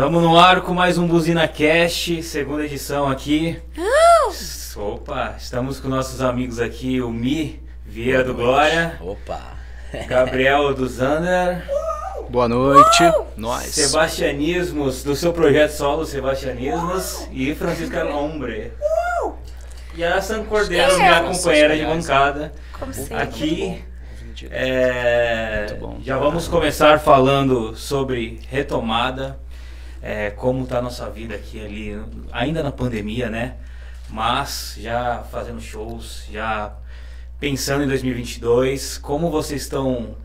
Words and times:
Estamos 0.00 0.22
no 0.22 0.38
ar 0.38 0.62
com 0.62 0.72
mais 0.72 0.96
um 0.96 1.06
Buzina 1.06 1.46
Cast, 1.46 2.22
segunda 2.22 2.64
edição 2.64 3.06
aqui. 3.06 3.60
Opa, 4.74 5.34
estamos 5.36 5.78
com 5.78 5.88
nossos 5.88 6.22
amigos 6.22 6.58
aqui, 6.58 7.02
o 7.02 7.10
Mi 7.10 7.60
Vieira 7.84 8.24
do 8.24 8.32
Glória, 8.32 8.96
Opa! 9.02 9.58
Gabriel 10.08 10.72
do 10.72 10.88
Zander, 10.88 11.66
Boa 12.30 12.48
noite, 12.48 13.12
nós. 13.36 13.66
Sebastianismos 13.66 15.04
do 15.04 15.14
seu 15.14 15.34
projeto 15.34 15.72
solo, 15.72 16.06
Sebastianismos, 16.06 17.28
e 17.30 17.54
Francisca 17.54 18.02
Lombre. 18.02 18.72
E 19.94 20.02
a 20.02 20.18
Sam 20.22 20.44
Cordeiro, 20.44 20.96
minha 20.96 21.24
companheira 21.24 21.76
de 21.76 21.84
bancada, 21.84 22.54
Como 22.78 22.90
sempre. 22.90 23.16
aqui. 23.16 23.84
É, 24.50 25.66
Muito 25.68 25.80
bom. 25.86 25.98
já 26.02 26.16
vamos 26.16 26.48
começar 26.48 26.98
falando 27.00 27.76
sobre 27.76 28.40
retomada, 28.48 29.38
é, 30.02 30.30
como 30.30 30.64
está 30.64 30.78
a 30.78 30.82
nossa 30.82 31.08
vida 31.10 31.34
aqui 31.34 31.64
ali, 31.64 32.02
ainda 32.32 32.62
na 32.62 32.72
pandemia, 32.72 33.28
né? 33.28 33.56
Mas 34.08 34.76
já 34.78 35.22
fazendo 35.30 35.60
shows, 35.60 36.24
já 36.30 36.74
pensando 37.38 37.84
em 37.84 37.88
2022, 37.88 38.98
como 38.98 39.30
vocês 39.30 39.62
estão 39.62 40.16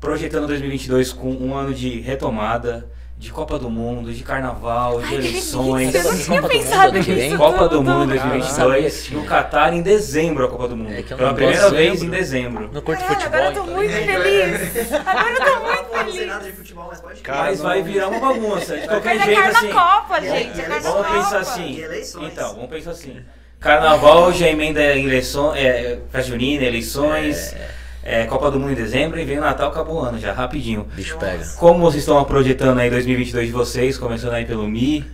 projetando 0.00 0.46
2022 0.46 1.12
com 1.12 1.30
um 1.30 1.54
ano 1.54 1.72
de 1.72 2.00
retomada, 2.00 2.90
de 3.16 3.30
Copa 3.30 3.58
do 3.58 3.70
Mundo, 3.70 4.12
de 4.12 4.22
Carnaval, 4.22 5.00
de 5.00 5.06
Ai, 5.06 5.14
eleições. 5.14 5.94
eu 5.94 6.02
não 6.02 6.18
tinha 6.18 6.40
Copa 6.42 6.48
do 6.48 6.48
Mundo 6.48 6.48
pensado 6.48 6.94
ano 6.96 7.04
que 7.04 7.12
vem? 7.12 7.24
nisso. 7.30 7.36
Copa 7.38 7.68
do. 7.68 7.82
Mundo 7.82 8.14
em 8.14 8.18
Ah, 8.18 8.22
2022, 8.26 9.10
no 9.12 9.24
Catar 9.24 9.72
em 9.72 9.82
dezembro 9.82 10.44
a 10.44 10.48
Copa 10.48 10.68
do 10.68 10.76
Mundo. 10.76 10.92
É 10.92 11.02
que 11.02 11.12
eu 11.12 11.16
Pela 11.16 11.28
não 11.30 11.36
primeira 11.36 11.70
vez 11.70 12.02
em 12.02 12.10
dezembro. 12.10 12.70
Não 12.72 12.82
curto 12.82 13.00
Caralho, 13.00 13.20
futebol, 13.20 13.38
agora 13.38 13.46
eu 13.46 13.52
tô 13.54 13.62
então. 13.62 13.74
muito 13.74 13.92
feliz. 13.92 14.92
Agora 14.92 15.30
eu 15.30 15.44
tô 15.44 15.60
muito 15.64 16.12
feliz. 16.12 16.26
nada 16.26 16.44
de 16.44 16.52
futebol, 16.52 16.86
mas 16.90 17.00
pode 17.00 17.20
Cara, 17.22 17.42
Mas 17.44 17.58
não- 17.60 17.66
vai 17.66 17.82
virar 17.82 18.08
uma 18.08 18.20
bagunça. 18.20 18.76
De 18.76 18.88
qualquer 18.88 19.14
Mas 19.16 19.22
é 19.22 19.24
jeito, 19.26 19.40
assim. 19.40 19.68
Carnacopa, 19.68 20.20
gente. 20.20 20.60
É 20.60 20.64
Vamos 20.64 20.82
Carnacopa. 20.84 21.14
pensar 21.14 21.38
assim. 21.38 21.84
Então, 22.24 22.54
vamos 22.54 22.70
pensar 22.70 22.90
assim. 22.90 23.16
Carnaval 23.60 24.32
já 24.32 24.48
emenda 24.48 24.82
eleições, 24.82 25.58
é, 25.58 25.98
festa 26.10 26.28
junina, 26.30 26.64
eleições, 26.64 27.54
é, 27.54 27.70
Copa 28.28 28.50
do 28.50 28.60
Mundo 28.60 28.72
em 28.72 28.76
dezembro 28.76 29.18
e 29.18 29.24
vem 29.24 29.38
o 29.38 29.40
Natal, 29.40 29.70
acabou 29.70 29.96
o 29.96 30.00
ano 30.00 30.18
já, 30.18 30.32
rapidinho. 30.32 30.86
Bicho 30.94 31.16
pega. 31.16 31.42
Como 31.56 31.80
vocês 31.80 32.02
estão 32.02 32.22
projetando 32.24 32.78
aí 32.78 32.90
2022 32.90 33.46
de 33.46 33.52
vocês, 33.52 33.96
começando 33.96 34.34
aí 34.34 34.44
pelo 34.44 34.68
Mi? 34.68 35.04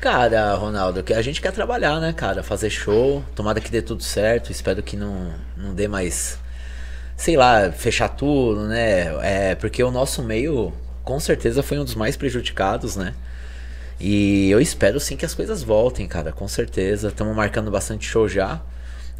Cara, 0.00 0.54
Ronaldo, 0.54 1.02
que 1.02 1.12
a 1.12 1.20
gente 1.20 1.42
quer 1.42 1.52
trabalhar, 1.52 2.00
né, 2.00 2.14
cara? 2.14 2.42
Fazer 2.42 2.70
show. 2.70 3.22
Tomara 3.34 3.60
que 3.60 3.70
dê 3.70 3.82
tudo 3.82 4.02
certo. 4.02 4.50
Espero 4.50 4.82
que 4.82 4.96
não, 4.96 5.34
não 5.54 5.74
dê 5.74 5.86
mais. 5.86 6.38
Sei 7.14 7.36
lá, 7.36 7.70
fechar 7.70 8.08
tudo, 8.08 8.66
né? 8.66 9.14
É, 9.22 9.54
porque 9.54 9.84
o 9.84 9.90
nosso 9.90 10.22
meio, 10.22 10.72
com 11.04 11.20
certeza, 11.20 11.62
foi 11.62 11.78
um 11.78 11.84
dos 11.84 11.94
mais 11.94 12.16
prejudicados, 12.16 12.96
né? 12.96 13.12
E 14.00 14.50
eu 14.50 14.58
espero 14.58 14.98
sim 14.98 15.14
que 15.18 15.26
as 15.26 15.34
coisas 15.34 15.62
voltem, 15.62 16.08
cara, 16.08 16.32
com 16.32 16.48
certeza. 16.48 17.08
Estamos 17.08 17.36
marcando 17.36 17.70
bastante 17.70 18.06
show 18.06 18.26
já. 18.26 18.62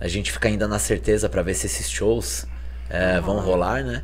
A 0.01 0.09
gente 0.09 0.33
fica 0.33 0.49
ainda 0.49 0.67
na 0.67 0.79
certeza 0.79 1.29
pra 1.29 1.43
ver 1.43 1.53
se 1.53 1.67
esses 1.67 1.91
shows 1.91 2.47
é, 2.91 3.21
vão 3.21 3.39
rolar, 3.41 3.83
né? 3.85 4.03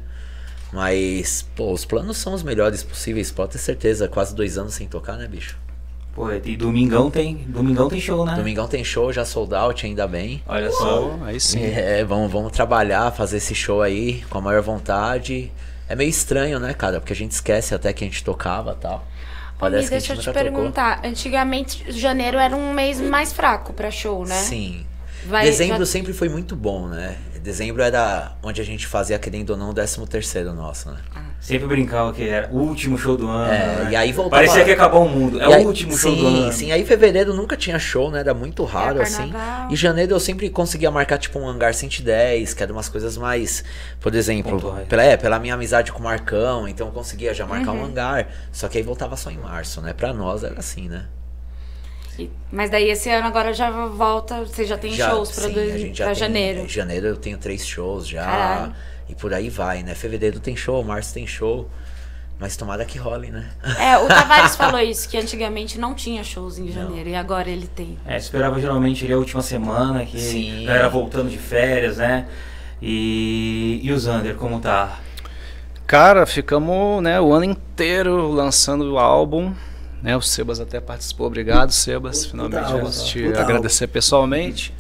Mas, 0.73 1.47
pô, 1.55 1.73
os 1.73 1.85
planos 1.85 2.17
são 2.17 2.35
os 2.35 2.43
melhores 2.43 2.83
possíveis, 2.83 3.31
pode 3.31 3.53
ter 3.53 3.59
certeza. 3.59 4.09
Quase 4.09 4.35
dois 4.35 4.59
anos 4.59 4.75
sem 4.75 4.87
tocar, 4.89 5.17
né, 5.17 5.27
bicho? 5.27 5.57
Pô, 6.15 6.33
e 6.33 6.57
domingão 6.57 7.11
tem, 7.11 7.37
domingão 7.47 7.89
tem 7.89 8.01
show, 8.01 8.25
né? 8.25 8.35
Domingão 8.35 8.67
tem 8.67 8.83
show, 8.83 9.13
já 9.13 9.25
sold 9.25 9.55
out, 9.55 9.85
ainda 9.87 10.07
bem. 10.09 10.43
Olha 10.47 10.71
só. 10.73 11.19
Oh, 11.21 11.25
aí 11.25 11.39
sim. 11.39 11.63
É, 11.63 12.03
vamos, 12.05 12.33
vamos 12.33 12.53
trabalhar, 12.53 13.11
fazer 13.13 13.37
esse 13.37 13.55
show 13.55 13.83
aí 13.83 14.25
com 14.31 14.39
a 14.39 14.41
maior 14.41 14.63
vontade. 14.63 15.53
É 15.89 15.95
meio 15.95 16.09
estranho, 16.11 16.59
né, 16.59 16.73
cara? 16.75 17.01
Porque 17.01 17.13
a 17.13 17.17
gente 17.17 17.33
esquece 17.33 17.75
até 17.75 17.93
que 17.93 18.03
a 18.03 18.07
gente 18.07 18.25
tocava 18.25 18.73
e 18.79 18.83
tal. 18.83 19.07
Parece 19.59 19.87
a 19.89 19.91
deixa 19.91 20.13
eu 20.15 20.17
te 20.19 20.27
nunca 20.27 20.33
tocou. 20.33 20.53
perguntar. 20.53 21.01
Antigamente, 21.05 21.85
janeiro 21.93 22.39
era 22.39 22.57
um 22.57 22.73
mês 22.73 23.01
mais 23.01 23.33
fraco 23.33 23.73
pra 23.73 23.91
show, 23.91 24.25
né? 24.27 24.35
Sim. 24.37 24.85
Vai- 25.27 25.45
Dezembro 25.45 25.79
já- 25.79 25.87
sempre 25.87 26.13
foi 26.13 26.29
muito 26.29 26.57
bom, 26.57 26.89
né? 26.89 27.17
Dezembro 27.47 27.81
era 27.81 28.33
onde 28.43 28.61
a 28.61 28.65
gente 28.65 28.89
fazia, 28.89 29.17
querendo 29.21 29.51
ou 29.51 29.57
não, 29.57 29.71
o 29.71 29.73
13 29.73 30.05
terceiro 30.09 30.53
nosso, 30.53 30.91
né? 30.91 30.97
Sempre 31.41 31.69
brincava 31.69 32.13
que 32.13 32.29
era 32.29 32.49
o 32.51 32.57
último 32.59 32.99
show 32.99 33.17
do 33.17 33.29
ano. 33.29 33.53
É, 33.53 33.85
né? 33.85 33.89
e 33.93 33.95
aí 33.97 34.11
voltava- 34.13 34.43
Parecia 34.43 34.65
que 34.65 34.71
ia 34.71 34.75
acabar 34.75 34.99
o 34.99 35.09
mundo. 35.09 35.41
É 35.41 35.45
aí- 35.55 35.65
o 35.65 35.69
último 35.69 35.97
show 35.97 36.11
sim, 36.13 36.21
do 36.21 36.27
ano. 36.27 36.53
Sim, 36.53 36.73
aí 36.73 36.85
fevereiro 36.85 37.33
nunca 37.33 37.57
tinha 37.57 37.79
show, 37.79 38.11
né? 38.11 38.19
Era 38.19 38.35
muito 38.35 38.65
raro, 38.65 39.01
assim. 39.01 39.33
E 39.71 39.77
janeiro 39.77 40.13
eu 40.13 40.19
sempre 40.19 40.51
conseguia 40.51 40.91
marcar, 40.91 41.19
tipo, 41.19 41.39
um 41.39 41.49
hangar 41.49 41.73
110, 41.73 42.53
que 42.53 42.65
era 42.65 42.73
umas 42.73 42.89
coisas 42.89 43.17
mais. 43.17 43.63
Por 44.01 44.13
exemplo, 44.13 44.53
Pontuais. 44.61 44.89
pela, 44.89 45.05
é, 45.05 45.17
pela 45.17 45.39
minha 45.39 45.55
amizade 45.55 45.93
com 45.93 46.01
o 46.01 46.03
Marcão, 46.03 46.67
então 46.67 46.89
eu 46.89 46.93
conseguia 46.93 47.33
já 47.33 47.47
marcar 47.47 47.71
Uhum. 47.71 47.83
um 47.83 47.85
hangar. 47.85 48.27
Só 48.51 48.67
que 48.67 48.77
aí 48.79 48.83
voltava 48.83 49.17
só 49.17 49.31
em 49.31 49.39
março, 49.39 49.81
né? 49.81 49.93
Pra 49.93 50.13
nós 50.13 50.43
era 50.43 50.59
assim, 50.59 50.89
né? 50.89 51.05
E- 52.19 52.31
Mas 52.51 52.71
daí 52.71 52.89
esse 52.91 53.11
ano 53.11 53.27
agora 53.27 53.53
já 53.53 53.71
volta, 53.89 54.45
você 54.45 54.65
já 54.65 54.79
tem 54.79 54.93
Já- 54.93 55.11
shows 55.11 55.31
pra, 55.33 55.49
sim, 55.49 55.53
dois- 55.55 55.75
a 55.75 55.79
gente 55.79 55.99
já 55.99 56.05
pra 56.07 56.15
tem- 56.15 56.21
janeiro. 56.21 56.61
Em 56.61 56.69
janeiro 56.69 57.07
eu 57.09 57.17
tenho 57.17 57.37
três 57.39 57.67
shows 57.67 58.07
já. 58.09 58.25
Caralho. 58.25 58.73
E 59.09 59.15
por 59.15 59.33
aí 59.35 59.49
vai, 59.51 59.83
né? 59.83 59.95
Fevereiro 59.95 60.41
tem 60.41 60.57
show, 60.57 60.83
março 60.83 61.13
tem 61.15 61.27
show. 61.27 61.69
Mas 62.39 62.55
tomara 62.55 62.85
que 62.85 62.99
role, 62.99 63.31
né? 63.31 63.49
É, 63.81 63.97
o 63.97 64.07
Tavares 64.09 64.57
falou 64.57 64.79
isso, 64.81 65.09
que 65.09 65.17
antigamente 65.17 65.79
não 65.79 65.95
tinha 65.95 66.23
shows 66.23 66.59
em 66.59 66.71
janeiro 66.71 67.09
e 67.09 67.15
agora 67.15 67.49
ele 67.49 67.67
tem. 67.67 67.99
É, 68.07 68.17
esperava 68.19 68.61
geralmente 68.61 69.05
ali 69.05 69.15
a 69.15 69.17
última 69.17 69.41
semana, 69.41 70.05
que 70.05 70.21
Sim. 70.21 70.65
a 70.65 70.67
galera 70.67 70.89
voltando 70.91 71.31
de 71.31 71.39
férias, 71.39 71.97
né? 71.97 72.27
E, 72.83 73.81
e 73.83 73.91
o 73.91 73.99
Zander, 73.99 74.35
como 74.35 74.61
tá? 74.61 74.99
Cara, 75.87 76.27
ficamos 76.27 77.03
né, 77.03 77.19
o 77.21 77.33
ano 77.33 77.45
inteiro 77.45 78.29
lançando 78.31 78.93
o 78.93 78.99
álbum. 78.99 79.55
Né, 80.07 80.17
o 80.17 80.23
Sebas 80.23 80.61
até 80.61 80.81
participou. 80.81 81.27
Obrigado, 81.27 81.73
Sebas. 81.73 82.27
Finalmente 82.27 82.65
álbum, 82.65 82.81
posso 82.83 83.07
te 83.07 83.27
agradecer 83.27 83.89
pessoalmente. 83.89 84.73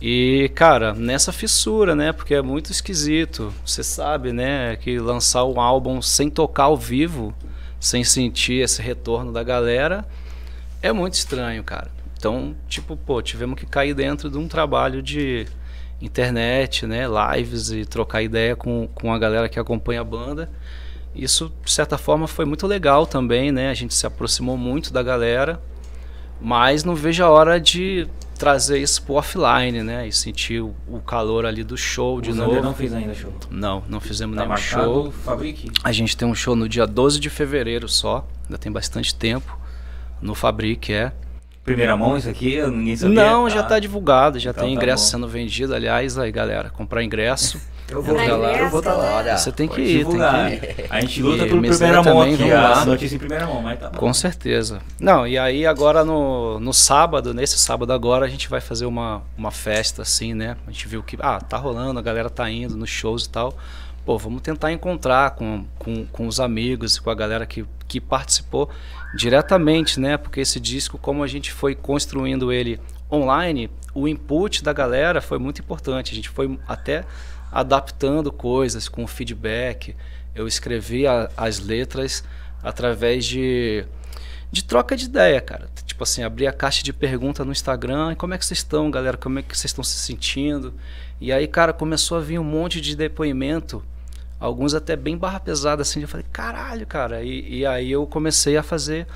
E, 0.00 0.50
cara, 0.54 0.94
nessa 0.94 1.30
fissura, 1.30 1.94
né? 1.94 2.10
Porque 2.10 2.34
é 2.34 2.40
muito 2.40 2.72
esquisito. 2.72 3.52
Você 3.66 3.84
sabe, 3.84 4.32
né? 4.32 4.74
Que 4.76 4.98
lançar 4.98 5.44
um 5.44 5.60
álbum 5.60 6.00
sem 6.00 6.30
tocar 6.30 6.64
ao 6.64 6.76
vivo, 6.76 7.34
sem 7.78 8.02
sentir 8.02 8.62
esse 8.62 8.80
retorno 8.80 9.30
da 9.30 9.42
galera, 9.42 10.06
é 10.80 10.90
muito 10.90 11.12
estranho, 11.12 11.62
cara. 11.62 11.90
Então, 12.16 12.56
tipo, 12.66 12.96
pô, 12.96 13.20
tivemos 13.20 13.60
que 13.60 13.66
cair 13.66 13.92
dentro 13.92 14.30
de 14.30 14.38
um 14.38 14.48
trabalho 14.48 15.02
de 15.02 15.46
internet, 16.00 16.86
né? 16.86 17.04
Lives 17.06 17.70
e 17.72 17.84
trocar 17.84 18.22
ideia 18.22 18.56
com, 18.56 18.88
com 18.94 19.12
a 19.12 19.18
galera 19.18 19.50
que 19.50 19.60
acompanha 19.60 20.00
a 20.00 20.04
banda. 20.04 20.48
Isso, 21.16 21.50
de 21.64 21.70
certa 21.72 21.96
forma, 21.96 22.26
foi 22.28 22.44
muito 22.44 22.66
legal 22.66 23.06
também, 23.06 23.50
né? 23.50 23.70
A 23.70 23.74
gente 23.74 23.94
se 23.94 24.06
aproximou 24.06 24.56
muito 24.56 24.92
da 24.92 25.02
galera, 25.02 25.60
mas 26.40 26.84
não 26.84 26.94
vejo 26.94 27.24
a 27.24 27.30
hora 27.30 27.58
de 27.60 28.06
trazer 28.38 28.78
isso 28.78 29.02
pro 29.02 29.14
offline, 29.14 29.82
né? 29.82 30.06
E 30.06 30.12
sentir 30.12 30.60
o, 30.60 30.74
o 30.86 31.00
calor 31.00 31.46
ali 31.46 31.64
do 31.64 31.76
show 31.76 32.20
de 32.20 32.30
o 32.30 32.34
Zander 32.34 32.56
novo. 32.56 32.66
não 32.66 32.74
fez 32.74 32.92
ainda 32.92 33.14
show. 33.14 33.32
Não, 33.50 33.82
não 33.88 33.98
fizemos 34.00 34.36
Tá 34.36 34.44
nenhum 34.44 34.56
show. 34.58 35.10
Fabrique. 35.24 35.70
A 35.82 35.90
gente 35.90 36.14
tem 36.16 36.28
um 36.28 36.34
show 36.34 36.54
no 36.54 36.68
dia 36.68 36.86
12 36.86 37.18
de 37.18 37.30
fevereiro 37.30 37.88
só, 37.88 38.28
ainda 38.44 38.58
tem 38.58 38.70
bastante 38.70 39.14
tempo. 39.14 39.58
No 40.20 40.34
Fabric 40.34 40.92
é. 40.92 41.12
Primeira 41.64 41.96
mão 41.96 42.16
isso 42.16 42.28
aqui? 42.28 42.60
Ninguém 42.66 42.94
sabia. 42.94 43.14
Não, 43.24 43.48
já 43.50 43.62
tá 43.62 43.78
divulgado, 43.78 44.38
já 44.38 44.50
Então 44.50 44.64
tem 44.64 44.74
tá 44.74 44.80
ingresso 44.82 45.04
bom. 45.04 45.10
sendo 45.10 45.28
vendido. 45.28 45.74
Aliás, 45.74 46.16
aí 46.18 46.30
galera, 46.30 46.68
comprar 46.70 47.02
ingresso. 47.02 47.60
Eu 47.88 48.02
vou- 48.02 48.20
entra 48.20 48.36
lá. 48.36 48.52
eu 48.58 48.68
vou 48.68 48.82
tá 48.82 48.92
lá. 48.94 49.16
Olha, 49.16 49.36
Você 49.36 49.52
tem 49.52 49.68
que 49.68 49.80
ir, 49.80 49.98
divulgar. 49.98 50.50
tem 50.50 50.58
que 50.60 50.66
ir. 50.82 50.86
A 50.90 51.00
gente 51.00 51.22
luta 51.22 51.46
E 51.46 51.48
por 51.48 51.60
primeira 51.60 52.02
mão 52.02 52.04
também, 52.20 52.34
aqui, 52.34 52.42
vamos 52.42 52.52
lá. 52.54 52.82
a 52.82 52.84
notícia 52.84 53.14
em 53.14 53.18
primeira 53.18 53.46
mão, 53.46 53.62
mas 53.62 53.78
tá 53.78 53.90
bom. 53.90 53.98
Com 53.98 54.12
certeza. 54.12 54.80
Não, 54.98 55.26
e 55.26 55.38
aí 55.38 55.64
agora 55.66 56.04
no, 56.04 56.58
no 56.58 56.72
sábado, 56.74 57.32
nesse 57.32 57.58
sábado 57.58 57.92
agora, 57.92 58.26
a 58.26 58.28
gente 58.28 58.48
vai 58.48 58.60
fazer 58.60 58.86
uma, 58.86 59.22
uma 59.38 59.50
festa 59.52 60.02
assim, 60.02 60.34
né? 60.34 60.56
A 60.66 60.70
gente 60.70 60.88
viu 60.88 61.02
que, 61.02 61.16
ah, 61.20 61.40
tá 61.40 61.56
rolando, 61.56 61.98
a 61.98 62.02
galera 62.02 62.28
tá 62.28 62.50
indo 62.50 62.76
nos 62.76 62.90
shows 62.90 63.24
e 63.24 63.30
tal. 63.30 63.56
Pô, 64.04 64.16
vamos 64.18 64.40
tentar 64.42 64.72
encontrar 64.72 65.30
com, 65.32 65.64
com, 65.78 66.06
com 66.06 66.26
os 66.26 66.38
amigos, 66.38 66.98
com 66.98 67.10
a 67.10 67.14
galera 67.14 67.44
que, 67.46 67.64
que 67.88 68.00
participou 68.00 68.68
diretamente, 69.16 69.98
né? 69.98 70.16
Porque 70.16 70.40
esse 70.40 70.60
disco, 70.60 70.98
como 70.98 71.22
a 71.22 71.26
gente 71.26 71.52
foi 71.52 71.74
construindo 71.74 72.52
ele 72.52 72.80
online, 73.10 73.70
o 73.94 74.06
input 74.06 74.62
da 74.62 74.72
galera 74.72 75.20
foi 75.20 75.38
muito 75.38 75.60
importante. 75.60 76.12
A 76.12 76.14
gente 76.14 76.28
foi 76.28 76.58
até 76.68 77.04
adaptando 77.50 78.32
coisas 78.32 78.88
com 78.88 79.06
feedback. 79.06 79.94
Eu 80.34 80.46
escrevi 80.46 81.06
a- 81.06 81.30
as 81.36 81.58
letras 81.58 82.22
através 82.62 83.24
de, 83.24 83.84
de 84.50 84.64
troca 84.64 84.96
de 84.96 85.06
ideia, 85.06 85.40
cara. 85.40 85.68
Tipo 85.84 86.02
assim, 86.02 86.22
abrir 86.22 86.46
a 86.46 86.52
caixa 86.52 86.82
de 86.82 86.92
pergunta 86.92 87.44
no 87.44 87.52
Instagram, 87.52 88.12
e 88.12 88.16
como 88.16 88.34
é 88.34 88.38
que 88.38 88.44
vocês 88.44 88.58
estão, 88.58 88.90
galera? 88.90 89.16
Como 89.16 89.38
é 89.38 89.42
que 89.42 89.56
vocês 89.56 89.70
estão 89.70 89.82
se 89.84 89.96
sentindo? 89.98 90.74
E 91.20 91.32
aí, 91.32 91.46
cara, 91.46 91.72
começou 91.72 92.18
a 92.18 92.20
vir 92.20 92.38
um 92.38 92.44
monte 92.44 92.80
de 92.80 92.94
depoimento, 92.94 93.82
alguns 94.38 94.74
até 94.74 94.94
bem 94.96 95.16
barra 95.16 95.40
pesada, 95.40 95.80
assim. 95.82 96.02
Eu 96.02 96.08
falei, 96.08 96.26
caralho, 96.30 96.86
cara. 96.86 97.22
E, 97.22 97.60
e 97.60 97.66
aí 97.66 97.90
eu 97.90 98.06
comecei 98.06 98.56
a 98.58 98.62
fazer 98.62 99.06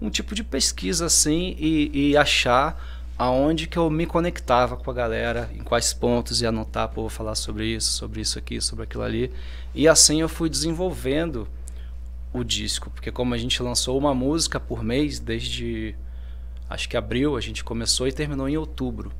um 0.00 0.10
tipo 0.10 0.34
de 0.34 0.44
pesquisa, 0.44 1.06
assim, 1.06 1.56
e, 1.58 2.10
e 2.10 2.16
achar 2.16 2.91
aonde 3.18 3.66
que 3.66 3.78
eu 3.78 3.88
me 3.90 4.06
conectava 4.06 4.76
com 4.76 4.90
a 4.90 4.94
galera, 4.94 5.50
em 5.54 5.62
quais 5.62 5.92
pontos, 5.92 6.42
e 6.42 6.46
anotar, 6.46 6.88
pô, 6.88 7.02
vou 7.02 7.10
falar 7.10 7.34
sobre 7.34 7.66
isso, 7.66 7.92
sobre 7.92 8.20
isso 8.20 8.38
aqui, 8.38 8.60
sobre 8.60 8.84
aquilo 8.84 9.02
ali. 9.02 9.32
E 9.74 9.86
assim 9.86 10.20
eu 10.20 10.28
fui 10.28 10.48
desenvolvendo 10.48 11.48
o 12.32 12.42
disco, 12.42 12.90
porque 12.90 13.10
como 13.12 13.34
a 13.34 13.38
gente 13.38 13.62
lançou 13.62 13.98
uma 13.98 14.14
música 14.14 14.58
por 14.58 14.82
mês 14.82 15.20
desde 15.20 15.94
acho 16.68 16.88
que 16.88 16.96
abril, 16.96 17.36
a 17.36 17.40
gente 17.40 17.62
começou 17.62 18.08
e 18.08 18.12
terminou 18.12 18.48
em 18.48 18.56
outubro. 18.56 19.12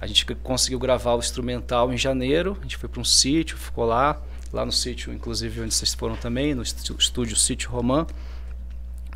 A 0.00 0.06
gente 0.06 0.24
conseguiu 0.36 0.78
gravar 0.78 1.14
o 1.14 1.18
instrumental 1.18 1.92
em 1.92 1.98
janeiro, 1.98 2.56
a 2.58 2.62
gente 2.62 2.76
foi 2.76 2.88
para 2.88 3.00
um 3.00 3.04
sítio, 3.04 3.56
ficou 3.56 3.84
lá, 3.84 4.20
lá 4.52 4.66
no 4.66 4.72
sítio, 4.72 5.12
inclusive 5.12 5.60
onde 5.60 5.72
vocês 5.72 5.94
foram 5.94 6.16
também, 6.16 6.54
no 6.54 6.62
estúdio 6.62 7.36
Sítio 7.36 7.70
Romã. 7.70 8.06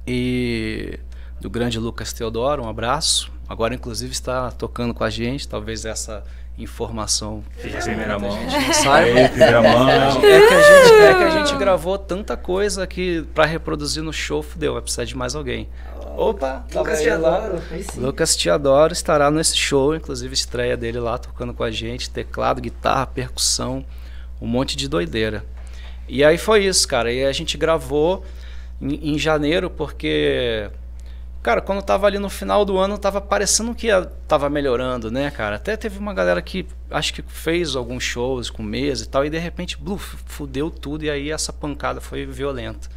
E 0.07 1.01
do 1.41 1.49
grande 1.51 1.79
Lucas 1.79 2.13
Teodoro, 2.13 2.63
um 2.63 2.69
abraço. 2.69 3.34
Agora, 3.49 3.75
inclusive, 3.75 4.13
está 4.13 4.51
tocando 4.51 4.95
com 4.95 5.05
a 5.05 5.11
gente, 5.11 5.47
talvez 5.47 5.85
essa 5.85 6.25
informação 6.57 7.43
Seja 7.61 7.81
primeira 7.81 8.19
mão. 8.19 8.39
Saiba. 8.73 9.29
primeira 9.29 9.61
mão. 9.63 9.89
É 9.89 10.11
que, 10.13 10.55
a 10.55 10.63
gente, 10.63 10.95
é 10.95 11.15
que 11.15 11.23
a 11.25 11.31
gente 11.31 11.55
gravou 11.59 11.99
tanta 11.99 12.37
coisa 12.37 12.87
que 12.87 13.23
para 13.35 13.45
reproduzir 13.45 14.03
no 14.03 14.13
show, 14.13 14.43
fudeu, 14.43 14.75
vai 14.75 14.83
precisar 14.83 15.05
de 15.05 15.17
mais 15.17 15.35
alguém. 15.35 15.69
Opa, 16.17 16.65
Lucas 16.73 17.03
te 17.03 17.11
adoro. 17.11 17.61
Lucas 17.97 18.37
Te 18.37 18.49
Adoro 18.49 18.93
estará 18.93 19.33
nesse 19.33 19.57
show, 19.57 19.97
inclusive 19.97 20.33
estreia 20.33 20.77
dele 20.77 21.01
lá 21.01 21.19
tocando 21.19 21.53
com 21.53 21.65
a 21.65 21.73
gente, 21.73 22.09
teclado, 22.09 22.61
guitarra, 22.61 23.05
percussão, 23.07 23.85
um 24.41 24.47
monte 24.47 24.77
de 24.77 24.89
doideira. 24.89 25.45
E 26.09 26.23
aí 26.23 26.39
foi 26.39 26.65
isso, 26.65 26.87
cara. 26.87 27.13
E 27.13 27.25
a 27.25 27.33
gente 27.33 27.59
gravou 27.59 28.25
em, 28.81 29.15
em 29.15 29.19
janeiro 29.19 29.69
porque 29.69 30.71
Cara, 31.45 31.61
quando 31.61 31.83
tava 31.83 32.07
ali 32.07 32.19
no 32.19 32.31
final 32.31 32.65
do 32.65 32.79
ano, 32.79 32.97
tava 32.97 33.21
parecendo 33.21 33.75
que 33.75 33.89
tava 34.27 34.49
melhorando, 34.49 35.11
né, 35.11 35.31
cara? 35.31 35.57
Até 35.57 35.77
teve 35.77 35.99
uma 35.99 36.15
galera 36.15 36.41
que 36.41 36.67
acho 36.91 37.13
que 37.13 37.21
fez 37.21 37.77
alguns 37.77 38.03
shows 38.03 38.49
com 38.49 38.63
mesa 38.63 39.05
e 39.05 39.07
tal, 39.07 39.27
e 39.27 39.29
de 39.29 39.37
repente, 39.37 39.77
bluf, 39.77 40.17
fudeu 40.25 40.71
tudo, 40.71 41.05
e 41.05 41.11
aí 41.11 41.31
essa 41.31 41.53
pancada 41.53 42.01
foi 42.01 42.25
violenta, 42.25 42.89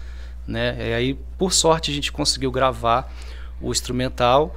né? 0.47 0.77
E 0.79 0.93
aí, 0.93 1.13
por 1.37 1.51
sorte, 1.51 1.91
a 1.91 1.93
gente 1.93 2.09
conseguiu 2.09 2.49
gravar 2.49 3.13
o 3.59 3.69
instrumental, 3.69 4.55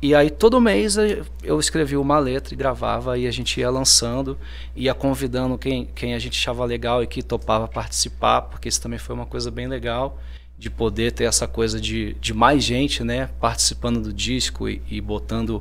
e 0.00 0.14
aí 0.14 0.30
todo 0.30 0.60
mês 0.60 0.96
eu 1.42 1.58
escrevia 1.58 2.00
uma 2.00 2.20
letra 2.20 2.54
e 2.54 2.56
gravava, 2.56 3.18
e 3.18 3.26
a 3.26 3.30
gente 3.32 3.58
ia 3.58 3.70
lançando, 3.70 4.38
ia 4.76 4.94
convidando 4.94 5.58
quem, 5.58 5.86
quem 5.96 6.14
a 6.14 6.18
gente 6.20 6.38
achava 6.38 6.64
legal 6.64 7.02
e 7.02 7.08
que 7.08 7.20
topava 7.24 7.66
participar, 7.66 8.42
porque 8.42 8.68
isso 8.68 8.80
também 8.80 9.00
foi 9.00 9.16
uma 9.16 9.26
coisa 9.26 9.50
bem 9.50 9.66
legal 9.66 10.16
de 10.62 10.70
poder 10.70 11.10
ter 11.10 11.24
essa 11.24 11.48
coisa 11.48 11.80
de, 11.80 12.14
de 12.20 12.32
mais 12.32 12.62
gente, 12.62 13.02
né, 13.02 13.28
participando 13.40 14.00
do 14.00 14.12
disco 14.12 14.68
e, 14.68 14.80
e 14.88 15.00
botando 15.00 15.60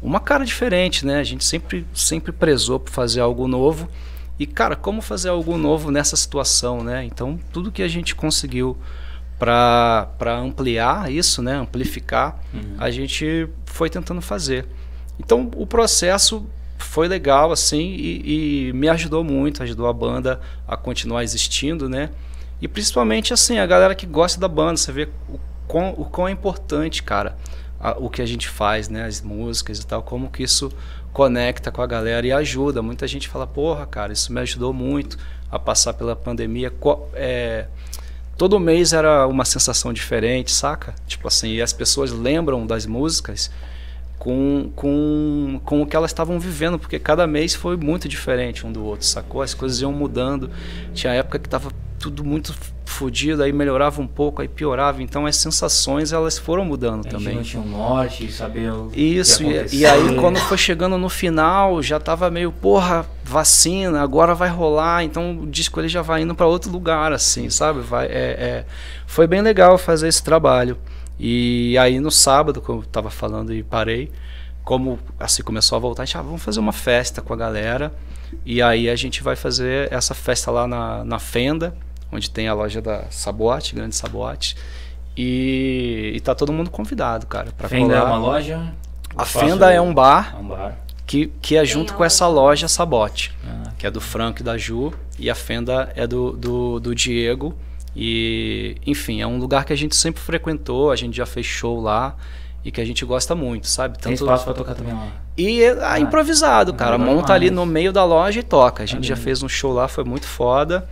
uma 0.00 0.18
cara 0.20 0.42
diferente, 0.42 1.04
né? 1.04 1.18
A 1.18 1.22
gente 1.22 1.44
sempre 1.44 1.86
sempre 1.92 2.32
prezou 2.32 2.80
por 2.80 2.90
fazer 2.90 3.20
algo 3.20 3.46
novo. 3.46 3.86
E 4.38 4.46
cara, 4.46 4.74
como 4.74 5.02
fazer 5.02 5.28
algo 5.28 5.58
novo 5.58 5.90
nessa 5.90 6.16
situação, 6.16 6.82
né? 6.82 7.04
Então, 7.04 7.38
tudo 7.52 7.70
que 7.70 7.82
a 7.82 7.88
gente 7.88 8.14
conseguiu 8.14 8.74
para 9.38 10.38
ampliar 10.42 11.12
isso, 11.12 11.42
né, 11.42 11.56
amplificar, 11.56 12.40
uhum. 12.54 12.76
a 12.78 12.90
gente 12.90 13.46
foi 13.66 13.90
tentando 13.90 14.22
fazer. 14.22 14.66
Então, 15.20 15.50
o 15.56 15.66
processo 15.66 16.46
foi 16.78 17.06
legal 17.06 17.52
assim 17.52 17.90
e, 17.98 18.68
e 18.68 18.72
me 18.72 18.88
ajudou 18.88 19.22
muito, 19.22 19.62
ajudou 19.62 19.86
a 19.88 19.92
banda 19.92 20.40
a 20.66 20.74
continuar 20.74 21.22
existindo, 21.22 21.86
né? 21.86 22.08
E 22.60 22.66
principalmente 22.66 23.32
assim, 23.32 23.58
a 23.58 23.66
galera 23.66 23.94
que 23.94 24.06
gosta 24.06 24.40
da 24.40 24.48
banda, 24.48 24.76
você 24.76 24.90
vê 24.92 25.08
o 25.28 25.38
quão, 25.66 25.94
o 25.96 26.04
quão 26.04 26.26
é 26.26 26.30
importante, 26.30 27.02
cara, 27.02 27.36
a, 27.78 27.92
o 27.92 28.10
que 28.10 28.20
a 28.20 28.26
gente 28.26 28.48
faz, 28.48 28.88
né? 28.88 29.04
As 29.04 29.20
músicas 29.20 29.78
e 29.78 29.86
tal, 29.86 30.02
como 30.02 30.30
que 30.30 30.42
isso 30.42 30.72
conecta 31.12 31.70
com 31.70 31.82
a 31.82 31.86
galera 31.86 32.26
e 32.26 32.32
ajuda. 32.32 32.82
Muita 32.82 33.06
gente 33.06 33.28
fala, 33.28 33.46
porra, 33.46 33.86
cara, 33.86 34.12
isso 34.12 34.32
me 34.32 34.40
ajudou 34.40 34.72
muito 34.72 35.16
a 35.50 35.58
passar 35.58 35.94
pela 35.94 36.16
pandemia. 36.16 36.72
É, 37.14 37.66
todo 38.36 38.58
mês 38.58 38.92
era 38.92 39.26
uma 39.26 39.44
sensação 39.44 39.92
diferente, 39.92 40.50
saca? 40.50 40.94
Tipo 41.06 41.28
assim, 41.28 41.54
e 41.54 41.62
as 41.62 41.72
pessoas 41.72 42.10
lembram 42.10 42.66
das 42.66 42.86
músicas 42.86 43.50
com, 44.18 44.70
com, 44.74 45.60
com 45.64 45.82
o 45.82 45.86
que 45.86 45.94
elas 45.94 46.10
estavam 46.10 46.38
vivendo, 46.40 46.78
porque 46.78 46.98
cada 46.98 47.26
mês 47.26 47.54
foi 47.54 47.76
muito 47.76 48.08
diferente 48.08 48.66
um 48.66 48.72
do 48.72 48.84
outro, 48.84 49.06
sacou? 49.06 49.42
As 49.42 49.54
coisas 49.54 49.80
iam 49.80 49.92
mudando. 49.92 50.50
Tinha 50.92 51.12
época 51.12 51.38
que 51.38 51.48
tava 51.48 51.72
tudo 51.98 52.24
muito 52.24 52.54
fodido, 52.84 53.42
aí 53.42 53.52
melhorava 53.52 54.00
um 54.00 54.06
pouco, 54.06 54.42
aí 54.42 54.48
piorava. 54.48 55.02
Então 55.02 55.26
as 55.26 55.36
sensações 55.36 56.12
elas 56.12 56.38
foram 56.38 56.64
mudando 56.64 57.06
a 57.06 57.10
também. 57.10 57.36
Não 57.36 57.42
tinha 57.42 57.62
um 57.62 57.68
norte, 57.68 58.30
saber 58.32 58.72
o 58.72 58.90
Isso, 58.94 59.42
e, 59.42 59.78
e, 59.78 59.86
aí 59.86 60.16
quando 60.16 60.38
foi 60.38 60.56
chegando 60.56 60.96
no 60.98 61.08
final, 61.08 61.82
já 61.82 62.00
tava 62.00 62.30
meio, 62.30 62.50
porra, 62.50 63.06
vacina, 63.24 64.02
agora 64.02 64.34
vai 64.34 64.48
rolar, 64.48 65.04
então 65.04 65.38
o 65.42 65.46
disco 65.46 65.80
ele 65.80 65.88
já 65.88 66.02
vai 66.02 66.22
indo 66.22 66.34
para 66.34 66.46
outro 66.46 66.70
lugar, 66.70 67.12
assim, 67.12 67.50
sabe? 67.50 67.80
Vai, 67.80 68.06
é, 68.06 68.10
é, 68.10 68.64
foi 69.06 69.26
bem 69.26 69.42
legal 69.42 69.78
fazer 69.78 70.08
esse 70.08 70.22
trabalho. 70.22 70.76
E 71.20 71.76
aí 71.78 72.00
no 72.00 72.10
sábado, 72.10 72.60
como 72.60 72.80
eu 72.80 72.86
tava 72.86 73.10
falando 73.10 73.52
e 73.52 73.62
parei, 73.62 74.10
como 74.64 74.98
assim 75.18 75.42
começou 75.42 75.76
a 75.76 75.78
voltar, 75.78 76.02
a 76.02 76.06
gente, 76.06 76.18
ah, 76.18 76.22
vamos 76.22 76.42
fazer 76.42 76.60
uma 76.60 76.72
festa 76.72 77.22
com 77.22 77.32
a 77.32 77.36
galera. 77.36 77.92
E 78.44 78.60
aí 78.60 78.88
a 78.88 78.96
gente 78.96 79.22
vai 79.22 79.36
fazer 79.36 79.90
essa 79.92 80.14
festa 80.14 80.50
lá 80.50 80.66
na, 80.66 81.04
na 81.04 81.18
Fenda, 81.18 81.74
onde 82.10 82.30
tem 82.30 82.48
a 82.48 82.54
loja 82.54 82.80
da 82.80 83.04
Sabote, 83.10 83.74
Grande 83.74 83.94
Sabote. 83.94 84.56
E, 85.16 86.12
e 86.14 86.20
tá 86.20 86.34
todo 86.34 86.52
mundo 86.52 86.70
convidado, 86.70 87.26
cara, 87.26 87.50
para 87.56 87.68
Fenda 87.68 87.96
é 87.96 88.02
uma 88.02 88.18
loja? 88.18 88.72
A 89.16 89.24
Fenda 89.24 89.70
é 89.72 89.80
um 89.80 89.92
bar, 89.92 90.34
é 90.36 90.40
um 90.40 90.48
bar. 90.48 90.78
Que, 91.06 91.26
que 91.40 91.56
é 91.56 91.64
junto 91.64 91.94
com 91.94 92.04
essa 92.04 92.28
loja 92.28 92.68
Sabote, 92.68 93.34
ah. 93.44 93.72
que 93.78 93.86
é 93.86 93.90
do 93.90 94.00
Franco 94.00 94.40
e 94.40 94.44
da 94.44 94.56
Ju, 94.56 94.92
e 95.18 95.28
a 95.28 95.34
Fenda 95.34 95.92
é 95.96 96.06
do, 96.06 96.32
do, 96.32 96.78
do 96.78 96.94
Diego. 96.94 97.56
E, 97.96 98.76
enfim, 98.86 99.20
é 99.20 99.26
um 99.26 99.38
lugar 99.38 99.64
que 99.64 99.72
a 99.72 99.76
gente 99.76 99.96
sempre 99.96 100.20
frequentou, 100.20 100.92
a 100.92 100.96
gente 100.96 101.16
já 101.16 101.26
fez 101.26 101.46
show 101.46 101.80
lá 101.80 102.14
e 102.64 102.70
que 102.70 102.80
a 102.80 102.84
gente 102.84 103.04
gosta 103.04 103.34
muito, 103.34 103.66
sabe? 103.66 103.94
Tanto... 103.94 104.04
Tem 104.04 104.14
espaço 104.14 104.44
pra 104.44 104.54
tocar 104.54 104.74
também 104.74 104.92
lá. 104.92 105.08
E 105.36 105.64
ah, 105.64 105.92
ah 105.92 106.00
improvisado, 106.00 106.74
cara. 106.74 106.98
Monta 106.98 107.32
ali 107.32 107.50
no 107.50 107.64
meio 107.64 107.92
da 107.92 108.04
loja 108.04 108.40
e 108.40 108.42
toca. 108.42 108.82
A 108.82 108.86
gente 108.86 109.06
já 109.06 109.16
fez 109.16 109.42
um 109.42 109.48
show 109.48 109.72
lá, 109.72 109.88
foi 109.88 110.04
muito 110.04 110.26
foda. 110.26 110.88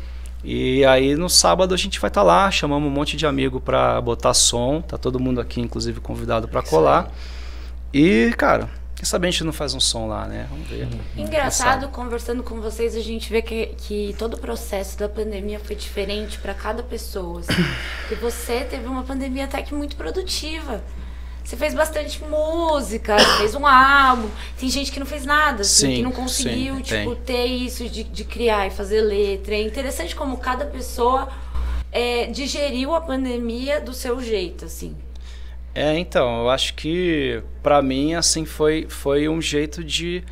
E 0.48 0.84
aí 0.84 1.16
no 1.16 1.28
sábado 1.28 1.74
a 1.74 1.76
gente 1.76 1.98
vai 1.98 2.06
estar 2.06 2.20
tá 2.20 2.24
lá, 2.24 2.48
chamamos 2.52 2.88
um 2.88 2.92
monte 2.92 3.16
de 3.16 3.26
amigo 3.26 3.60
pra 3.60 4.00
botar 4.00 4.32
som. 4.32 4.80
Tá 4.80 4.96
todo 4.96 5.18
mundo 5.18 5.40
aqui, 5.40 5.60
inclusive, 5.60 6.00
convidado 6.00 6.46
para 6.46 6.62
colar. 6.62 7.10
E, 7.92 8.32
cara, 8.38 8.70
quem 8.94 9.04
sabe 9.04 9.26
a 9.26 9.30
gente 9.32 9.42
não 9.42 9.52
faz 9.52 9.74
um 9.74 9.80
som 9.80 10.06
lá, 10.06 10.28
né? 10.28 10.46
Vamos 10.48 10.68
ver. 10.68 10.86
Engraçado, 11.16 11.88
conversando 11.88 12.44
com 12.44 12.60
vocês, 12.60 12.94
a 12.94 13.00
gente 13.00 13.28
vê 13.28 13.42
que, 13.42 13.74
que 13.76 14.14
todo 14.20 14.34
o 14.34 14.38
processo 14.38 14.96
da 14.96 15.08
pandemia 15.08 15.58
foi 15.58 15.74
diferente 15.74 16.38
para 16.38 16.54
cada 16.54 16.80
pessoa. 16.80 17.40
Assim. 17.40 17.62
e 18.12 18.14
você 18.14 18.60
teve 18.60 18.86
uma 18.86 19.02
pandemia 19.02 19.46
até 19.46 19.60
que 19.62 19.74
muito 19.74 19.96
produtiva. 19.96 20.80
Você 21.46 21.56
fez 21.56 21.74
bastante 21.74 22.20
música, 22.24 23.16
fez 23.38 23.54
um 23.54 23.64
álbum. 23.64 24.28
Tem 24.58 24.68
gente 24.68 24.90
que 24.90 24.98
não 24.98 25.06
fez 25.06 25.24
nada, 25.24 25.62
assim, 25.62 25.86
sim, 25.86 25.94
que 25.94 26.02
não 26.02 26.10
conseguiu 26.10 26.74
sim, 26.78 26.82
tipo, 26.82 27.14
ter 27.14 27.46
isso 27.46 27.88
de, 27.88 28.02
de 28.02 28.24
criar 28.24 28.66
e 28.66 28.70
fazer 28.70 29.00
letra. 29.00 29.54
É 29.54 29.62
interessante 29.62 30.16
como 30.16 30.38
cada 30.38 30.66
pessoa 30.66 31.28
é, 31.92 32.26
digeriu 32.26 32.96
a 32.96 33.00
pandemia 33.00 33.80
do 33.80 33.94
seu 33.94 34.20
jeito, 34.20 34.64
assim. 34.64 34.96
É, 35.72 35.96
então, 35.96 36.40
eu 36.40 36.50
acho 36.50 36.74
que 36.74 37.40
para 37.62 37.80
mim 37.80 38.14
assim 38.14 38.44
foi 38.44 38.86
foi 38.88 39.28
um 39.28 39.40
jeito 39.40 39.84
de 39.84 40.24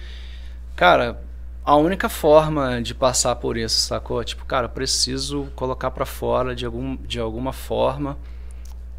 cara, 0.75 1.23
a 1.64 1.76
única 1.76 2.09
forma 2.09 2.83
de 2.83 2.92
passar 2.92 3.37
por 3.37 3.56
isso, 3.56 3.78
sacou? 3.83 4.25
Tipo, 4.25 4.44
cara, 4.47 4.68
preciso 4.68 5.47
colocar 5.54 5.92
para 5.92 6.04
fora 6.04 6.56
de 6.56 6.66
algum 6.66 6.97
de 6.97 7.21
alguma 7.21 7.52
forma 7.52 8.18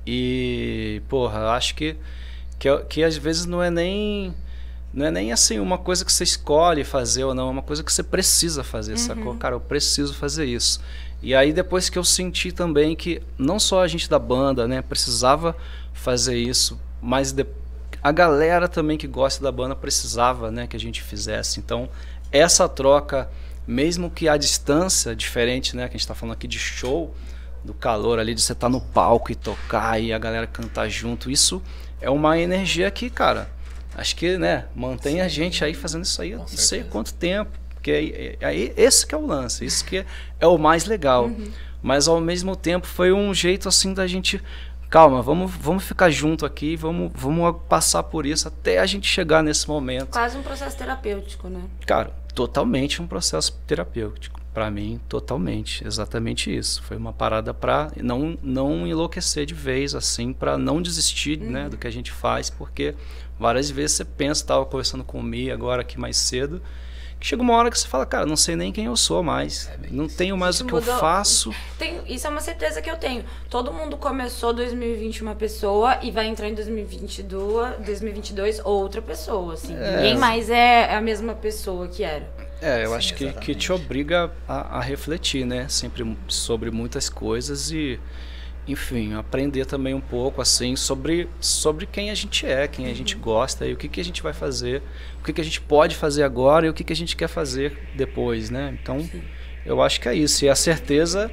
e, 0.05 1.01
porra, 1.09 1.51
acho 1.51 1.75
que, 1.75 1.95
que, 2.59 2.77
que 2.89 3.03
às 3.03 3.17
vezes 3.17 3.45
não 3.45 3.61
é 3.61 3.69
nem 3.69 4.33
não 4.93 5.05
é 5.05 5.11
nem 5.11 5.33
assim 5.33 5.59
uma 5.59 5.77
coisa 5.77 6.05
que 6.05 6.11
você 6.11 6.23
escolhe 6.23 6.85
fazer 6.85 7.25
ou 7.25 7.33
não, 7.33 7.49
é 7.49 7.51
uma 7.51 7.61
coisa 7.61 7.83
que 7.83 7.91
você 7.91 8.01
precisa 8.01 8.63
fazer, 8.63 8.93
uhum. 8.93 8.97
sacou? 8.97 9.35
Cara, 9.35 9.55
eu 9.55 9.59
preciso 9.59 10.13
fazer 10.13 10.45
isso. 10.45 10.79
E 11.21 11.35
aí 11.35 11.51
depois 11.51 11.89
que 11.89 11.97
eu 11.97 12.03
senti 12.03 12.51
também 12.51 12.95
que 12.95 13.21
não 13.37 13.59
só 13.59 13.81
a 13.81 13.87
gente 13.87 14.09
da 14.09 14.17
banda, 14.17 14.67
né, 14.67 14.81
precisava 14.81 15.55
fazer 15.93 16.37
isso, 16.37 16.79
mas 17.01 17.33
de, 17.33 17.45
a 18.01 18.11
galera 18.11 18.69
também 18.69 18.97
que 18.97 19.07
gosta 19.07 19.43
da 19.43 19.51
banda 19.51 19.75
precisava, 19.75 20.49
né, 20.49 20.65
que 20.65 20.77
a 20.77 20.79
gente 20.79 21.01
fizesse. 21.01 21.59
Então, 21.59 21.89
essa 22.31 22.69
troca, 22.69 23.29
mesmo 23.67 24.09
que 24.09 24.29
a 24.29 24.37
distância 24.37 25.15
diferente, 25.15 25.75
né, 25.75 25.83
que 25.83 25.95
a 25.95 25.97
gente 25.97 26.01
está 26.01 26.15
falando 26.15 26.33
aqui 26.33 26.47
de 26.47 26.59
show, 26.59 27.13
do 27.65 27.73
calor 27.73 28.19
ali 28.19 28.33
de 28.33 28.41
você 28.41 28.53
estar 28.53 28.67
tá 28.67 28.69
no 28.69 28.79
palco 28.79 29.31
e 29.31 29.35
tocar 29.35 29.99
e 29.99 30.13
a 30.13 30.19
galera 30.19 30.47
cantar 30.47 30.87
junto. 30.87 31.29
Isso 31.29 31.61
é 31.99 32.09
uma 32.09 32.39
energia 32.39 32.89
que, 32.91 33.09
cara, 33.09 33.49
acho 33.95 34.15
que, 34.15 34.37
né, 34.37 34.65
mantém 34.75 35.15
Sim. 35.15 35.21
a 35.21 35.27
gente 35.27 35.63
aí 35.65 35.73
fazendo 35.73 36.03
isso 36.03 36.21
aí, 36.21 36.35
não 36.35 36.47
sei 36.47 36.83
quanto 36.83 37.13
tempo. 37.13 37.51
Porque 37.73 37.91
aí, 37.91 38.37
aí, 38.41 38.73
esse 38.75 39.05
que 39.05 39.13
é 39.13 39.17
o 39.17 39.25
lance, 39.25 39.65
isso 39.65 39.85
que 39.85 39.97
é, 39.97 40.05
é 40.39 40.47
o 40.47 40.57
mais 40.57 40.85
legal. 40.85 41.25
Uhum. 41.25 41.51
Mas 41.81 42.07
ao 42.07 42.19
mesmo 42.19 42.55
tempo 42.55 42.87
foi 42.87 43.11
um 43.11 43.31
jeito 43.33 43.69
assim 43.69 43.93
da 43.93 44.07
gente 44.07 44.41
calma, 44.89 45.21
vamos, 45.21 45.51
vamos 45.51 45.83
ficar 45.83 46.09
junto 46.09 46.45
aqui, 46.45 46.75
vamos, 46.75 47.11
vamos 47.13 47.55
passar 47.67 48.01
por 48.03 48.25
isso 48.25 48.47
até 48.47 48.79
a 48.79 48.85
gente 48.85 49.07
chegar 49.07 49.43
nesse 49.43 49.67
momento. 49.67 50.07
Quase 50.07 50.37
um 50.37 50.41
processo 50.41 50.77
terapêutico, 50.77 51.49
né? 51.49 51.61
Cara, 51.85 52.11
totalmente 52.33 53.01
um 53.01 53.07
processo 53.07 53.51
terapêutico. 53.67 54.39
Para 54.55 54.71
mim, 54.71 55.01
totalmente, 55.09 55.85
exatamente 55.85 56.55
isso. 56.55 56.81
Foi 56.83 56.95
uma 56.95 57.11
parada 57.11 57.53
para 57.53 57.91
não 58.01 58.37
não 58.41 58.87
enlouquecer 58.87 59.45
de 59.45 59.53
vez, 59.53 59.93
assim, 59.93 60.31
para 60.31 60.57
não 60.57 60.81
desistir, 60.81 61.41
uhum. 61.41 61.51
né, 61.51 61.67
do 61.67 61.75
que 61.75 61.85
a 61.85 61.91
gente 61.91 62.09
faz, 62.09 62.49
porque 62.49 62.95
várias 63.37 63.69
vezes 63.69 63.97
você 63.97 64.05
pensa, 64.05 64.43
estava 64.43 64.65
conversando 64.65 65.03
com 65.03 65.19
o 65.19 65.23
Mi 65.23 65.51
agora 65.51 65.81
aqui 65.81 65.99
mais 65.99 66.15
cedo, 66.15 66.61
que 67.19 67.27
chega 67.27 67.41
uma 67.41 67.53
hora 67.53 67.69
que 67.69 67.77
você 67.77 67.85
fala, 67.85 68.05
cara, 68.05 68.25
não 68.25 68.37
sei 68.37 68.55
nem 68.55 68.71
quem 68.71 68.85
eu 68.85 68.95
sou 68.95 69.21
mais, 69.21 69.67
é 69.67 69.87
não 69.91 70.07
tenho 70.07 70.37
mais 70.37 70.61
o 70.61 70.65
que 70.65 70.73
mudou. 70.73 70.93
eu 70.93 70.99
faço. 71.01 71.53
Tem, 71.77 71.99
isso 72.07 72.25
é 72.25 72.29
uma 72.29 72.39
certeza 72.39 72.81
que 72.81 72.89
eu 72.89 72.95
tenho. 72.95 73.25
Todo 73.49 73.73
mundo 73.73 73.97
começou 73.97 74.53
2020 74.53 75.21
uma 75.21 75.35
pessoa 75.35 75.99
e 76.01 76.11
vai 76.11 76.27
entrar 76.27 76.47
em 76.47 76.53
2022, 76.53 77.77
2022 77.85 78.61
outra 78.63 79.01
pessoa, 79.01 79.55
assim. 79.55 79.75
É. 79.75 79.97
Ninguém 79.97 80.17
mais 80.17 80.49
é 80.49 80.95
a 80.95 81.01
mesma 81.01 81.33
pessoa 81.35 81.89
que 81.89 82.05
era. 82.05 82.44
É, 82.61 82.85
eu 82.85 82.89
Sim, 82.91 82.95
acho 82.95 83.13
que, 83.15 83.33
que 83.33 83.55
te 83.55 83.71
obriga 83.71 84.31
a, 84.47 84.77
a, 84.77 84.81
refletir, 84.81 85.45
né? 85.45 85.67
Sempre 85.67 86.17
sobre 86.27 86.71
muitas 86.71 87.09
coisas 87.09 87.71
e, 87.71 87.99
enfim, 88.67 89.13
aprender 89.13 89.65
também 89.65 89.93
um 89.93 90.01
pouco, 90.01 90.41
assim, 90.41 90.75
sobre, 90.75 91.29
sobre 91.39 91.85
quem 91.85 92.09
a 92.09 92.15
gente 92.15 92.45
é, 92.45 92.67
quem 92.67 92.87
a 92.87 92.93
gente 92.93 93.15
uhum. 93.15 93.21
gosta 93.21 93.65
e 93.65 93.73
o 93.73 93.77
que, 93.77 93.87
que 93.87 93.99
a 93.99 94.03
gente 94.03 94.23
vai 94.23 94.33
fazer, 94.33 94.81
o 95.19 95.23
que, 95.23 95.33
que 95.33 95.41
a 95.41 95.43
gente 95.43 95.61
pode 95.61 95.95
fazer 95.95 96.23
agora 96.23 96.65
e 96.65 96.69
o 96.69 96.73
que, 96.73 96.83
que 96.83 96.93
a 96.93 96.95
gente 96.95 97.15
quer 97.15 97.27
fazer 97.27 97.77
depois, 97.95 98.49
né? 98.49 98.77
Então, 98.81 99.01
Sim. 99.01 99.21
eu 99.65 99.81
acho 99.81 99.99
que 99.99 100.07
é 100.07 100.15
isso. 100.15 100.45
E 100.45 100.49
a 100.49 100.55
certeza 100.55 101.29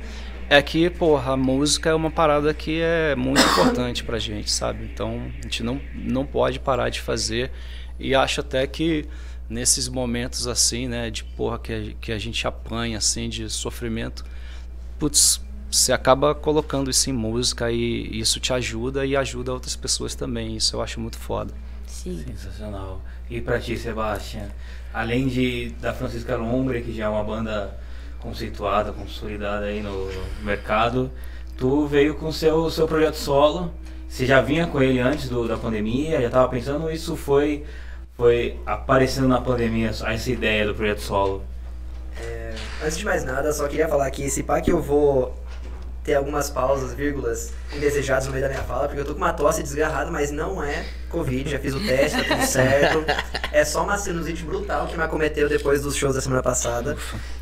é 0.51 0.61
que, 0.61 0.91
porra, 0.91 1.33
a 1.33 1.37
música 1.37 1.91
é 1.91 1.95
uma 1.95 2.11
parada 2.11 2.53
que 2.53 2.81
é 2.83 3.15
muito 3.15 3.41
importante 3.41 4.05
pra 4.05 4.19
gente, 4.19 4.51
sabe? 4.51 4.85
Então, 4.85 5.31
a 5.39 5.43
gente 5.45 5.63
não, 5.63 5.81
não 5.95 6.27
pode 6.27 6.59
parar 6.59 6.91
de 6.91 7.01
fazer 7.01 7.51
e 7.99 8.15
acho 8.15 8.41
até 8.41 8.67
que 8.67 9.07
nesses 9.53 9.89
momentos 9.89 10.47
assim, 10.47 10.89
né, 10.89 11.11
de 11.11 11.23
porra 11.23 11.59
que 11.59 11.73
a, 11.73 11.93
que 12.01 12.13
a 12.13 12.19
gente 12.19 12.47
apanha 12.47 12.99
assim 12.99 13.29
de 13.29 13.49
sofrimento, 13.49 14.25
putz, 14.99 15.41
você 15.71 15.93
acaba 15.93 16.35
colocando 16.35 16.91
isso 16.91 17.09
em 17.09 17.13
música 17.13 17.71
e 17.71 18.19
isso 18.19 18.39
te 18.39 18.53
ajuda 18.53 19.07
e 19.07 19.17
ajuda 19.17 19.53
outras 19.53 19.75
pessoas 19.75 20.15
também. 20.15 20.57
Isso 20.57 20.77
eu 20.77 20.83
acho 20.83 21.01
muito 21.01 21.17
foda. 21.17 21.55
Sim. 21.87 22.23
Sensacional. 22.27 23.01
E 23.31 23.41
para 23.41 23.59
ti, 23.59 23.77
Sebastião, 23.79 24.47
além 24.93 25.29
de 25.29 25.71
da 25.81 25.95
Francisca 25.95 26.37
Lombre, 26.37 26.83
que 26.83 26.93
já 26.93 27.05
é 27.05 27.09
uma 27.09 27.25
banda 27.25 27.75
conceituada, 28.21 28.93
consolidada 28.93 29.67
aí 29.67 29.83
no 29.83 30.11
mercado, 30.43 31.11
tu 31.57 31.87
veio 31.87 32.15
com 32.17 32.31
seu 32.31 32.71
seu 32.71 32.87
projeto 32.87 33.15
solo. 33.15 33.73
Você 34.09 34.27
já 34.27 34.43
vinha 34.43 34.67
com 34.67 34.83
ele 34.83 35.01
antes 35.01 35.29
do, 35.31 35.49
da 35.49 35.57
pandemia? 35.57 36.21
Já 36.21 36.27
estava 36.27 36.49
pensando? 36.49 36.91
Isso 36.91 37.17
foi 37.17 37.65
foi 38.17 38.59
aparecendo 38.67 39.29
na 39.29 39.41
pandemia 39.41 39.89
essa 39.89 40.31
ideia 40.31 40.67
do 40.67 40.75
projeto 40.75 41.01
solo? 41.01 41.45
É, 42.21 42.55
antes 42.85 42.99
de 42.99 43.05
mais 43.05 43.25
nada, 43.25 43.53
só 43.53 43.67
queria 43.69 43.89
falar 43.89 44.11
que 44.11 44.25
esse 44.25 44.43
pá 44.43 44.61
que 44.61 44.71
eu 44.71 44.81
vou 44.81 45.35
ter 46.05 46.15
algumas 46.15 46.51
pausas, 46.51 46.93
vírgulas 46.95 47.53
indesejadas 47.75 48.27
no 48.27 48.33
meio 48.33 48.43
da 48.43 48.51
minha 48.51 48.63
fala, 48.65 48.87
porque 48.87 49.01
eu 49.01 49.05
tô 49.05 49.13
com 49.13 49.19
uma 49.19 49.33
tosse 49.33 49.63
desgarrada, 49.63 50.11
mas 50.11 50.31
não 50.31 50.63
é 50.63 50.85
Covid, 51.13 51.51
já 51.51 51.59
fiz 51.59 51.75
o 51.75 51.81
teste, 51.81 52.25
tá 52.25 52.35
tudo 52.35 52.47
certo. 52.47 53.05
É 53.53 53.67
só 53.67 53.85
uma 53.85 53.99
sinusite 53.99 54.45
brutal 54.45 54.87
que 54.87 54.97
me 54.97 55.03
acometeu 55.03 55.47
depois 55.47 55.83
dos 55.83 55.95
shows 55.95 56.15
da 56.15 56.23
semana 56.23 56.43
passada. 56.43 56.97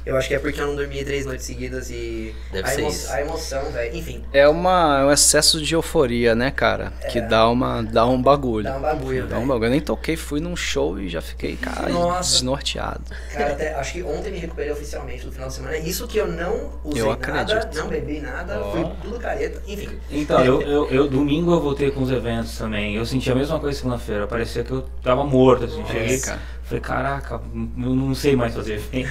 Eu 0.04 0.16
acho 0.16 0.26
que 0.26 0.34
é 0.34 0.40
porque 0.40 0.60
eu 0.60 0.66
não 0.66 0.74
dormi 0.74 1.04
três 1.04 1.24
noites 1.24 1.46
seguidas 1.46 1.88
e 1.88 2.34
Deve 2.50 2.68
a, 2.68 2.74
emo 2.74 2.88
isso. 2.88 3.12
a 3.12 3.20
emoção, 3.20 3.70
velho, 3.70 3.96
enfim. 3.96 4.24
É, 4.32 4.48
uma, 4.48 5.00
é 5.02 5.04
um 5.04 5.12
excesso 5.12 5.62
de 5.62 5.72
euforia, 5.72 6.34
né, 6.34 6.50
cara? 6.50 6.92
É, 7.02 7.06
que 7.06 7.20
dá, 7.20 7.48
uma, 7.48 7.80
dá 7.82 8.04
um 8.06 8.20
bagulho. 8.20 8.64
Dá 8.64 8.76
um 8.76 8.80
bagulho, 8.80 9.26
Dá 9.28 9.38
um 9.38 9.46
bagulho. 9.46 9.66
Eu 9.66 9.70
nem 9.70 9.80
toquei, 9.80 10.16
fui 10.16 10.40
num 10.40 10.56
show 10.56 10.98
e 10.98 11.08
já 11.08 11.22
fiquei, 11.22 11.54
cara, 11.54 11.88
Nossa. 11.90 12.32
desnorteado. 12.32 13.04
Cara, 13.32 13.52
até, 13.52 13.74
acho 13.74 13.92
que 13.92 14.02
ontem 14.02 14.32
me 14.32 14.38
recuperei 14.38 14.72
oficialmente 14.72 15.26
no 15.26 15.30
final 15.30 15.46
de 15.46 15.54
semana. 15.54 15.76
Isso 15.76 16.08
que 16.08 16.18
eu 16.18 16.26
não 16.26 16.72
usei 16.82 17.02
eu 17.02 17.16
nada, 17.16 17.70
não 17.72 17.86
bebi 17.86 18.20
nada, 18.20 18.60
oh. 18.60 18.72
fui 18.72 18.86
tudo 19.02 19.20
careta, 19.20 19.62
enfim. 19.68 19.90
Então, 20.10 20.44
eu, 20.44 20.60
eu, 20.62 20.90
eu, 20.90 21.08
domingo 21.08 21.52
eu 21.52 21.60
voltei 21.60 21.90
com 21.92 22.02
os 22.02 22.10
eventos 22.10 22.58
também. 22.58 22.96
Eu 22.96 23.06
senti 23.06 23.30
a 23.30 23.34
mesma 23.34 23.59
coisa 23.60 23.78
segunda-feira. 23.78 24.26
Parecia 24.26 24.64
que 24.64 24.70
eu 24.70 24.82
tava 25.02 25.24
morto, 25.24 25.64
assim. 25.64 25.84
Cheguei, 25.86 26.18
cara. 26.18 26.40
falei, 26.64 26.80
caraca, 26.80 27.34
eu 27.34 27.94
não 27.94 28.14
sei 28.14 28.34
mais 28.34 28.54
fazer 28.54 28.74
evento. 28.74 29.10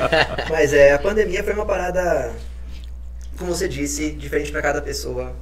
Mas 0.50 0.72
é, 0.72 0.92
a 0.92 0.98
pandemia 0.98 1.42
foi 1.42 1.54
uma 1.54 1.66
parada, 1.66 2.32
como 3.38 3.54
você 3.54 3.68
disse, 3.68 4.12
diferente 4.12 4.52
para 4.52 4.62
cada 4.62 4.80
pessoa. 4.80 5.34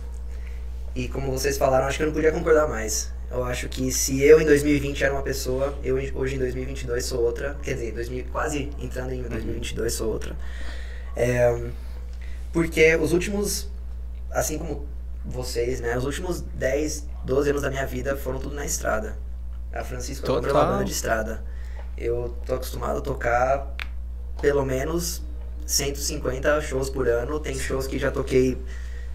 E 0.94 1.08
como 1.08 1.30
vocês 1.32 1.58
falaram, 1.58 1.86
acho 1.86 1.96
que 1.96 2.04
eu 2.04 2.06
não 2.06 2.14
podia 2.14 2.30
concordar 2.30 2.68
mais. 2.68 3.12
Eu 3.30 3.42
acho 3.42 3.68
que 3.68 3.90
se 3.90 4.22
eu 4.22 4.40
em 4.40 4.44
2020 4.44 5.02
era 5.02 5.12
uma 5.12 5.22
pessoa, 5.22 5.76
eu 5.82 5.96
hoje 5.96 6.36
em 6.36 6.38
2022 6.38 7.04
sou 7.04 7.20
outra. 7.20 7.56
Quer 7.62 7.74
dizer, 7.74 7.92
2000, 7.92 8.26
quase 8.30 8.70
entrando 8.78 9.12
em 9.12 9.22
2022 9.22 9.92
sou 9.92 10.12
outra. 10.12 10.36
É, 11.16 11.60
porque 12.52 12.94
os 12.94 13.12
últimos, 13.12 13.68
assim 14.30 14.56
como 14.56 14.86
vocês, 15.24 15.80
né? 15.80 15.96
Os 15.96 16.04
últimos 16.04 16.42
10, 16.42 17.08
12 17.24 17.50
anos 17.50 17.62
da 17.62 17.70
minha 17.70 17.86
vida 17.86 18.16
foram 18.16 18.38
tudo 18.38 18.54
na 18.54 18.64
estrada. 18.64 19.16
A 19.72 19.82
Francisco 19.82 20.26
é 20.26 20.30
uma 20.30 20.40
banda 20.40 20.84
de 20.84 20.92
estrada. 20.92 21.42
Eu 21.96 22.36
tô 22.46 22.54
acostumado 22.54 22.98
a 22.98 23.00
tocar 23.00 23.74
pelo 24.40 24.64
menos 24.64 25.22
150 25.66 26.60
shows 26.60 26.90
por 26.90 27.08
ano. 27.08 27.40
Tem 27.40 27.54
shows 27.54 27.86
que 27.86 27.98
já 27.98 28.10
toquei, 28.10 28.62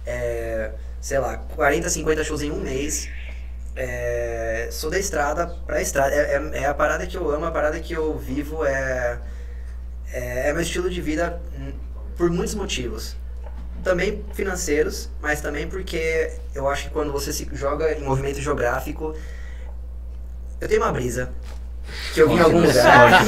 é, 0.06 0.72
sei 1.00 1.20
lá, 1.20 1.38
40, 1.38 1.90
50 1.90 2.24
shows 2.24 2.42
em 2.42 2.52
um 2.52 2.60
mês. 2.60 3.08
É, 3.76 4.70
sou 4.72 4.90
da 4.90 4.98
estrada 4.98 5.48
pra 5.66 5.82
estrada. 5.82 6.14
É, 6.14 6.36
é, 6.36 6.64
é, 6.64 6.66
a 6.66 6.74
parada 6.74 7.06
que 7.06 7.16
eu 7.16 7.30
amo, 7.32 7.46
a 7.46 7.52
parada 7.52 7.80
que 7.80 7.94
eu 7.94 8.18
vivo. 8.18 8.66
É, 8.66 9.20
é, 10.12 10.50
é 10.50 10.54
meu 10.54 10.64
estilo 10.64 10.90
de 10.90 11.00
vida 11.00 11.40
por 12.18 12.30
muitos 12.32 12.56
motivos 12.56 13.16
também 13.84 14.24
financeiros, 14.34 15.10
mas 15.22 15.42
também 15.42 15.68
porque 15.68 16.32
eu 16.54 16.68
acho 16.70 16.86
que 16.86 16.90
quando 16.90 17.12
você 17.12 17.32
se 17.32 17.48
joga 17.54 17.94
em 17.94 18.02
movimento 18.02 18.42
geográfico, 18.42 19.16
eu 20.60 20.68
tenho 20.68 20.82
uma 20.82 20.92
brisa 20.92 21.32
que 22.14 22.22
eu 22.22 22.30
vi 22.30 22.36
em 22.36 22.40
algum 22.40 22.62
lugar. 22.62 23.26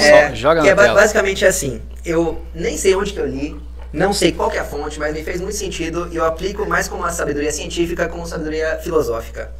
é, 0.00 0.34
joga 0.34 0.62
que 0.62 0.68
é 0.68 0.74
basicamente 0.74 1.44
assim, 1.44 1.82
eu 2.04 2.42
nem 2.54 2.76
sei 2.76 2.94
onde 2.94 3.12
que 3.12 3.20
eu 3.20 3.26
li, 3.26 3.60
não 3.92 4.12
sei 4.12 4.32
qual 4.32 4.50
é 4.52 4.58
a 4.58 4.64
fonte, 4.64 4.98
mas 4.98 5.14
me 5.14 5.22
fez 5.22 5.40
muito 5.40 5.56
sentido 5.56 6.08
e 6.12 6.16
eu 6.16 6.24
aplico 6.24 6.66
mais 6.66 6.88
como 6.88 7.02
uma 7.02 7.10
sabedoria 7.10 7.52
científica 7.52 8.08
como 8.08 8.26
sabedoria 8.26 8.78
filosófica. 8.82 9.50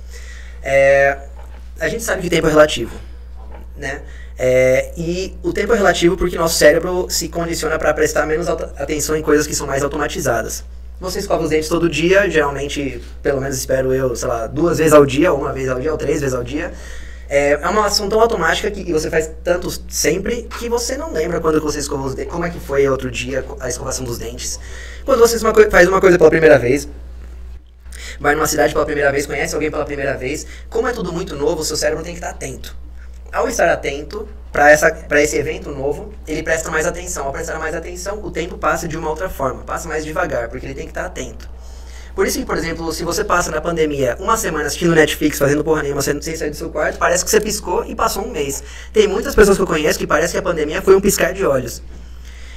É, 0.62 1.18
a 1.78 1.88
gente 1.88 2.02
sabe 2.02 2.22
que 2.22 2.30
tempo 2.30 2.46
é 2.46 2.50
relativo, 2.50 2.94
né? 3.76 4.02
É, 4.38 4.90
e 4.96 5.34
o 5.42 5.52
tempo 5.52 5.72
é 5.72 5.76
relativo 5.76 6.16
porque 6.16 6.36
nosso 6.36 6.58
cérebro 6.58 7.06
se 7.08 7.28
condiciona 7.28 7.78
para 7.78 7.92
prestar 7.94 8.26
menos 8.26 8.48
atenção 8.48 9.16
em 9.16 9.22
coisas 9.22 9.46
que 9.46 9.54
são 9.54 9.66
mais 9.66 9.82
automatizadas. 9.82 10.62
Você 11.00 11.18
escova 11.18 11.42
os 11.42 11.50
dentes 11.50 11.68
todo 11.68 11.88
dia, 11.88 12.28
geralmente, 12.28 13.02
pelo 13.22 13.40
menos 13.40 13.56
espero 13.56 13.92
eu, 13.92 14.14
sei 14.16 14.28
lá, 14.28 14.46
duas 14.46 14.78
vezes 14.78 14.92
ao 14.92 15.04
dia, 15.04 15.32
uma 15.32 15.52
vez 15.52 15.68
ao 15.68 15.78
dia, 15.78 15.92
ou 15.92 15.98
três 15.98 16.20
vezes 16.20 16.34
ao 16.34 16.42
dia. 16.42 16.72
É, 17.28 17.52
é 17.52 17.68
uma 17.68 17.86
ação 17.86 18.08
tão 18.08 18.20
automática 18.20 18.70
que 18.70 18.92
você 18.92 19.10
faz 19.10 19.30
tanto 19.42 19.68
sempre 19.88 20.48
que 20.58 20.68
você 20.68 20.96
não 20.96 21.12
lembra 21.12 21.40
quando 21.40 21.60
você 21.60 21.80
escova 21.80 22.06
os 22.06 22.14
dentes, 22.14 22.32
como 22.32 22.44
é 22.44 22.50
que 22.50 22.60
foi 22.60 22.88
outro 22.88 23.10
dia 23.10 23.44
a 23.60 23.68
escovação 23.68 24.04
dos 24.04 24.18
dentes. 24.18 24.60
Quando 25.04 25.18
você 25.18 25.38
faz 25.70 25.88
uma 25.88 26.00
coisa 26.00 26.16
pela 26.16 26.30
primeira 26.30 26.58
vez, 26.58 26.88
vai 28.20 28.34
numa 28.34 28.46
cidade 28.46 28.72
pela 28.72 28.84
primeira 28.84 29.10
vez, 29.10 29.26
conhece 29.26 29.54
alguém 29.54 29.70
pela 29.70 29.84
primeira 29.84 30.16
vez, 30.16 30.46
como 30.70 30.88
é 30.88 30.92
tudo 30.92 31.12
muito 31.12 31.34
novo, 31.34 31.64
seu 31.64 31.76
cérebro 31.76 32.04
tem 32.04 32.12
que 32.12 32.20
estar 32.20 32.30
atento 32.30 32.85
ao 33.32 33.48
estar 33.48 33.68
atento 33.68 34.28
para 34.52 35.22
esse 35.22 35.36
evento 35.36 35.70
novo, 35.70 36.14
ele 36.26 36.42
presta 36.42 36.70
mais 36.70 36.86
atenção. 36.86 37.26
Ao 37.26 37.32
prestar 37.32 37.58
mais 37.58 37.74
atenção, 37.74 38.22
o 38.24 38.30
tempo 38.30 38.56
passa 38.56 38.88
de 38.88 38.96
uma 38.96 39.10
outra 39.10 39.28
forma, 39.28 39.62
passa 39.64 39.88
mais 39.88 40.04
devagar, 40.04 40.48
porque 40.48 40.64
ele 40.64 40.74
tem 40.74 40.84
que 40.84 40.90
estar 40.90 41.04
atento. 41.04 41.48
Por 42.14 42.26
isso 42.26 42.38
que, 42.38 42.46
por 42.46 42.56
exemplo, 42.56 42.90
se 42.92 43.04
você 43.04 43.22
passa 43.22 43.50
na 43.50 43.60
pandemia 43.60 44.16
uma 44.18 44.38
semana 44.38 44.66
assistindo 44.66 44.94
Netflix, 44.94 45.38
fazendo 45.38 45.62
porra 45.62 45.82
nenhuma, 45.82 46.00
sem 46.00 46.18
sair 46.22 46.48
do 46.48 46.56
seu 46.56 46.70
quarto, 46.70 46.98
parece 46.98 47.22
que 47.22 47.30
você 47.30 47.38
piscou 47.38 47.84
e 47.84 47.94
passou 47.94 48.24
um 48.24 48.30
mês. 48.30 48.64
Tem 48.90 49.06
muitas 49.06 49.34
pessoas 49.34 49.58
que 49.58 49.62
eu 49.62 49.66
conheço 49.66 49.98
que 49.98 50.06
parece 50.06 50.32
que 50.32 50.38
a 50.38 50.42
pandemia 50.42 50.80
foi 50.80 50.96
um 50.96 51.00
piscar 51.02 51.34
de 51.34 51.44
olhos. 51.44 51.82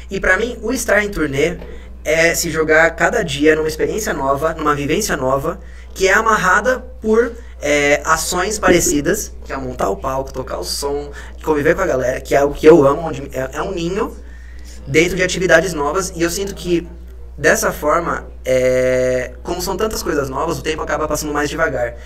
E 0.09 0.17
para 0.17 0.38
mim, 0.38 0.57
o 0.61 0.71
estar 0.71 1.03
em 1.03 1.09
turnê 1.09 1.57
é 2.05 2.33
se 2.33 2.49
jogar 2.49 2.89
cada 2.91 3.21
dia 3.21 3.53
numa 3.57 3.67
experiência 3.67 4.13
nova, 4.13 4.53
numa 4.53 4.73
vivência 4.73 5.17
nova, 5.17 5.59
que 5.99 6.07
é 6.07 6.13
amarrada 6.13 6.79
por 7.01 7.33
é, 7.61 8.01
ações 8.05 8.57
parecidas, 8.57 9.33
que 9.43 9.51
é 9.51 9.57
montar 9.57 9.89
o 9.89 9.97
palco, 9.97 10.31
tocar 10.31 10.57
o 10.57 10.63
som, 10.63 11.11
conviver 11.43 11.75
com 11.75 11.81
a 11.81 11.85
galera, 11.85 12.21
que 12.21 12.33
é 12.33 12.37
algo 12.37 12.55
que 12.55 12.65
eu 12.65 12.87
amo, 12.87 13.01
onde 13.01 13.23
é, 13.33 13.49
é 13.51 13.61
um 13.61 13.73
ninho 13.73 14.15
dentro 14.87 15.17
de 15.17 15.23
atividades 15.23 15.73
novas, 15.73 16.13
e 16.15 16.21
eu 16.21 16.29
sinto 16.29 16.55
que 16.55 16.87
dessa 17.37 17.73
forma, 17.73 18.27
é, 18.45 19.33
como 19.43 19.61
são 19.61 19.75
tantas 19.75 20.01
coisas 20.01 20.29
novas, 20.29 20.59
o 20.59 20.63
tempo 20.63 20.81
acaba 20.81 21.05
passando 21.05 21.33
mais 21.33 21.49
devagar. 21.49 21.97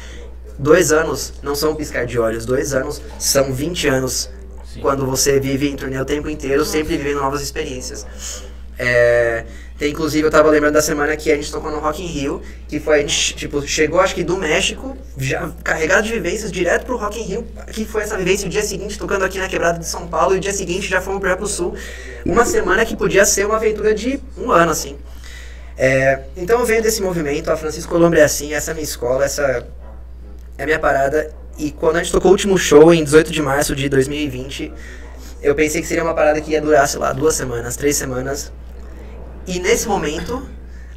Dois 0.58 0.92
anos 0.92 1.36
não 1.44 1.54
são 1.54 1.76
piscar 1.76 2.08
de 2.08 2.18
olhos, 2.18 2.48
dois 2.48 2.74
anos 2.74 3.00
são 3.20 3.54
20 3.54 3.90
anos 3.90 4.28
Sim. 4.74 4.82
quando 4.82 5.06
você 5.06 5.40
vive 5.40 5.70
em 5.70 5.76
turnê 5.76 6.00
o 6.00 6.06
tempo 6.06 6.28
inteiro, 6.32 6.66
sempre 6.66 6.98
vivendo 6.98 7.20
novas 7.20 7.44
experiências. 7.44 8.08
É, 8.80 9.46
inclusive, 9.82 10.26
eu 10.26 10.32
tava 10.32 10.50
lembrando 10.50 10.74
da 10.74 10.82
semana 10.82 11.16
que 11.18 11.32
a 11.32 11.36
gente 11.36 11.52
tocou 11.52 11.72
no 11.72 11.80
Rock 11.80 12.02
in 12.02 12.06
Rio, 12.06 12.42
que 12.68 12.80
foi, 12.80 12.96
a 12.96 13.00
gente, 13.00 13.36
tipo, 13.36 13.66
chegou 13.68 14.00
acho 14.00 14.16
que 14.16 14.24
do 14.24 14.38
México, 14.38 14.96
já 15.18 15.52
carregado 15.64 16.04
de 16.08 16.14
vivências, 16.14 16.52
direto 16.52 16.86
pro 16.86 16.98
Rock 16.98 17.20
in 17.20 17.24
Rio, 17.24 17.48
que 17.72 17.84
foi 17.84 18.04
essa 18.04 18.18
vivência 18.18 18.48
o 18.48 18.50
dia 18.50 18.62
seguinte, 18.62 18.98
tocando 18.98 19.26
aqui 19.26 19.40
na 19.40 19.48
Quebrada 19.48 19.80
de 19.80 19.88
São 19.88 20.08
Paulo, 20.08 20.36
e 20.36 20.38
o 20.38 20.40
dia 20.40 20.54
seguinte 20.54 20.88
já 20.88 21.02
fomos 21.02 21.22
pro 21.22 21.48
Sul. 21.48 21.76
Uma 22.26 22.46
semana 22.46 22.86
que 22.86 22.96
podia 22.96 23.26
ser 23.26 23.46
uma 23.46 23.58
aventura 23.58 23.94
de 23.94 24.20
um 24.38 24.52
ano, 24.52 24.72
assim. 24.72 24.98
É, 25.78 26.22
então 26.38 26.60
eu 26.60 26.66
venho 26.66 26.84
desse 26.84 27.02
movimento, 27.02 27.50
a 27.50 27.58
Francisco 27.58 27.92
Colombo 27.92 28.16
é 28.16 28.24
assim, 28.24 28.54
essa 28.54 28.70
é 28.70 28.74
a 28.74 28.76
minha 28.76 28.84
escola, 28.84 29.26
essa 29.26 29.66
é 30.58 30.64
a 30.64 30.66
minha 30.66 30.78
parada, 30.78 31.34
e 31.58 31.72
quando 31.72 31.98
a 31.98 32.04
gente 32.04 32.12
tocou 32.12 32.30
o 32.30 32.32
último 32.32 32.58
show, 32.58 32.94
em 32.94 33.04
18 33.04 33.32
de 33.32 33.42
março 33.42 33.76
de 33.76 33.90
2020, 33.90 34.72
eu 35.42 35.54
pensei 35.56 35.82
que 35.82 35.88
seria 35.88 36.04
uma 36.04 36.14
parada 36.14 36.40
que 36.40 36.52
ia 36.52 36.62
durar, 36.62 36.88
sei 36.88 37.00
lá, 37.00 37.12
duas 37.12 37.36
semanas, 37.36 37.76
três 37.76 37.96
semanas, 37.96 38.52
e 39.48 39.60
nesse 39.60 39.88
momento, 39.88 40.48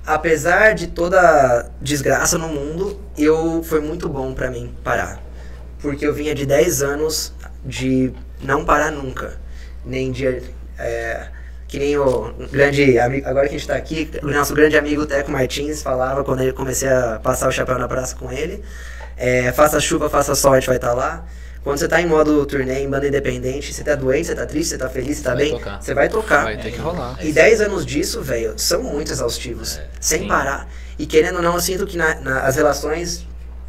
apesar 0.07 0.75
de 0.75 0.89
toda 0.89 1.69
desgraça 1.81 2.39
no 2.39 2.49
mundo, 2.49 3.01
eu 3.19 3.63
foi 3.63 3.81
muito 3.81 4.09
bom 4.09 4.33
para 4.33 4.51
mim 4.51 4.75
parar. 4.85 5.21
Porque 5.81 6.07
eu 6.07 6.15
vinha 6.15 6.35
de 6.35 6.47
10 6.47 6.83
anos 6.83 7.33
de 7.65 8.13
não 8.43 8.65
parar 8.65 8.91
nunca. 8.91 9.39
Nem 9.85 10.11
de. 10.11 10.43
É, 10.79 11.29
que 11.69 11.79
nem 11.79 11.97
o 11.97 12.33
grande 12.51 12.99
amigo, 12.99 13.27
agora 13.29 13.49
que 13.49 13.55
a 13.55 13.59
gente 13.59 13.67
tá 13.67 13.75
aqui, 13.75 14.09
o 14.23 14.29
nosso 14.29 14.55
grande 14.55 14.77
amigo 14.77 15.05
Teco 15.05 15.31
Martins 15.31 15.83
falava 15.83 16.23
quando 16.23 16.43
eu 16.43 16.55
comecei 16.55 16.89
a 16.89 17.19
passar 17.21 17.49
o 17.49 17.53
chapéu 17.53 17.79
na 17.79 17.89
praça 17.89 18.15
com 18.15 18.31
ele. 18.31 18.63
É, 19.17 19.51
faça 19.53 19.81
chuva, 19.81 20.09
faça 20.09 20.35
sol, 20.35 20.53
a 20.53 20.61
gente 20.61 20.69
vai 20.69 20.77
estar 20.77 20.89
tá 20.89 20.95
lá. 20.95 21.27
Quando 21.67 21.79
você 21.79 21.89
tá 21.89 22.01
em 22.01 22.07
modo 22.07 22.47
turnê, 22.47 22.79
em 22.79 22.89
banda 22.89 23.09
independente, 23.09 23.75
você 23.75 23.83
tá 23.83 23.97
doente, 23.97 24.29
você 24.29 24.37
tá 24.37 24.47
triste, 24.47 24.69
você 24.69 24.79
tá 24.79 24.89
feliz, 24.89 25.17
você 25.17 25.25
tá 25.25 25.35
bem, 25.35 25.51
tocar. 25.51 25.83
você 25.83 25.95
vai 25.95 26.09
tocar. 26.09 26.45
Vai 26.45 26.57
ter 26.59 26.71
que 26.71 26.79
rolar. 26.79 27.19
E 27.21 27.33
10 27.33 27.61
anos 27.63 27.85
disso, 27.85 28.23
velho, 28.23 28.55
são 28.57 28.85
muito 28.85 29.11
exaustivos. 29.11 29.79
É, 29.79 29.89
sem 30.01 30.21
sim. 30.21 30.29
parar. 30.29 30.69
E 30.97 31.05
querendo 31.07 31.39
ou 31.39 31.43
não, 31.43 31.55
eu 31.55 31.61
sinto 31.61 31.85
que 31.85 31.97
na, 31.97 32.21
na, 32.21 32.43
as 32.43 32.55
relações 32.55 33.27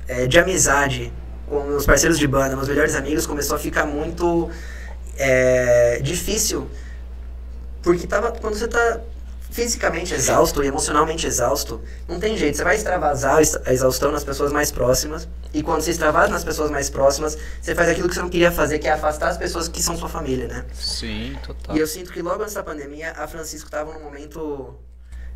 é, 0.08 0.28
de 0.28 0.38
amizade 0.38 1.12
com 1.48 1.64
meus 1.64 1.88
parceiros 1.88 2.20
de 2.20 2.28
banda, 2.28 2.56
meus 2.56 2.68
melhores 2.68 2.94
amigos, 2.94 3.26
começou 3.26 3.56
a 3.56 3.60
ficar 3.60 3.88
muito 3.88 4.48
é, 5.18 6.00
difícil. 6.00 6.70
Porque 7.82 8.06
tava, 8.06 8.32
quando 8.32 8.54
você 8.54 8.68
tá 8.68 9.00
fisicamente 9.50 10.14
exausto 10.14 10.64
e 10.64 10.68
emocionalmente 10.68 11.26
exausto, 11.26 11.82
não 12.08 12.20
tem 12.20 12.38
jeito. 12.38 12.58
Você 12.58 12.64
vai 12.64 12.76
extravasar 12.76 13.38
a 13.66 13.74
exaustão 13.74 14.12
nas 14.12 14.24
pessoas 14.24 14.52
mais 14.52 14.72
próximas. 14.72 15.28
E 15.54 15.64
quando 15.64 15.82
você 15.82 15.92
extravasa 15.92 16.32
nas 16.32 16.44
pessoas 16.44 16.70
mais 16.70 16.90
próximas, 16.90 17.38
você 17.62 17.74
faz 17.74 17.90
aquilo 17.90 18.08
que 18.08 18.16
você 18.16 18.22
não 18.22 18.30
queria 18.30 18.52
fazer, 18.52 18.80
que 18.80 18.88
é 18.88 18.92
afastar 18.92 19.30
as 19.30 19.38
pessoas 19.38 19.68
que 19.68 19.82
são 19.82 19.98
sua 19.98 20.10
família, 20.10 20.48
né? 20.48 20.66
Sim, 20.74 21.36
total. 21.46 21.76
E 21.76 21.80
eu 21.80 21.88
sinto 21.88 22.12
que 22.12 22.22
logo 22.22 22.42
antes 22.42 22.54
da 22.54 22.64
pandemia, 22.64 23.14
a 23.14 23.28
Francisco 23.28 23.68
estava 23.68 23.94
num 23.94 24.04
momento 24.04 24.76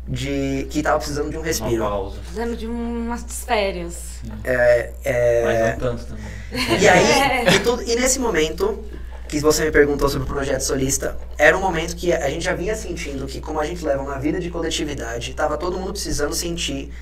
de 0.06 0.66
que 0.70 0.78
estava 0.78 0.98
precisando 0.98 1.30
de 1.30 1.38
um 1.38 1.42
respiro. 1.42 1.82
Uma 1.82 1.90
pausa. 1.90 2.18
Precisando 2.18 2.56
de 2.56 2.66
umas 2.66 3.44
férias. 3.44 4.20
É, 4.44 4.92
é... 5.04 5.44
Mas 5.44 5.60
não 5.60 5.78
tanto 5.78 6.06
também. 6.06 6.80
E 6.80 6.88
aí, 6.88 7.46
e, 7.54 7.60
tudo, 7.60 7.82
e 7.82 7.96
nesse 7.96 8.18
momento, 8.18 8.84
que 9.32 9.40
você 9.40 9.64
me 9.64 9.70
perguntou 9.70 10.10
sobre 10.10 10.28
o 10.28 10.30
projeto 10.30 10.60
solista, 10.60 11.16
era 11.38 11.56
um 11.56 11.60
momento 11.62 11.96
que 11.96 12.12
a 12.12 12.28
gente 12.28 12.44
já 12.44 12.54
vinha 12.54 12.76
sentindo 12.76 13.26
que 13.26 13.40
como 13.40 13.58
a 13.58 13.64
gente 13.64 13.82
leva 13.82 14.02
uma 14.02 14.18
vida 14.18 14.38
de 14.38 14.50
coletividade, 14.50 15.30
estava 15.30 15.56
todo 15.56 15.78
mundo 15.78 15.92
precisando 15.92 16.34
sentir 16.34 16.92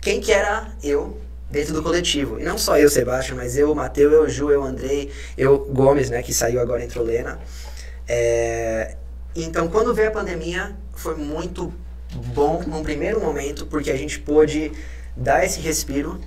quem 0.00 0.20
que 0.20 0.30
era 0.30 0.68
eu 0.80 1.18
dentro 1.50 1.74
do 1.74 1.82
coletivo. 1.82 2.38
E 2.38 2.44
não 2.44 2.56
só 2.56 2.78
eu, 2.78 2.88
Sebastião, 2.88 3.36
mas 3.36 3.58
eu, 3.58 3.74
Matheus, 3.74 4.12
eu, 4.12 4.28
Ju, 4.28 4.52
eu, 4.52 4.62
Andrei, 4.62 5.10
eu, 5.36 5.58
Gomes, 5.58 6.08
né, 6.08 6.22
que 6.22 6.32
saiu 6.32 6.60
agora, 6.60 6.84
entrou 6.84 7.04
Lena. 7.04 7.40
É... 8.06 8.94
Então, 9.34 9.66
quando 9.66 9.92
veio 9.92 10.10
a 10.10 10.12
pandemia, 10.12 10.76
foi 10.94 11.16
muito 11.16 11.74
bom 12.14 12.62
num 12.64 12.84
primeiro 12.84 13.20
momento, 13.20 13.66
porque 13.66 13.90
a 13.90 13.96
gente 13.96 14.20
pôde 14.20 14.70
dar 15.16 15.44
esse 15.44 15.58
respiro 15.58 16.20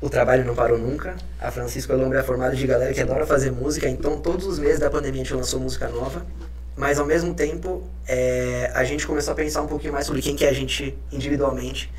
o 0.00 0.08
trabalho 0.08 0.44
não 0.44 0.54
parou 0.54 0.78
nunca. 0.78 1.16
A 1.40 1.50
Francisco 1.50 1.92
Alombre 1.92 2.18
é 2.18 2.22
formada 2.22 2.54
de 2.54 2.66
galera 2.66 2.92
que 2.92 3.00
adora 3.00 3.26
fazer 3.26 3.50
música, 3.50 3.88
então 3.88 4.20
todos 4.20 4.46
os 4.46 4.58
meses 4.58 4.78
da 4.78 4.88
pandemia 4.88 5.22
a 5.22 5.24
gente 5.24 5.34
lançou 5.34 5.60
música 5.60 5.88
nova. 5.88 6.24
Mas 6.76 7.00
ao 7.00 7.06
mesmo 7.06 7.34
tempo, 7.34 7.82
é, 8.06 8.70
a 8.72 8.84
gente 8.84 9.04
começou 9.04 9.32
a 9.32 9.34
pensar 9.34 9.62
um 9.62 9.66
pouquinho 9.66 9.92
mais 9.92 10.06
sobre 10.06 10.22
quem 10.22 10.36
que 10.36 10.44
é 10.44 10.48
a 10.48 10.52
gente 10.52 10.96
individualmente. 11.10 11.90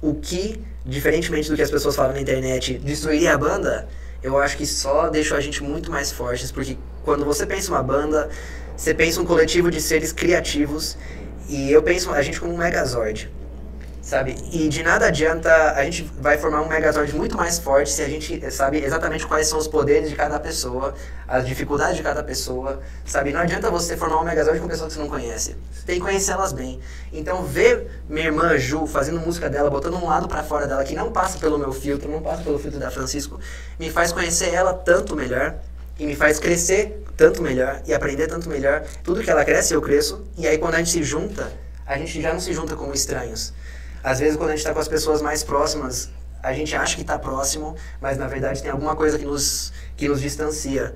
O 0.00 0.14
que, 0.14 0.64
diferentemente 0.86 1.50
do 1.50 1.54
que 1.54 1.62
as 1.62 1.70
pessoas 1.70 1.94
falam 1.94 2.14
na 2.14 2.20
internet, 2.20 2.78
destruiria 2.78 3.34
a 3.34 3.38
banda, 3.38 3.86
eu 4.22 4.38
acho 4.38 4.56
que 4.56 4.64
só 4.64 5.10
deixou 5.10 5.36
a 5.36 5.40
gente 5.40 5.62
muito 5.62 5.90
mais 5.90 6.10
fortes, 6.10 6.50
porque 6.50 6.78
quando 7.04 7.24
você 7.26 7.44
pensa 7.44 7.70
uma 7.70 7.82
banda, 7.82 8.30
você 8.74 8.94
pensa 8.94 9.20
um 9.20 9.26
coletivo 9.26 9.70
de 9.70 9.80
seres 9.80 10.12
criativos, 10.12 10.96
e 11.48 11.70
eu 11.70 11.82
penso 11.82 12.10
a 12.10 12.22
gente 12.22 12.40
como 12.40 12.54
um 12.54 12.56
megazord 12.56 13.30
sabe? 14.02 14.34
E 14.50 14.68
de 14.68 14.82
nada 14.82 15.06
adianta, 15.06 15.72
a 15.72 15.84
gente 15.84 16.02
vai 16.20 16.36
formar 16.36 16.60
um 16.60 16.68
Megazord 16.68 17.14
muito 17.14 17.36
mais 17.36 17.58
forte 17.60 17.90
se 17.90 18.02
a 18.02 18.08
gente 18.08 18.50
sabe 18.50 18.84
exatamente 18.84 19.24
quais 19.26 19.46
são 19.46 19.58
os 19.58 19.68
poderes 19.68 20.10
de 20.10 20.16
cada 20.16 20.40
pessoa, 20.40 20.92
as 21.26 21.46
dificuldades 21.46 21.96
de 21.96 22.02
cada 22.02 22.22
pessoa, 22.22 22.80
sabe? 23.06 23.32
Não 23.32 23.40
adianta 23.40 23.70
você 23.70 23.96
formar 23.96 24.20
um 24.20 24.24
Megazord 24.24 24.60
com 24.60 24.66
pessoas 24.66 24.88
que 24.88 24.94
você 24.94 25.00
não 25.00 25.08
conhece. 25.08 25.56
Você 25.72 25.86
tem 25.86 25.94
que 25.96 26.02
conhecê-las 26.04 26.52
bem. 26.52 26.80
Então, 27.12 27.44
ver 27.44 28.02
minha 28.08 28.26
irmã 28.26 28.58
Ju 28.58 28.86
fazendo 28.86 29.20
música 29.20 29.48
dela, 29.48 29.70
botando 29.70 29.94
um 29.94 30.06
lado 30.06 30.26
para 30.26 30.42
fora 30.42 30.66
dela 30.66 30.82
que 30.84 30.96
não 30.96 31.12
passa 31.12 31.38
pelo 31.38 31.56
meu 31.56 31.72
filtro, 31.72 32.10
não 32.10 32.20
passa 32.20 32.42
pelo 32.42 32.58
filtro 32.58 32.80
da 32.80 32.90
Francisco, 32.90 33.38
me 33.78 33.88
faz 33.88 34.10
conhecer 34.12 34.52
ela 34.52 34.74
tanto 34.74 35.14
melhor 35.14 35.54
e 35.96 36.04
me 36.04 36.16
faz 36.16 36.40
crescer 36.40 37.04
tanto 37.16 37.40
melhor 37.40 37.80
e 37.86 37.94
aprender 37.94 38.26
tanto 38.26 38.48
melhor. 38.48 38.82
Tudo 39.04 39.22
que 39.22 39.30
ela 39.30 39.44
cresce, 39.44 39.74
eu 39.74 39.80
cresço. 39.80 40.24
E 40.36 40.46
aí, 40.46 40.58
quando 40.58 40.74
a 40.74 40.78
gente 40.78 40.90
se 40.90 41.04
junta, 41.04 41.52
a 41.86 41.96
gente 41.96 42.20
já 42.20 42.32
não 42.32 42.40
se 42.40 42.52
junta 42.52 42.74
como 42.74 42.92
estranhos 42.92 43.52
às 44.02 44.18
vezes, 44.18 44.36
quando 44.36 44.50
a 44.50 44.52
gente 44.52 44.60
está 44.60 44.72
com 44.72 44.80
as 44.80 44.88
pessoas 44.88 45.22
mais 45.22 45.44
próximas, 45.44 46.10
a 46.42 46.52
gente 46.52 46.74
acha 46.74 46.96
que 46.96 47.02
está 47.02 47.18
próximo, 47.18 47.76
mas 48.00 48.18
na 48.18 48.26
verdade 48.26 48.60
tem 48.60 48.70
alguma 48.70 48.96
coisa 48.96 49.18
que 49.18 49.24
nos, 49.24 49.72
que 49.96 50.08
nos 50.08 50.20
distancia. 50.20 50.92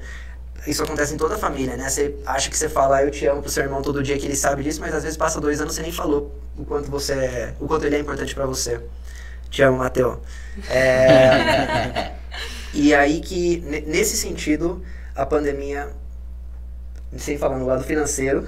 Isso 0.66 0.83
acontece 0.83 1.14
em 1.14 1.16
toda 1.16 1.37
a 1.37 1.38
família, 1.38 1.77
né? 1.77 1.88
Você 1.88 2.16
acha 2.27 2.51
que 2.51 2.59
você 2.59 2.69
fala, 2.69 3.03
eu 3.05 3.11
te 3.11 3.25
amo 3.27 3.40
pro 3.40 3.51
seu 3.51 3.62
irmão 3.62 3.81
todo 3.81 4.03
dia, 4.03 4.19
que 4.19 4.27
ele 4.27 4.35
sabe 4.35 4.64
disso, 4.64 4.81
mas 4.81 4.92
às 4.92 5.05
vezes 5.05 5.16
passa 5.16 5.40
dois 5.40 5.61
anos 5.61 5.75
e 5.75 5.77
você 5.77 5.83
nem 5.83 5.92
falou 5.92 6.35
o 6.59 6.64
quanto 6.64 6.90
você 6.90 7.12
é, 7.12 7.55
o 7.61 7.69
quanto 7.69 7.87
ele 7.87 7.95
é 7.95 8.01
importante 8.01 8.35
para 8.35 8.45
você. 8.45 8.81
Te 9.49 9.62
amo, 9.62 9.79
Mateu. 9.79 10.21
É, 10.69 12.12
e 12.75 12.92
aí 12.92 13.21
que, 13.21 13.59
nesse 13.87 14.16
sentido, 14.16 14.83
a 15.14 15.25
pandemia, 15.25 15.88
sem 17.16 17.38
falar 17.38 17.57
no 17.59 17.66
lado 17.66 17.85
financeiro, 17.85 18.45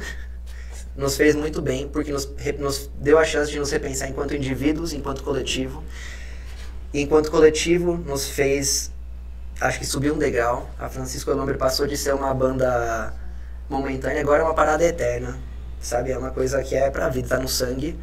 nos 0.98 1.16
fez 1.16 1.36
muito 1.36 1.62
bem, 1.62 1.86
porque 1.86 2.10
nos, 2.10 2.28
nos 2.58 2.90
deu 3.00 3.20
a 3.20 3.24
chance 3.24 3.52
de 3.52 3.58
nos 3.58 3.70
repensar 3.70 4.08
enquanto 4.10 4.34
indivíduos, 4.34 4.92
enquanto 4.92 5.22
coletivo. 5.22 5.84
E 6.92 7.00
enquanto 7.00 7.30
coletivo, 7.30 7.96
nos 7.96 8.28
fez, 8.28 8.90
acho 9.60 9.78
que 9.78 9.86
subir 9.86 10.10
um 10.10 10.18
degrau. 10.18 10.68
A 10.76 10.88
Francisco 10.88 11.30
Elombre 11.30 11.56
passou 11.56 11.86
de 11.86 11.96
ser 11.96 12.12
uma 12.14 12.34
banda 12.34 13.14
momentânea, 13.70 14.20
agora 14.20 14.42
é 14.42 14.44
uma 14.44 14.54
parada 14.54 14.82
eterna, 14.84 15.38
sabe? 15.80 16.10
É 16.10 16.18
uma 16.18 16.32
coisa 16.32 16.60
que 16.64 16.74
é 16.74 16.90
pra 16.90 17.08
vida, 17.08 17.28
tá 17.28 17.38
no 17.38 17.48
sangue. 17.48 17.96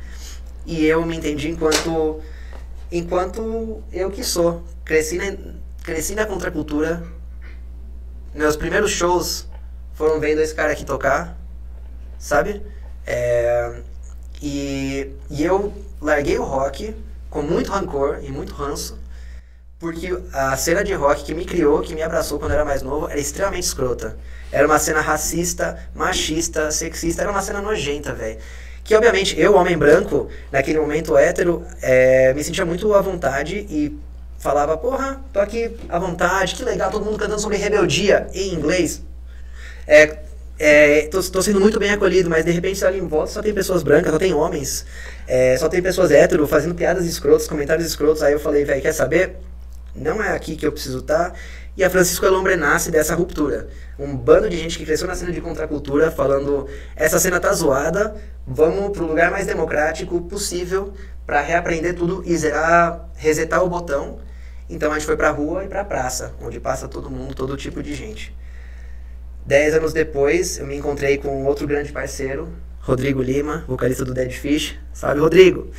E 0.66 0.86
eu 0.86 1.06
me 1.06 1.18
entendi 1.18 1.50
enquanto, 1.50 2.22
enquanto 2.90 3.84
eu 3.92 4.10
que 4.10 4.24
sou. 4.24 4.64
Cresci 4.86 5.18
na, 5.18 5.36
cresci 5.84 6.16
na 6.16 6.26
contracultura. 6.26 7.04
Meus 8.34 8.56
primeiros 8.56 8.92
shows 8.92 9.50
foram 9.96 10.18
vendo 10.22 10.40
esse 10.40 10.56
cara 10.56 10.72
aqui 10.72 10.86
tocar, 10.86 11.38
sabe? 12.18 12.64
É, 13.06 13.74
e, 14.42 15.12
e 15.30 15.44
eu 15.44 15.74
larguei 16.02 16.38
o 16.38 16.44
rock 16.44 16.96
com 17.30 17.42
muito 17.42 17.72
rancor 17.72 18.20
e 18.24 18.32
muito 18.32 18.54
ranço, 18.54 18.98
porque 19.78 20.18
a 20.34 20.56
cena 20.56 20.84
de 20.84 20.94
rock 20.94 21.24
que 21.24 21.34
me 21.34 21.46
criou, 21.46 21.82
que 21.82 21.94
me 21.94 22.02
abraçou 22.02 22.40
quando 22.40 22.52
eu 22.52 22.56
era 22.56 22.66
mais 22.66 22.82
novo, 22.82 23.10
era 23.10 23.20
extremamente 23.20 23.64
escrota. 23.64 24.18
Era 24.52 24.66
uma 24.66 24.80
cena 24.80 25.02
racista, 25.02 25.78
machista, 25.94 26.72
sexista, 26.72 27.22
era 27.22 27.32
uma 27.32 27.42
cena 27.42 27.62
nojenta, 27.62 28.14
velho. 28.14 28.40
Que 28.84 28.96
obviamente 28.96 29.40
eu, 29.40 29.56
homem 29.56 29.78
branco, 29.78 30.30
naquele 30.52 30.80
momento 30.80 31.18
hétero, 31.18 31.66
é, 31.82 32.34
me 32.34 32.44
sentia 32.44 32.66
muito 32.66 32.94
à 32.94 33.02
vontade 33.02 33.66
e 33.70 34.00
falava, 34.38 34.78
porra, 34.78 35.22
tô 35.34 35.40
aqui 35.40 35.76
à 35.90 35.98
vontade, 36.00 36.56
que 36.56 36.64
legal, 36.64 36.92
todo 36.92 37.04
mundo 37.04 37.18
cantando 37.18 37.42
sobre 37.42 37.58
rebeldia 37.58 38.28
em 38.34 38.54
inglês. 38.54 39.02
É, 39.88 40.20
é, 40.58 41.08
tô, 41.08 41.22
tô, 41.22 41.42
sendo 41.42 41.60
muito 41.60 41.80
bem 41.80 41.92
acolhido, 41.92 42.30
mas 42.30 42.46
de 42.46 42.52
repente 42.52 42.84
ali 42.86 43.00
em 43.00 43.08
volta 43.08 43.32
só 43.32 43.42
tem 43.42 43.54
pessoas 43.54 43.84
brancas, 43.84 44.12
só 44.12 44.18
tem 44.18 44.34
homens, 44.34 44.86
é, 45.28 45.58
só 45.58 45.68
tem 45.68 45.82
pessoas 45.82 46.12
hétero 46.12 46.48
fazendo 46.48 46.74
piadas 46.74 47.06
escrotas, 47.06 47.48
comentários 47.48 47.86
escrotos. 47.86 48.24
Aí 48.24 48.34
eu 48.34 48.40
falei, 48.40 48.64
velho, 48.64 48.82
quer 48.82 48.94
saber? 48.94 49.36
Não 49.94 50.22
é 50.24 50.36
aqui 50.36 50.56
que 50.56 50.66
eu 50.66 50.72
preciso 50.72 51.00
estar. 51.00 51.32
Tá. 51.32 51.36
E 51.78 51.84
a 51.84 51.90
Francisco 51.90 52.26
Elombre 52.26 52.56
nasce 52.56 52.90
dessa 52.90 53.16
ruptura. 53.16 53.68
Um 54.00 54.16
bando 54.16 54.50
de 54.50 54.58
gente 54.58 54.78
que 54.78 54.86
cresceu 54.86 55.08
na 55.08 55.16
cena 55.16 55.32
de 55.32 55.42
contracultura 55.42 56.10
falando: 56.10 56.68
essa 56.96 57.20
cena 57.20 57.40
tá 57.40 57.52
zoada, 57.52 58.16
vamos 58.48 58.92
pro 58.92 59.06
lugar 59.06 59.30
mais 59.32 59.46
democrático 59.46 60.22
possível 60.22 60.94
para 61.26 61.42
reaprender 61.42 61.96
tudo 61.96 62.24
e 62.26 62.36
zerar, 62.38 63.10
resetar 63.16 63.62
o 63.62 63.70
botão. 63.70 64.20
Então 64.70 64.92
a 64.92 64.96
gente 64.96 65.06
foi 65.06 65.18
pra 65.18 65.32
rua 65.32 65.66
e 65.66 65.68
pra 65.68 65.84
praça, 65.84 66.34
onde 66.42 66.60
passa 66.60 66.88
todo 66.88 67.10
mundo, 67.10 67.36
todo 67.36 67.58
tipo 67.58 67.84
de 67.84 67.94
gente. 67.94 68.34
Dez 69.46 69.76
anos 69.76 69.94
depois, 69.94 70.58
eu 70.58 70.66
me 70.66 70.76
encontrei 70.76 71.18
com 71.18 71.46
outro 71.46 71.68
grande 71.68 71.92
parceiro, 71.92 72.50
Rodrigo 72.80 73.22
Lima, 73.22 73.64
vocalista 73.68 74.04
do 74.04 74.14
Dead 74.14 74.32
Fish. 74.32 74.76
Salve, 74.94 75.20
Rodrigo! 75.20 75.70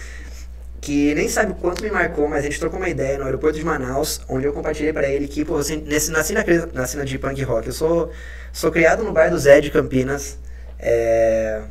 Que 0.80 1.14
nem 1.14 1.28
sabe 1.28 1.52
o 1.52 1.54
quanto 1.56 1.82
me 1.82 1.90
marcou, 1.90 2.28
mas 2.28 2.40
a 2.40 2.42
gente 2.42 2.60
trocou 2.60 2.78
uma 2.78 2.88
ideia 2.88 3.18
no 3.18 3.24
aeroporto 3.24 3.58
de 3.58 3.64
Manaus, 3.64 4.20
onde 4.28 4.46
eu 4.46 4.52
compartilhei 4.52 4.92
pra 4.92 5.08
ele 5.08 5.26
que, 5.26 5.44
pô, 5.44 5.56
assim, 5.56 5.78
nesse, 5.78 6.12
nasci 6.12 6.32
na, 6.32 6.44
na 6.72 6.86
cena 6.86 7.04
de 7.04 7.18
punk 7.18 7.42
rock. 7.42 7.66
Eu 7.66 7.72
sou, 7.72 8.10
sou 8.52 8.70
criado 8.70 9.02
no 9.02 9.12
bar 9.12 9.30
do 9.30 9.38
Zé 9.38 9.60
de 9.60 9.70
Campinas. 9.70 10.38
É, 10.78 11.62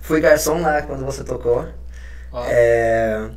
fui 0.00 0.20
garçom 0.20 0.62
lá 0.62 0.80
quando 0.82 1.04
você 1.04 1.22
tocou. 1.22 1.66
É, 2.48 3.28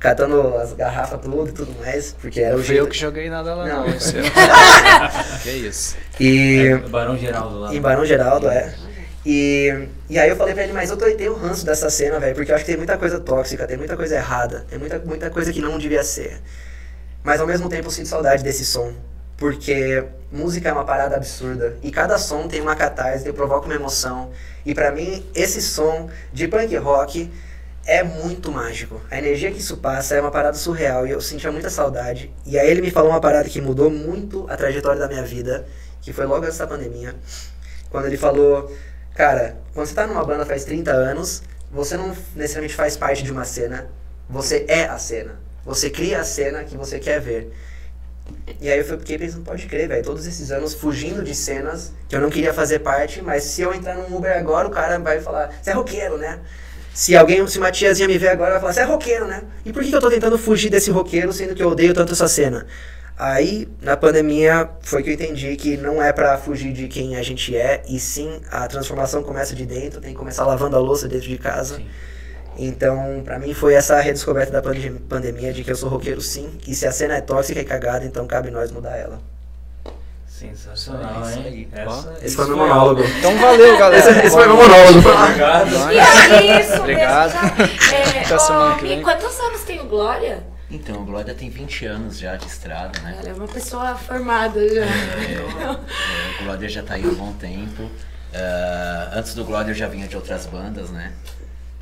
catando 0.00 0.56
as 0.56 0.72
garrafas 0.72 1.20
tudo 1.20 1.48
e 1.48 1.52
tudo 1.52 1.74
mais, 1.80 2.14
porque 2.20 2.40
era 2.40 2.54
o 2.54 2.58
Fui 2.58 2.66
jeito. 2.68 2.80
eu 2.84 2.86
que 2.88 2.98
joguei 2.98 3.28
nada 3.28 3.54
lá 3.54 3.66
Não. 3.66 3.76
não. 3.80 3.86
ano. 3.86 3.98
que 5.42 5.50
isso. 5.50 5.96
E 6.20 6.66
É, 6.68 6.76
Barão 6.88 7.16
Geraldo 7.16 7.58
lá. 7.60 7.74
em 7.74 7.80
Barão 7.80 8.04
Geraldo, 8.04 8.48
é. 8.48 8.74
E, 9.26 9.88
e 10.08 10.18
aí 10.18 10.28
eu 10.30 10.36
falei 10.36 10.54
pra 10.54 10.62
ele, 10.64 10.72
mas 10.72 10.88
eu 10.90 10.96
tenho 10.96 11.34
ranço 11.34 11.66
dessa 11.66 11.90
cena, 11.90 12.18
velho, 12.18 12.34
porque 12.34 12.50
eu 12.50 12.54
acho 12.54 12.64
que 12.64 12.70
tem 12.70 12.78
muita 12.78 12.96
coisa 12.96 13.18
tóxica, 13.20 13.66
tem 13.66 13.76
muita 13.76 13.96
coisa 13.96 14.14
errada, 14.14 14.64
tem 14.70 14.78
muita, 14.78 14.98
muita 15.00 15.28
coisa 15.30 15.52
que 15.52 15.60
não 15.60 15.76
devia 15.78 16.02
ser. 16.02 16.40
Mas 17.22 17.40
ao 17.40 17.46
mesmo 17.46 17.68
tempo 17.68 17.88
eu 17.88 17.90
sinto 17.90 18.08
saudade 18.08 18.42
desse 18.42 18.64
som, 18.64 18.92
porque 19.36 20.04
música 20.32 20.68
é 20.68 20.72
uma 20.72 20.84
parada 20.84 21.16
absurda, 21.16 21.76
e 21.82 21.90
cada 21.90 22.16
som 22.16 22.46
tem 22.48 22.60
uma 22.60 22.74
catarse, 22.76 23.30
provoca 23.32 23.66
uma 23.66 23.74
emoção, 23.74 24.30
e 24.64 24.74
pra 24.74 24.90
mim 24.92 25.26
esse 25.34 25.60
som 25.60 26.08
de 26.32 26.48
punk 26.48 26.74
rock 26.76 27.30
é 27.88 28.02
muito 28.02 28.52
mágico. 28.52 29.00
A 29.10 29.16
energia 29.16 29.50
que 29.50 29.60
isso 29.60 29.78
passa 29.78 30.14
é 30.14 30.20
uma 30.20 30.30
parada 30.30 30.58
surreal, 30.58 31.06
e 31.06 31.10
eu 31.10 31.22
sentia 31.22 31.50
muita 31.50 31.70
saudade. 31.70 32.30
E 32.44 32.58
aí 32.58 32.70
ele 32.70 32.82
me 32.82 32.90
falou 32.90 33.10
uma 33.10 33.20
parada 33.20 33.48
que 33.48 33.62
mudou 33.62 33.88
muito 33.90 34.44
a 34.50 34.58
trajetória 34.58 35.00
da 35.00 35.08
minha 35.08 35.22
vida, 35.22 35.66
que 36.02 36.12
foi 36.12 36.26
logo 36.26 36.44
essa 36.44 36.66
pandemia, 36.66 37.14
quando 37.88 38.04
ele 38.04 38.18
falou, 38.18 38.70
cara, 39.14 39.56
quando 39.72 39.86
você 39.86 39.94
tá 39.94 40.06
numa 40.06 40.22
banda 40.22 40.44
faz 40.44 40.66
30 40.66 40.90
anos, 40.92 41.42
você 41.72 41.96
não 41.96 42.14
necessariamente 42.36 42.74
faz 42.74 42.94
parte 42.94 43.22
de 43.22 43.32
uma 43.32 43.46
cena, 43.46 43.90
você 44.28 44.66
é 44.68 44.84
a 44.84 44.98
cena. 44.98 45.40
Você 45.64 45.88
cria 45.88 46.20
a 46.20 46.24
cena 46.24 46.64
que 46.64 46.76
você 46.76 46.98
quer 46.98 47.20
ver. 47.20 47.50
E 48.60 48.70
aí 48.70 48.78
eu 48.78 48.84
fiquei 48.84 49.16
pensando, 49.16 49.44
pode 49.44 49.66
crer, 49.66 49.88
velho, 49.88 50.04
todos 50.04 50.26
esses 50.26 50.50
anos 50.50 50.74
fugindo 50.74 51.22
de 51.22 51.34
cenas 51.34 51.92
que 52.06 52.14
eu 52.14 52.20
não 52.20 52.28
queria 52.28 52.52
fazer 52.52 52.80
parte, 52.80 53.22
mas 53.22 53.44
se 53.44 53.62
eu 53.62 53.72
entrar 53.72 53.94
num 53.94 54.14
Uber 54.14 54.36
agora, 54.36 54.68
o 54.68 54.70
cara 54.70 54.98
vai 54.98 55.20
falar, 55.20 55.50
você 55.62 55.70
é 55.70 55.72
roqueiro, 55.72 56.18
né? 56.18 56.38
Se 56.94 57.16
alguém, 57.16 57.46
se 57.46 57.58
uma 57.58 57.70
tiazinha 57.70 58.08
me 58.08 58.18
ver 58.18 58.28
agora, 58.28 58.52
vai 58.52 58.60
falar, 58.60 58.72
você 58.72 58.80
é 58.80 58.84
roqueiro, 58.84 59.26
né? 59.26 59.42
E 59.64 59.72
por 59.72 59.82
que, 59.82 59.90
que 59.90 59.94
eu 59.96 60.00
tô 60.00 60.10
tentando 60.10 60.36
fugir 60.36 60.68
desse 60.68 60.90
roqueiro, 60.90 61.32
sendo 61.32 61.54
que 61.54 61.62
eu 61.62 61.68
odeio 61.68 61.94
tanto 61.94 62.12
essa 62.12 62.26
cena? 62.26 62.66
Aí, 63.16 63.68
na 63.82 63.96
pandemia, 63.96 64.68
foi 64.80 65.02
que 65.02 65.10
eu 65.10 65.14
entendi 65.14 65.56
que 65.56 65.76
não 65.76 66.02
é 66.02 66.12
pra 66.12 66.38
fugir 66.38 66.72
de 66.72 66.86
quem 66.88 67.16
a 67.16 67.22
gente 67.22 67.56
é, 67.56 67.82
e 67.88 67.98
sim 67.98 68.40
a 68.50 68.66
transformação 68.68 69.22
começa 69.22 69.54
de 69.54 69.66
dentro, 69.66 70.00
tem 70.00 70.12
que 70.12 70.18
começar 70.18 70.44
lavando 70.46 70.76
a 70.76 70.78
louça 70.78 71.08
dentro 71.08 71.28
de 71.28 71.36
casa. 71.38 71.76
Sim. 71.76 71.86
Então, 72.56 73.22
pra 73.24 73.38
mim 73.38 73.54
foi 73.54 73.74
essa 73.74 74.00
redescoberta 74.00 74.50
da 74.52 74.62
pande- 74.62 74.90
pandemia 75.08 75.52
de 75.52 75.62
que 75.62 75.70
eu 75.70 75.76
sou 75.76 75.88
roqueiro 75.88 76.20
sim, 76.20 76.48
e 76.66 76.74
se 76.74 76.86
a 76.86 76.92
cena 76.92 77.16
é 77.16 77.20
tóxica 77.20 77.60
e 77.60 77.64
cagada, 77.64 78.04
então 78.04 78.26
cabe 78.26 78.50
nós 78.50 78.70
mudar 78.72 78.96
ela. 78.96 79.20
Sensacional, 80.38 81.22
Isso 81.22 81.38
hein? 81.38 81.44
aí. 81.46 81.68
Essa- 81.72 82.12
Esse 82.18 82.26
isso 82.26 82.36
foi 82.36 82.46
meu 82.46 82.56
monólogo. 82.56 83.02
Então 83.04 83.36
valeu, 83.38 83.78
galera. 83.78 83.98
Esse, 84.10 84.26
esse 84.26 84.30
foi 84.36 84.46
meu 84.46 84.56
monólogo. 84.56 84.98
Obrigado. 84.98 85.92
E 85.92 85.98
é 85.98 86.60
isso 86.60 86.74
Obrigado. 86.80 87.32
mesmo. 87.56 87.94
É, 87.94 88.24
Até 88.24 88.34
ô, 88.34 88.38
semana 88.38 88.74
que 88.76 88.82
Mi, 88.82 88.88
vem. 88.90 89.02
quantos 89.02 89.40
anos 89.40 89.62
tem 89.62 89.80
o 89.80 89.84
Glória? 89.86 90.46
Então, 90.70 90.96
o 91.00 91.04
Glória 91.04 91.34
tem 91.34 91.48
20 91.48 91.86
anos 91.86 92.18
já 92.18 92.36
de 92.36 92.46
estrada, 92.46 92.98
né? 93.00 93.16
Ela 93.20 93.30
é 93.30 93.32
uma 93.32 93.48
pessoa 93.48 93.94
formada 93.94 94.60
já. 94.68 94.82
É, 94.84 96.40
o 96.40 96.44
Glória 96.44 96.68
já 96.68 96.82
tá 96.82 96.94
aí 96.94 97.04
há 97.04 97.08
um 97.08 97.14
bom 97.14 97.32
tempo. 97.32 97.90
Ah, 98.34 99.10
antes 99.14 99.34
do 99.34 99.44
Glória 99.44 99.70
eu 99.70 99.74
já 99.74 99.88
vinha 99.88 100.06
de 100.06 100.14
outras 100.14 100.44
bandas, 100.46 100.90
né? 100.90 101.12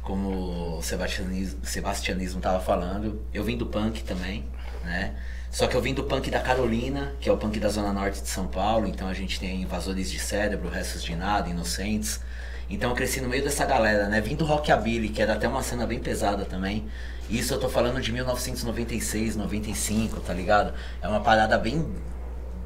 Como 0.03 0.79
o 0.79 0.83
Sebastianismo, 0.83 1.59
Sebastianismo 1.65 2.41
tava 2.41 2.61
falando. 2.61 3.21
Eu 3.35 3.43
vim 3.43 3.57
do 3.57 3.67
punk 3.67 4.05
também, 4.05 4.45
né? 4.85 5.13
Só 5.51 5.67
que 5.67 5.75
eu 5.75 5.81
vim 5.81 5.95
do 5.95 6.05
punk 6.05 6.31
da 6.31 6.41
Carolina, 6.41 7.13
que 7.21 7.29
é 7.29 7.33
o 7.33 7.37
punk 7.37 7.59
da 7.59 7.69
Zona 7.69 7.93
Norte 7.93 8.21
de 8.21 8.29
São 8.29 8.47
Paulo. 8.47 8.87
Então 8.87 9.09
a 9.09 9.15
gente 9.15 9.41
tem 9.41 9.63
Invasores 9.63 10.11
de 10.11 10.19
Cérebro, 10.19 10.69
Restos 10.69 11.03
de 11.03 11.15
Nada, 11.15 11.49
Inocentes. 11.49 12.21
Então 12.69 12.91
eu 12.91 12.97
cresci 12.97 13.21
no 13.21 13.29
meio 13.29 13.45
dessa 13.45 13.65
galera, 13.65 14.09
né? 14.09 14.21
Vim 14.21 14.35
do 14.35 14.45
Rockabilly, 14.45 15.09
que 15.09 15.23
era 15.23 15.35
até 15.35 15.49
uma 15.49 15.63
cena 15.63 15.87
bem 15.87 15.99
pesada 15.99 16.45
também. 16.45 16.87
Isso 17.31 17.55
eu 17.55 17.61
tô 17.61 17.69
falando 17.69 18.01
de 18.01 18.13
1996, 18.13 19.37
95, 19.37 20.21
tá 20.21 20.33
ligado? 20.33 20.75
É 21.01 21.09
uma 21.09 21.21
parada 21.21 21.57
bem 21.59 21.87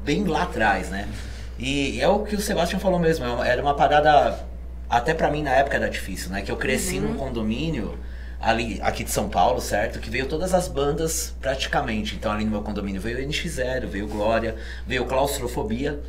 bem 0.03 0.23
lá 0.23 0.43
atrás, 0.43 0.89
né? 0.89 1.07
E 1.57 2.01
é 2.01 2.07
o 2.07 2.19
que 2.19 2.35
o 2.35 2.41
Sebastião 2.41 2.79
falou 2.79 2.99
mesmo, 2.99 3.25
é 3.43 3.49
era 3.49 3.61
uma 3.61 3.75
parada, 3.75 4.39
até 4.89 5.13
pra 5.13 5.29
mim 5.29 5.43
na 5.43 5.51
época 5.51 5.77
era 5.77 5.89
difícil, 5.89 6.31
né? 6.31 6.41
Que 6.41 6.51
eu 6.51 6.57
cresci 6.57 6.99
num 6.99 7.13
condomínio 7.13 7.97
ali, 8.41 8.79
aqui 8.81 9.03
de 9.03 9.11
São 9.11 9.29
Paulo, 9.29 9.61
certo? 9.61 9.99
Que 9.99 10.09
veio 10.09 10.27
todas 10.27 10.53
as 10.53 10.67
bandas 10.67 11.33
praticamente. 11.39 12.15
Então 12.15 12.31
ali 12.31 12.43
no 12.43 12.51
meu 12.51 12.61
condomínio 12.61 12.99
veio 12.99 13.19
o 13.19 13.21
NX0, 13.21 13.85
veio 13.85 14.07
Glória, 14.07 14.55
veio 14.87 15.05
Claustrofobia, 15.05 16.01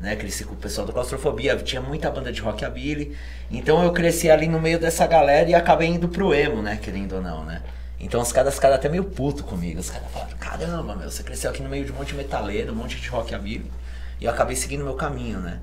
né? 0.00 0.14
Cresci 0.14 0.44
com 0.44 0.54
o 0.54 0.56
pessoal 0.56 0.86
do 0.86 0.92
Claustrofobia, 0.92 1.56
tinha 1.56 1.82
muita 1.82 2.10
banda 2.10 2.32
de 2.32 2.40
rockabilly. 2.40 3.16
Então 3.50 3.82
eu 3.82 3.92
cresci 3.92 4.30
ali 4.30 4.46
no 4.46 4.60
meio 4.60 4.78
dessa 4.78 5.06
galera 5.06 5.50
e 5.50 5.54
acabei 5.54 5.88
indo 5.88 6.08
pro 6.08 6.32
emo, 6.32 6.62
né? 6.62 6.78
Querendo 6.80 7.16
ou 7.16 7.22
não, 7.22 7.44
né? 7.44 7.62
Então 7.98 8.22
os 8.22 8.32
caras 8.32 8.54
ficaram 8.54 8.76
até 8.76 8.88
meio 8.88 9.04
puto 9.04 9.44
comigo. 9.44 9.80
Os 9.80 9.90
caras 9.90 10.10
falaram, 10.10 10.36
caramba, 10.38 10.94
meu, 10.94 11.10
você 11.10 11.22
cresceu 11.22 11.50
aqui 11.50 11.62
no 11.62 11.68
meio 11.68 11.84
de 11.84 11.92
um 11.92 11.96
monte 11.96 12.08
de 12.08 12.14
metaleiro, 12.14 12.72
um 12.72 12.76
monte 12.76 12.98
de 12.98 13.08
rockabilly. 13.08 13.70
E 14.20 14.24
eu 14.24 14.30
acabei 14.30 14.54
seguindo 14.54 14.84
meu 14.84 14.94
caminho, 14.94 15.40
né? 15.40 15.60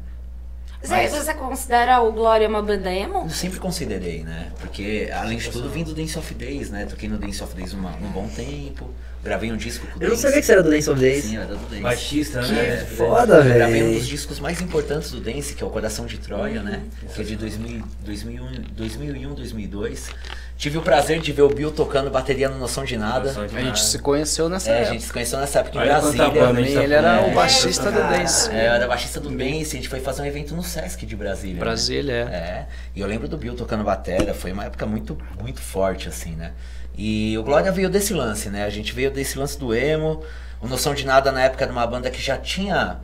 Você, 0.82 0.94
Mas- 0.94 1.12
você 1.12 1.34
considera 1.34 2.00
o 2.02 2.12
Glória 2.12 2.48
uma 2.48 2.62
banda 2.62 2.94
emo? 2.94 3.24
Eu 3.24 3.30
sempre 3.30 3.60
considerei, 3.60 4.24
né? 4.24 4.52
Porque, 4.60 5.10
além 5.14 5.38
de 5.38 5.50
tudo, 5.50 5.70
vim 5.70 5.84
do 5.84 5.94
Dance 5.94 6.18
of 6.18 6.34
Days, 6.36 6.70
né? 6.70 6.86
Toquei 6.86 7.10
no 7.10 7.18
Dance 7.18 7.44
of 7.44 7.56
Days 7.56 7.74
uma, 7.74 7.96
um 7.96 8.10
bom 8.12 8.28
tempo. 8.28 8.90
Gravei 9.24 9.52
um 9.52 9.58
disco 9.58 9.86
com 9.88 10.00
o 10.00 10.04
Eu 10.04 10.10
não 10.10 10.16
sabia 10.16 10.40
que 10.40 10.46
você 10.46 10.52
era 10.54 10.64
do 10.64 10.70
Dance 10.70 10.90
of 10.90 11.00
Days. 11.02 11.26
Sim, 11.26 11.38
era 11.38 11.48
do 11.48 11.58
Dance. 11.70 11.82
Baixista, 11.82 12.40
Que 12.42 12.52
né? 12.54 12.78
foda, 12.96 13.42
Gravei 13.44 13.82
um 13.82 13.88
velho. 13.88 13.98
dos 14.00 14.08
discos 14.08 14.40
mais 14.40 14.62
importantes 14.62 15.12
do 15.12 15.20
Dance, 15.20 15.54
que 15.56 15.64
é 15.64 15.66
o 15.68 15.70
Coração 15.70 16.06
de 16.06 16.18
Troia, 16.20 16.62
né? 16.62 16.84
Que 17.14 17.22
é 17.22 17.24
de 17.26 17.36
2000, 17.36 17.84
2001, 18.06 18.62
2001, 18.74 19.34
2002. 19.34 20.10
Tive 20.58 20.80
o 20.80 20.82
prazer 20.82 21.20
de 21.22 21.32
ver 21.32 21.44
o 21.44 21.50
Bill 21.50 21.72
tocando 21.72 22.10
bateria 22.10 22.50
no 22.50 22.58
Noção 22.58 22.84
de 22.84 22.98
Nada. 22.98 23.28
Noção 23.28 23.46
de 23.46 23.56
A 23.56 23.62
gente 23.62 23.80
se 23.80 24.00
conheceu 24.00 24.50
nessa 24.50 24.72
É, 24.72 24.74
a 24.74 24.78
época. 24.78 24.92
gente 24.94 25.04
se 25.06 25.14
conheceu 25.14 25.40
nessa 25.40 25.60
época 25.60 25.78
em 25.78 25.82
Olha 25.82 25.92
Brasília. 26.00 26.30
banda 26.30 26.60
a 26.60 26.64
tá 26.64 26.84
Ele 26.84 26.94
era 26.96 27.22
o 27.28 27.32
baixista 27.36 27.92
do. 27.92 28.00
Dance. 28.00 28.50
É, 28.50 28.68
eu 28.68 28.72
era 28.74 28.88
baixista 28.88 29.20
do 29.20 29.30
Dance, 29.30 29.64
a 29.66 29.76
gente 29.78 29.88
foi 29.88 30.00
fazer 30.00 30.24
um 30.24 30.26
evento 30.26 30.56
no 30.56 30.64
Sesc 30.64 31.06
de 31.06 31.16
Brasília. 31.16 31.54
né? 31.56 31.60
Brasília, 31.60 32.14
é. 32.14 32.36
É, 32.36 32.66
e 32.96 33.00
eu 33.02 33.08
lembro 33.08 33.28
do 33.28 33.38
Bill 33.38 33.54
tocando 33.56 33.84
batera, 33.84 34.34
foi 34.34 34.52
uma 34.52 34.66
época 34.66 34.86
muito, 34.88 35.16
muito 35.40 35.62
forte, 35.62 36.08
assim, 36.10 36.32
né? 36.32 36.54
E 36.98 37.38
o 37.38 37.44
Glória 37.44 37.72
veio 37.72 37.90
desse 37.90 38.12
lance, 38.12 38.50
né? 38.50 38.64
A 38.64 38.70
gente 38.72 38.92
veio 38.94 39.12
desse 39.12 39.38
lance 39.38 39.60
do 39.60 39.76
emo, 39.76 40.24
o 40.60 40.68
Noção 40.68 40.96
de 40.96 41.06
Nada 41.06 41.32
na 41.32 41.44
época 41.44 41.66
era 41.66 41.72
uma 41.72 41.86
banda 41.86 42.10
que 42.10 42.20
já 42.20 42.36
tinha 42.36 42.98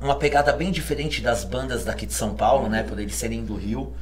uma 0.00 0.14
pegada 0.14 0.52
bem 0.52 0.70
diferente 0.70 1.20
das 1.20 1.42
bandas 1.42 1.84
daqui 1.84 2.06
de 2.06 2.14
São 2.14 2.32
Paulo, 2.34 2.68
né? 2.68 2.84
Por 2.84 3.00
eles 3.00 3.16
serem 3.16 3.44
do 3.44 3.56
Rio. 3.56 3.92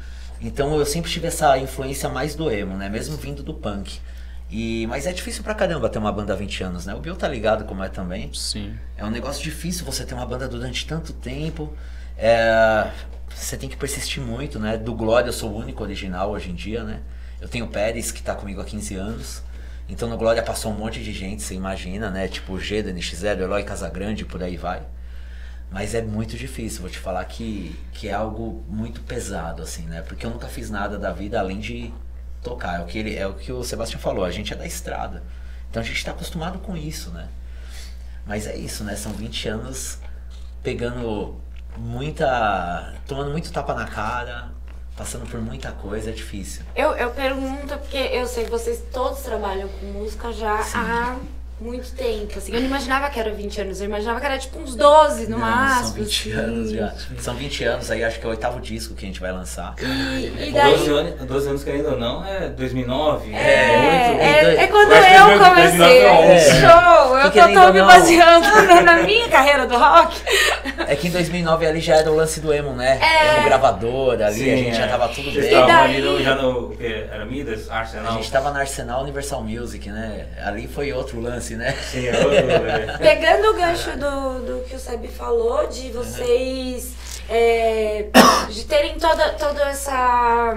Então 0.44 0.78
eu 0.78 0.84
sempre 0.84 1.10
tive 1.10 1.26
essa 1.26 1.56
influência 1.56 2.06
mais 2.10 2.34
do 2.34 2.50
emo, 2.50 2.76
né? 2.76 2.90
Mesmo 2.90 3.16
vindo 3.16 3.42
do 3.42 3.54
punk. 3.54 3.98
E, 4.50 4.86
mas 4.88 5.06
é 5.06 5.12
difícil 5.12 5.42
pra 5.42 5.54
caramba 5.54 5.88
ter 5.88 5.98
uma 5.98 6.12
banda 6.12 6.34
há 6.34 6.36
20 6.36 6.62
anos, 6.62 6.84
né? 6.84 6.94
O 6.94 7.00
Bill 7.00 7.16
tá 7.16 7.26
ligado 7.26 7.64
como 7.64 7.82
é 7.82 7.88
também. 7.88 8.30
Sim. 8.34 8.78
É 8.94 9.02
um 9.02 9.10
negócio 9.10 9.42
difícil 9.42 9.86
você 9.86 10.04
ter 10.04 10.12
uma 10.12 10.26
banda 10.26 10.46
durante 10.46 10.86
tanto 10.86 11.14
tempo. 11.14 11.72
É, 12.18 12.90
você 13.34 13.56
tem 13.56 13.70
que 13.70 13.76
persistir 13.76 14.22
muito, 14.22 14.58
né? 14.58 14.76
Do 14.76 14.94
Glória 14.94 15.30
eu 15.30 15.32
sou 15.32 15.50
o 15.50 15.56
único 15.56 15.82
original 15.82 16.30
hoje 16.30 16.50
em 16.50 16.54
dia, 16.54 16.84
né? 16.84 17.00
Eu 17.40 17.48
tenho 17.48 17.64
o 17.64 17.68
Pérez, 17.68 18.12
que 18.12 18.22
tá 18.22 18.34
comigo 18.34 18.60
há 18.60 18.64
15 18.64 18.94
anos. 18.96 19.42
Então 19.88 20.10
no 20.10 20.18
Glória 20.18 20.42
passou 20.42 20.72
um 20.72 20.76
monte 20.76 21.02
de 21.02 21.12
gente, 21.14 21.42
você 21.42 21.54
imagina, 21.54 22.10
né? 22.10 22.28
Tipo 22.28 22.52
o 22.52 22.60
G 22.60 22.82
do 22.82 22.90
NX0, 22.90 23.40
Eloy 23.40 23.64
Casagrande, 23.64 24.26
por 24.26 24.42
aí 24.42 24.58
vai. 24.58 24.82
Mas 25.74 25.92
é 25.92 26.00
muito 26.00 26.36
difícil, 26.36 26.82
vou 26.82 26.88
te 26.88 27.00
falar 27.00 27.24
que, 27.24 27.76
que 27.92 28.08
é 28.08 28.12
algo 28.12 28.64
muito 28.68 29.00
pesado, 29.00 29.60
assim, 29.60 29.82
né? 29.82 30.02
Porque 30.02 30.24
eu 30.24 30.30
nunca 30.30 30.46
fiz 30.46 30.70
nada 30.70 30.96
da 30.96 31.10
vida 31.10 31.40
além 31.40 31.58
de 31.58 31.92
tocar. 32.40 32.78
É 32.78 32.82
o 32.84 32.86
que, 32.86 32.96
ele, 32.96 33.16
é 33.16 33.26
o, 33.26 33.34
que 33.34 33.50
o 33.50 33.64
Sebastião 33.64 34.00
falou, 34.00 34.24
a 34.24 34.30
gente 34.30 34.52
é 34.52 34.56
da 34.56 34.64
estrada. 34.64 35.24
Então 35.68 35.82
a 35.82 35.84
gente 35.84 35.96
está 35.96 36.12
acostumado 36.12 36.60
com 36.60 36.76
isso, 36.76 37.10
né? 37.10 37.26
Mas 38.24 38.46
é 38.46 38.56
isso, 38.56 38.84
né? 38.84 38.94
São 38.94 39.12
20 39.14 39.48
anos 39.48 39.98
pegando 40.62 41.40
muita. 41.76 42.94
tomando 43.08 43.32
muito 43.32 43.50
tapa 43.50 43.74
na 43.74 43.86
cara, 43.86 44.52
passando 44.96 45.28
por 45.28 45.40
muita 45.40 45.72
coisa, 45.72 46.10
é 46.10 46.12
difícil. 46.12 46.62
Eu, 46.76 46.92
eu 46.92 47.10
pergunto 47.10 47.76
porque 47.78 47.96
eu 47.96 48.28
sei 48.28 48.44
que 48.44 48.50
vocês 48.50 48.80
todos 48.92 49.22
trabalham 49.22 49.68
com 49.68 49.86
música 49.86 50.32
já 50.32 50.54
há 50.54 51.16
muito 51.64 51.90
tempo. 51.92 52.38
Assim, 52.38 52.52
eu 52.52 52.60
não 52.60 52.66
imaginava 52.68 53.08
que 53.10 53.18
era 53.18 53.30
20 53.32 53.60
anos, 53.62 53.80
eu 53.80 53.86
imaginava 53.86 54.20
que 54.20 54.26
era 54.26 54.38
tipo 54.38 54.58
uns 54.58 54.74
12 54.76 55.24
no 55.24 55.30
Não, 55.30 55.38
máximo. 55.38 55.86
São 55.88 55.94
20 55.94 56.28
assim. 56.30 56.32
anos 56.40 56.70
já. 56.70 56.94
São 57.18 57.34
20 57.34 57.64
anos, 57.64 57.90
aí 57.90 58.04
acho 58.04 58.18
que 58.20 58.24
é 58.24 58.28
o 58.28 58.30
oitavo 58.30 58.60
disco 58.60 58.94
que 58.94 59.04
a 59.04 59.08
gente 59.08 59.20
vai 59.20 59.32
lançar. 59.32 59.74
E, 59.80 60.26
e 60.48 60.52
12 60.52 60.52
daí. 60.52 60.88
anos, 60.98 61.24
12 61.26 61.48
anos, 61.48 61.64
querendo 61.64 61.90
ou 61.92 61.98
não, 61.98 62.24
é 62.24 62.48
2009. 62.50 63.32
É, 63.34 64.08
muito. 64.08 64.20
é, 64.22 64.64
é 64.64 64.66
quando 64.66 64.92
Eu 64.92 65.00
que 65.00 65.14
eu 65.14 65.38
2009 65.38 65.48
comecei. 65.78 66.02
é 66.02 66.12
onze. 66.12 66.60
Show! 66.60 67.16
Eu 67.18 67.22
Porque 67.30 67.40
tô, 67.40 67.46
tô 67.66 67.72
me 67.72 67.80
baseando 67.82 68.46
na, 68.66 68.80
na 68.82 69.02
minha 69.02 69.28
carreira 69.28 69.66
do 69.66 69.76
rock. 69.76 70.16
É 70.86 70.96
que 70.96 71.08
em 71.08 71.10
2009 71.10 71.66
ali 71.66 71.80
já 71.80 71.94
era 71.96 72.10
o 72.12 72.14
lance 72.14 72.40
do 72.40 72.52
emo, 72.52 72.72
né? 72.74 72.98
É. 73.00 73.36
Emo 73.38 73.44
gravadora, 73.46 74.26
ali 74.26 74.42
a 74.52 74.56
Sim, 74.56 74.64
gente 74.64 74.70
é. 74.76 74.80
já 74.80 74.88
tava 74.88 75.08
tudo 75.08 75.30
bem. 75.30 75.40
estavam 75.44 75.66
daí- 75.66 75.96
ali 75.96 76.02
no, 76.02 76.22
já 76.22 76.34
no. 76.34 76.76
Era 76.78 77.24
Midas? 77.24 77.70
A 77.70 77.78
Arsenal? 77.78 78.12
gente 78.14 78.30
tava 78.30 78.50
na 78.50 78.60
Arsenal 78.60 79.02
Universal 79.02 79.42
Music, 79.42 79.88
né? 79.88 80.26
Ali 80.44 80.68
foi 80.68 80.92
outro 80.92 81.20
lance, 81.20 81.53
né? 81.56 81.72
Sim, 81.90 82.06
é 82.06 82.18
outro. 82.18 82.98
Pegando 83.00 83.50
o 83.50 83.54
gancho 83.54 83.90
do, 83.96 84.40
do 84.58 84.64
que 84.64 84.74
o 84.74 84.78
Seb 84.78 85.06
falou, 85.08 85.66
de 85.66 85.90
vocês 85.90 86.94
é, 87.28 88.06
de 88.50 88.64
terem 88.64 88.98
toda, 88.98 89.30
toda 89.30 89.62
essa, 89.62 90.54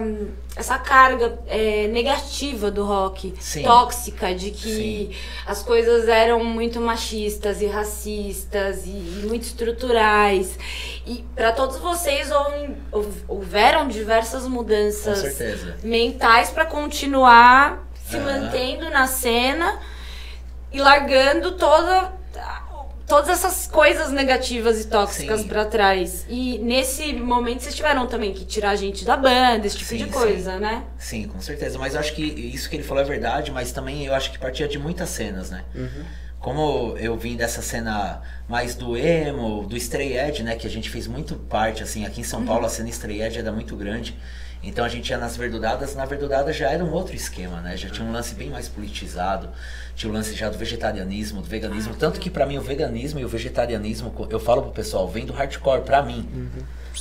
essa 0.55 0.77
carga 0.77 1.39
é, 1.47 1.87
negativa 1.87 2.69
do 2.69 2.83
rock, 2.85 3.33
Sim. 3.39 3.63
tóxica, 3.63 4.35
de 4.35 4.51
que 4.51 4.69
Sim. 4.75 5.11
as 5.45 5.63
coisas 5.63 6.09
eram 6.09 6.43
muito 6.43 6.81
machistas 6.81 7.61
e 7.61 7.67
racistas 7.67 8.85
e, 8.85 8.89
e 8.89 9.23
muito 9.25 9.43
estruturais. 9.43 10.59
E 11.05 11.23
para 11.35 11.53
todos 11.53 11.77
vocês 11.77 12.29
houve- 12.31 12.75
houve- 12.91 13.23
houveram 13.29 13.87
diversas 13.87 14.45
mudanças 14.45 15.37
mentais 15.83 16.49
para 16.49 16.65
continuar 16.65 17.87
se 18.09 18.17
Aham. 18.17 18.25
mantendo 18.25 18.89
na 18.89 19.07
cena 19.07 19.79
e 20.71 20.79
largando 20.79 21.53
toda 21.53 22.17
todas 23.07 23.29
essas 23.29 23.67
coisas 23.67 24.11
negativas 24.11 24.81
e 24.81 24.87
tóxicas 24.87 25.41
Sim. 25.41 25.47
pra 25.47 25.65
trás. 25.65 26.25
E 26.27 26.59
nesse 26.59 27.13
momento 27.13 27.63
vocês 27.63 27.73
tiveram 27.73 28.05
também 28.05 28.33
que 28.33 28.43
tirar 28.43 28.71
a 28.71 28.75
gente 28.75 29.05
da 29.05 29.15
banda, 29.15 29.65
esse 29.65 29.77
tipo 29.77 29.89
Sim, 29.89 29.97
de 29.97 30.03
sim. 30.03 30.11
coisa, 30.11 30.59
né? 30.59 30.83
Sim, 30.97 31.27
com 31.27 31.39
certeza. 31.39 31.79
Mas 31.79 31.93
eu 31.93 32.01
acho 32.01 32.13
que 32.13 32.21
isso 32.21 32.69
que 32.69 32.75
ele 32.75 32.83
falou 32.83 33.01
é 33.01 33.05
verdade, 33.05 33.49
mas 33.49 33.71
também 33.71 34.05
eu 34.05 34.13
acho 34.13 34.29
que 34.31 34.37
partia 34.37 34.67
de 34.67 34.77
muitas 34.77 35.09
cenas, 35.09 35.49
né? 35.49 35.63
Como 36.39 36.95
eu 36.97 37.17
vim 37.17 37.35
dessa 37.35 37.61
cena 37.61 38.21
mais 38.47 38.75
do 38.75 38.95
emo, 38.97 39.65
do 39.65 39.75
Stray 39.77 40.17
Edge, 40.17 40.43
né? 40.43 40.55
Que 40.55 40.67
a 40.67 40.69
gente 40.69 40.89
fez 40.89 41.07
muito 41.07 41.35
parte, 41.35 41.81
assim, 41.81 42.05
aqui 42.05 42.21
em 42.21 42.25
São 42.25 42.45
Paulo 42.45 42.65
a 42.65 42.69
cena 42.69 42.89
Stray 42.89 43.21
Edge 43.21 43.39
era 43.39 43.53
muito 43.53 43.75
grande. 43.75 44.17
Então 44.61 44.83
a 44.83 44.89
gente 44.89 45.09
ia 45.09 45.17
nas 45.17 45.37
verdudadas, 45.37 45.95
na 45.95 46.05
verdudada 46.05 46.51
já 46.51 46.69
era 46.69 46.83
um 46.83 46.91
outro 46.91 47.15
esquema, 47.15 47.61
né? 47.61 47.77
Já 47.77 47.89
tinha 47.89 48.05
um 48.05 48.11
lance 48.11 48.35
bem 48.35 48.49
mais 48.49 48.67
politizado, 48.67 49.49
tinha 49.97 50.09
o 50.11 50.13
lance 50.13 50.33
já 50.35 50.47
do 50.49 50.57
vegetarianismo, 50.57 51.41
do 51.41 51.47
veganismo. 51.49 51.95
Tanto 51.95 52.19
que 52.19 52.29
pra 52.29 52.45
mim 52.45 52.57
o 52.57 52.61
veganismo 52.61 53.19
e 53.19 53.25
o 53.25 53.27
vegetarianismo, 53.27 54.13
eu 54.29 54.39
falo 54.39 54.61
pro 54.61 54.71
pessoal, 54.71 55.07
vem 55.09 55.25
do 55.25 55.33
hardcore 55.33 55.81
pra 55.81 56.03
mim. 56.03 56.29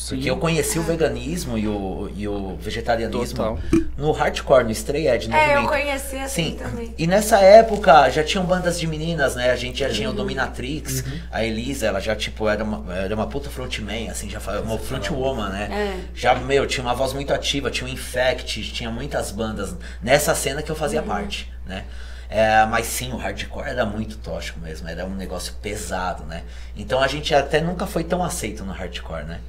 Porque 0.08 0.28
eu 0.30 0.36
conheci 0.36 0.78
o 0.78 0.82
veganismo 0.82 1.56
e 1.56 1.66
o, 1.66 2.10
e 2.14 2.28
o 2.28 2.56
vegetarianismo 2.56 3.36
Total. 3.38 3.58
no 3.96 4.12
hardcore, 4.12 4.64
no 4.64 4.70
Stray 4.70 5.08
Edge, 5.08 5.26
no 5.28 5.34
É, 5.34 5.56
eu 5.56 5.66
conheci 5.66 6.16
assim 6.16 6.50
Sim, 6.50 6.56
também. 6.56 6.94
e 6.98 7.06
nessa 7.06 7.38
época 7.40 8.08
já 8.10 8.22
tinham 8.22 8.44
bandas 8.44 8.78
de 8.78 8.86
meninas, 8.86 9.34
né? 9.36 9.50
A 9.50 9.56
gente 9.56 9.78
já 9.80 9.88
tinha 9.88 10.10
o 10.10 10.12
Dominatrix, 10.12 11.02
a 11.32 11.42
Elisa, 11.44 11.86
ela 11.86 11.98
já, 11.98 12.14
tipo, 12.14 12.46
era 12.46 12.62
uma, 12.62 12.94
era 12.94 13.14
uma 13.14 13.26
puta 13.26 13.48
frontman, 13.48 14.10
assim, 14.10 14.28
já 14.28 14.38
fa- 14.38 14.60
uma 14.60 14.78
frontwoman, 14.78 15.48
né? 15.48 15.68
É. 15.70 16.00
Já, 16.14 16.34
meu, 16.34 16.66
tinha 16.66 16.84
uma 16.84 16.94
voz 16.94 17.14
muito 17.14 17.32
ativa, 17.32 17.70
tinha 17.70 17.88
o 17.88 17.90
Infect, 17.92 18.70
tinha 18.72 18.90
muitas 18.90 19.30
bandas 19.32 19.74
nessa 20.02 20.34
cena 20.34 20.60
que 20.62 20.70
eu 20.70 20.76
fazia 20.76 21.00
parte, 21.02 21.50
né? 21.66 21.84
É, 22.28 22.66
mas 22.66 22.86
sim, 22.86 23.12
o 23.12 23.16
hardcore 23.16 23.68
era 23.68 23.84
muito 23.86 24.16
tóxico 24.18 24.58
mesmo, 24.60 24.88
era 24.88 25.04
um 25.04 25.14
negócio 25.14 25.52
pesado, 25.62 26.24
né? 26.24 26.42
Então 26.76 27.00
a 27.00 27.06
gente 27.06 27.34
até 27.34 27.60
nunca 27.60 27.86
foi 27.86 28.02
tão 28.04 28.22
aceito 28.22 28.64
no 28.64 28.72
hardcore, 28.72 29.24
né? 29.24 29.40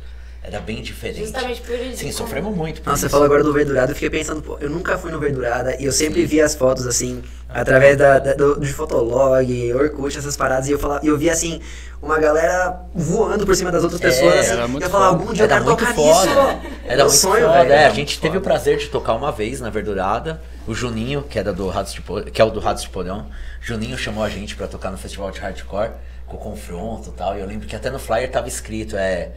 Era 0.43 0.61
bem 0.61 0.81
diferente. 0.81 1.23
Justamente 1.25 1.59
por 1.61 1.75
isso. 1.77 1.97
Sim, 1.97 2.11
sofremos 2.11 2.55
muito. 2.55 2.81
por 2.81 2.91
Nossa, 2.91 3.01
você 3.01 3.09
falou 3.09 3.25
agora 3.25 3.43
do 3.43 3.51
Verdurado, 3.51 3.91
eu 3.91 3.95
fiquei 3.95 4.09
pensando, 4.09 4.41
pô, 4.41 4.57
eu 4.61 4.69
nunca 4.69 4.97
fui 4.97 5.11
no 5.11 5.19
Verdurada 5.19 5.75
e 5.77 5.83
eu 5.85 5.91
sempre 5.91 6.25
vi 6.25 6.39
as 6.39 6.55
fotos 6.55 6.87
assim, 6.87 7.21
através 7.49 7.97
da, 7.97 8.17
da- 8.19 8.33
do, 8.33 8.57
de 8.59 8.71
Fotolog, 8.71 9.73
Orkut, 9.73 10.17
essas 10.17 10.37
paradas, 10.37 10.69
e 10.69 10.71
eu, 10.71 10.79
falava, 10.79 11.05
eu 11.05 11.17
via 11.17 11.33
assim, 11.33 11.59
uma 12.01 12.17
galera 12.17 12.79
voando 12.95 13.45
por 13.45 13.55
cima 13.57 13.71
das 13.71 13.83
outras 13.83 13.99
É, 13.99 14.05
pessoas. 14.05 14.35
assim, 14.39 14.51
era 14.51 14.67
muito 14.69 14.83
eu 14.85 14.89
falava, 14.89 15.17
algum 15.17 15.33
dia 15.33 15.43
eu 15.43 15.49
Era 15.51 15.55
quero 15.55 15.65
tocar 15.65 15.93
foda. 15.93 16.29
nisso. 16.53 16.69
Era 16.85 16.95
Meu 16.97 17.05
muito 17.07 17.17
sonho, 17.19 17.45
foda. 17.47 17.57
velho. 17.57 17.71
É, 17.73 17.77
a 17.77 17.81
Era 17.81 17.93
gente 17.95 18.15
teve 18.21 18.35
foda. 18.35 18.39
o 18.39 18.41
prazer 18.43 18.77
de 18.77 18.87
tocar 18.87 19.15
uma 19.15 19.31
vez 19.33 19.59
na 19.59 19.69
Verdurada. 19.69 20.39
O 20.67 20.73
Juninho, 20.73 21.23
que 21.23 21.39
era 21.39 21.53
do 21.53 21.67
Ratos 21.69 21.93
de 21.93 22.01
que 22.31 22.41
é 22.41 22.45
o 22.45 22.49
do 22.49 22.59
Ratos 22.59 22.83
de 22.83 22.89
Porão. 22.89 23.27
Juninho 23.61 23.97
chamou 23.97 24.23
a 24.23 24.29
gente 24.29 24.55
pra 24.55 24.67
tocar 24.67 24.91
no 24.91 24.97
festival 24.97 25.31
de 25.31 25.39
hardcore 25.39 25.91
com 26.25 26.35
o 26.35 26.39
confronto 26.39 27.09
e 27.09 27.13
tal. 27.13 27.37
E 27.37 27.39
eu 27.39 27.47
lembro 27.47 27.67
que 27.67 27.75
até 27.75 27.89
no 27.89 27.97
flyer 27.97 28.29
tava 28.29 28.47
escrito, 28.47 28.97
é. 28.97 29.31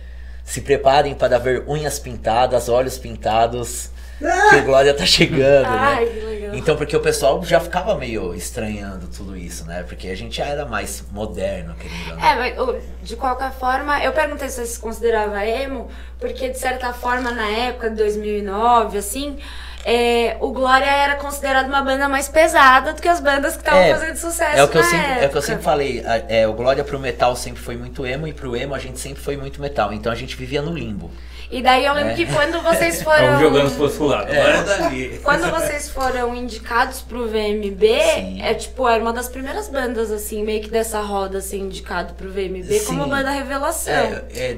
Se 0.45 0.61
preparem 0.63 1.15
para 1.15 1.39
ver 1.39 1.65
unhas 1.69 1.99
pintadas, 1.99 2.69
olhos 2.69 2.99
pintados, 2.99 3.91
que 4.19 4.57
o 4.57 4.65
Glória 4.65 4.93
tá 4.93 5.07
chegando, 5.07 5.67
Ai, 5.67 6.05
né? 6.05 6.11
que 6.11 6.21
legal. 6.21 6.55
Então, 6.55 6.77
porque 6.77 6.97
o 6.97 7.01
pessoal 7.01 7.43
já 7.45 7.61
ficava 7.61 7.95
meio 7.97 8.35
estranhando 8.35 9.07
tudo 9.07 9.37
isso, 9.37 9.65
né? 9.65 9.85
Porque 9.85 10.09
a 10.09 10.17
gente 10.17 10.37
já 10.39 10.47
era 10.47 10.67
mais 10.67 11.05
moderno, 11.13 11.75
querendo. 11.77 12.25
É, 12.25 12.35
mas 12.35 12.83
de 13.03 13.17
qualquer 13.17 13.53
forma, 13.53 14.03
eu 14.03 14.13
perguntei 14.13 14.49
se 14.49 14.57
você 14.57 14.67
se 14.67 14.81
considerava 14.81 15.47
emo, 15.47 15.89
porque 16.19 16.49
de 16.49 16.59
certa 16.59 16.93
forma, 16.93 17.31
na 17.31 17.49
época 17.49 17.89
de 17.89 17.97
2009, 17.97 18.99
assim, 18.99 19.39
é, 19.85 20.37
o 20.41 20.53
Glória 20.53 20.85
era 20.87 21.17
considerado 21.17 21.67
uma 21.67 21.81
banda 21.83 22.09
mais 22.09 22.29
pesada 22.29 22.93
do 22.93 23.01
que 23.01 23.09
as 23.09 23.21
bandas 23.21 23.55
que 23.55 23.61
estavam 23.63 23.81
É, 23.81 23.95
fazendo 23.95 24.17
sucesso 24.17 24.59
É 24.59 24.63
o 24.65 24.69
que 24.69 24.79
eu 24.79 24.85
sempre, 24.85 25.07
época. 25.07 25.25
é 25.25 25.27
o 25.27 25.31
que 25.31 25.37
eu 25.39 25.43
sempre 25.43 25.63
falei. 25.63 26.03
É, 26.29 26.47
o 26.47 26.53
Glória 26.53 26.85
pro 26.85 26.99
metal 26.99 27.35
sempre 27.35 27.63
foi 27.63 27.77
muito 27.77 28.05
emo 28.07 28.27
e 28.27 28.33
pro 28.33 28.55
emo 28.57 28.75
a 28.75 28.79
gente 28.79 28.99
sempre 29.01 29.23
foi 29.23 29.37
muito 29.37 29.61
metal. 29.61 29.93
Então 29.93 30.13
a 30.13 30.15
gente 30.15 30.37
vivia 30.37 30.61
no 30.63 30.73
limbo. 30.73 31.11
E 31.51 31.61
daí 31.63 31.85
eu 31.85 31.93
lembro 31.95 32.13
É. 32.13 32.15
que 32.15 32.27
quando 32.27 32.61
vocês 32.63 33.03
foram... 33.03 33.27
Vamos 33.27 33.41
jogando 33.41 33.75
pro 33.75 33.85
outro 33.85 34.05
lado. 34.05 34.33
É. 34.33 34.63
Dali. 34.63 35.21
Quando 35.25 35.51
vocês 35.51 35.89
foram 35.91 36.37
indicados 36.37 37.01
pro 37.01 37.27
VMB, 37.27 38.01
Sim. 38.15 38.43
é 38.43 38.55
tipo, 38.55 38.89
era 38.89 39.03
uma 39.03 39.13
das 39.13 39.29
primeiras 39.29 39.69
bandas, 39.69 40.13
assim, 40.13 40.45
meio 40.45 40.63
que 40.63 40.71
dessa 40.71 41.01
roda, 41.01 41.39
assim, 41.39 41.63
indicado 41.63 42.15
pro 42.15 42.31
VMB 42.31 42.81
como 42.87 43.03
Sim. 43.05 43.11
banda 43.11 43.31
revelação. 43.31 43.93
É, 43.93 44.23
é, 44.33 44.57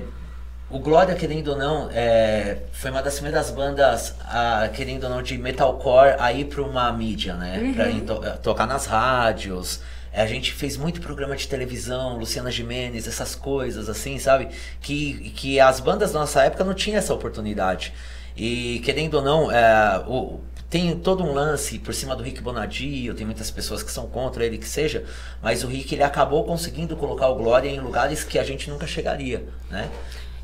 o 0.73 0.79
Glória, 0.79 1.15
querendo 1.15 1.49
ou 1.53 1.57
não, 1.59 1.89
é, 1.93 2.59
foi 2.73 2.91
uma 2.91 3.03
das 3.03 3.15
primeiras 3.15 3.51
bandas, 3.51 4.15
ah, 4.25 4.69
querendo 4.75 5.05
ou 5.05 5.11
não, 5.11 5.23
de 5.23 5.37
metalcore 5.39 6.17
a 6.19 6.33
ir 6.33 6.47
pra 6.47 6.63
uma 6.63 6.91
mídia, 6.93 7.35
né? 7.35 7.73
Pra 7.75 7.89
ir 7.91 8.01
to- 8.03 8.21
tocar 8.43 8.67
nas 8.67 8.87
rádios. 8.87 9.81
É, 10.13 10.23
A 10.23 10.27
gente 10.27 10.53
fez 10.53 10.77
muito 10.77 11.01
programa 11.01 11.37
de 11.37 11.47
televisão, 11.47 12.19
Luciana 12.19 12.51
Gimenez, 12.51 13.07
essas 13.07 13.35
coisas 13.35 13.89
assim, 13.89 14.19
sabe? 14.19 14.49
Que, 14.81 15.31
que 15.37 15.61
as 15.61 15.79
bandas 15.81 16.13
da 16.13 16.21
nossa 16.21 16.43
época 16.43 16.65
não 16.65 16.75
tinham 16.75 16.99
essa 16.99 17.13
oportunidade. 17.15 17.93
E 18.37 18.81
querendo 18.85 19.15
ou 19.15 19.23
não, 19.23 19.51
é, 19.53 20.03
o, 20.07 20.41
tem 20.71 20.97
todo 20.97 21.23
um 21.23 21.35
lance 21.35 21.79
por 21.79 21.93
cima 21.95 22.17
do 22.17 22.23
Rick 22.23 22.41
Bonadio, 22.41 23.13
tem 23.15 23.27
muitas 23.27 23.51
pessoas 23.51 23.83
que 23.83 23.93
são 23.93 24.07
contra 24.07 24.43
ele 24.45 24.57
que 24.57 24.67
seja, 24.67 25.05
mas 25.43 25.63
o 25.63 25.67
Rick 25.67 25.95
ele 25.95 26.03
acabou 26.03 26.45
conseguindo 26.45 26.97
colocar 26.97 27.29
o 27.29 27.35
Glória 27.35 27.69
em 27.69 27.79
lugares 27.79 28.25
que 28.25 28.39
a 28.39 28.43
gente 28.45 28.71
nunca 28.71 28.87
chegaria, 28.87 29.45
né? 29.71 29.91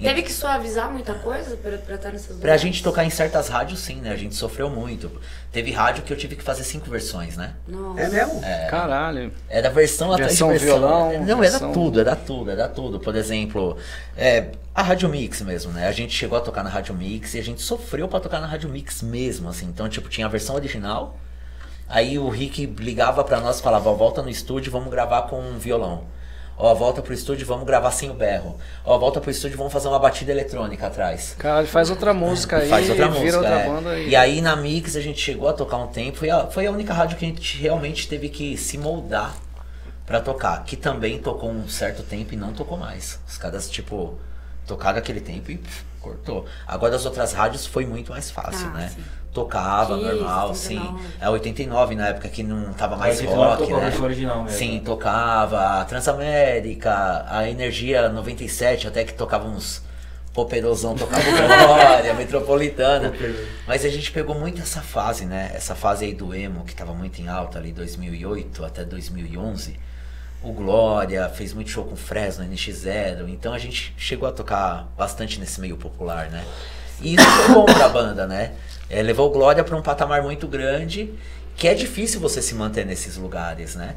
Teve 0.01 0.23
que 0.23 0.33
suavizar 0.33 0.91
muita 0.93 1.13
coisa 1.15 1.57
pra, 1.57 1.77
pra 1.79 1.95
estar 1.97 2.11
nessas 2.13 2.29
bandas? 2.29 2.41
Pra 2.43 2.57
gente 2.57 2.83
tocar 2.85 3.05
em 3.05 3.11
certas 3.11 3.49
rádios, 3.49 3.81
sim, 3.81 3.97
né? 3.97 4.13
A 4.13 4.17
gente 4.17 4.35
sofreu 4.37 4.71
muito. 4.71 5.11
Teve 5.51 5.73
rádio 5.73 6.05
que 6.05 6.13
eu 6.13 6.17
tive 6.17 6.37
que 6.37 6.43
fazer 6.43 6.63
cinco 6.63 6.89
versões, 6.89 7.37
né? 7.37 7.55
Nossa. 7.67 8.01
É 8.03 8.09
mesmo? 8.09 8.41
Caralho. 8.71 9.33
Era 9.49 9.71
versão 9.71 10.13
atrás 10.13 10.31
Versão 10.33 10.53
de 10.53 10.59
versão. 10.59 10.79
violão, 10.79 11.25
Não, 11.25 11.39
versão- 11.41 11.65
era 11.71 11.75
tudo, 11.75 12.01
era 12.01 12.15
tudo, 12.17 12.51
era 12.51 12.69
tudo. 12.69 13.01
Por 13.01 13.17
exemplo, 13.17 13.77
é, 14.17 14.53
a 14.73 14.83
Rádio 14.83 15.09
Mix 15.09 15.41
mesmo, 15.43 15.73
né? 15.73 15.89
A 15.89 15.93
gente 15.93 16.15
chegou 16.15 16.39
a 16.39 16.41
tocar 16.41 16.63
na 16.63 16.71
Rádio 16.71 16.95
Mix 16.95 17.35
e 17.35 17.39
a 17.41 17.43
gente 17.43 17.61
sofreu 17.61 18.07
pra 18.07 18.21
tocar 18.21 18.41
na 18.41 18.47
Rádio 18.47 18.69
Mix 18.71 19.03
mesmo, 19.03 19.49
assim. 19.49 19.67
Então, 19.67 19.89
tipo, 19.89 20.09
tinha 20.09 20.27
a 20.27 20.31
versão 20.31 20.55
original. 20.55 21.19
Aí 21.89 22.19
o 22.19 22.29
Rick 22.29 22.67
ligava 22.79 23.25
pra 23.25 23.41
nós 23.41 23.59
e 23.59 23.63
falava, 23.63 23.93
volta 23.93 24.23
no 24.23 24.29
estúdio, 24.29 24.71
vamos 24.71 24.91
gravar 24.91 25.23
com 25.23 25.41
um 25.41 25.59
violão. 25.59 26.05
Ó, 26.61 26.75
volta 26.75 27.01
pro 27.01 27.15
estúdio, 27.15 27.47
vamos 27.47 27.65
gravar 27.65 27.93
sem 27.93 28.11
o 28.11 28.15
berro. 28.15 28.57
Ó, 28.85 28.99
volta 28.99 29.21
pro 29.21 29.31
estúdio, 29.31 29.57
vamos 29.57 29.73
fazer 29.73 29.87
uma 29.87 29.99
batida 29.99 30.33
eletrônica 30.33 30.85
atrás. 30.87 31.37
Caralho, 31.39 31.69
faz 31.69 31.89
outra 31.89 32.13
música 32.13 32.57
aí, 32.59 32.69
Faz 32.69 32.91
outra 32.91 33.07
vira 33.09 33.21
música. 33.21 33.37
outra 33.39 33.55
é. 33.55 33.67
banda 33.69 33.99
E 34.01 34.17
aí 34.17 34.41
na 34.41 34.57
Mix 34.57 34.97
a 34.97 35.01
gente 35.01 35.21
chegou 35.21 35.49
a 35.49 35.53
tocar 35.53 35.77
um 35.77 35.87
tempo. 35.87 36.19
Foi 36.19 36.29
a, 36.31 36.47
foi 36.49 36.67
a 36.67 36.71
única 36.73 36.93
rádio 36.93 37.17
que 37.17 37.25
a 37.25 37.29
gente 37.29 37.57
realmente 37.59 38.09
teve 38.09 38.29
que 38.29 38.57
se 38.57 38.77
moldar 38.77 39.37
pra 40.05 40.21
tocar. 40.21 40.65
Que 40.65 40.77
também 40.77 41.19
tocou 41.21 41.49
um 41.51 41.69
certo 41.69 42.03
tempo 42.03 42.35
e 42.35 42.37
não 42.37 42.53
tocou 42.53 42.77
mais. 42.77 43.21
Os 43.29 43.39
caras, 43.39 43.71
tipo, 43.71 44.19
tocaram 44.67 44.99
aquele 44.99 45.21
tempo 45.21 45.53
e 45.53 45.59
pff, 45.59 45.85
cortou. 46.01 46.45
Agora 46.67 46.97
as 46.97 47.07
outras 47.07 47.33
rádios 47.33 47.67
foi 47.67 47.87
muito 47.87 48.11
mais 48.11 48.33
fácil, 48.33 48.67
Ah, 48.67 48.71
né? 48.79 48.93
sim. 48.95 49.05
Tocava, 49.41 49.97
Kiss, 49.97 50.07
normal, 50.07 50.49
89. 50.49 50.55
sim. 50.55 50.99
É 51.21 51.29
89 51.29 51.95
na 51.95 52.09
época 52.09 52.29
que 52.29 52.43
não 52.43 52.73
tava 52.73 52.97
mais 52.97 53.21
89 53.21 53.73
rock, 53.73 53.73
né? 53.73 54.05
original 54.05 54.43
mesmo. 54.43 54.59
Sim, 54.59 54.81
tocava. 54.85 55.81
A 55.81 55.85
Transamérica, 55.85 57.27
a 57.29 57.49
Energia 57.49 58.09
97, 58.09 58.89
até 58.89 59.05
que 59.05 59.15
tocava 59.15 59.47
uns 59.49 59.83
poperosão, 60.33 60.95
tocava 60.95 61.23
o 61.23 61.67
Glória, 61.67 62.15
Metropolitana. 62.15 63.13
Mas 63.67 63.85
a 63.85 63.89
gente 63.89 64.13
pegou 64.13 64.35
muito 64.35 64.61
essa 64.63 64.81
fase, 64.81 65.25
né? 65.25 65.51
Essa 65.55 65.75
fase 65.75 66.05
aí 66.05 66.15
do 66.15 66.35
emo, 66.35 66.65
que 66.65 66.75
tava 66.75 66.93
muito 66.93 67.21
em 67.21 67.29
alta 67.29 67.59
ali, 67.59 67.73
2008 67.73 68.65
até 68.65 68.85
2011. 68.85 69.79
O 70.41 70.53
Glória 70.53 71.29
fez 71.31 71.53
muito 71.53 71.71
show 71.71 71.85
com 71.85 71.97
Fresno, 71.97 72.45
NX0. 72.45 73.29
Então 73.29 73.53
a 73.53 73.59
gente 73.59 73.93
chegou 73.97 74.29
a 74.29 74.33
tocar 74.33 74.87
bastante 74.97 75.41
nesse 75.41 75.61
meio 75.61 75.77
popular, 75.77 76.31
né? 76.31 76.45
E 77.01 77.15
isso 77.15 77.25
foi 77.25 77.55
bom 77.55 77.65
pra 77.65 77.89
banda, 77.89 78.27
né? 78.27 78.53
É, 78.91 79.03
levou 79.03 79.29
o 79.29 79.31
Glória 79.31 79.63
pra 79.63 79.77
um 79.77 79.83
patamar 79.83 80.23
muito 80.23 80.47
grande, 80.49 81.13
que 81.57 81.69
é 81.69 81.75
difícil 81.75 82.21
você 82.21 82.41
se 82.41 82.55
manter 82.55 82.87
nesses 82.87 83.17
lugares, 83.17 83.75
né? 83.75 83.97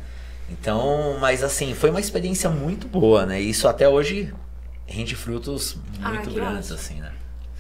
Então, 0.50 1.18
mas 1.20 1.44
assim, 1.44 1.74
foi 1.74 1.90
uma 1.90 2.00
experiência 2.00 2.50
muito 2.50 2.88
boa, 2.88 3.26
né? 3.26 3.40
Isso 3.40 3.68
até 3.68 3.88
hoje 3.88 4.34
rende 4.86 5.16
frutos 5.16 5.78
Ah, 6.04 6.10
muito 6.10 6.30
que 6.30 6.36
grandes, 6.36 6.72
assim, 6.72 6.96
né? 6.96 7.12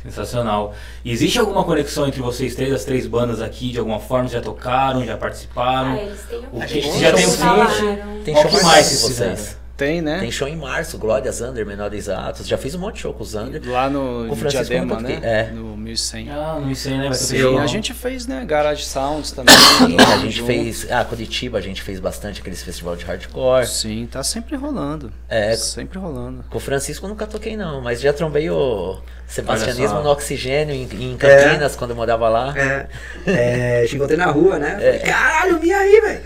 Sensacional. 0.03 0.73
Existe 1.05 1.37
alguma 1.39 1.63
conexão 1.63 2.07
entre 2.07 2.21
vocês 2.21 2.55
três, 2.55 2.73
as 2.73 2.83
três 2.83 3.05
bandas 3.05 3.39
aqui, 3.39 3.71
de 3.71 3.77
alguma 3.79 3.99
forma? 3.99 4.27
Já 4.27 4.41
tocaram, 4.41 5.05
já 5.05 5.15
participaram? 5.15 5.91
Ah, 5.91 6.01
eles 6.01 6.21
têm 6.23 6.39
um 6.39 6.57
O 6.57 6.61
A 6.61 6.65
que 6.65 6.81
gente 6.81 6.99
já 6.99 7.13
tem 7.13 7.27
um 7.27 7.31
feat? 7.31 8.23
Tem 8.25 8.35
show 8.35 8.45
que 8.45 8.63
mais 8.63 8.89
com 8.89 8.95
vocês 8.95 9.01
vocês. 9.01 9.07
fizeram? 9.07 9.60
Tem, 9.81 9.99
né? 9.99 10.19
Tem 10.19 10.29
show 10.29 10.47
em 10.47 10.55
março, 10.55 10.95
Glória 10.95 11.31
Zander, 11.31 11.65
Menores 11.65 12.07
Atos. 12.07 12.47
Já 12.47 12.55
fiz 12.55 12.75
um 12.75 12.77
monte 12.77 12.97
de 12.97 13.01
show 13.01 13.15
com 13.15 13.23
o 13.23 13.25
Zander. 13.25 13.59
Lá 13.65 13.89
no 13.89 14.27
Com 14.27 14.33
o 14.33 14.35
Francisco 14.35 14.65
Diadema, 14.67 15.01
né? 15.01 15.19
é. 15.23 15.43
No 15.51 15.75
1100. 15.75 16.29
Ah, 16.29 16.59
não 16.63 16.75
sei, 16.75 16.91
né? 16.91 17.09
Vai 17.09 17.17
ter 17.17 17.23
Sim, 17.23 17.57
a 17.57 17.65
gente 17.65 17.91
fez, 17.91 18.27
né? 18.27 18.45
Garage 18.45 18.85
Sounds 18.85 19.31
também. 19.31 19.55
Sim, 19.55 19.97
a 19.99 20.17
gente 20.19 20.35
junto. 20.37 20.45
fez. 20.45 20.85
Ah, 20.91 21.03
Curitiba 21.03 21.57
a 21.57 21.61
gente 21.61 21.81
fez 21.81 21.99
bastante 21.99 22.41
aqueles 22.41 22.61
festival 22.61 22.95
de 22.95 23.05
hardcore. 23.05 23.65
Sim, 23.65 24.07
tá 24.11 24.21
sempre 24.21 24.55
rolando. 24.55 25.11
É. 25.27 25.55
Sempre 25.55 25.97
rolando. 25.97 26.45
Com 26.47 26.57
o 26.57 26.61
Francisco 26.61 27.07
eu 27.07 27.09
nunca 27.09 27.25
toquei, 27.25 27.57
não, 27.57 27.81
mas 27.81 28.01
já 28.01 28.13
trombei 28.13 28.51
o 28.51 28.99
Sebastianismo 29.25 30.03
no 30.03 30.11
Oxigênio 30.11 30.75
em, 30.75 30.83
em 30.83 31.17
Campinas, 31.17 31.75
quando 31.75 31.89
eu 31.89 31.95
morava 31.95 32.29
lá. 32.29 32.53
É, 32.55 32.87
é, 33.25 33.85
te 33.87 33.95
encontrei 33.95 34.17
na 34.17 34.27
rua, 34.27 34.59
né? 34.59 34.77
É. 34.79 34.99
Caralho, 34.99 35.57
vim 35.57 35.71
aí, 35.71 36.01
velho. 36.01 36.21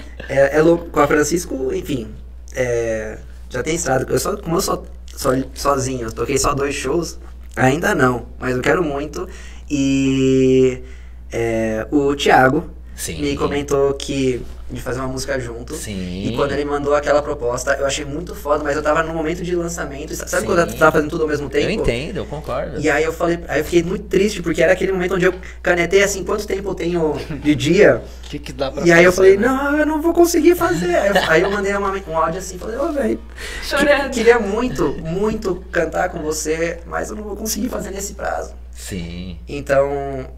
É, 0.09 0.09
é, 0.28 0.56
é 0.56 0.62
louco. 0.62 0.90
Com 0.90 1.00
a 1.00 1.06
Francisco, 1.06 1.72
enfim, 1.72 2.08
é, 2.54 3.18
já 3.48 3.62
tem 3.62 3.74
estrada. 3.74 4.06
Eu 4.08 4.18
só, 4.18 4.36
como 4.36 4.56
eu 4.56 4.60
sou 4.60 4.86
só, 5.14 5.30
sozinho, 5.54 6.08
eu 6.08 6.12
toquei 6.12 6.38
só 6.38 6.54
dois 6.54 6.74
shows, 6.74 7.18
ainda 7.56 7.94
não, 7.94 8.26
mas 8.38 8.56
eu 8.56 8.62
quero 8.62 8.82
muito. 8.82 9.28
E 9.70 10.82
é, 11.32 11.86
o 11.90 12.14
Thiago 12.14 12.70
Sim. 13.00 13.20
me 13.22 13.36
comentou 13.36 13.94
que 13.94 14.42
de 14.70 14.80
fazer 14.80 15.00
uma 15.00 15.08
música 15.08 15.40
junto. 15.40 15.74
Sim. 15.74 16.26
E 16.28 16.36
quando 16.36 16.52
ele 16.52 16.64
mandou 16.64 16.94
aquela 16.94 17.20
proposta, 17.20 17.72
eu 17.74 17.84
achei 17.86 18.04
muito 18.04 18.36
foda, 18.36 18.62
mas 18.62 18.76
eu 18.76 18.82
tava 18.82 19.02
no 19.02 19.12
momento 19.12 19.42
de 19.42 19.56
lançamento. 19.56 20.14
Sabe 20.14 20.30
Sim. 20.42 20.46
quando 20.46 20.58
eu 20.60 20.76
tava 20.78 20.92
fazendo 20.92 21.10
tudo 21.10 21.22
ao 21.22 21.28
mesmo 21.28 21.48
tempo? 21.50 21.66
Eu 21.66 21.70
entendo, 21.70 22.18
eu 22.18 22.26
concordo. 22.26 22.78
E 22.80 22.88
aí 22.88 23.02
eu 23.02 23.12
falei, 23.12 23.40
aí 23.48 23.60
eu 23.60 23.64
fiquei 23.64 23.82
muito 23.82 24.04
triste, 24.04 24.40
porque 24.42 24.62
era 24.62 24.72
aquele 24.74 24.92
momento 24.92 25.14
onde 25.16 25.24
eu 25.24 25.34
canetei 25.60 26.04
assim, 26.04 26.22
quanto 26.22 26.46
tempo 26.46 26.68
eu 26.68 26.74
tenho 26.74 27.14
de 27.42 27.54
dia. 27.56 28.00
O 28.24 28.28
que, 28.28 28.38
que 28.38 28.52
dá 28.52 28.70
pra 28.70 28.86
e 28.86 28.92
aí 28.92 29.02
eu 29.02 29.12
falei, 29.12 29.36
né? 29.36 29.48
não, 29.48 29.76
eu 29.78 29.86
não 29.86 30.00
vou 30.00 30.12
conseguir 30.12 30.54
fazer. 30.54 30.94
Aí 30.94 31.08
eu, 31.08 31.14
aí 31.30 31.42
eu 31.42 31.50
mandei 31.50 31.74
uma- 31.74 31.90
um 32.08 32.16
áudio 32.16 32.38
assim, 32.38 32.56
falei, 32.58 32.76
ô 32.76 32.92
velho, 32.92 33.18
Chorando. 33.64 34.10
queria 34.12 34.38
muito, 34.38 34.90
muito 35.00 35.64
cantar 35.72 36.10
com 36.10 36.20
você, 36.22 36.78
mas 36.86 37.10
eu 37.10 37.16
não 37.16 37.24
vou 37.24 37.34
conseguir 37.34 37.68
fazer 37.68 37.90
nesse 37.90 38.14
prazo. 38.14 38.54
Sim. 38.72 39.36
Então, 39.48 40.28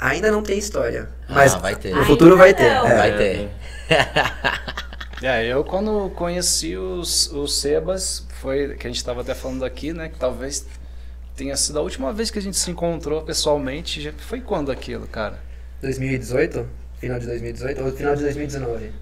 ainda 0.00 0.30
não 0.30 0.42
tem 0.42 0.58
história. 0.58 1.08
Mas 1.28 1.54
ah, 1.54 1.58
vai 1.58 1.76
ter. 1.76 1.94
no 1.94 2.04
futuro 2.04 2.36
vai 2.36 2.54
ter. 2.54 2.64
É. 2.64 2.96
Vai 2.96 3.16
ter. 3.16 3.50
É, 5.22 5.44
eu 5.46 5.62
quando 5.62 6.08
conheci 6.14 6.78
os, 6.78 7.30
os 7.30 7.60
Sebas, 7.60 8.26
foi 8.40 8.74
que 8.74 8.86
a 8.86 8.90
gente 8.90 8.96
estava 8.96 9.20
até 9.20 9.34
falando 9.34 9.66
aqui, 9.66 9.92
né? 9.92 10.08
Que 10.08 10.18
talvez 10.18 10.64
tenha 11.36 11.54
sido 11.58 11.78
a 11.78 11.82
última 11.82 12.10
vez 12.10 12.30
que 12.30 12.38
a 12.38 12.42
gente 12.42 12.56
se 12.56 12.70
encontrou 12.70 13.20
pessoalmente. 13.20 14.00
Já, 14.00 14.12
foi 14.14 14.40
quando 14.40 14.72
aquilo, 14.72 15.06
cara? 15.06 15.38
2018? 15.82 16.66
Final 16.98 17.18
de 17.18 17.26
2018 17.26 17.84
ou 17.84 17.92
final 17.92 18.16
de 18.16 18.22
2019? 18.22 18.92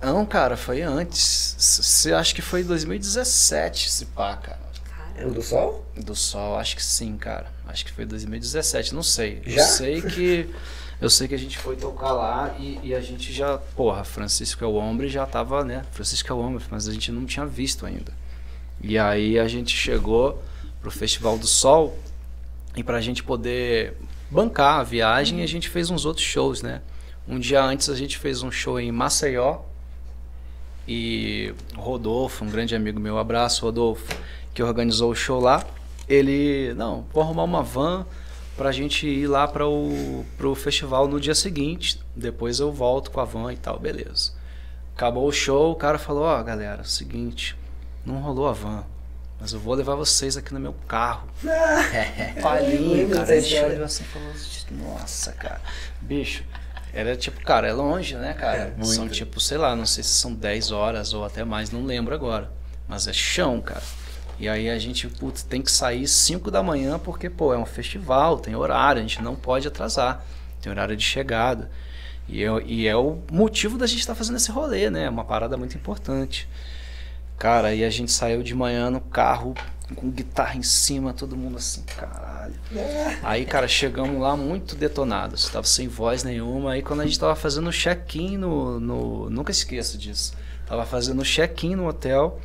Não, 0.00 0.24
cara, 0.24 0.56
foi 0.56 0.80
antes. 0.80 1.56
Você 1.58 2.12
acha 2.12 2.34
que 2.34 2.40
foi 2.40 2.62
2017 2.62 3.88
esse 3.88 4.06
pá, 4.06 4.36
cara? 4.36 4.66
O 5.26 5.30
do 5.30 5.42
sol? 5.42 5.84
Do 5.96 6.14
Sol, 6.14 6.58
acho 6.58 6.76
que 6.76 6.84
sim, 6.84 7.16
cara. 7.16 7.46
Acho 7.66 7.84
que 7.84 7.92
foi 7.92 8.06
2017, 8.06 8.94
não 8.94 9.02
sei. 9.02 9.42
Já? 9.44 9.62
Eu 9.62 9.66
sei 9.66 10.02
que 10.02 10.50
eu 11.00 11.10
sei 11.10 11.28
que 11.28 11.34
a 11.34 11.38
gente 11.38 11.58
foi 11.58 11.76
tocar 11.76 12.12
lá 12.12 12.56
e, 12.58 12.80
e 12.82 12.94
a 12.94 13.00
gente 13.00 13.32
já, 13.32 13.58
porra, 13.58 14.02
Francisco 14.02 14.64
é 14.64 14.66
o 14.66 14.74
Hombre 14.74 15.08
já 15.08 15.26
tava, 15.26 15.62
né? 15.62 15.84
Francisco 15.92 16.32
é 16.32 16.34
o 16.34 16.38
Hombre, 16.38 16.64
mas 16.70 16.88
a 16.88 16.92
gente 16.92 17.12
não 17.12 17.26
tinha 17.26 17.44
visto 17.44 17.84
ainda. 17.84 18.12
E 18.80 18.96
aí 18.98 19.38
a 19.38 19.46
gente 19.46 19.76
chegou 19.76 20.42
pro 20.80 20.90
Festival 20.90 21.36
do 21.36 21.46
Sol 21.46 21.98
e 22.74 22.82
pra 22.82 23.00
gente 23.00 23.22
poder 23.22 23.94
bancar 24.30 24.80
a 24.80 24.82
viagem, 24.82 25.42
a 25.42 25.46
gente 25.46 25.68
fez 25.68 25.90
uns 25.90 26.06
outros 26.06 26.24
shows, 26.24 26.62
né? 26.62 26.80
Um 27.28 27.38
dia 27.38 27.62
antes 27.62 27.90
a 27.90 27.94
gente 27.94 28.16
fez 28.16 28.42
um 28.42 28.50
show 28.50 28.80
em 28.80 28.90
Maceió, 28.90 29.60
e 30.88 31.52
Rodolfo, 31.74 32.44
um 32.44 32.48
grande 32.48 32.74
amigo 32.74 33.00
meu, 33.00 33.18
abraço 33.18 33.64
Rodolfo, 33.64 34.06
que 34.54 34.62
organizou 34.62 35.10
o 35.10 35.14
show 35.14 35.40
lá. 35.40 35.64
Ele, 36.08 36.72
não, 36.74 37.04
vou 37.12 37.22
arrumar 37.22 37.44
uma 37.44 37.62
van 37.62 38.06
pra 38.56 38.72
gente 38.72 39.06
ir 39.06 39.26
lá 39.26 39.46
para 39.46 39.66
o 39.66 40.24
pro 40.36 40.54
festival 40.54 41.08
no 41.08 41.20
dia 41.20 41.34
seguinte. 41.34 42.00
Depois 42.14 42.60
eu 42.60 42.72
volto 42.72 43.10
com 43.10 43.20
a 43.20 43.24
van 43.24 43.52
e 43.52 43.56
tal, 43.56 43.78
beleza. 43.78 44.32
Acabou 44.94 45.26
o 45.26 45.32
show, 45.32 45.72
o 45.72 45.76
cara 45.76 45.98
falou: 45.98 46.24
Ó, 46.24 46.42
galera, 46.42 46.84
seguinte, 46.84 47.56
não 48.04 48.16
rolou 48.18 48.48
a 48.48 48.52
van. 48.52 48.84
Mas 49.38 49.52
eu 49.52 49.60
vou 49.60 49.74
levar 49.74 49.94
vocês 49.94 50.36
aqui 50.36 50.54
no 50.54 50.60
meu 50.60 50.74
carro. 50.88 51.28
Palhinho, 52.40 52.96
lembro 52.96 53.18
cara. 53.18 53.36
Ele 53.36 53.46
chorou 53.46 53.84
assim 53.84 54.04
falou: 54.04 54.32
Nossa, 54.70 55.32
cara. 55.32 55.60
Bicho, 56.00 56.42
era 56.94 57.14
tipo, 57.14 57.42
cara, 57.42 57.68
é 57.68 57.72
longe, 57.74 58.16
né, 58.16 58.32
cara? 58.32 58.74
É, 58.78 58.84
são 58.84 59.06
tipo, 59.06 59.38
sei 59.38 59.58
lá, 59.58 59.76
não 59.76 59.84
sei 59.84 60.02
se 60.02 60.10
são 60.10 60.32
10 60.32 60.72
horas 60.72 61.12
ou 61.12 61.26
até 61.26 61.44
mais, 61.44 61.70
não 61.70 61.84
lembro 61.84 62.14
agora. 62.14 62.50
Mas 62.88 63.06
é 63.06 63.12
chão, 63.12 63.60
cara. 63.60 63.82
E 64.38 64.48
aí 64.48 64.68
a 64.68 64.78
gente, 64.78 65.08
putz, 65.08 65.42
tem 65.42 65.62
que 65.62 65.70
sair 65.70 66.06
5 66.06 66.50
da 66.50 66.62
manhã 66.62 66.98
porque, 66.98 67.30
pô, 67.30 67.54
é 67.54 67.58
um 67.58 67.64
festival, 67.64 68.38
tem 68.38 68.54
horário, 68.54 69.00
a 69.00 69.02
gente 69.02 69.22
não 69.22 69.34
pode 69.34 69.66
atrasar. 69.66 70.24
Tem 70.60 70.70
horário 70.70 70.96
de 70.96 71.04
chegada. 71.04 71.70
E, 72.28 72.42
eu, 72.42 72.60
e 72.60 72.86
é 72.86 72.96
o 72.96 73.18
motivo 73.30 73.78
da 73.78 73.86
gente 73.86 74.00
estar 74.00 74.14
fazendo 74.14 74.36
esse 74.36 74.50
rolê, 74.50 74.90
né? 74.90 75.04
É 75.04 75.10
uma 75.10 75.24
parada 75.24 75.56
muito 75.56 75.76
importante. 75.76 76.48
Cara, 77.38 77.74
e 77.74 77.84
a 77.84 77.90
gente 77.90 78.10
saiu 78.10 78.42
de 78.42 78.54
manhã 78.54 78.90
no 78.90 79.00
carro 79.00 79.54
com 79.94 80.10
guitarra 80.10 80.56
em 80.56 80.62
cima, 80.62 81.12
todo 81.12 81.36
mundo 81.36 81.58
assim, 81.58 81.82
caralho. 81.82 82.54
Aí, 83.22 83.44
cara, 83.44 83.68
chegamos 83.68 84.20
lá 84.20 84.36
muito 84.36 84.74
detonados, 84.74 85.48
tava 85.48 85.66
sem 85.66 85.86
voz 85.86 86.24
nenhuma. 86.24 86.72
Aí, 86.72 86.82
quando 86.82 87.02
a 87.02 87.06
gente 87.06 87.18
tava 87.18 87.36
fazendo 87.36 87.68
o 87.68 87.72
check-in 87.72 88.36
no, 88.36 88.80
no. 88.80 89.30
Nunca 89.30 89.52
esqueço 89.52 89.96
disso. 89.96 90.34
Tava 90.66 90.84
fazendo 90.84 91.20
o 91.20 91.24
check-in 91.24 91.76
no 91.76 91.86
hotel, 91.86 92.40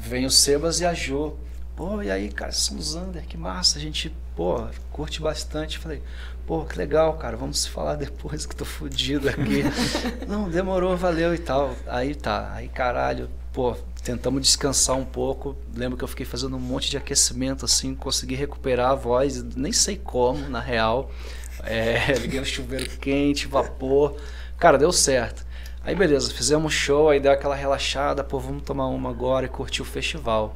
vem 0.00 0.24
o 0.24 0.30
Sebas 0.30 0.80
e 0.80 0.86
a 0.86 0.94
Jo. 0.94 1.36
Pô, 1.76 2.02
e 2.02 2.10
aí, 2.10 2.30
cara, 2.30 2.52
são 2.52 2.76
os 2.76 2.92
Zander, 2.92 3.24
que 3.26 3.36
massa. 3.36 3.78
A 3.78 3.80
gente, 3.80 4.14
pô, 4.34 4.66
curte 4.90 5.20
bastante. 5.20 5.78
Falei, 5.78 6.02
pô, 6.46 6.64
que 6.64 6.76
legal, 6.76 7.14
cara, 7.14 7.36
vamos 7.36 7.60
se 7.60 7.70
falar 7.70 7.94
depois 7.96 8.46
que 8.46 8.56
tô 8.56 8.64
fudido 8.64 9.28
aqui. 9.28 9.62
Não, 10.26 10.48
demorou, 10.48 10.96
valeu 10.96 11.34
e 11.34 11.38
tal. 11.38 11.74
Aí 11.86 12.14
tá, 12.14 12.52
aí 12.52 12.68
caralho, 12.68 13.30
pô, 13.52 13.76
tentamos 14.02 14.42
descansar 14.42 14.96
um 14.96 15.04
pouco. 15.04 15.56
Lembro 15.74 15.96
que 15.96 16.04
eu 16.04 16.08
fiquei 16.08 16.26
fazendo 16.26 16.56
um 16.56 16.60
monte 16.60 16.90
de 16.90 16.96
aquecimento, 16.96 17.64
assim, 17.64 17.94
consegui 17.94 18.34
recuperar 18.34 18.90
a 18.90 18.94
voz, 18.94 19.42
nem 19.42 19.72
sei 19.72 19.96
como, 19.96 20.48
na 20.48 20.60
real. 20.60 21.10
É, 21.62 22.12
liguei 22.20 22.40
o 22.40 22.44
chuveiro 22.44 22.90
quente, 22.98 23.46
vapor. 23.46 24.16
Cara, 24.58 24.76
deu 24.76 24.92
certo. 24.92 25.46
Aí 25.82 25.94
beleza, 25.94 26.30
fizemos 26.32 26.74
show, 26.74 27.08
aí 27.08 27.18
deu 27.18 27.32
aquela 27.32 27.54
relaxada, 27.54 28.22
pô, 28.22 28.38
vamos 28.38 28.62
tomar 28.62 28.86
uma 28.88 29.08
agora 29.08 29.46
e 29.46 29.48
curtir 29.48 29.80
o 29.80 29.84
festival. 29.84 30.54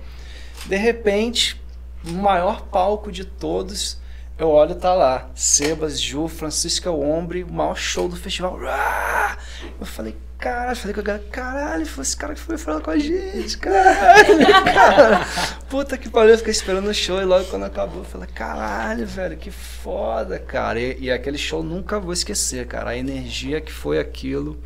De 0.67 0.77
repente, 0.77 1.61
o 2.07 2.13
maior 2.13 2.63
palco 2.67 3.11
de 3.11 3.25
todos, 3.25 3.99
eu 4.39 4.49
olho 4.49 4.75
tá 4.75 4.93
lá, 4.93 5.31
Sebas, 5.35 5.99
Ju, 5.99 6.29
Francisca 6.29 6.91
Ombre, 6.91 7.43
o 7.43 7.51
maior 7.51 7.75
show 7.75 8.07
do 8.07 8.17
festival. 8.17 8.59
Eu 9.81 9.87
falei, 9.87 10.15
caralho, 10.39 10.77
falei 10.77 10.93
com 10.93 11.01
a 11.01 11.05
galera, 11.05 11.25
caralho, 11.31 11.87
foi 11.87 12.03
esse 12.03 12.17
cara 12.17 12.35
que 12.35 12.41
foi 12.41 12.59
falar 12.59 12.83
com 12.83 12.91
a 12.91 12.99
gente, 12.99 13.57
caralho, 13.57 14.39
cara. 14.63 15.27
Puta 15.71 15.97
que 15.97 16.11
pariu, 16.11 16.33
eu 16.33 16.39
fiquei 16.39 16.53
esperando 16.53 16.87
o 16.87 16.95
show 16.95 17.19
e 17.23 17.25
logo 17.25 17.47
quando 17.47 17.65
acabou, 17.65 18.01
eu 18.01 18.05
falei, 18.05 18.29
caralho, 18.29 19.07
velho, 19.07 19.39
que 19.39 19.51
foda, 19.51 20.39
cara. 20.39 20.79
E, 20.79 20.99
e 21.01 21.11
aquele 21.11 21.39
show 21.39 21.63
nunca 21.63 21.99
vou 21.99 22.13
esquecer, 22.13 22.67
cara, 22.67 22.91
a 22.91 22.97
energia 22.97 23.59
que 23.63 23.73
foi 23.73 23.99
aquilo. 23.99 24.61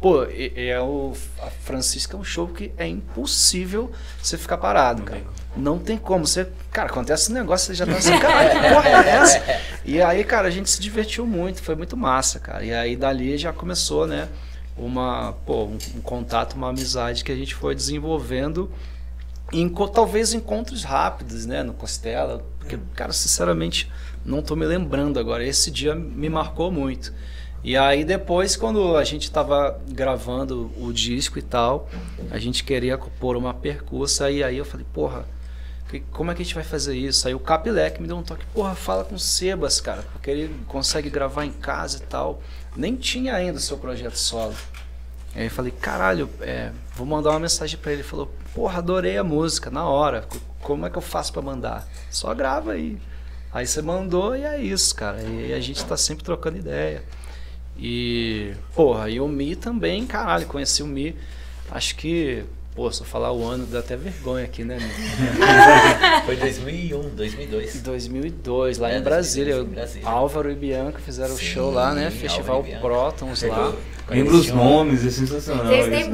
Pô, 0.00 0.24
e, 0.24 0.52
e 0.56 0.68
é 0.68 0.80
o 0.80 1.12
a 1.42 1.50
Francisca 1.50 2.16
é 2.16 2.20
um 2.20 2.24
show 2.24 2.46
que 2.46 2.72
é 2.76 2.86
impossível 2.86 3.90
você 4.22 4.38
ficar 4.38 4.58
parado, 4.58 5.02
cara. 5.02 5.22
Não 5.56 5.78
tem 5.78 5.98
como. 5.98 6.24
Você, 6.24 6.48
cara, 6.70 6.88
acontece 6.88 7.32
um 7.32 7.34
negócio, 7.34 7.66
você 7.66 7.74
já 7.74 7.84
tá 7.84 7.96
assim, 7.96 8.16
caralho, 8.18 8.50
que 8.50 8.68
porra 8.74 8.88
é 8.88 9.08
essa? 9.08 9.60
E 9.84 10.00
aí, 10.00 10.22
cara, 10.22 10.46
a 10.46 10.50
gente 10.50 10.70
se 10.70 10.80
divertiu 10.80 11.26
muito, 11.26 11.60
foi 11.60 11.74
muito 11.74 11.96
massa, 11.96 12.38
cara. 12.38 12.64
E 12.64 12.72
aí 12.72 12.94
dali 12.94 13.36
já 13.36 13.52
começou, 13.52 14.06
né, 14.06 14.28
uma, 14.76 15.32
pô, 15.44 15.64
um, 15.64 15.78
um 15.96 16.00
contato, 16.00 16.54
uma 16.54 16.68
amizade 16.68 17.24
que 17.24 17.32
a 17.32 17.36
gente 17.36 17.56
foi 17.56 17.74
desenvolvendo 17.74 18.70
em 19.52 19.68
talvez 19.92 20.32
encontros 20.32 20.84
rápidos, 20.84 21.44
né, 21.44 21.62
no 21.62 21.72
Costela, 21.72 22.44
porque, 22.58 22.78
cara, 22.94 23.12
sinceramente, 23.12 23.90
não 24.24 24.42
tô 24.42 24.54
me 24.54 24.66
lembrando 24.66 25.18
agora. 25.18 25.44
Esse 25.44 25.70
dia 25.70 25.94
me 25.94 26.28
marcou 26.28 26.70
muito. 26.70 27.12
E 27.62 27.76
aí 27.76 28.04
depois, 28.04 28.56
quando 28.56 28.96
a 28.96 29.04
gente 29.04 29.30
tava 29.30 29.78
gravando 29.88 30.70
o 30.78 30.92
disco 30.92 31.38
e 31.38 31.42
tal, 31.42 31.88
a 32.30 32.38
gente 32.38 32.62
queria 32.64 32.96
pôr 32.96 33.36
uma 33.36 33.52
percussa 33.52 34.30
e 34.30 34.42
aí 34.44 34.56
eu 34.56 34.64
falei, 34.64 34.86
porra, 34.92 35.26
que- 35.90 36.00
como 36.12 36.30
é 36.30 36.34
que 36.34 36.42
a 36.42 36.44
gente 36.44 36.54
vai 36.54 36.62
fazer 36.64 36.96
isso? 36.96 37.26
Aí 37.26 37.34
o 37.34 37.40
Capilec 37.40 38.00
me 38.00 38.06
deu 38.06 38.16
um 38.16 38.22
toque, 38.22 38.44
porra, 38.54 38.74
fala 38.74 39.04
com 39.04 39.16
o 39.16 39.18
Sebas, 39.18 39.80
cara, 39.80 40.02
porque 40.12 40.30
ele 40.30 40.54
consegue 40.68 41.10
gravar 41.10 41.44
em 41.44 41.50
casa 41.52 41.98
e 41.98 42.00
tal. 42.02 42.40
Nem 42.76 42.94
tinha 42.94 43.34
ainda 43.34 43.58
o 43.58 43.60
seu 43.60 43.76
projeto 43.76 44.16
solo. 44.16 44.54
Aí 45.34 45.44
eu 45.44 45.50
falei, 45.50 45.72
caralho, 45.72 46.28
é, 46.40 46.70
vou 46.94 47.06
mandar 47.06 47.30
uma 47.30 47.40
mensagem 47.40 47.78
pra 47.78 47.90
ele. 47.92 48.02
Ele 48.02 48.08
falou, 48.08 48.32
porra, 48.54 48.78
adorei 48.78 49.18
a 49.18 49.24
música, 49.24 49.68
na 49.70 49.84
hora. 49.84 50.26
Como 50.62 50.86
é 50.86 50.90
que 50.90 50.96
eu 50.98 51.02
faço 51.02 51.32
pra 51.32 51.42
mandar? 51.42 51.86
Só 52.10 52.32
grava 52.34 52.72
aí. 52.72 52.98
Aí 53.52 53.66
você 53.66 53.80
mandou 53.82 54.36
e 54.36 54.42
é 54.44 54.60
isso, 54.60 54.94
cara. 54.94 55.20
E 55.22 55.52
a 55.52 55.60
gente 55.60 55.84
tá 55.84 55.96
sempre 55.96 56.22
trocando 56.24 56.56
ideia. 56.58 57.02
E, 57.78 58.52
porra, 58.74 59.08
e 59.08 59.20
o 59.20 59.28
Mi 59.28 59.54
também, 59.54 60.06
caralho, 60.06 60.46
conheci 60.46 60.82
o 60.82 60.86
Mi. 60.86 61.14
Acho 61.70 61.94
que, 61.96 62.44
pô, 62.78 62.92
se 62.92 63.00
eu 63.00 63.06
falar 63.06 63.32
o 63.32 63.44
ano, 63.44 63.66
dá 63.66 63.80
até 63.80 63.96
vergonha 63.96 64.44
aqui, 64.44 64.62
né? 64.62 64.78
Foi 66.24 66.36
2001, 66.36 67.08
2002. 67.08 67.74
Em 67.74 67.80
2002, 67.80 68.78
lá 68.78 68.92
É, 68.92 68.98
em 68.98 69.02
Brasília. 69.02 69.54
2002 69.56 69.72
em 69.72 69.74
Brasília. 69.74 70.08
Álvaro 70.08 70.48
e 70.48 70.54
Bianca 70.54 71.00
fizeram 71.00 71.34
o 71.34 71.38
show 71.38 71.72
lá, 71.72 71.92
né? 71.92 72.08
Festival. 72.12 72.64
Protons 72.80 73.42
lá. 73.42 73.72
Lembra 74.08 74.32
os 74.32 74.48
nomes, 74.52 75.04
é 75.04 75.10
sensacional. 75.10 75.66
Vocês 75.66 75.88
têm. 75.88 76.12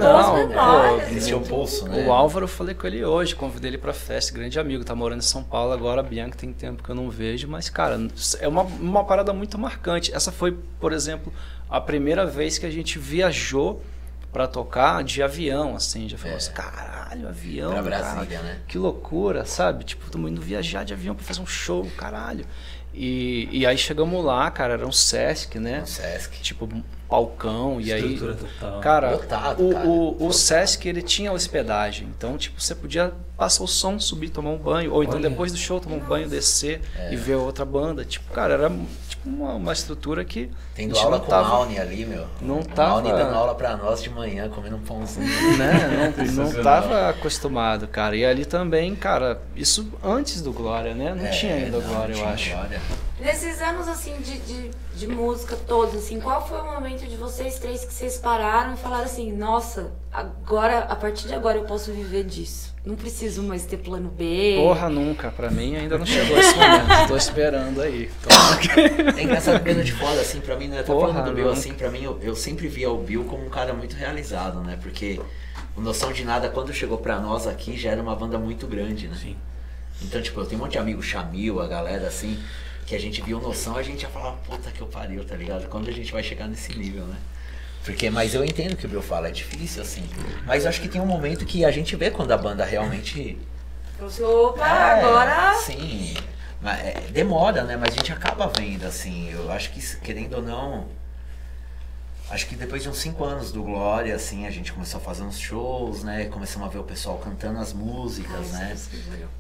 Eles 1.11 1.27
tinham 1.27 1.43
pulso, 1.43 1.87
né? 1.87 2.07
O 2.07 2.13
Álvaro 2.13 2.45
eu 2.45 2.49
falei 2.49 2.75
com 2.75 2.87
ele 2.87 3.05
hoje, 3.05 3.37
convidei 3.37 3.69
ele 3.73 3.79
pra 3.79 3.93
festa, 3.93 4.33
grande 4.33 4.59
amigo, 4.59 4.83
tá 4.83 4.95
morando 4.95 5.19
em 5.19 5.23
São 5.23 5.45
Paulo 5.45 5.71
agora, 5.71 6.01
a 6.01 6.03
Bianca 6.03 6.35
tem 6.35 6.51
tempo 6.51 6.83
que 6.83 6.89
eu 6.89 6.95
não 6.95 7.11
vejo, 7.11 7.47
mas 7.47 7.69
cara, 7.69 8.01
é 8.41 8.49
uma, 8.49 8.63
uma 8.63 9.05
parada 9.05 9.35
muito 9.35 9.59
marcante. 9.59 10.15
Essa 10.15 10.33
foi, 10.33 10.57
por 10.81 10.95
exemplo, 10.95 11.31
a 11.69 11.79
primeira 11.79 12.25
vez 12.25 12.57
que 12.57 12.65
a 12.65 12.71
gente 12.71 12.99
viajou 12.99 13.83
pra 14.35 14.47
tocar 14.47 15.03
de 15.03 15.23
avião, 15.23 15.75
assim, 15.77 16.09
já 16.09 16.19
falou 16.19 16.35
É. 16.35 16.37
assim, 16.37 16.53
caralho, 16.53 17.27
avião, 17.29 17.71
Pra 17.73 17.83
cara, 17.83 18.03
Brasília, 18.15 18.41
né? 18.43 18.59
que 18.69 18.77
loucura, 18.77 19.47
sabe? 19.47 19.85
Tipo, 19.85 20.05
todo 20.11 20.21
mundo 20.21 20.43
viajar 20.43 20.85
de 20.85 20.93
avião 20.93 21.15
pra 21.15 21.25
fazer 21.25 21.41
um 21.41 21.47
show, 21.47 21.87
caralho. 21.97 22.45
E, 22.93 23.49
e 23.51 23.67
aí 23.67 23.77
chegamos 23.79 24.25
lá, 24.25 24.49
cara, 24.51 24.75
era 24.75 24.87
um 24.87 24.93
Sesc, 24.93 25.59
né? 25.59 25.81
No 25.81 25.87
Sesc. 25.87 26.41
Tipo, 26.43 26.65
um 26.67 26.83
palcão, 27.09 27.81
e 27.81 27.93
aí... 27.93 28.19
Total. 28.19 28.81
Cara, 28.81 29.11
Lotado, 29.13 29.69
o, 29.69 29.73
cara. 29.73 29.87
o, 29.89 30.27
o. 30.27 30.33
Sesc 30.33 30.89
ele 30.89 31.03
tinha 31.03 31.33
hospedagem, 31.33 32.09
então 32.17 32.37
tipo 32.37 32.61
você 32.61 32.75
podia 32.75 33.13
passar 33.37 33.65
o 33.65 33.67
som, 33.69 33.99
subir, 33.99 34.31
tomar 34.31 34.51
um 34.51 34.59
banho, 34.59 34.93
ou 34.93 35.03
então 35.03 35.17
Olha. 35.19 35.29
depois 35.29 35.51
do 35.53 35.59
show 35.59 35.81
tomar 35.81 35.97
um 35.97 36.01
banho, 36.01 36.29
descer 36.29 36.83
É. 36.97 37.13
e 37.13 37.17
ver 37.17 37.35
outra 37.35 37.65
banda. 37.65 38.05
Tipo, 38.05 38.33
cara, 38.33 38.55
era 38.55 38.71
uma, 39.25 39.55
uma 39.55 39.73
estrutura 39.73 40.25
que 40.25 40.51
Tendo 40.75 40.99
aula 40.99 41.13
não 41.19 41.25
com 41.25 41.31
tava- 41.31 41.49
Mauni 41.49 41.79
ali, 41.79 42.05
meu. 42.05 42.27
não 42.41 42.61
O 42.61 42.65
tava- 42.65 42.91
Mauni 43.01 43.11
dando 43.13 43.35
aula 43.35 43.55
pra 43.55 43.77
nós 43.77 44.03
de 44.03 44.11
manhã, 44.11 44.49
comendo 44.49 44.77
um 44.77 44.81
pãozinho. 44.81 45.27
né, 45.59 46.13
não, 46.17 46.25
não 46.25 46.27
Sensacional. 46.47 46.63
tava 46.83 47.09
acostumado, 47.11 47.87
cara. 47.89 48.17
E 48.17 48.25
ali 48.25 48.45
também, 48.45 48.95
cara, 48.95 49.41
isso 49.57 49.91
antes 50.03 50.43
do 50.43 50.53
Glória, 50.53 50.95
né? 50.95 51.15
Não 51.15 51.25
É, 51.25 51.31
tinha 51.31 51.55
ainda 51.55 51.79
não, 51.79 51.89
Glória, 51.89 52.13
eu 52.13 52.17
tinha 52.19 52.29
acho. 52.31 52.51
Glória. 52.51 52.81
Nesses 53.21 53.63
anos, 53.63 53.89
assim, 53.89 54.15
de, 54.19 54.39
de, 54.41 54.71
de 54.97 55.07
música 55.07 55.57
todos, 55.57 55.95
assim, 55.95 56.21
qual 56.21 56.47
foi 56.47 56.61
o 56.61 56.65
momento 56.65 57.07
de 57.07 57.17
vocês 57.17 57.59
três 57.59 57.85
que 57.85 57.93
vocês 57.95 58.19
pararam 58.19 58.75
e 58.75 58.77
falaram 58.77 59.05
assim, 59.05 59.33
nossa, 59.33 59.93
agora, 60.13 60.81
a 60.81 60.97
partir 60.97 61.29
de 61.29 61.35
agora 61.35 61.57
eu 61.57 61.65
posso 61.65 61.93
viver 61.93 62.25
disso. 62.25 62.74
Não 62.85 62.97
preciso 62.97 63.43
mais 63.43 63.65
ter 63.65 63.79
plano 63.79 64.11
B. 64.11 64.57
Porra, 64.59 64.91
nunca. 64.91 65.31
Pra 65.31 65.51
mim 65.51 65.75
ainda 65.75 65.97
não 65.97 66.05
chegou 66.05 66.37
esse 66.39 66.55
momento. 66.55 67.09
Tô 67.09 67.17
esperando 67.17 67.81
aí. 67.81 68.11
Tô- 68.23 68.29
É 69.19 69.23
engraçado 69.23 69.63
vendo 69.65 69.83
de 69.83 69.93
fora, 69.93 70.21
assim, 70.21 70.41
pra 70.41 70.55
mim, 70.57 70.69
né? 70.69 70.83
Tá 70.83 70.93
Porra, 70.93 71.09
falando 71.15 71.31
do 71.31 71.35
Bill, 71.35 71.47
não. 71.47 71.53
assim, 71.55 71.73
pra 71.73 71.91
mim, 71.91 72.03
eu, 72.05 72.19
eu 72.23 72.37
sempre 72.37 72.69
via 72.69 72.91
o 72.91 72.99
Bill 73.03 73.25
como 73.25 73.47
um 73.47 73.49
cara 73.49 73.73
muito 73.73 73.97
realizado, 73.97 74.61
né? 74.61 74.79
Porque 74.83 75.19
o 75.75 75.81
Noção 75.81 76.13
de 76.13 76.25
Nada, 76.25 76.51
quando 76.51 76.75
chegou 76.75 76.99
pra 76.99 77.19
nós 77.19 77.47
aqui, 77.47 77.75
já 77.75 77.91
era 77.91 78.03
uma 78.03 78.15
banda 78.15 78.39
muito 78.39 78.67
grande, 78.67 79.09
né? 79.09 79.17
Sim. 79.19 79.35
Então, 80.03 80.21
tipo, 80.21 80.39
eu 80.41 80.45
tenho 80.45 80.61
um 80.61 80.65
monte 80.65 80.73
de 80.73 80.79
amigo, 80.79 81.03
Chamil, 81.03 81.63
a 81.63 81.67
galera, 81.67 82.07
assim, 82.07 82.39
que 82.85 82.95
a 82.95 83.01
gente 83.01 83.23
viu 83.23 83.41
Noção, 83.41 83.77
a 83.79 83.83
gente 83.83 84.03
já 84.03 84.09
falava, 84.09 84.37
puta 84.47 84.71
que 84.71 84.83
eu 84.83 84.87
pariu, 84.89 85.25
tá 85.25 85.35
ligado? 85.37 85.69
Quando 85.69 85.89
a 85.89 85.93
gente 85.93 86.13
vai 86.13 86.23
chegar 86.23 86.47
nesse 86.49 86.77
nível, 86.77 87.05
né? 87.07 87.17
Porque, 87.85 88.09
mas 88.09 88.35
eu 88.35 88.43
entendo 88.43 88.73
o 88.73 88.77
que 88.77 88.87
o 88.87 88.89
Bill 88.89 89.03
fala, 89.03 89.29
é 89.29 89.31
difícil, 89.31 89.83
assim. 89.83 90.09
Mas 90.47 90.65
eu 90.65 90.71
acho 90.71 90.81
que 90.81 90.89
tem 90.89 91.01
um 91.01 91.07
momento 91.07 91.45
que 91.45 91.65
a 91.65 91.71
gente 91.71 91.95
vê 91.95 92.11
quando 92.11 92.33
a 92.33 92.37
banda 92.37 92.65
realmente 92.65 93.39
opa, 94.01 94.67
é, 94.67 95.01
agora... 95.01 95.55
Sim. 95.55 96.15
Mas, 96.63 96.81
é, 96.81 97.01
demora, 97.13 97.63
né? 97.63 97.77
Mas 97.77 97.93
a 97.93 97.97
gente 97.97 98.11
acaba 98.11 98.47
vendo, 98.47 98.85
assim. 98.85 99.31
Eu 99.31 99.53
acho 99.53 99.71
que, 99.71 99.97
querendo 99.99 100.37
ou 100.37 100.43
não. 100.43 100.87
Acho 102.31 102.47
que 102.47 102.57
depois 102.57 102.83
de 102.83 102.89
uns 102.89 102.97
cinco 102.97 103.23
anos 103.23 103.53
do 103.53 103.63
Glória, 103.63 104.15
assim, 104.15 104.47
a 104.47 104.51
gente 104.51 104.73
começou 104.73 104.99
a 104.99 105.05
fazer 105.05 105.23
uns 105.23 105.39
shows, 105.39 106.03
né? 106.03 106.25
Começamos 106.25 106.67
a 106.67 106.71
ver 106.71 106.79
o 106.79 106.85
pessoal 106.85 107.19
cantando 107.19 107.59
as 107.61 107.75
músicas, 107.75 108.51
né? 108.53 108.75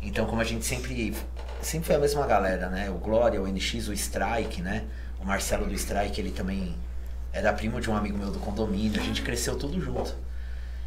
Então, 0.03 0.27
como 0.27 0.43
a 0.43 0.45
gente 0.45 0.67
sempre. 0.67 1.17
Sempre 1.63 1.87
foi 1.87 1.97
a 1.97 1.99
mesma 1.99 2.27
galera, 2.27 2.69
né? 2.69 2.91
O 2.91 2.99
Glória, 2.99 3.41
o 3.41 3.49
NX, 3.49 3.89
o 3.89 3.95
Strike, 3.95 4.61
né? 4.61 4.85
O 5.19 5.25
Marcelo 5.25 5.65
do 5.67 5.73
Strike, 5.73 6.21
ele 6.21 6.31
também 6.31 6.77
era 7.35 7.53
primo 7.53 7.81
de 7.81 7.91
um 7.91 7.97
amigo 7.97 8.17
meu 8.17 8.31
do 8.31 8.39
condomínio. 8.39 9.01
A 9.01 9.05
gente 9.05 9.21
cresceu 9.23 9.59
tudo 9.59 9.81
junto. 9.81 10.15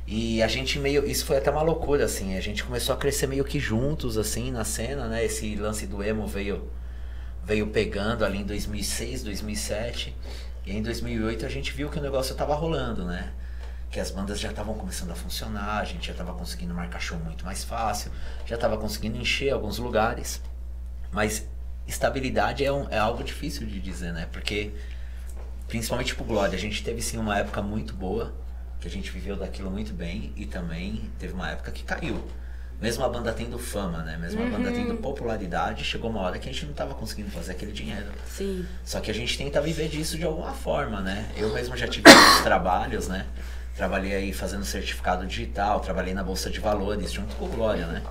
E 0.08 0.41
a 0.41 0.48
gente 0.48 0.80
meio. 0.80 1.06
Isso 1.06 1.26
foi 1.26 1.38
até 1.38 1.52
uma 1.52 1.62
loucura, 1.62 2.06
assim. 2.06 2.38
A 2.38 2.41
gente 2.41 2.64
começou 2.64 2.95
a 2.95 2.98
crescer 2.98 3.28
meio 3.28 3.43
que 3.43 3.60
juntos, 3.60 4.18
assim, 4.18 4.50
na 4.52 4.64
cena, 4.64 5.08
né? 5.08 5.24
Esse 5.26 5.56
lance 5.56 5.86
do 5.86 6.02
emo 6.02 6.26
veio, 6.26 6.72
veio 7.43 7.68
pegando 7.68 8.24
ali 8.24 8.38
em 8.39 8.45
2006, 8.45 9.24
2007. 9.24 10.16
E 10.66 10.72
em 10.76 10.82
2008 10.82 11.45
a 11.45 11.50
gente 11.50 11.74
viu 11.74 11.89
que 11.89 12.00
o 12.00 12.02
negócio 12.02 12.34
tava 12.36 12.56
rolando, 12.56 13.04
né? 13.06 13.34
Que 13.91 14.00
as 14.00 14.10
bandas 14.12 14.39
já 14.39 14.50
estavam 14.50 14.74
começando 14.76 15.12
a 15.12 15.16
funcionar, 15.16 15.80
a 15.80 15.86
gente 15.86 16.08
já 16.08 16.14
tava 16.14 16.34
conseguindo 16.34 16.74
marcar 16.74 17.00
show 17.00 17.18
muito 17.20 17.45
mais 17.45 17.64
fácil, 17.66 18.12
já 18.45 18.58
tava 18.58 18.78
conseguindo 18.78 19.18
encher 19.18 19.52
alguns 19.52 19.78
lugares. 19.78 20.41
Mas 21.12 21.48
estabilidade 21.88 22.66
é, 22.66 22.72
um- 22.72 22.88
é 22.89 22.98
algo 22.98 23.24
difícil 23.24 23.66
de 23.66 23.80
dizer, 23.80 24.12
né? 24.14 24.28
Porque, 24.32 24.72
principalmente 25.68 26.15
pro 26.15 26.24
Glória, 26.24 26.55
a 26.55 26.59
gente 26.59 26.84
teve 26.84 27.01
sim 27.01 27.18
uma 27.18 27.38
época 27.38 27.61
muito 27.61 27.93
boa, 27.93 28.34
que 28.80 28.88
a 28.88 28.91
gente 28.91 29.11
viveu 29.11 29.36
daquilo 29.36 29.70
muito 29.70 29.93
bem, 29.93 30.32
e 30.36 30.45
também 30.45 31.09
teve 31.20 31.34
uma 31.34 31.49
época 31.49 31.72
que 31.72 31.84
caiu. 31.84 32.24
Mesmo 32.80 33.03
a 33.03 33.09
banda 33.09 33.34
tendo 33.34 33.57
fama, 33.57 34.03
né? 34.03 34.18
Mesmo 34.18 34.43
a 34.43 34.45
banda 34.45 34.72
tendo 34.72 34.95
popularidade, 34.97 35.84
chegou 35.84 36.11
uma 36.11 36.22
hora 36.22 36.38
que 36.38 36.47
a 36.47 36.51
gente 36.51 36.68
não 36.68 36.74
tava 36.74 36.93
conseguindo 36.93 37.32
fazer 37.32 37.53
aquele 37.53 37.72
dinheiro. 37.72 38.05
Sim. 38.28 38.68
Só 38.86 38.99
que 38.99 39.09
a 39.09 39.13
gente 39.13 39.36
tenta 39.36 39.59
viver 39.59 39.89
disso 39.89 40.15
de 40.15 40.24
alguma 40.24 40.53
forma, 40.53 41.01
né? 41.01 41.28
Eu 41.36 41.51
mesmo 41.51 41.76
já 41.76 41.88
tive 41.88 42.07
alguns 42.07 42.41
trabalhos, 42.43 43.07
né? 43.07 43.26
Trabalhei 43.76 44.13
aí 44.13 44.34
fazendo 44.34 44.63
certificado 44.63 45.26
digital, 45.26 45.80
trabalhei 45.80 46.13
na 46.13 46.24
Bolsa 46.24 46.51
de 46.51 46.59
Valores 46.59 47.11
junto 47.11 47.36
com 47.36 47.45
o 47.45 47.47
Glória, 47.47 47.88
né? 47.88 48.03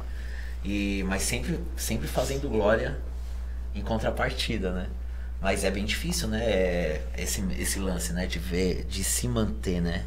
E, 0.64 1.04
mas 1.06 1.22
sempre, 1.22 1.60
sempre 1.76 2.08
fazendo 2.08 2.48
Glória 2.48 2.98
em 3.72 3.82
contrapartida, 3.82 4.72
né? 4.72 4.88
Mas 5.40 5.64
é 5.64 5.70
bem 5.70 5.84
difícil, 5.84 6.28
né? 6.28 6.42
É, 6.44 7.02
Esse, 7.18 7.44
esse 7.58 7.78
lance, 7.78 8.12
né? 8.12 8.26
De 8.26 8.38
ver, 8.38 8.84
de 8.88 9.04
se 9.04 9.28
manter, 9.28 9.80
né? 9.80 10.04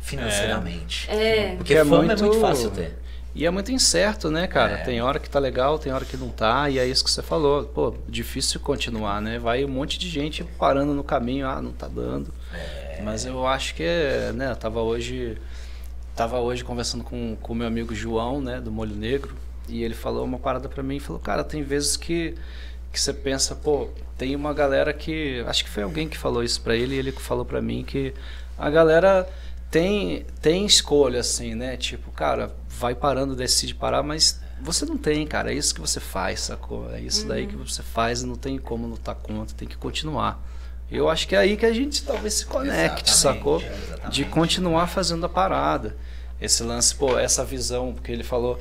Financeiramente. 0.00 1.10
É. 1.10 1.54
Porque 1.56 1.72
Que 1.74 1.78
é 1.80 1.84
fama 1.84 2.04
é 2.04 2.06
muito- 2.06 2.24
muito 2.24 2.40
fácil 2.40 2.70
ter. 2.70 2.98
E 3.34 3.44
é 3.44 3.50
muito 3.50 3.72
incerto, 3.72 4.30
né, 4.30 4.46
cara? 4.46 4.74
É. 4.74 4.84
Tem 4.84 5.00
hora 5.02 5.18
que 5.18 5.28
tá 5.28 5.40
legal, 5.40 5.76
tem 5.76 5.92
hora 5.92 6.04
que 6.04 6.16
não 6.16 6.28
tá, 6.28 6.70
e 6.70 6.78
é 6.78 6.86
isso 6.86 7.02
que 7.02 7.10
você 7.10 7.20
falou. 7.22 7.64
Pô, 7.64 7.94
difícil 8.08 8.60
continuar, 8.60 9.20
né? 9.20 9.40
Vai 9.40 9.64
um 9.64 9.68
monte 9.68 9.98
de 9.98 10.08
gente 10.08 10.44
parando 10.56 10.94
no 10.94 11.02
caminho, 11.02 11.48
ah, 11.48 11.60
não 11.60 11.72
tá 11.72 11.88
dando. 11.88 12.32
É. 12.52 13.00
Mas 13.02 13.24
eu 13.24 13.44
acho 13.44 13.74
que, 13.74 13.82
é, 13.82 14.30
né, 14.32 14.52
eu 14.52 14.56
tava 14.56 14.80
hoje, 14.82 15.36
tava 16.14 16.38
hoje 16.38 16.62
conversando 16.62 17.02
com 17.02 17.36
o 17.42 17.54
meu 17.54 17.66
amigo 17.66 17.92
João, 17.92 18.40
né, 18.40 18.60
do 18.60 18.70
Molho 18.70 18.94
Negro, 18.94 19.34
e 19.68 19.82
ele 19.82 19.94
falou 19.94 20.24
uma 20.24 20.38
parada 20.38 20.68
pra 20.68 20.82
mim, 20.82 21.00
falou, 21.00 21.20
cara, 21.20 21.42
tem 21.42 21.62
vezes 21.64 21.96
que, 21.96 22.36
que 22.94 23.00
você 23.00 23.12
pensa, 23.12 23.56
pô, 23.56 23.88
tem 24.16 24.36
uma 24.36 24.54
galera 24.54 24.92
que, 24.92 25.44
acho 25.48 25.64
que 25.64 25.70
foi 25.70 25.82
alguém 25.82 26.08
que 26.08 26.16
falou 26.16 26.42
isso 26.44 26.60
pra 26.60 26.76
ele, 26.76 26.94
e 26.94 26.98
ele 26.98 27.10
falou 27.10 27.44
pra 27.44 27.60
mim 27.60 27.84
que 27.84 28.14
a 28.56 28.70
galera 28.70 29.28
tem, 29.68 30.24
tem 30.40 30.64
escolha, 30.64 31.18
assim, 31.18 31.56
né? 31.56 31.76
Tipo, 31.76 32.12
cara, 32.12 32.54
vai 32.68 32.94
parando, 32.94 33.34
decide 33.34 33.74
parar, 33.74 34.04
mas 34.04 34.40
você 34.62 34.86
não 34.86 34.96
tem, 34.96 35.26
cara. 35.26 35.52
É 35.52 35.54
isso 35.56 35.74
que 35.74 35.80
você 35.80 35.98
faz, 35.98 36.40
sacou? 36.40 36.88
É 36.94 37.00
isso 37.00 37.26
daí 37.26 37.48
que 37.48 37.56
você 37.56 37.82
faz 37.82 38.22
e 38.22 38.26
não 38.26 38.36
tem 38.36 38.56
como 38.56 38.86
lutar 38.86 39.16
contra, 39.16 39.56
tem 39.56 39.66
que 39.66 39.76
continuar. 39.76 40.40
Eu 40.88 41.08
acho 41.08 41.26
que 41.26 41.34
é 41.34 41.38
aí 41.38 41.56
que 41.56 41.66
a 41.66 41.72
gente 41.72 42.04
talvez 42.04 42.34
se 42.34 42.46
conecte, 42.46 43.10
Exatamente, 43.10 43.16
sacou? 43.16 43.60
exatamente. 43.60 44.14
De 44.14 44.24
continuar 44.26 44.86
fazendo 44.86 45.26
a 45.26 45.28
parada. 45.28 45.96
Esse 46.40 46.62
lance, 46.62 46.94
pô, 46.94 47.18
essa 47.18 47.44
visão, 47.44 47.92
porque 47.92 48.12
ele 48.12 48.22
falou, 48.22 48.60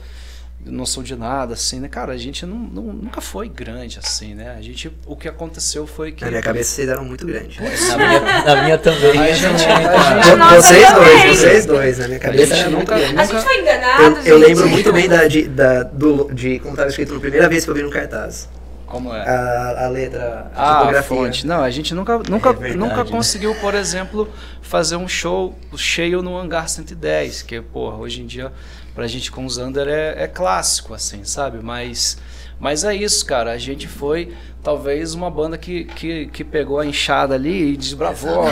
não 0.66 0.86
sou 0.86 1.04
de 1.04 1.16
nada, 1.16 1.54
assim, 1.54 1.80
né? 1.80 1.88
Cara, 1.88 2.14
a 2.14 2.18
gente 2.18 2.46
não, 2.46 2.58
não- 2.58 2.94
nunca 2.94 3.20
foi 3.22 3.48
grande, 3.50 4.00
assim, 4.00 4.34
né? 4.34 4.56
A 4.58 4.62
gente, 4.62 4.92
o 5.06 5.16
que 5.16 5.28
aconteceu 5.28 5.86
foi 5.86 6.12
que. 6.12 6.24
Na 6.24 6.30
minha 6.32 6.42
cabeça 6.42 6.72
vocês 6.76 6.88
eram 6.90 7.04
muito 7.06 7.26
grandes. 7.26 7.58
Na 7.90 7.98
minha, 7.98 8.20
na 8.46 8.64
minha 8.64 8.78
também. 8.78 9.18
A 9.20 9.32
gente- 9.34 9.66
a 9.68 10.22
Vo- 10.22 10.36
Nossa, 10.38 10.62
vocês 10.62 10.84
eu 10.90 10.94
dois, 10.96 11.10
também. 11.12 11.36
vocês 11.36 11.66
dois, 11.66 11.98
na 12.00 12.08
minha 12.08 12.20
cabeça 12.20 12.54
A 12.54 12.58
gente 12.58 12.70
nunca- 12.70 12.98
grande. 12.98 13.18
A 13.20 13.26
gente 13.26 13.42
foi 13.44 13.60
enganado, 13.62 14.04
Eu, 14.04 14.12
eu 14.26 14.40
gente. 14.40 14.48
lembro 14.50 14.70
muito 14.70 14.94
bem 14.94 15.08
da, 15.10 15.28
de, 15.28 15.44
da, 15.48 15.84
do, 15.84 16.34
de 16.34 16.60
como 16.60 16.72
estava 16.74 16.90
escrito 16.90 17.14
na 17.14 17.20
primeira 17.20 17.50
vez 17.50 17.66
que 17.66 17.70
eu 17.72 17.76
vi 17.76 17.84
no 17.84 17.92
cartaz. 17.92 18.50
Como 18.86 19.12
é? 19.12 19.28
A, 19.28 19.86
a 19.86 19.88
letra, 19.90 20.52
a 20.56 20.62
Ah, 20.62 20.72
a 20.72 20.78
tipografia. 20.82 21.18
fonte. 21.18 21.48
Não, 21.48 21.64
a 21.64 21.70
gente 21.72 21.96
nunca, 21.96 22.20
nunca, 22.30 22.50
É 22.50 22.54
verdade, 22.54 22.78
nunca 22.78 23.04
né? 23.04 23.10
conseguiu, 23.10 23.56
por 23.56 23.74
exemplo, 23.74 24.30
fazer 24.62 24.98
um 24.98 25.08
show 25.08 25.58
cheio 25.76 26.22
no 26.22 26.38
Hangar 26.38 26.70
110, 26.70 27.42
que, 27.42 27.60
porra, 27.60 27.98
hoje 27.98 28.22
em 28.22 28.28
dia 28.28 28.52
pra 28.96 29.08
gente 29.08 29.32
com 29.32 29.46
o 29.46 29.50
Zander 29.50 29.88
é, 29.88 30.24
é 30.24 30.28
clássico, 30.28 30.94
assim, 30.94 31.24
sabe? 31.24 31.60
Mas, 31.62 32.18
mas 32.60 32.84
é 32.84 32.96
isso, 32.96 33.26
cara. 33.26 33.52
A 33.52 33.58
gente 33.58 33.88
foi 33.88 34.34
talvez 34.64 35.14
uma 35.14 35.30
banda 35.30 35.58
que, 35.58 35.84
que, 35.86 36.28
que 36.28 36.44
pegou 36.44 36.80
a 36.80 36.86
enxada 36.86 37.36
ali 37.36 37.74
e 37.74 37.78
desbravou. 37.78 38.46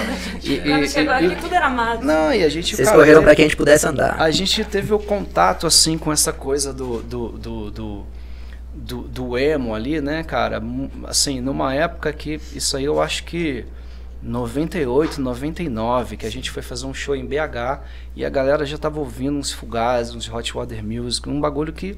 e, 0.44 0.58
Quando 0.60 0.84
e- 0.84 0.90
chegou 0.90 1.14
e- 1.14 1.26
aqui, 1.28 1.42
tudo 1.42 1.56
era 1.56 1.70
mato. 1.70 2.04
não, 2.04 2.34
e 2.34 2.44
a 2.44 2.50
gente. 2.50 2.76
Vocês 2.76 2.88
cara, 2.88 3.00
correram 3.00 3.24
pra 3.24 3.36
que 3.36 3.42
a 3.42 3.46
gente 3.46 3.56
pudesse 3.58 3.88
andar. 3.88 4.20
a 4.20 4.30
gente 4.32 4.64
teve 4.66 4.94
o 4.94 5.00
contato 5.00 5.66
assim 5.68 5.98
com 5.98 6.12
essa 6.12 6.34
coisa 6.34 6.74
do 6.74 7.02
do, 7.02 7.30
do, 7.30 7.72
do, 7.72 8.06
do- 8.74 9.02
do 9.08 9.38
emo 9.38 9.74
ali, 9.76 10.02
né, 10.02 10.24
cara? 10.24 10.62
Assim, 11.06 11.40
numa 11.42 11.74
época 11.74 12.12
que 12.12 12.40
isso 12.54 12.76
aí 12.78 12.86
eu 12.86 13.02
acho 13.02 13.24
que 13.26 13.66
98, 14.22 15.20
99, 15.20 16.18
que 16.18 16.26
a 16.26 16.32
gente 16.32 16.52
foi 16.52 16.62
fazer 16.62 16.86
um 16.86 16.94
show 16.94 17.16
em 17.16 17.26
BH 17.26 17.82
e 18.16 18.24
a 18.24 18.30
galera 18.30 18.66
já 18.66 18.78
tava 18.78 19.00
ouvindo 19.00 19.38
uns 19.38 19.52
fugazes, 19.52 20.14
uns 20.14 20.30
hot 20.30 20.54
water 20.54 20.84
music, 20.84 21.28
um 21.28 21.40
bagulho 21.40 21.74
que 21.74 21.98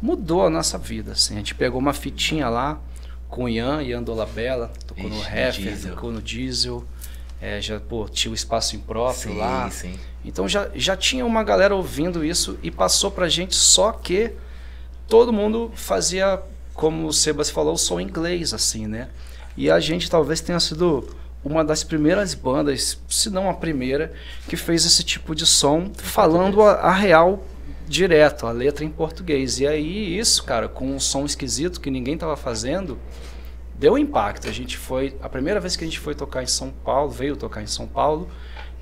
mudou 0.00 0.44
a 0.44 0.50
nossa 0.50 0.76
vida, 0.76 1.12
assim. 1.12 1.34
A 1.34 1.38
gente 1.38 1.54
pegou 1.54 1.80
uma 1.80 1.92
fitinha 1.92 2.48
lá 2.48 2.78
com 3.28 3.44
o 3.44 3.48
Ian, 3.48 3.82
Ian 3.82 4.02
Dolabella, 4.02 4.70
tocou 4.86 5.08
no 5.08 5.16
Ixi, 5.16 5.30
no 5.30 5.38
Heffer, 5.38 5.90
tocou 5.90 6.12
no 6.12 6.20
Diesel, 6.20 6.84
é, 7.40 7.60
já, 7.60 7.80
pô, 7.80 8.06
tinha 8.08 8.30
o 8.30 8.34
espaço 8.34 8.76
impróprio 8.76 9.32
Sim, 9.32 9.38
lá. 9.38 9.70
sim. 9.70 9.98
Então 10.24 10.46
já, 10.46 10.70
já 10.74 10.96
tinha 10.96 11.24
uma 11.24 11.42
galera 11.42 11.74
ouvindo 11.74 12.24
isso 12.24 12.58
e 12.62 12.70
passou 12.70 13.10
pra 13.10 13.28
gente, 13.28 13.54
só 13.54 13.90
que 13.90 14.32
todo 15.08 15.32
mundo 15.32 15.72
fazia, 15.74 16.40
como 16.74 17.06
o 17.06 17.12
Sebas 17.12 17.50
falou, 17.50 17.74
o 17.74 17.78
som 17.78 17.98
inglês, 17.98 18.52
assim, 18.52 18.86
né? 18.86 19.08
E 19.56 19.70
a 19.70 19.80
gente 19.80 20.10
talvez 20.10 20.40
tenha 20.40 20.60
sido 20.60 21.08
uma 21.44 21.64
das 21.64 21.82
primeiras 21.82 22.34
bandas, 22.34 23.00
se 23.08 23.30
não 23.30 23.50
a 23.50 23.54
primeira, 23.54 24.12
que 24.48 24.56
fez 24.56 24.84
esse 24.84 25.02
tipo 25.02 25.34
de 25.34 25.44
som 25.46 25.90
falando 25.96 26.62
a, 26.62 26.72
a 26.74 26.92
real 26.92 27.44
direto, 27.86 28.46
a 28.46 28.52
letra 28.52 28.84
em 28.84 28.88
português. 28.88 29.60
E 29.60 29.66
aí 29.66 30.18
isso, 30.18 30.44
cara, 30.44 30.68
com 30.68 30.86
um 30.86 31.00
som 31.00 31.24
esquisito 31.24 31.80
que 31.80 31.90
ninguém 31.90 32.16
tava 32.16 32.36
fazendo, 32.36 32.98
deu 33.74 33.98
impacto. 33.98 34.48
A 34.48 34.52
gente 34.52 34.76
foi, 34.76 35.16
a 35.20 35.28
primeira 35.28 35.58
vez 35.58 35.76
que 35.76 35.84
a 35.84 35.86
gente 35.86 35.98
foi 35.98 36.14
tocar 36.14 36.42
em 36.42 36.46
São 36.46 36.70
Paulo, 36.70 37.10
veio 37.10 37.36
tocar 37.36 37.62
em 37.62 37.66
São 37.66 37.86
Paulo, 37.86 38.30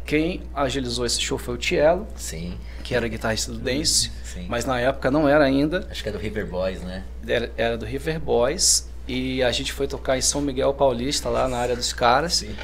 quem 0.04 0.42
agilizou 0.54 1.06
esse 1.06 1.20
show 1.20 1.38
foi 1.38 1.54
o 1.54 1.56
Tielo, 1.56 2.06
Sim, 2.16 2.58
que 2.82 2.94
era 2.94 3.06
guitarrista 3.06 3.52
do 3.52 3.58
Dance, 3.58 4.10
sim. 4.24 4.46
mas 4.48 4.64
na 4.64 4.80
época 4.80 5.10
não 5.10 5.28
era 5.28 5.44
ainda, 5.44 5.86
Acho 5.90 6.02
que 6.02 6.08
é 6.08 6.12
do 6.12 6.18
River 6.18 6.46
Boys, 6.46 6.80
né? 6.82 7.04
era, 7.26 7.52
era 7.56 7.78
do 7.78 7.86
River 7.86 8.18
Boys, 8.18 8.89
e 9.10 9.42
a 9.42 9.50
gente 9.50 9.72
foi 9.72 9.88
tocar 9.88 10.16
em 10.16 10.20
São 10.20 10.40
Miguel 10.40 10.72
Paulista, 10.72 11.28
lá 11.28 11.48
na 11.48 11.56
área 11.56 11.74
dos 11.74 11.92
caras. 11.92 12.34
Sim. 12.34 12.54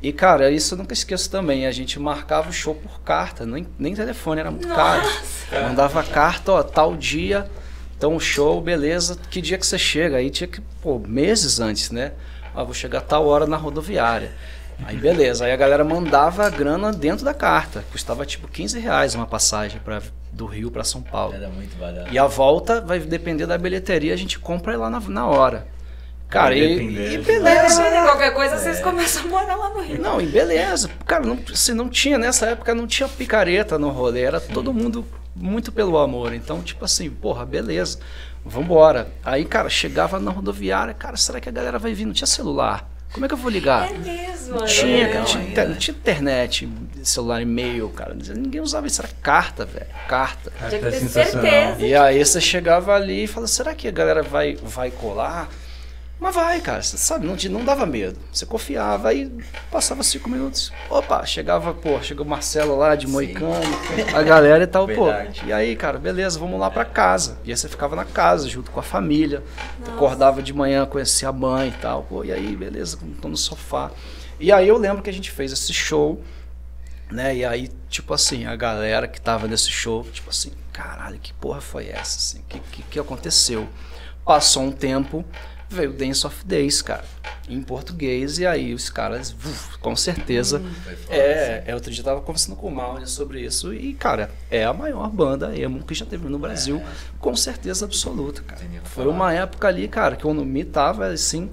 E, 0.00 0.12
cara, 0.12 0.52
isso 0.52 0.74
eu 0.74 0.78
nunca 0.78 0.92
esqueço 0.92 1.28
também. 1.28 1.66
A 1.66 1.72
gente 1.72 1.98
marcava 1.98 2.48
o 2.50 2.52
show 2.52 2.76
por 2.76 3.00
carta, 3.00 3.44
nem, 3.44 3.66
nem 3.76 3.92
telefone, 3.92 4.40
era 4.40 4.50
muito 4.50 4.68
caro. 4.68 5.02
Mandava 5.50 6.02
carta, 6.04 6.52
ó, 6.52 6.62
tal 6.62 6.94
dia, 6.96 7.50
então 7.96 8.20
show, 8.20 8.60
beleza. 8.60 9.18
Que 9.30 9.40
dia 9.40 9.58
que 9.58 9.66
você 9.66 9.78
chega? 9.78 10.18
Aí 10.18 10.30
tinha 10.30 10.46
que, 10.46 10.60
pô, 10.80 10.98
meses 10.98 11.58
antes, 11.58 11.90
né? 11.90 12.12
Ah, 12.54 12.62
vou 12.62 12.74
chegar 12.74 13.00
tal 13.00 13.26
hora 13.26 13.46
na 13.46 13.56
rodoviária. 13.56 14.32
Aí 14.84 14.96
beleza, 14.96 15.46
aí 15.46 15.52
a 15.52 15.56
galera 15.56 15.82
mandava 15.82 16.46
a 16.46 16.50
grana 16.50 16.92
dentro 16.92 17.24
da 17.24 17.34
carta. 17.34 17.82
Custava 17.90 18.24
tipo 18.26 18.46
15 18.46 18.78
reais 18.78 19.14
uma 19.14 19.26
passagem 19.26 19.80
pra, 19.80 20.02
do 20.30 20.46
Rio 20.46 20.70
para 20.70 20.84
São 20.84 21.02
Paulo. 21.02 21.34
Era 21.34 21.48
muito 21.48 21.76
barato. 21.78 22.12
E 22.12 22.18
a 22.18 22.26
volta 22.26 22.80
vai 22.80 23.00
depender 23.00 23.46
da 23.46 23.56
bilheteria, 23.56 24.12
a 24.12 24.16
gente 24.16 24.38
compra 24.38 24.76
lá 24.76 24.90
na, 24.90 25.00
na 25.00 25.26
hora. 25.26 25.66
Cara, 26.28 26.54
e, 26.56 26.74
e 27.14 27.18
beleza. 27.18 27.82
depende 27.82 27.96
de 27.98 28.02
qualquer 28.02 28.34
coisa, 28.34 28.58
vocês 28.58 28.80
começam 28.80 29.22
a 29.22 29.26
morar 29.28 29.54
lá 29.56 29.70
no 29.70 29.80
Rio. 29.80 30.00
Não, 30.02 30.20
e 30.20 30.26
beleza. 30.26 30.90
Cara, 31.06 31.24
não, 31.24 31.38
se 31.54 31.72
não 31.72 31.88
tinha, 31.88 32.18
nessa 32.18 32.46
época 32.46 32.74
não 32.74 32.86
tinha 32.86 33.08
picareta 33.08 33.78
no 33.78 33.90
rolê, 33.90 34.22
era 34.22 34.40
todo 34.40 34.72
mundo 34.74 35.06
muito 35.34 35.70
pelo 35.70 35.96
amor. 35.98 36.34
Então, 36.34 36.62
tipo 36.62 36.84
assim, 36.84 37.08
porra, 37.08 37.46
beleza, 37.46 37.98
vambora. 38.44 39.08
Aí, 39.24 39.44
cara, 39.44 39.68
chegava 39.68 40.18
na 40.18 40.30
rodoviária, 40.30 40.92
cara, 40.94 41.16
será 41.16 41.40
que 41.40 41.48
a 41.48 41.52
galera 41.52 41.78
vai 41.78 41.92
vir? 41.94 42.06
Não 42.06 42.12
tinha 42.12 42.26
celular. 42.26 42.88
Como 43.12 43.24
é 43.24 43.28
que 43.28 43.34
eu 43.34 43.38
vou 43.38 43.50
ligar? 43.50 43.88
É 43.88 43.96
mesmo, 43.96 44.56
Não 44.56 44.64
é. 44.64 44.66
tinha, 44.66 45.08
cara, 45.08 45.24
tinha, 45.24 45.40
ainda. 45.40 45.52
inter- 45.52 45.68
não 45.68 45.76
tinha 45.76 45.96
internet, 45.96 46.68
celular, 47.04 47.40
e-mail, 47.40 47.88
cara. 47.90 48.14
Ninguém 48.14 48.60
usava 48.60 48.86
isso, 48.88 49.00
era 49.00 49.08
carta, 49.22 49.64
velho. 49.64 49.86
Carta. 50.08 50.52
Tinha 50.68 50.70
que 50.80 50.90
ter 50.90 50.92
sensacional. 50.92 51.42
certeza. 51.50 51.86
E 51.86 51.94
aí 51.94 52.22
você 52.24 52.40
chegava 52.40 52.94
ali 52.94 53.24
e 53.24 53.26
falava, 53.28 53.46
será 53.46 53.74
que 53.74 53.86
a 53.86 53.92
galera 53.92 54.22
vai, 54.24 54.56
vai 54.56 54.90
colar? 54.90 55.48
Mas 56.18 56.34
vai, 56.34 56.60
cara, 56.62 56.80
você 56.80 56.96
sabe, 56.96 57.26
não, 57.26 57.36
te- 57.36 57.48
não 57.50 57.62
dava 57.62 57.84
medo. 57.84 58.18
Você 58.32 58.46
confiava, 58.46 59.10
aí 59.10 59.30
passava 59.70 60.02
cinco 60.02 60.30
minutos. 60.30 60.72
Opa, 60.88 61.24
chegava, 61.26 61.74
pô, 61.74 62.00
chegou 62.02 62.24
o 62.24 62.28
Marcelo 62.28 62.74
lá 62.74 62.94
de 62.96 63.06
Moicano, 63.06 63.60
a 64.14 64.22
galera 64.22 64.64
e 64.64 64.66
tal, 64.66 64.86
pô. 64.86 65.04
Verdade. 65.06 65.42
E 65.46 65.52
aí, 65.52 65.76
cara, 65.76 65.98
beleza, 65.98 66.38
vamos 66.38 66.58
lá 66.58 66.70
pra 66.70 66.86
casa. 66.86 67.38
E 67.44 67.50
aí 67.50 67.56
você 67.56 67.68
ficava 67.68 67.94
na 67.94 68.06
casa, 68.06 68.48
junto 68.48 68.70
com 68.70 68.80
a 68.80 68.82
família. 68.82 69.42
Acordava 69.86 70.42
de 70.42 70.54
manhã, 70.54 70.86
conhecia 70.86 71.28
a 71.28 71.32
mãe 71.32 71.68
e 71.68 71.72
tal, 71.82 72.02
pô, 72.04 72.24
e 72.24 72.32
aí, 72.32 72.56
beleza, 72.56 72.98
tô 73.20 73.28
no 73.28 73.36
sofá. 73.36 73.90
E 74.40 74.50
aí 74.50 74.66
eu 74.68 74.78
lembro 74.78 75.02
que 75.02 75.10
a 75.10 75.12
gente 75.12 75.30
fez 75.30 75.52
esse 75.52 75.72
show, 75.74 76.22
né? 77.10 77.36
E 77.36 77.44
aí, 77.44 77.68
tipo 77.90 78.14
assim, 78.14 78.46
a 78.46 78.56
galera 78.56 79.06
que 79.06 79.20
tava 79.20 79.46
nesse 79.46 79.70
show, 79.70 80.02
tipo 80.10 80.30
assim, 80.30 80.50
caralho, 80.72 81.18
que 81.18 81.34
porra 81.34 81.60
foi 81.60 81.88
essa? 81.88 82.16
Assim, 82.18 82.42
que, 82.48 82.58
que, 82.58 82.82
que 82.82 82.98
aconteceu? 82.98 83.68
Passou 84.24 84.62
um 84.64 84.72
tempo, 84.72 85.24
veio 85.76 85.92
Dance 85.92 86.26
of 86.26 86.44
Days, 86.44 86.82
cara, 86.82 87.04
em 87.48 87.62
português, 87.62 88.38
e 88.38 88.46
aí 88.46 88.74
os 88.74 88.90
caras, 88.90 89.32
uf, 89.32 89.78
com 89.78 89.94
certeza. 89.94 90.58
Foda, 90.58 91.14
É, 91.16 91.64
é, 91.66 91.74
outro 91.74 91.90
dia 91.90 92.00
eu 92.00 92.04
tava 92.04 92.20
conversando 92.20 92.56
com 92.56 92.66
o 92.68 92.74
Mauro 92.74 93.06
sobre 93.06 93.40
isso, 93.42 93.72
e, 93.72 93.94
cara, 93.94 94.30
é 94.50 94.64
a 94.64 94.72
maior 94.72 95.08
banda 95.10 95.56
emo 95.56 95.84
que 95.84 95.94
já 95.94 96.04
teve 96.06 96.28
no 96.28 96.38
Brasil, 96.38 96.82
com 97.20 97.36
certeza 97.36 97.84
absoluta, 97.84 98.42
cara. 98.42 98.60
Foi 98.84 99.06
uma 99.06 99.32
época 99.32 99.68
ali, 99.68 99.86
cara, 99.86 100.16
que 100.16 100.26
o 100.26 100.30
Onumi 100.30 100.64
tava 100.64 101.06
assim, 101.06 101.50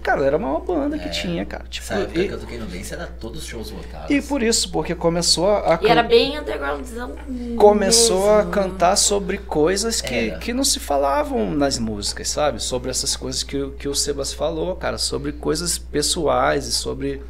cara, 0.00 0.24
era 0.24 0.36
a 0.36 0.38
maior 0.38 0.60
banda 0.60 0.98
que 0.98 1.06
É. 1.06 1.10
tinha, 1.10 1.44
cara. 1.44 1.64
Tipo, 1.68 1.84
Essa 1.84 1.94
época 2.02 2.18
e, 2.20 2.28
que 2.28 2.34
eu 2.34 2.40
toquei 2.40 2.58
no 2.58 2.66
Dance 2.66 2.92
era 2.94 3.06
todos 3.06 3.42
os 3.42 3.46
shows 3.46 3.70
lotados. 3.70 4.10
e 4.10 4.20
por 4.22 4.42
isso, 4.42 4.70
porque 4.72 4.94
começou 4.94 5.48
a, 5.48 5.74
a 5.74 5.78
E 5.82 5.86
era 5.88 6.02
bem 6.02 6.38
undergroundzão. 6.38 7.12
começou 7.56 8.30
a 8.32 8.36
mesmo. 8.38 8.50
cantar 8.50 8.96
sobre 8.96 9.38
coisas 9.38 10.00
que, 10.00 10.14
Era. 10.14 10.38
que 10.38 10.52
não 10.52 10.64
se 10.64 10.80
falavam 10.80 11.50
nas 11.50 11.78
músicas, 11.78 12.28
sabe? 12.28 12.62
Sobre 12.62 12.90
essas 12.90 13.16
coisas 13.16 13.42
que, 13.42 13.56
o- 13.56 13.72
que 13.72 13.88
o 13.88 13.94
Sebas 13.94 14.32
falou, 14.32 14.74
cara, 14.76 14.98
sobre 14.98 15.32
coisas 15.32 15.78
pessoais 15.78 16.66
e 16.66 16.72
sobre, 16.72 17.22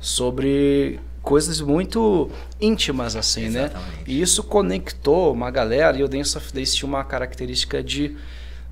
sobre 0.00 0.98
coisas 1.22 1.60
muito 1.60 2.30
íntimas, 2.60 3.14
assim, 3.14 3.48
né? 3.50 3.64
Exatamente. 3.66 4.04
E 4.06 4.20
isso 4.22 4.42
conectou 4.42 5.32
uma 5.32 5.50
galera, 5.50 5.96
e 5.98 6.02
o 6.02 6.08
Dance 6.08 6.36
of 6.36 6.52
Days 6.52 6.74
tinha 6.74 6.88
uma 6.88 7.04
característica 7.04 7.82
de, 7.82 8.16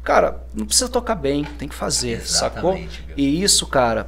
cara, 0.09 0.43
não 0.55 0.65
precisa 0.65 0.89
tocar 0.89 1.15
bem, 1.15 1.45
tem 1.45 1.69
que 1.69 1.75
fazer, 1.75 2.27
sacou? 2.27 2.73
Exatamente, 2.73 3.05
meu. 3.09 3.19
E 3.19 3.43
isso, 3.43 3.67
cara, 3.67 4.07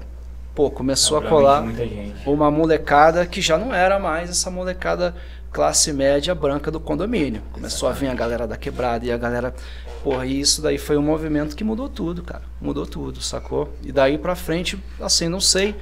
pô, 0.55 0.71
começou 0.71 1.19
a 1.19 1.21
Obviamente, 1.21 2.15
colar 2.25 2.35
uma 2.35 2.51
molecada 2.51 3.27
que 3.27 3.43
já 3.43 3.59
não 3.59 3.75
era 3.75 3.99
mais 3.99 4.31
essa 4.31 4.51
molecada 4.51 5.15
classe 5.53 5.93
média 5.93 6.35
branca 6.35 6.71
do 6.71 6.81
condomínio. 6.81 7.43
Começou 7.53 7.87
a 7.87 7.93
vir 7.93 8.09
a 8.09 8.15
galera 8.15 8.47
da 8.47 8.57
quebrada 8.57 9.05
e 9.05 9.13
a 9.13 9.19
galera. 9.19 9.55
Porra, 10.03 10.25
e 10.25 10.41
isso 10.41 10.63
daí 10.63 10.79
foi 10.79 10.97
um 10.97 11.03
movimento 11.03 11.55
que 11.55 11.63
mudou 11.63 11.87
tudo, 11.87 12.23
cara. 12.23 12.45
Mudou 12.59 12.87
tudo, 12.87 13.21
sacou? 13.21 13.71
E 13.83 13.93
daí 13.93 14.17
pra 14.17 14.35
frente, 14.35 14.83
assim, 14.99 15.29
não 15.29 15.41
sei. 15.41 15.77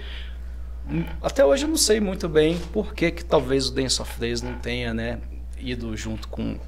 Até 1.22 1.44
hoje 1.44 1.64
eu 1.64 1.68
não 1.68 1.76
sei 1.76 2.00
muito 2.00 2.28
bem 2.28 2.58
por 2.72 2.92
que, 2.92 3.12
que 3.12 3.24
talvez 3.24 3.68
o 3.68 3.72
Dance 3.72 4.02
of 4.02 4.18
Days 4.18 4.42
não 4.42 4.54
tenha, 4.54 4.92
né, 4.92 5.20
ido 5.60 5.96
junto 5.96 6.26
com, 6.26 6.58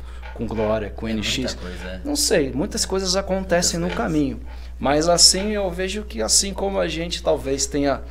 com 0.47 0.55
Glória, 0.55 0.91
com 0.91 1.07
É 1.09 1.13
NX. 1.13 1.55
coisa, 1.55 1.85
é. 1.89 2.01
Não 2.05 2.17
sei, 2.17 2.53
muitas 2.53 2.85
coisas 2.85 3.17
acontecem 3.17 3.79
Muitas 3.79 3.97
no 3.97 4.03
vezes. 4.05 4.15
caminho. 4.15 4.41
Mas 4.79 5.09
assim 5.09 5.51
eu 5.53 5.71
vejo 5.71 6.05
que 6.05 6.23
assim 6.23 6.55
como 6.55 6.79
a 6.79 6.89
gente 6.89 7.23
talvez 7.23 7.67
tenha 7.67 8.03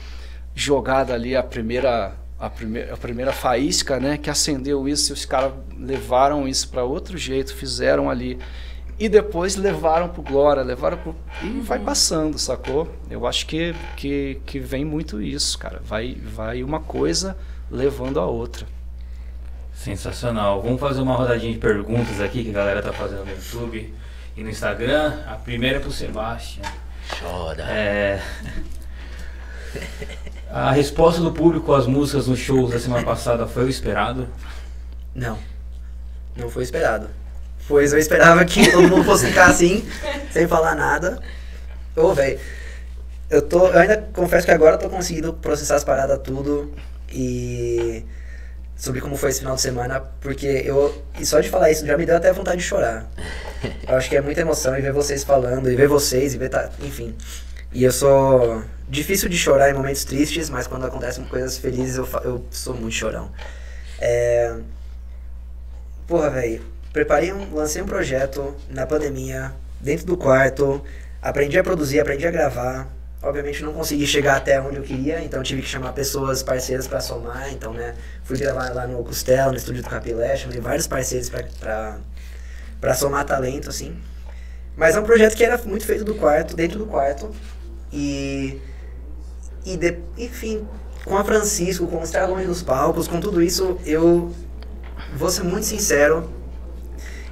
jogado 0.55 1.11
ali 1.11 1.36
a 1.36 1.43
primeira 1.43 2.13
a 2.39 2.49
primeira, 2.49 2.93
a 2.93 2.97
primeira 2.97 3.34
faísca, 3.34 3.99
né, 3.99 4.17
que 4.17 4.30
acendeu 4.30 4.88
isso 4.88 5.11
e 5.11 5.13
os 5.13 5.25
caras 5.25 5.51
levaram 5.77 6.47
isso 6.47 6.69
para 6.69 6.86
outro 6.86 7.17
jeito, 7.17 7.53
fizeram 7.53 8.09
ali 8.09 8.39
e 8.97 9.09
depois 9.09 9.55
levaram 9.57 10.07
pro 10.09 10.21
Glória, 10.21 10.63
levaram 10.63 10.97
pro 10.97 11.15
e 11.43 11.59
vai 11.59 11.80
passando, 11.80 12.38
sacou? 12.38 12.88
Eu 13.09 13.25
acho 13.27 13.45
que, 13.45 13.73
que 13.97 14.39
que 14.45 14.59
vem 14.59 14.86
muito 14.86 15.21
isso, 15.21 15.57
cara. 15.57 15.82
Vai 15.84 16.15
vai 16.15 16.63
uma 16.63 16.80
coisa 16.80 17.36
levando 17.69 18.19
a 18.19 18.25
outra. 18.25 18.65
Sensacional. 19.80 20.61
Vamos 20.61 20.77
fazer 20.77 20.99
uma 20.99 21.15
rodadinha 21.15 21.53
de 21.53 21.57
perguntas 21.57 22.19
aqui 22.19 22.43
que 22.43 22.49
a 22.49 22.53
galera 22.53 22.82
tá 22.82 22.91
fazendo 22.91 23.23
no 23.23 23.32
YouTube 23.32 23.93
e 24.36 24.43
no 24.43 24.49
Instagram. 24.49 25.13
A 25.25 25.36
primeira 25.36 25.77
é 25.77 25.80
pro 25.80 25.89
Sebastião. 25.89 26.69
Chora. 27.17 27.63
É... 27.63 28.21
A 30.51 30.71
resposta 30.71 31.21
do 31.21 31.32
público 31.32 31.73
às 31.73 31.88
músicas 31.88 32.27
nos 32.27 32.39
shows 32.39 32.71
da 32.71 32.80
semana 32.80 33.05
passada 33.05 33.47
foi 33.47 33.63
o 33.63 33.69
esperado. 33.69 34.27
Não. 35.15 35.38
Não 36.36 36.49
foi 36.49 36.63
esperado. 36.63 37.09
Pois 37.65 37.93
eu 37.93 37.99
esperava 37.99 38.43
que 38.43 38.69
todo 38.69 38.86
mundo 38.86 39.05
fosse 39.05 39.27
ficar 39.27 39.45
assim, 39.45 39.88
sem 40.30 40.45
falar 40.45 40.75
nada. 40.75 41.21
Ô, 41.95 42.13
velho. 42.13 42.38
Eu 43.30 43.43
tô. 43.43 43.67
Eu 43.67 43.80
ainda 43.80 43.97
confesso 44.11 44.45
que 44.45 44.51
agora 44.51 44.75
eu 44.75 44.80
tô 44.80 44.89
conseguindo 44.89 45.32
processar 45.36 45.75
as 45.75 45.86
paradas 45.86 46.19
tudo. 46.21 46.73
E. 47.09 48.03
sobre 48.80 49.01
como 49.01 49.17
foi 49.17 49.30
esse 49.30 49.39
final 49.39 49.55
de 49.55 49.61
semana, 49.61 49.99
porque 50.21 50.47
eu. 50.47 51.03
E 51.19 51.25
só 51.25 51.41
de 51.41 51.49
falar 51.49 51.69
isso 51.69 51.86
já 51.86 51.97
me 51.97 52.05
deu 52.05 52.15
até 52.15 52.32
vontade 52.32 52.61
de 52.61 52.63
chorar. 52.63 53.05
Eu 53.86 53.97
acho 53.97 54.09
que 54.09 54.15
é 54.15 54.21
muita 54.21 54.39
emoção 54.39 54.77
e 54.77 54.82
ver 54.82 54.93
vocês 54.93 55.21
falando, 55.21 55.69
e 55.69 55.75
ver 55.75 55.89
vocês, 55.89 56.34
e 56.34 56.38
ver. 56.38 56.47
Tá, 56.47 56.69
enfim. 56.82 57.13
E 57.73 57.84
eu 57.84 57.91
sou 57.91 58.63
difícil 58.88 59.27
de 59.27 59.38
chorar 59.38 59.69
em 59.69 59.73
momentos 59.73 60.05
tristes, 60.05 60.49
mas 60.49 60.65
quando 60.65 60.86
acontecem 60.86 61.25
coisas 61.25 61.57
felizes 61.57 61.97
eu, 61.97 62.07
eu 62.23 62.45
sou 62.49 62.73
muito 62.73 62.95
chorão. 62.95 63.30
É... 63.99 64.55
Porra, 66.07 66.30
velho. 66.30 66.61
Preparei 66.93 67.34
um, 67.34 67.53
lancei 67.53 67.82
um 67.82 67.86
projeto 67.86 68.55
na 68.69 68.88
pandemia, 68.88 69.53
dentro 69.80 70.05
do 70.07 70.17
quarto, 70.17 70.82
aprendi 71.21 71.59
a 71.59 71.63
produzir, 71.63 71.99
aprendi 71.99 72.25
a 72.25 72.32
gravar. 72.32 72.88
Obviamente 73.22 73.61
não 73.63 73.74
consegui 73.74 74.07
chegar 74.07 74.38
até 74.38 74.61
onde 74.61 74.78
eu 74.78 74.84
queria, 74.84 75.22
então 75.22 75.43
tive 75.43 75.61
que 75.61 75.67
chamar 75.67 75.91
pessoas 75.91 76.41
parceiras 76.41 76.88
para 76.88 77.01
somar. 77.01 77.51
Então, 77.51 77.74
né, 77.74 77.93
fui 78.24 78.38
gravar 78.38 78.74
lá 78.74 78.88
no 78.88 79.03
Costela, 79.03 79.51
no 79.51 79.57
estúdio 79.57 79.84
do 79.84 79.89
Capilé, 79.89 80.38
chamei 80.38 80.59
vários 80.59 80.88
parceiros 80.88 81.30
para 81.30 82.93
somar 82.95 83.26
talento, 83.26 83.70
assim. 83.70 83.99
Mas 84.78 84.95
é 84.95 84.99
um 85.01 85.03
projeto 85.03 85.36
que 85.36 85.43
era 85.43 85.57
muito 85.65 85.86
feito 85.86 86.05
do 86.05 86.15
quarto, 86.15 86.55
dentro 86.55 86.80
do 86.80 86.86
quarto. 86.86 87.30
E. 87.91 88.61
E, 89.65 89.76
de, 89.76 89.97
enfim, 90.17 90.65
com 91.03 91.17
a 91.17 91.24
Francisco, 91.24 91.86
com 91.88 92.01
estar 92.01 92.26
longe 92.26 92.45
dos 92.45 92.63
palcos, 92.63 93.05
com 93.05 93.20
tudo 93.20 93.41
isso, 93.41 93.78
eu 93.86 94.34
vou 95.13 95.30
ser 95.30 95.43
muito 95.43 95.65
sincero. 95.65 96.32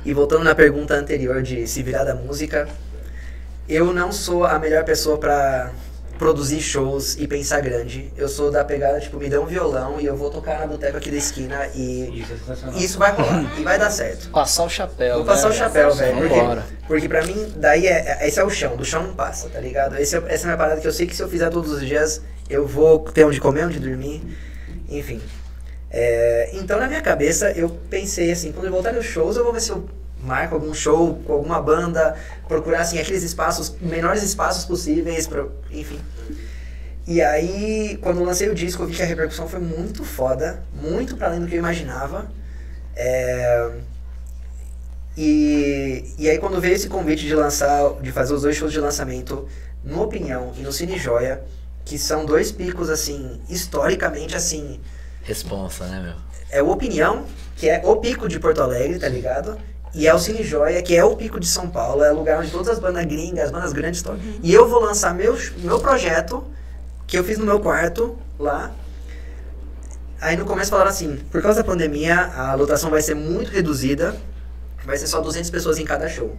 E 0.04 0.14
voltando 0.14 0.44
na 0.44 0.54
pergunta 0.54 0.94
anterior 0.94 1.42
de 1.42 1.66
se 1.68 1.82
virar 1.82 2.04
da 2.04 2.14
música, 2.14 2.68
eu 3.68 3.94
não 3.94 4.12
sou 4.12 4.46
a 4.46 4.58
melhor 4.60 4.84
pessoa 4.84 5.18
pra 5.18 5.72
produzir 6.18 6.60
shows 6.62 7.16
e 7.20 7.28
pensar 7.28 7.62
grande. 7.62 8.12
Eu 8.18 8.28
sou 8.28 8.50
da 8.50 8.64
pegada, 8.64 9.00
tipo, 9.00 9.18
me 9.18 9.30
dá 9.30 9.40
um 9.40 9.46
violão 9.46 10.00
e 10.00 10.06
eu 10.06 10.16
vou 10.16 10.30
tocar 10.32 10.60
na 10.60 10.68
boteca 10.68 10.98
aqui 10.98 11.12
da 11.12 11.18
esquina 11.18 11.68
e 11.76 12.22
Isso 12.22 12.34
é 12.34 12.80
isso 12.80 12.98
vai 12.98 13.12
rolar 13.12 13.60
e 13.60 13.64
vai 13.64 13.78
dar 13.78 13.90
certo. 13.92 14.30
Passar 14.30 14.64
o 14.64 14.70
chapéu. 14.70 15.18
Vou 15.18 15.26
passar 15.26 15.50
né? 15.50 15.56
o 15.56 15.58
chapéu, 15.58 15.94
velho. 15.94 16.28
Vambora. 16.28 16.62
Porque, 16.62 16.88
porque 16.88 17.10
pra 17.10 17.24
mim, 17.24 17.54
daí 17.58 17.86
é, 17.86 18.18
é- 18.20 18.28
esse 18.28 18.40
é 18.40 18.44
o 18.44 18.50
chão, 18.50 18.76
do 18.76 18.84
chão 18.84 19.04
não 19.04 19.14
passa, 19.14 19.48
tá 19.50 19.60
ligado? 19.60 19.98
Esse 19.98 20.18
é, 20.18 20.24
essa 20.28 20.44
é 20.44 20.46
a 20.46 20.48
minha 20.48 20.58
parada 20.58 20.82
que 20.82 20.88
eu 20.88 20.92
sei 20.94 21.06
que 21.06 21.16
se 21.16 21.22
eu 21.22 21.30
fizer 21.30 21.50
todos 21.50 21.72
os 21.72 21.86
dias, 21.86 22.22
eu 22.50 22.66
vou 22.66 23.00
ter 23.00 23.24
onde 23.24 23.40
comer, 23.40 23.66
onde 23.66 23.80
dormir, 23.80 24.24
enfim. 24.90 25.22
É, 25.90 26.50
então 26.54 26.80
na 26.80 26.88
minha 26.88 27.02
cabeça 27.02 27.52
eu 27.52 27.70
pensei 27.90 28.32
assim, 28.32 28.52
quando 28.52 28.66
eu 28.66 28.72
voltar 28.72 28.92
nos 28.92 29.06
shows, 29.06 29.38
eu 29.38 29.44
vou 29.44 29.54
ver 29.54 29.62
se 29.62 29.70
eu 29.70 29.88
marco 30.24 30.56
algum 30.56 30.74
show 30.74 31.16
com 31.26 31.34
alguma 31.34 31.62
banda, 31.62 32.16
procurar 32.48 32.82
assim 32.82 33.00
aqueles 33.00 33.24
espaços, 33.24 33.76
menores 33.82 34.24
espaços 34.24 34.66
possíveis, 34.66 35.28
pra, 35.28 35.46
enfim. 35.72 36.00
E 37.06 37.22
aí, 37.22 37.98
quando 38.02 38.24
lancei 38.24 38.50
o 38.50 38.56
disco, 38.56 38.84
eu 38.84 38.88
vi 38.88 38.96
que 38.96 39.02
a 39.02 39.06
repercussão 39.06 39.48
foi 39.48 39.60
muito 39.60 40.04
foda, 40.04 40.64
muito 40.74 41.16
pra 41.16 41.28
além 41.28 41.40
do 41.40 41.48
que 41.48 41.56
eu 41.56 41.60
imaginava. 41.60 42.30
É, 42.96 43.72
e, 45.16 46.14
e 46.18 46.30
aí 46.30 46.38
quando 46.38 46.62
veio 46.62 46.76
esse 46.76 46.88
convite 46.88 47.26
de 47.26 47.34
lançar, 47.34 47.94
de 48.02 48.12
fazer 48.12 48.34
os 48.34 48.44
dois 48.44 48.56
shows 48.56 48.72
de 48.72 48.80
lançamento 48.80 49.48
no 49.84 50.04
Opinião 50.04 50.54
e 50.58 50.62
no 50.62 50.72
Cine 50.72 50.98
Joia, 50.98 51.44
que 51.84 51.98
são 51.98 52.26
dois 52.26 52.52
picos 52.52 52.90
assim, 52.90 53.42
historicamente 53.50 54.36
assim, 54.36 54.80
Responsa, 55.24 55.86
né, 55.88 56.02
meu? 56.02 56.14
é 56.52 56.62
o 56.62 56.70
Opinião, 56.70 57.26
que 57.56 57.68
é 57.68 57.82
o 57.84 57.96
pico 57.96 58.28
de 58.28 58.40
Porto 58.40 58.62
Alegre, 58.62 59.00
tá 59.00 59.10
ligado? 59.10 59.58
E 59.98 60.08
é 60.08 60.14
o 60.14 60.20
Cine 60.20 60.44
Joia, 60.44 60.80
que 60.84 60.96
é 60.96 61.04
o 61.04 61.16
pico 61.16 61.40
de 61.40 61.48
São 61.48 61.68
Paulo, 61.70 62.04
é 62.04 62.12
o 62.12 62.16
lugar 62.16 62.40
onde 62.40 62.52
todas 62.52 62.68
as 62.70 62.78
bandas 62.78 63.04
gringas, 63.06 63.46
as 63.46 63.52
bandas 63.52 63.74
grandes 63.74 64.00
estão. 64.00 64.16
E 64.44 64.54
eu 64.54 64.70
vou 64.70 64.80
lançar 64.80 65.12
meu, 65.16 65.36
meu 65.58 65.80
projeto, 65.80 66.44
que 67.08 67.18
eu 67.18 67.24
fiz 67.24 67.40
no 67.40 67.46
meu 67.46 67.60
quarto, 67.60 68.16
lá. 68.40 68.72
Aí 70.22 70.36
no 70.38 70.46
começo 70.46 70.70
falaram 70.70 70.90
assim, 70.92 71.16
por 71.32 71.42
causa 71.42 71.64
da 71.64 71.68
pandemia, 71.68 72.16
a 72.16 72.54
lotação 72.54 72.92
vai 72.92 73.02
ser 73.02 73.16
muito 73.16 73.50
reduzida, 73.52 74.16
vai 74.86 74.98
ser 74.98 75.08
só 75.08 75.20
200 75.20 75.50
pessoas 75.50 75.80
em 75.80 75.86
cada 75.86 76.08
show. 76.08 76.36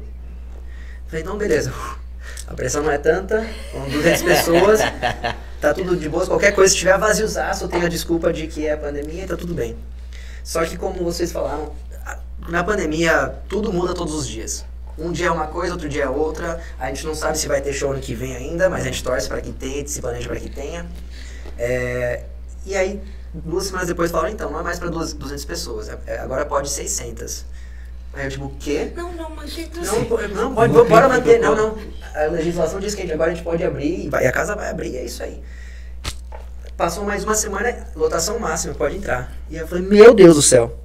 Falei, 1.09 1.22
então 1.22 1.36
beleza, 1.36 1.72
a 2.46 2.54
pressão 2.54 2.82
não 2.84 2.92
é 2.92 2.98
tanta, 2.98 3.44
com 3.72 3.88
200 3.88 4.22
pessoas, 4.22 4.80
tá 5.61 5.74
tudo 5.74 5.96
de 5.96 6.09
boa, 6.09 6.24
qualquer 6.26 6.52
coisa, 6.52 6.72
se 6.72 6.78
tiver 6.78 6.96
vaziozaço, 6.96 7.66
tem 7.68 7.82
a 7.84 7.88
desculpa 7.88 8.32
de 8.32 8.46
que 8.46 8.66
é 8.68 8.76
pandemia 8.76 9.24
e 9.24 9.26
tá 9.26 9.36
tudo 9.36 9.52
bem. 9.54 9.76
Só 10.44 10.64
que 10.64 10.76
como 10.76 11.02
vocês 11.02 11.32
falaram, 11.32 11.72
a- 11.88 11.88
na 12.49 12.64
pandemia 12.64 13.34
tudo 13.49 13.72
muda 13.72 13.94
todos 13.94 14.14
os 14.14 14.26
dias. 14.26 14.64
Um 14.99 15.12
dia 15.12 15.28
é 15.28 15.30
uma 15.30 15.46
coisa, 15.46 15.72
outro 15.74 15.88
dia 15.88 16.05
é 16.05 16.09
outra. 16.09 16.61
A 16.78 16.88
gente 16.88 17.07
não 17.07 17.14
sabe 17.14 17.38
se 17.38 17.46
vai 17.46 17.61
ter 17.61 17.72
show 17.72 17.92
ano 17.92 18.01
que 18.01 18.14
vem 18.14 18.34
ainda, 18.34 18.68
mas 18.68 18.82
a 18.82 18.84
gente 18.86 19.03
torce 19.03 19.28
para 19.28 19.40
que 19.40 19.53
tenha, 19.53 19.86
se 19.86 20.01
planeja 20.01 20.28
para 20.28 20.40
que 20.40 20.51
tenha. 20.51 20.84
É, 21.57 22.24
e 22.66 22.76
aí, 22.76 23.01
duas 23.32 23.66
semanas 23.66 23.86
depois 23.86 24.11
falaram, 24.11 24.30
então, 24.32 24.51
não 24.51 24.59
é 24.59 24.62
mais 24.64 24.78
para 24.78 24.88
200 24.88 25.44
pessoas, 25.44 25.88
é- 25.88 25.99
é- 26.07 26.18
agora 26.18 26.44
pode 26.44 26.68
600. 26.68 27.44
Aí 28.12 28.24
eu 28.26 28.30
tipo, 28.30 28.46
o 28.46 28.51
quê? 28.59 28.90
Não, 28.96 29.12
não, 29.12 29.30
mantém 29.30 29.68
tudo 29.68 29.86
Não, 29.86 30.05
po- 30.07 30.18
não 30.28 30.55
pode, 30.55 30.72
bora 30.88 31.09
manter, 31.09 31.38
não, 31.38 31.55
não. 31.55 31.78
A 32.14 32.24
legislação 32.32 32.80
diz 32.80 32.94
que 32.94 33.03
a 33.03 33.05
gente- 33.05 33.14
agora 33.14 33.30
a 33.30 33.34
gente 33.34 33.44
pode 33.44 33.62
abrir 33.62 34.07
e 34.07 34.11
e 34.11 34.26
a 34.26 34.32
casa 34.32 34.57
vai 34.57 34.68
abrir, 34.68 34.96
é 34.96 35.05
isso 35.05 35.22
aí. 35.22 35.40
Passou 36.76 37.05
mais 37.05 37.22
uma 37.24 37.34
semana, 37.34 37.86
lotação 37.94 38.38
máxima, 38.38 38.74
pode 38.74 38.96
entrar. 38.96 39.32
E 39.51 39.57
eu 39.57 39.66
falei, 39.68 39.84
meu 39.84 40.14
Deus 40.14 40.36
do 40.36 40.42
céu. 40.42 40.76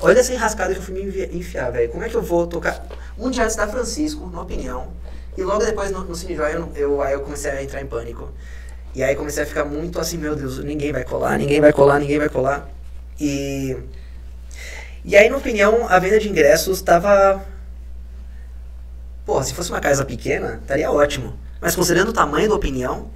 Olha 0.00 0.18
essa 0.18 0.32
enrascada 0.32 0.72
que 0.72 0.80
eu 0.80 0.82
fui 0.82 0.94
me 0.94 1.36
enfiar, 1.36 1.70
velho. 1.70 1.90
Como 1.90 2.02
é 2.04 2.08
que 2.08 2.14
eu 2.14 2.22
vou 2.22 2.46
tocar 2.46 2.84
um 3.18 3.30
dia 3.30 3.44
antes 3.44 3.56
da 3.56 3.66
Francisco, 3.68 4.28
na 4.32 4.42
opinião, 4.42 4.88
e 5.36 5.42
logo 5.42 5.64
depois 5.64 5.90
no, 5.90 6.04
no 6.04 6.14
Cine 6.14 6.34
eu, 6.34 6.72
eu, 6.74 7.02
aí 7.02 7.12
eu 7.12 7.20
comecei 7.20 7.50
a 7.50 7.62
entrar 7.62 7.80
em 7.80 7.86
pânico. 7.86 8.28
E 8.94 9.02
aí 9.02 9.14
comecei 9.14 9.42
a 9.42 9.46
ficar 9.46 9.64
muito 9.64 9.98
assim, 9.98 10.18
meu 10.18 10.36
Deus, 10.36 10.62
ninguém 10.62 10.92
vai 10.92 11.04
colar, 11.04 11.38
ninguém 11.38 11.60
vai 11.60 11.72
colar, 11.72 11.98
ninguém 11.98 12.18
vai 12.18 12.28
colar. 12.28 12.68
E 13.18 13.76
e 15.04 15.16
aí, 15.16 15.28
na 15.28 15.36
opinião, 15.36 15.88
a 15.88 15.98
venda 15.98 16.18
de 16.18 16.28
ingressos 16.28 16.78
estava. 16.78 17.44
Pô, 19.26 19.42
se 19.42 19.52
fosse 19.52 19.70
uma 19.70 19.80
casa 19.80 20.04
pequena, 20.04 20.60
estaria 20.62 20.90
ótimo. 20.90 21.34
Mas 21.60 21.74
considerando 21.74 22.10
o 22.10 22.12
tamanho 22.12 22.48
da 22.48 22.54
opinião, 22.54 23.10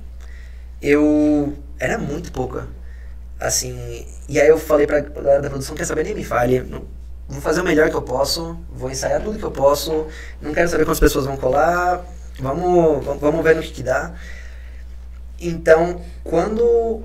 eu. 0.82 1.56
Era 1.78 1.96
muito 1.96 2.32
pouca. 2.32 2.66
Assim. 3.38 4.06
E 4.28 4.40
aí 4.40 4.48
eu 4.48 4.58
falei 4.58 4.86
pra 4.86 5.00
galera 5.00 5.42
da 5.42 5.48
produção: 5.50 5.74
quer 5.76 5.84
saber? 5.84 6.04
Nem 6.04 6.14
me 6.14 6.24
fale. 6.24 6.60
não- 6.60 6.84
Vou 7.28 7.40
fazer 7.40 7.60
o 7.60 7.64
melhor 7.64 7.90
que 7.90 7.96
eu 7.96 8.02
posso, 8.02 8.56
vou 8.70 8.88
ensaiar 8.88 9.20
tudo 9.20 9.36
que 9.36 9.44
eu 9.44 9.50
posso. 9.50 10.06
Não 10.40 10.54
quero 10.54 10.68
saber 10.68 10.84
quantas 10.84 11.00
pessoas 11.00 11.26
vão 11.26 11.36
colar. 11.36 12.04
Vamos, 12.38 13.04
vamos- 13.04 13.42
ver 13.42 13.56
no 13.56 13.62
que, 13.62 13.72
que 13.72 13.82
dá. 13.82 14.12
Então, 15.40 16.00
quando 16.24 17.02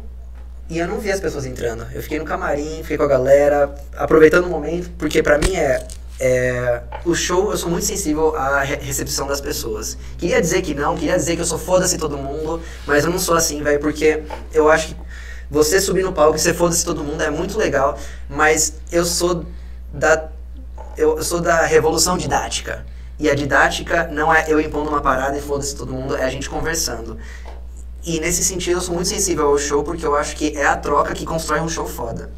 e 0.70 0.78
eu 0.80 0.88
não 0.88 1.00
vi 1.00 1.12
as 1.12 1.20
pessoas 1.20 1.46
entrando. 1.46 1.86
Eu 1.94 2.02
fiquei 2.02 2.18
no 2.18 2.24
camarim, 2.24 2.80
fiquei 2.82 2.98
com 2.98 3.04
a 3.04 3.08
galera, 3.08 3.74
aproveitando 3.98 4.46
o 4.46 4.50
momento, 4.50 4.90
porque 4.98 5.22
pra 5.22 5.38
mim 5.38 5.54
é, 5.56 5.86
é. 6.20 6.82
O 7.04 7.14
show, 7.14 7.52
eu 7.52 7.58
sou 7.58 7.70
muito 7.70 7.86
sensível 7.86 8.36
à 8.38 8.62
re- 8.62 8.76
recepção 8.82 9.28
das 9.28 9.42
pessoas. 9.42 9.98
Queria 10.18 10.40
dizer 10.40 10.62
que 10.62 10.74
não, 10.74 10.96
queria 10.96 11.18
dizer 11.18 11.36
que 11.36 11.42
eu 11.42 11.46
sou 11.46 11.58
foda-se 11.58 11.98
todo 11.98 12.18
mundo, 12.18 12.62
mas 12.88 13.04
eu 13.04 13.12
não 13.12 13.20
sou 13.20 13.36
assim, 13.36 13.62
velho, 13.62 13.80
porque 13.82 14.24
eu 14.54 14.70
acho 14.70 14.90
que 14.90 14.96
você 15.52 15.82
subir 15.82 16.02
no 16.02 16.14
palco 16.14 16.38
e 16.38 16.40
ser 16.40 16.54
foda-se 16.54 16.86
todo 16.86 17.04
mundo 17.04 17.22
é 17.22 17.30
muito 17.30 17.58
legal, 17.58 18.00
mas 18.30 18.76
eu 18.90 19.04
sou 19.04 19.46
da. 19.94 20.30
Eu, 20.98 21.22
sou 21.22 21.42
da 21.42 21.64
revolução 21.64 22.18
didática. 22.18 22.86
E 23.20 23.30
a 23.30 23.36
didática 23.36 24.08
não 24.08 24.34
é 24.34 24.46
eu 24.48 24.62
impondo 24.62 24.90
uma 24.90 25.02
parada 25.02 25.38
e 25.38 25.42
foda-se 25.42 25.76
todo 25.76 25.92
mundo, 25.92 26.16
é 26.16 26.24
a 26.24 26.30
gente 26.30 26.50
conversando. 26.50 27.18
E 28.04 28.20
nesse 28.20 28.44
sentido 28.44 28.78
eu 28.78 28.82
sou 28.82 28.96
muito 28.96 29.10
sensível 29.10 29.48
ao 29.48 29.58
show 29.58 29.84
porque 29.84 30.06
eu 30.06 30.16
acho 30.16 30.36
que 30.38 30.58
é 30.58 30.66
a 30.66 30.78
troca 30.78 31.14
que 31.14 31.26
constrói 31.26 31.60
um 31.60 31.70
show 31.70 31.86
foda. 31.86 32.32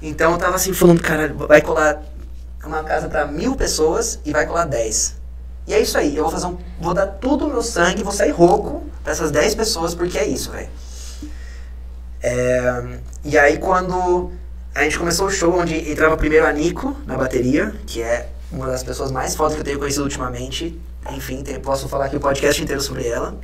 Então 0.00 0.32
eu 0.32 0.38
tava 0.38 0.54
assim 0.54 0.72
falando, 0.72 1.02
cara, 1.02 1.34
vai 1.34 1.60
colar 1.60 2.00
uma 2.64 2.84
casa 2.84 3.08
pra 3.08 3.26
mil 3.26 3.56
pessoas 3.56 4.20
e 4.24 4.32
vai 4.32 4.46
colar 4.46 4.64
10. 4.66 5.16
E 5.66 5.74
é 5.74 5.80
isso 5.80 5.98
aí, 5.98 6.16
eu 6.16 6.22
vou 6.22 6.32
fazer 6.32 6.46
um. 6.46 6.58
Vou 6.80 6.94
dar 6.94 7.06
tudo 7.06 7.46
o 7.46 7.48
meu 7.48 7.62
sangue, 7.62 8.02
vou 8.02 8.12
sair 8.12 8.30
rouco 8.30 8.84
pra 9.02 9.12
essas 9.12 9.30
10 9.30 9.54
pessoas, 9.54 9.94
porque 9.94 10.16
é 10.18 10.26
isso, 10.26 10.50
velho. 10.50 10.68
É, 12.26 12.82
e 13.22 13.36
aí 13.36 13.58
quando 13.58 14.32
a 14.74 14.82
gente 14.82 14.98
começou 14.98 15.26
o 15.26 15.30
show, 15.30 15.54
onde 15.58 15.90
entrava 15.90 16.16
primeiro 16.16 16.46
a 16.46 16.52
Nico 16.52 16.96
na 17.06 17.18
bateria, 17.18 17.74
que 17.86 18.00
é 18.00 18.28
uma 18.50 18.66
das 18.66 18.82
pessoas 18.82 19.10
mais 19.12 19.34
fodas 19.36 19.52
que 19.54 19.60
eu 19.60 19.64
tenho 19.64 19.78
conhecido 19.78 20.04
ultimamente. 20.04 20.80
Enfim, 21.12 21.42
tem- 21.42 21.60
posso 21.60 21.86
falar 21.86 22.06
aqui 22.06 22.16
o 22.16 22.20
podcast 22.20 22.62
inteiro 22.62 22.80
sobre 22.80 23.06
ela. 23.06 23.36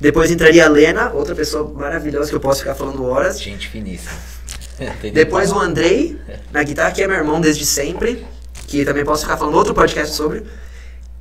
Depois 0.00 0.32
entraria 0.32 0.64
a 0.66 0.68
Lena, 0.68 1.12
outra 1.12 1.32
pessoa 1.34 1.72
maravilhosa 1.72 2.28
que 2.28 2.34
eu 2.34 2.40
posso 2.40 2.60
ficar 2.60 2.74
falando 2.74 3.04
horas. 3.04 3.40
Gente 3.40 3.68
finíssima. 3.68 4.10
Depois 5.14 5.52
o. 5.52 5.58
Andrei, 5.58 6.18
na 6.52 6.62
guitarra, 6.64 6.90
que 6.90 7.02
é 7.02 7.06
meu 7.06 7.16
irmão 7.16 7.40
desde 7.40 7.64
sempre, 7.64 8.26
que 8.66 8.84
também 8.84 9.04
posso 9.04 9.22
ficar 9.22 9.36
falando 9.36 9.54
outro 9.54 9.74
podcast 9.74 10.14
sobre. 10.14 10.44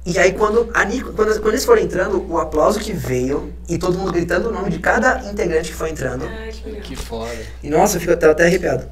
E 0.08 0.18
aí 0.18 0.32
quando 0.32 0.70
a 0.74 0.86
Nico, 0.86 1.12
quando, 1.12 1.34
quando 1.42 1.50
eles 1.54 1.66
foram 1.66 1.82
entrando, 1.82 2.26
o 2.32 2.38
aplauso 2.38 2.80
que 2.80 2.94
veio 2.94 3.54
e 3.68 3.78
todo 3.78 3.98
mundo 3.98 4.14
gritando 4.14 4.48
o 4.48 4.54
nome 4.54 4.70
de 4.70 4.80
cada 4.80 5.20
integrante 5.30 5.70
que 5.70 5.76
foi 5.76 5.90
entrando. 5.90 6.26
Ai, 6.26 6.50
que. 6.50 6.72
Que 6.80 6.96
foda. 6.96 7.30
E 7.62 7.70
nossa, 7.70 7.98
eu 7.98 8.00
fico 8.00 8.14
até, 8.14 8.26
até 8.26 8.46
arrepiado. 8.46 8.88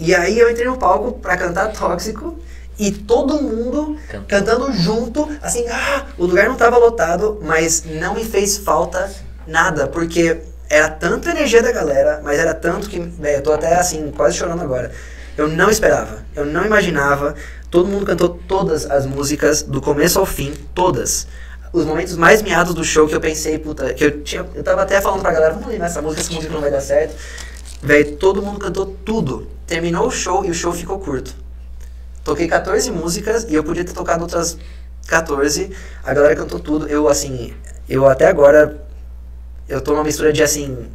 E 0.00 0.14
aí 0.14 0.38
eu 0.38 0.50
entrei 0.50 0.66
no 0.66 0.78
palco 0.78 1.18
pra 1.20 1.36
cantar 1.36 1.70
Tóxico 1.70 2.38
e 2.78 2.90
todo 2.90 3.42
mundo 3.42 3.98
Cantou. 4.08 4.26
cantando 4.26 4.72
junto, 4.72 5.28
assim, 5.42 5.66
ah, 5.68 6.06
o 6.16 6.24
lugar 6.24 6.48
não 6.48 6.56
tava 6.56 6.78
lotado, 6.78 7.38
mas 7.42 7.84
não 7.84 8.14
me 8.14 8.24
fez 8.24 8.56
falta 8.56 9.12
nada, 9.46 9.86
porque 9.86 10.38
era 10.70 10.88
tanta 10.88 11.30
energia 11.30 11.62
da 11.62 11.72
galera, 11.72 12.22
mas 12.24 12.38
era 12.38 12.54
tanto 12.54 12.88
que, 12.88 12.98
velho, 12.98 13.36
eu 13.36 13.42
tô 13.42 13.52
até 13.52 13.74
assim, 13.74 14.10
quase 14.16 14.38
chorando 14.38 14.62
agora. 14.62 14.90
Eu 15.36 15.46
não 15.46 15.68
esperava, 15.68 16.24
eu 16.34 16.46
não 16.46 16.64
imaginava. 16.64 17.34
Todo 17.74 17.88
mundo 17.88 18.06
cantou 18.06 18.28
todas 18.28 18.88
as 18.88 19.04
músicas, 19.04 19.62
do 19.62 19.80
começo 19.80 20.20
ao 20.20 20.24
fim, 20.24 20.54
todas. 20.72 21.26
Os 21.72 21.84
momentos 21.84 22.16
mais 22.16 22.40
miados 22.40 22.72
do 22.72 22.84
show 22.84 23.08
que 23.08 23.16
eu 23.16 23.20
pensei, 23.20 23.58
puta, 23.58 23.92
que 23.92 24.04
eu 24.04 24.22
tinha. 24.22 24.46
Eu 24.54 24.62
tava 24.62 24.82
até 24.82 25.00
falando 25.00 25.22
pra 25.22 25.32
galera, 25.32 25.54
vamos 25.54 25.66
ler 25.66 25.80
essa 25.80 26.00
música, 26.00 26.20
essa 26.22 26.32
música 26.32 26.52
não 26.54 26.60
vai 26.60 26.70
dar 26.70 26.80
certo. 26.80 27.16
Velho, 27.82 28.14
todo 28.14 28.40
mundo 28.40 28.60
cantou 28.60 28.86
tudo. 28.86 29.48
Terminou 29.66 30.06
o 30.06 30.10
show 30.12 30.44
e 30.44 30.52
o 30.52 30.54
show 30.54 30.72
ficou 30.72 31.00
curto. 31.00 31.34
Toquei 32.22 32.46
14 32.46 32.92
músicas 32.92 33.42
e 33.48 33.56
eu 33.56 33.64
podia 33.64 33.84
ter 33.84 33.92
tocado 33.92 34.22
outras 34.22 34.56
14. 35.08 35.72
A 36.04 36.14
galera 36.14 36.36
cantou 36.36 36.60
tudo. 36.60 36.86
Eu, 36.86 37.08
assim, 37.08 37.54
eu 37.88 38.08
até 38.08 38.28
agora. 38.28 38.86
Eu 39.68 39.80
tô 39.80 39.94
numa 39.94 40.04
mistura 40.04 40.32
de, 40.32 40.44
assim. 40.44 40.86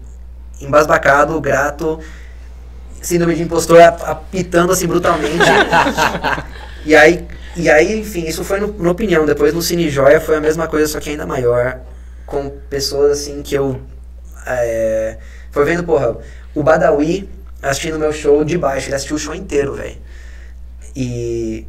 Embasbacado, 0.61 1.41
grato. 1.41 1.99
Síndrome 3.01 3.35
de 3.35 3.43
impostor 3.43 3.81
ap- 3.81 4.01
apitando, 4.03 4.71
assim, 4.71 4.87
brutalmente. 4.87 5.35
e 6.89 6.95
aí. 6.95 7.27
E 7.55 7.69
aí, 7.69 7.99
enfim, 7.99 8.25
isso 8.25 8.43
foi 8.43 8.59
no, 8.59 8.89
opinião. 8.89 9.23
Depois 9.23 9.53
no 9.53 9.61
Cine 9.61 9.89
Joia 9.89 10.19
foi 10.19 10.37
a 10.37 10.41
mesma 10.41 10.67
coisa, 10.67 10.87
só 10.87 10.99
que 10.99 11.11
ainda 11.11 11.23
maior. 11.23 11.81
Com 12.25 12.49
pessoas, 12.67 13.19
assim, 13.19 13.43
que 13.43 13.53
eu. 13.53 13.79
É, 14.47 15.17
foi 15.51 15.65
vendo, 15.65 15.83
porra, 15.83 16.17
o 16.55 16.63
Badawi 16.63 17.29
assistindo 17.61 17.99
meu 17.99 18.11
show 18.11 18.43
de 18.43 18.57
baixo. 18.57 18.87
Ele 18.87 18.95
assistiu 18.95 19.17
o 19.17 19.19
show 19.19 19.35
inteiro, 19.35 19.75
velho. 19.75 19.97
E 20.95 21.67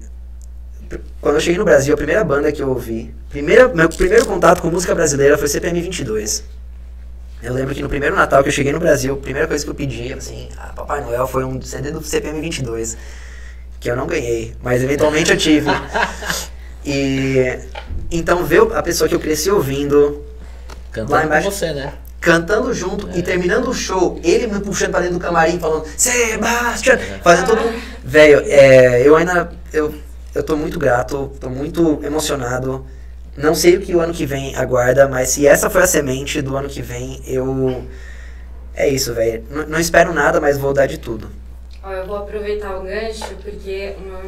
quando 1.21 1.35
eu 1.35 1.41
cheguei 1.41 1.59
no 1.59 1.67
Brasil, 1.67 1.93
a 1.93 1.97
primeira 1.99 2.25
banda 2.25 2.51
que 2.51 2.63
eu 2.63 2.71
ouvi, 2.71 3.15
primeira, 3.29 3.69
meu 3.69 3.91
primeiro 3.91 4.25
contato 4.25 4.63
com 4.63 4.71
música 4.71 4.95
brasileira 4.95 5.37
foi 5.37 5.49
CPM 5.49 5.83
22. 5.83 6.45
Eu 7.43 7.53
lembro 7.53 7.75
que 7.75 7.83
no 7.83 7.91
primeiro 7.91 8.17
Natal 8.17 8.43
que 8.43 8.49
eu 8.49 8.53
cheguei 8.53 8.73
no 8.73 8.81
Brasil, 8.81 9.15
a 9.15 9.17
primeira 9.19 9.47
coisa 9.47 9.63
que 9.63 9.71
eu 9.71 9.75
pedi, 9.75 10.13
assim, 10.15 10.49
Papai 10.75 11.03
Noel 11.03 11.27
foi 11.27 11.45
um 11.45 11.61
CD 11.61 11.91
do 11.91 12.03
CPM 12.03 12.41
22, 12.41 12.97
que 13.81 13.91
eu 13.91 13.97
não 13.97 14.07
ganhei, 14.07 14.55
mas 14.63 14.83
eventualmente 14.83 15.31
eu 15.33 15.37
tive. 15.37 15.69
E 16.85 17.59
então 18.11 18.43
ver 18.45 18.63
a 18.75 18.83
pessoa 18.83 19.07
que 19.09 19.15
eu 19.15 19.21
cresci 19.21 19.51
ouvindo, 19.51 20.25
Lá 20.89 20.93
Cantando 20.93 21.21
com 21.21 21.27
embaixo- 21.27 21.51
você, 21.53 21.73
né? 21.75 21.93
cantando 22.21 22.73
junto 22.75 23.09
e 23.17 23.23
terminando 23.23 23.69
o 23.69 23.75
show, 23.75 24.19
ele 24.25 24.47
me 24.47 24.61
puxando 24.61 24.91
pra 24.91 25.01
dentro 25.01 25.19
do 25.19 25.21
camarim, 25.21 25.59
falando, 25.59 25.85
Sebastian, 25.97 26.99
fazendo 27.23 27.47
todo 27.47 27.61
mundo. 27.63 27.81
Velho, 28.05 28.43
é, 28.47 29.07
eu 29.07 29.15
ainda. 29.17 29.51
Eu, 29.73 29.95
eu 30.35 30.43
tô 30.43 30.57
muito 30.57 30.79
grato, 30.79 31.31
tô 31.39 31.49
muito 31.51 32.01
emocionado. 32.03 32.85
Não 33.37 33.55
sei 33.55 33.77
o 33.77 33.81
que 33.81 33.95
o 33.95 34.01
ano 34.01 34.13
que 34.13 34.25
vem 34.27 34.57
aguarda, 34.57 35.07
mas 35.07 35.29
se 35.31 35.47
essa 35.47 35.69
foi 35.71 35.83
a 35.83 35.87
semente 35.87 36.41
do 36.43 36.57
ano 36.57 36.69
que 36.69 36.81
vem, 36.83 37.23
eu. 37.27 37.85
É 38.75 38.89
isso, 38.89 39.13
velho. 39.15 39.45
Não 39.69 39.79
espero 39.79 40.13
nada, 40.15 40.41
mas 40.41 40.57
vou 40.59 40.73
dar 40.73 40.87
de 40.87 40.99
tudo. 40.99 41.31
Ó, 41.83 41.91
eu 41.91 42.07
vou 42.07 42.19
aproveitar 42.19 42.77
o 42.77 42.83
gancho 42.83 43.35
porque 43.43 43.95
uma 43.99 44.23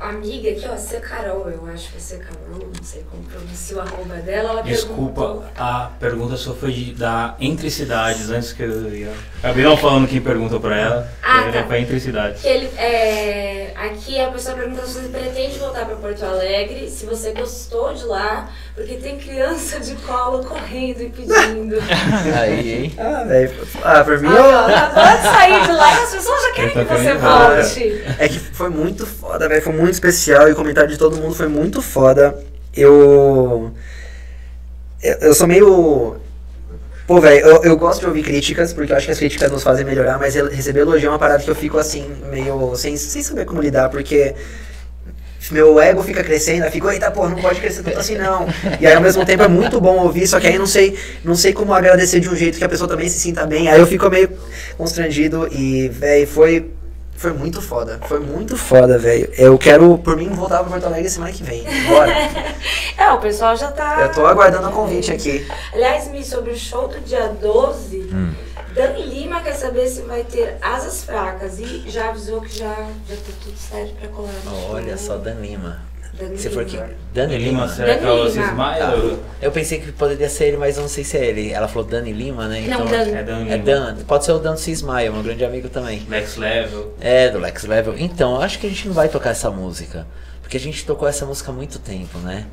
amiga 0.00 0.50
aqui, 0.50 0.66
ó, 0.70 0.76
C. 0.76 1.00
Carol, 1.00 1.48
eu 1.48 1.66
acho 1.72 1.90
que 1.90 1.96
é 1.96 2.00
C. 2.00 2.16
Carol, 2.18 2.68
não 2.74 2.84
sei 2.84 3.04
como 3.10 3.22
pronuncia 3.24 3.76
o 3.76 3.80
arroba 3.80 4.16
dela, 4.16 4.50
ela 4.50 4.62
Desculpa, 4.62 5.20
perguntou... 5.20 5.44
a 5.56 5.90
pergunta 5.98 6.36
só 6.36 6.54
foi 6.54 6.72
de, 6.72 6.94
da 6.94 7.36
Entre 7.40 7.70
Cidades, 7.70 8.30
antes 8.30 8.52
que 8.52 8.62
eu 8.62 8.94
ia. 8.94 9.12
Acabei 9.38 9.64
não 9.64 9.76
falando 9.76 10.08
quem 10.08 10.20
perguntou 10.20 10.60
pra 10.60 10.76
ela. 10.76 11.12
Ah, 11.22 11.46
eu 11.46 11.52
tá. 11.52 11.64
Foi 11.64 11.80
Entre 11.80 11.98
Cidades. 11.98 12.42
Que 12.42 12.48
ele, 12.48 12.66
é, 12.78 13.72
aqui 13.76 14.20
a 14.20 14.28
pessoa 14.28 14.56
pergunta 14.56 14.86
se 14.86 15.00
você 15.00 15.08
pretende 15.08 15.58
voltar 15.58 15.84
para 15.84 15.96
Porto 15.96 16.24
Alegre, 16.24 16.88
se 16.88 17.06
você 17.06 17.32
gostou 17.32 17.92
de 17.94 18.04
lá, 18.04 18.48
porque 18.74 18.94
tem 18.96 19.18
criança 19.18 19.80
de 19.80 19.94
colo 19.96 20.44
correndo 20.44 21.02
e 21.02 21.10
pedindo. 21.10 21.76
Aí, 22.40 22.84
hein? 22.84 22.94
Ah, 22.98 23.24
velho. 23.24 23.52
Ah, 23.82 24.04
por 24.04 24.18
mim, 24.20 24.28
Ai, 24.28 24.38
ó, 24.38 24.66
acabou 24.66 25.16
de 25.16 25.22
sair 25.22 25.62
de 25.66 25.72
lá 25.72 25.90
e 25.92 26.02
as 26.02 26.10
pessoas 26.14 26.42
já 26.42 26.52
querem 26.52 26.76
Eu 26.78 26.86
que 26.86 26.94
você 26.94 27.14
volte. 27.14 28.04
É 28.18 28.28
que 28.28 28.38
foi 28.38 28.70
muito 28.70 29.06
foda, 29.06 29.48
velho. 29.48 29.62
Foi 29.62 29.72
muito 29.72 29.81
especial 29.90 30.48
e 30.48 30.52
o 30.52 30.56
comentário 30.56 30.90
de 30.90 30.98
todo 30.98 31.16
mundo 31.16 31.34
foi 31.34 31.48
muito 31.48 31.82
foda. 31.82 32.36
Eu. 32.74 33.72
Eu, 35.02 35.34
sou 35.34 35.46
meio. 35.46 36.16
Pô, 37.06 37.20
velho, 37.20 37.44
eu, 37.44 37.64
eu 37.64 37.76
gosto 37.76 38.00
de 38.00 38.06
ouvir 38.06 38.22
críticas, 38.22 38.72
porque 38.72 38.92
eu 38.92 38.96
acho 38.96 39.06
que 39.06 39.12
as 39.12 39.18
críticas 39.18 39.50
nos 39.50 39.62
fazem 39.62 39.84
melhorar, 39.84 40.18
mas 40.18 40.34
receber 40.34 40.80
elogio 40.80 41.08
é 41.08 41.10
uma 41.10 41.18
parada 41.18 41.42
que 41.42 41.50
eu 41.50 41.54
fico 41.54 41.76
assim, 41.76 42.10
meio. 42.30 42.74
sem, 42.76 42.96
sem 42.96 43.22
saber 43.22 43.44
como 43.44 43.60
lidar, 43.60 43.88
porque. 43.88 44.34
Meu 45.50 45.78
ego 45.80 46.04
fica 46.04 46.22
crescendo, 46.22 46.64
eu 46.64 46.70
fico, 46.70 46.88
eita 46.88 47.10
porra, 47.10 47.30
não 47.30 47.36
pode 47.36 47.60
crescer 47.60 47.82
tanto 47.82 47.98
assim 47.98 48.16
não. 48.16 48.46
E 48.80 48.86
aí 48.86 48.94
ao 48.94 49.02
mesmo 49.02 49.26
tempo 49.26 49.42
é 49.42 49.48
muito 49.48 49.80
bom 49.80 49.98
ouvir, 49.98 50.24
só 50.26 50.38
que 50.38 50.46
aí 50.46 50.56
não 50.56 50.68
sei, 50.68 50.96
não 51.24 51.34
sei 51.34 51.52
como 51.52 51.74
agradecer 51.74 52.20
de 52.20 52.28
um 52.28 52.36
jeito 52.36 52.58
que 52.58 52.64
a 52.64 52.68
pessoa 52.68 52.88
também 52.88 53.08
se 53.08 53.18
sinta 53.18 53.44
bem. 53.44 53.68
Aí 53.68 53.80
eu 53.80 53.86
fico 53.86 54.08
meio 54.08 54.30
constrangido 54.78 55.48
e, 55.50 55.88
velho, 55.88 56.28
foi 56.28 56.70
foi 57.16 57.32
muito 57.32 57.60
foda. 57.62 58.00
Foi 58.08 58.20
muito 58.20 58.56
foda, 58.56 58.98
velho. 58.98 59.30
Eu 59.36 59.56
quero, 59.58 59.96
por 59.98 60.16
mim, 60.16 60.28
voltar 60.30 60.58
pra 60.60 60.70
Porto 60.70 60.86
Alegre 60.86 61.08
semana 61.08 61.32
que 61.32 61.42
vem. 61.42 61.64
Bora. 61.88 62.12
É, 62.98 63.10
o 63.10 63.18
pessoal 63.18 63.56
já 63.56 63.72
tá. 63.72 64.00
Eu 64.02 64.12
tô 64.12 64.24
aguardando 64.24 64.68
o 64.68 64.70
convite 64.72 65.10
aqui. 65.12 65.44
Aliás, 65.72 66.08
Mi, 66.08 66.22
sobre 66.22 66.52
o 66.52 66.56
show 66.56 66.86
do 66.86 67.00
dia 67.00 67.28
12, 67.40 67.96
Hum. 68.12 68.32
Dani 68.74 69.02
Lima 69.06 69.40
quer 69.40 69.54
saber 69.54 69.88
se 69.88 70.02
vai 70.02 70.22
ter 70.22 70.56
asas 70.62 71.02
fracas 71.02 71.58
e 71.58 71.82
já 71.90 72.10
avisou 72.10 72.40
que 72.42 72.56
já, 72.58 72.68
já 73.08 73.16
tá 73.16 73.32
tudo 73.42 73.56
certo 73.56 73.94
pra 73.96 74.08
colar 74.08 74.30
show. 74.44 74.70
Olha 74.74 74.96
só, 74.96 75.16
Dan 75.16 75.34
Lima. 75.40 75.80
Dani 76.18 76.36
Se 76.38 76.50
for 76.50 76.64
que. 76.64 76.78
Dani 77.14 77.38
Lima, 77.38 77.62
Lima. 77.64 77.68
será 77.68 77.96
que 77.96 78.04
é 78.04 78.10
o 78.10 78.16
Dani 78.16 78.30
Lima. 78.30 78.46
Cismaia? 78.46 78.80
Tá. 78.86 79.16
Eu 79.40 79.50
pensei 79.50 79.80
que 79.80 79.92
poderia 79.92 80.28
ser 80.28 80.44
ele, 80.48 80.56
mas 80.58 80.76
eu 80.76 80.82
não 80.82 80.88
sei 80.88 81.04
se 81.04 81.16
é 81.16 81.24
ele. 81.26 81.50
Ela 81.52 81.68
falou 81.68 81.88
Dani 81.88 82.12
Lima, 82.12 82.46
né? 82.48 82.60
Não, 82.68 82.84
Então, 82.84 82.86
Dan. 82.86 83.16
É 83.16 83.22
Dan 83.22 83.38
É 83.46 83.56
Lima. 83.56 83.64
Dan. 83.64 83.96
Pode 84.06 84.24
ser 84.24 84.32
o 84.32 84.38
Dan 84.38 84.56
Cismaia, 84.56 85.10
meu 85.10 85.22
grande 85.22 85.44
amigo 85.44 85.68
também. 85.68 86.02
Next 86.08 86.38
Level. 86.38 86.94
É, 87.00 87.28
do 87.30 87.38
Lex 87.38 87.64
Level. 87.64 87.94
Então, 87.98 88.34
eu 88.36 88.42
acho 88.42 88.58
que 88.58 88.66
a 88.66 88.70
gente 88.70 88.86
não 88.88 88.94
vai 88.94 89.08
tocar 89.08 89.30
essa 89.30 89.50
música. 89.50 90.06
Porque 90.42 90.56
a 90.56 90.60
gente 90.60 90.84
tocou 90.84 91.08
essa 91.08 91.24
música 91.24 91.50
há 91.50 91.54
muito 91.54 91.78
tempo, 91.78 92.18
né? 92.18 92.46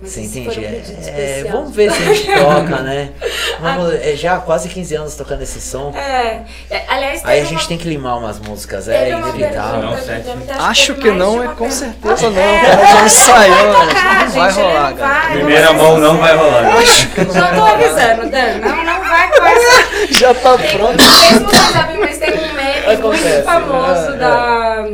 Mas 0.00 0.12
Você 0.12 0.20
entende? 0.20 0.60
um 0.60 0.62
É, 1.08 1.40
é, 1.40 1.44
vamos 1.50 1.74
ver 1.74 1.90
se 1.90 2.00
a 2.00 2.14
gente 2.14 2.26
toca, 2.32 2.82
né? 2.82 3.10
Vamos, 3.60 3.94
é, 3.94 4.14
já 4.14 4.36
há 4.36 4.38
quase 4.38 4.68
15 4.68 4.94
anos 4.94 5.16
tocando 5.16 5.42
esse 5.42 5.60
som. 5.60 5.92
É, 5.92 6.42
é, 6.70 6.84
aliás, 6.86 7.20
Aí 7.24 7.40
a 7.40 7.44
gente 7.44 7.62
uma- 7.62 7.68
tem 7.68 7.76
que 7.78 7.88
limar 7.88 8.16
umas 8.16 8.38
músicas, 8.38 8.86
é 8.88 9.10
inevitável. 9.10 9.82
Não, 9.82 9.90
Dami, 9.96 10.44
Acho 10.56 10.94
que 10.94 11.10
não, 11.10 11.42
é 11.42 11.48
com 11.48 11.68
certeza 11.68 12.30
não. 12.30 12.40
É, 12.40 12.86
já 12.86 13.04
ensaiou, 13.06 13.86
né? 13.86 13.92
Não 14.24 14.30
vai 14.30 14.52
rolar, 14.52 14.90
não 14.90 14.96
cara. 14.96 15.30
Primeira 15.32 15.72
mão 15.72 15.98
não 15.98 16.16
vai 16.18 16.36
rolar. 16.36 16.82
Já 16.84 17.54
tô 17.54 17.64
avisando, 17.64 18.30
Dan, 18.30 18.58
não, 18.60 18.84
não 18.84 19.00
vai 19.08 19.30
com 19.32 19.44
essa... 19.46 19.88
Já 20.14 20.34
tá 20.34 20.56
Tem, 20.58 20.70
pronto. 20.76 20.96
não 21.04 21.48
vocês 21.48 21.60
sabem, 21.72 21.98
mas 21.98 22.18
tem 22.18 22.32
um 22.34 22.54
meme 22.54 22.92
Acontece, 22.92 23.24
muito 23.28 23.44
famoso 23.44 24.12
é, 24.12 24.16
da, 24.16 24.86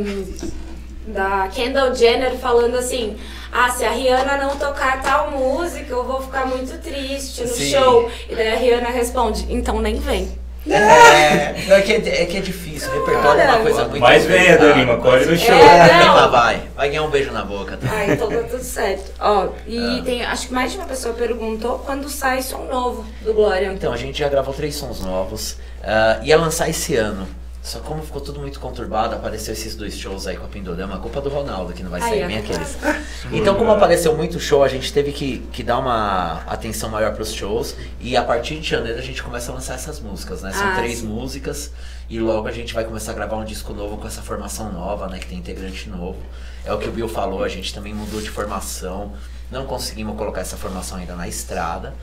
da 1.07 1.47
Kendall 1.49 1.93
Jenner 1.93 2.31
falando 2.37 2.75
assim: 2.77 3.15
Ah, 3.57 3.69
se 3.69 3.85
a 3.85 3.91
Rihanna 3.91 4.35
não 4.37 4.57
tocar 4.57 5.01
tal 5.01 5.31
música, 5.31 5.89
eu 5.89 6.03
vou 6.03 6.21
ficar 6.21 6.45
muito 6.45 6.77
triste 6.81 7.41
no 7.43 7.47
Sim. 7.47 7.71
show. 7.71 8.11
E 8.29 8.35
daí 8.35 8.51
a 8.53 8.57
Rihanna 8.57 8.89
responde: 8.89 9.45
Então 9.49 9.79
nem 9.79 9.95
vem. 9.95 10.37
É, 10.67 11.53
não, 11.69 11.75
é, 11.77 11.81
que 11.81 11.93
é, 11.93 12.23
é 12.23 12.25
que 12.25 12.37
é 12.37 12.41
difícil. 12.41 12.89
O 12.91 12.99
repertório 13.05 13.41
é 13.41 13.45
uma 13.45 13.59
coisa 13.59 13.83
muito. 13.85 13.99
Mas 14.01 14.25
Lima, 14.25 14.57
complicada. 14.57 14.97
colhe 14.97 15.25
no 15.25 15.37
show. 15.37 15.53
É, 15.55 15.93
não. 15.93 16.17
Ela 16.17 16.27
vai. 16.27 16.61
Vai 16.75 16.89
ganhar 16.89 17.03
um 17.03 17.09
beijo 17.09 17.31
na 17.31 17.45
boca. 17.45 17.77
Tá? 17.77 17.87
Ah, 17.91 18.07
então 18.07 18.27
tá 18.29 18.43
tudo 18.49 18.63
certo. 18.63 19.11
Ó, 19.19 19.47
e 19.67 19.77
Ah. 19.77 20.01
tem, 20.03 20.25
acho 20.25 20.47
que 20.47 20.53
mais 20.53 20.71
de 20.71 20.77
uma 20.79 20.87
pessoa 20.87 21.13
perguntou 21.13 21.79
quando 21.85 22.09
sai 22.09 22.41
som 22.41 22.65
novo 22.65 23.05
do 23.21 23.33
Glória. 23.33 23.71
Então, 23.71 23.93
a 23.93 23.97
gente 23.97 24.17
já 24.19 24.27
gravou 24.27 24.53
três 24.53 24.75
sons 24.75 24.99
novos. 25.01 25.57
ah, 25.83 26.19
ia 26.23 26.35
lançar 26.35 26.67
esse 26.67 26.95
ano. 26.95 27.27
Só 27.65 27.79
como 27.79 28.03
ficou 28.03 28.21
tudo 28.21 28.39
muito 28.39 28.59
conturbado, 28.59 29.15
apareceu 29.15 29.51
esses 29.51 29.75
dois 29.75 29.97
shows 29.97 30.27
aí 30.27 30.37
com 30.37 30.45
a 30.45 30.47
Pindorama, 30.47 30.99
culpa 30.99 31.19
do 31.19 31.29
Ronaldo, 31.29 31.73
que 31.73 31.81
não 31.81 31.89
vai 31.89 31.99
sair 31.99 32.23
ó. 32.23 32.27
bem 32.27 32.37
aqueles. 32.37 32.77
Então, 33.31 33.55
como 33.55 33.71
apareceu 33.71 34.15
muito 34.15 34.39
show, 34.39 34.63
a 34.63 34.67
gente 34.67 34.93
teve 34.93 35.11
que, 35.11 35.39
que 35.51 35.63
dar 35.63 35.79
uma 35.79 36.43
atenção 36.45 36.89
maior 36.91 37.15
pros 37.15 37.33
shows. 37.33 37.75
E 37.99 38.15
a 38.15 38.23
partir 38.23 38.59
de 38.59 38.69
janeiro 38.69 38.99
a 38.99 39.01
gente 39.01 39.23
começa 39.23 39.51
a 39.51 39.55
lançar 39.55 39.73
essas 39.73 39.99
músicas, 39.99 40.43
né? 40.43 40.51
São 40.53 40.67
Ah, 40.67 40.75
três 40.75 40.99
sim. 40.99 41.07
músicas. 41.07 41.71
E 42.07 42.19
logo 42.19 42.47
a 42.47 42.51
gente 42.51 42.71
vai 42.71 42.83
começar 42.83 43.13
a 43.13 43.15
gravar 43.15 43.37
um 43.37 43.43
disco 43.43 43.73
novo 43.73 43.97
com 43.97 44.05
essa 44.07 44.21
formação 44.21 44.71
nova, 44.71 45.07
né? 45.07 45.17
Que 45.17 45.25
tem 45.25 45.39
integrante 45.39 45.89
novo. 45.89 46.19
É 46.63 46.71
o 46.71 46.77
que 46.77 46.87
o 46.87 46.91
Bill 46.91 47.09
falou, 47.09 47.43
a 47.43 47.49
gente 47.49 47.73
também 47.73 47.95
mudou 47.95 48.21
de 48.21 48.29
formação. 48.29 49.13
Não 49.49 49.65
conseguimos 49.65 50.15
colocar 50.15 50.41
essa 50.41 50.55
formação 50.55 50.99
ainda 50.99 51.15
na 51.15 51.27
estrada. 51.27 51.95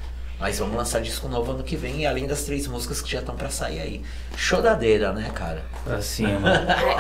Mas 0.42 0.58
vamos 0.58 0.74
lançar 0.76 1.00
disco 1.00 1.28
novo 1.28 1.52
ano 1.52 1.62
que 1.62 1.76
vem, 1.76 2.00
e 2.00 2.06
além 2.06 2.26
das 2.26 2.42
três 2.42 2.66
músicas 2.66 3.00
que 3.00 3.08
já 3.08 3.20
estão 3.20 3.36
pra 3.36 3.48
sair 3.48 3.80
aí. 3.80 4.02
Choradeira, 4.36 5.12
né, 5.12 5.30
cara? 5.32 5.62
Pra 5.84 6.00
cima. 6.00 6.48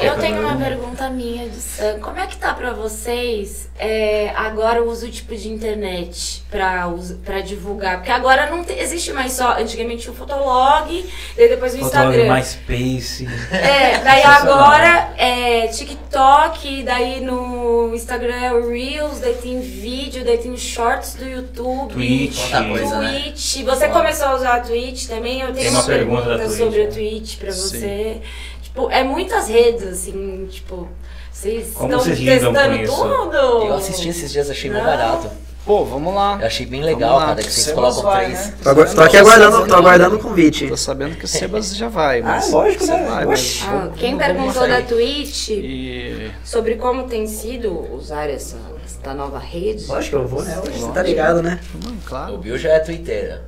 É, 0.00 0.08
Eu 0.08 0.18
tenho 0.18 0.40
uma 0.40 0.56
pergunta 0.56 1.08
minha 1.08 1.48
de 1.48 1.56
Sam. 1.56 2.00
Como 2.00 2.18
é 2.18 2.26
que 2.26 2.36
tá 2.36 2.52
pra 2.52 2.72
vocês 2.72 3.68
é, 3.78 4.30
agora 4.34 4.82
o 4.82 4.90
uso 4.90 5.08
tipo 5.08 5.36
de 5.36 5.48
internet 5.48 6.42
pra 6.50 7.40
divulgar? 7.40 7.98
Porque 7.98 8.10
agora 8.10 8.50
não 8.50 8.64
te- 8.64 8.72
existe 8.72 9.12
mais 9.12 9.32
só. 9.34 9.56
Antigamente 9.56 10.10
o 10.10 10.12
Fotolog, 10.14 10.88
daí 11.36 11.48
depois 11.48 11.74
o 11.74 11.78
Fotógrafo 11.78 12.10
Instagram. 12.18 12.34
MySpace. 12.34 13.28
É, 13.52 13.98
daí 13.98 14.22
agora 14.26 15.12
é 15.16 15.68
TikTok, 15.68 16.82
daí 16.82 17.20
no 17.20 17.94
Instagram 17.94 18.34
é 18.34 18.52
o 18.52 18.68
Reels, 18.68 19.20
daí 19.20 19.34
tem 19.34 19.60
vídeo, 19.60 20.24
daí 20.24 20.38
tem 20.38 20.56
shorts 20.56 21.14
do 21.14 21.24
YouTube. 21.24 21.92
Twitch. 21.94 22.50
Né? 22.50 23.31
Twitch. 23.32 23.64
Você 23.64 23.88
começou 23.88 24.26
a 24.28 24.34
usar 24.36 24.54
a 24.56 24.60
Twitch 24.60 25.06
também? 25.06 25.40
Eu 25.40 25.52
tenho 25.52 25.58
Tem 25.58 25.70
uma, 25.70 25.80
uma 25.80 25.86
pergunta 25.86 26.22
pergunta, 26.24 26.48
sobre 26.56 26.82
né? 26.84 26.88
a 26.88 26.92
Twitch 26.92 27.38
pra 27.38 27.52
Sim. 27.52 27.60
você. 27.60 28.20
Tipo, 28.62 28.90
é 28.90 29.02
muitas 29.04 29.48
redes, 29.48 29.82
assim, 29.86 30.46
tipo, 30.50 30.88
vocês 31.30 31.72
Como 31.74 31.88
estão 31.90 32.00
vocês 32.04 32.18
lidam 32.18 32.52
testando 32.52 32.76
com 32.76 32.82
isso? 32.82 32.96
tudo? 32.96 33.36
Eu 33.66 33.74
assisti 33.74 34.08
esses 34.08 34.32
dias, 34.32 34.50
achei 34.50 34.70
Não. 34.70 34.82
barato. 34.82 35.30
Pô, 35.64 35.84
vamos 35.84 36.12
lá. 36.12 36.38
Eu 36.40 36.46
achei 36.48 36.66
bem 36.66 36.82
legal, 36.82 37.20
cara, 37.20 37.36
que 37.36 37.44
vocês 37.44 37.66
Sebas 37.66 37.94
colocam 37.94 38.02
vai, 38.02 38.24
três. 38.24 38.46
né? 38.48 38.54
Tô, 38.64 38.68
agu- 38.70 38.94
tô 38.94 39.00
aqui 39.00 39.16
aguardando, 39.16 39.66
tô 39.68 39.74
aguardando 39.76 40.16
o 40.16 40.18
convite. 40.18 40.66
Tô 40.66 40.76
sabendo 40.76 41.16
que 41.16 41.24
o 41.24 41.28
Sebas 41.28 41.76
já 41.76 41.88
vai, 41.88 42.20
mas. 42.20 42.48
Ah, 42.48 42.56
lógico, 42.56 42.84
você 42.84 42.92
né? 42.92 43.06
Vai, 43.08 43.26
mas 43.26 43.62
Ah, 43.68 43.88
quem 43.96 44.18
perguntou 44.18 44.66
da 44.66 44.82
Twitch 44.82 45.50
E. 45.50 46.32
sobre 46.44 46.74
como 46.74 47.04
tem 47.04 47.28
sido 47.28 47.70
usar 47.94 48.28
essa, 48.28 48.56
essa 48.84 49.14
nova 49.14 49.38
rede. 49.38 49.86
Lógico 49.86 50.16
que 50.16 50.22
eu 50.24 50.28
vou, 50.28 50.42
né? 50.42 50.58
Hoje 50.66 50.78
você 50.80 50.90
tá 50.90 51.02
ligado, 51.02 51.40
né? 51.42 51.60
Mano, 51.84 51.96
O 51.96 52.08
claro. 52.08 52.38
Bill 52.38 52.58
já 52.58 52.70
é 52.70 52.78
twitteira. 52.80 53.44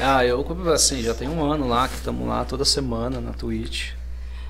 Ah, 0.00 0.24
eu, 0.24 0.46
assim, 0.72 1.02
já 1.02 1.12
tem 1.12 1.28
um 1.28 1.42
ano 1.44 1.66
lá 1.66 1.88
que 1.88 1.94
estamos 1.96 2.28
lá 2.28 2.44
toda 2.44 2.64
semana 2.64 3.20
na 3.20 3.32
Twitch. 3.32 3.90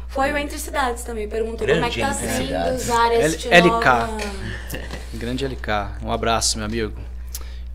Foi 0.09 0.32
o 0.32 0.36
Entre 0.36 0.59
Cidades 0.59 1.04
também, 1.04 1.28
perguntou 1.28 1.66
Grande 1.66 1.80
como 1.80 1.86
é 1.86 1.90
que 1.90 2.00
tá 2.00 2.12
sendo 2.14 2.74
usar 2.74 3.12
L- 3.12 3.24
este 3.24 3.48
LK. 3.48 4.88
Grande 5.14 5.44
LK. 5.46 5.68
Um 6.02 6.11
abraço, 6.11 6.56
meu 6.59 6.66
amigo. 6.66 6.94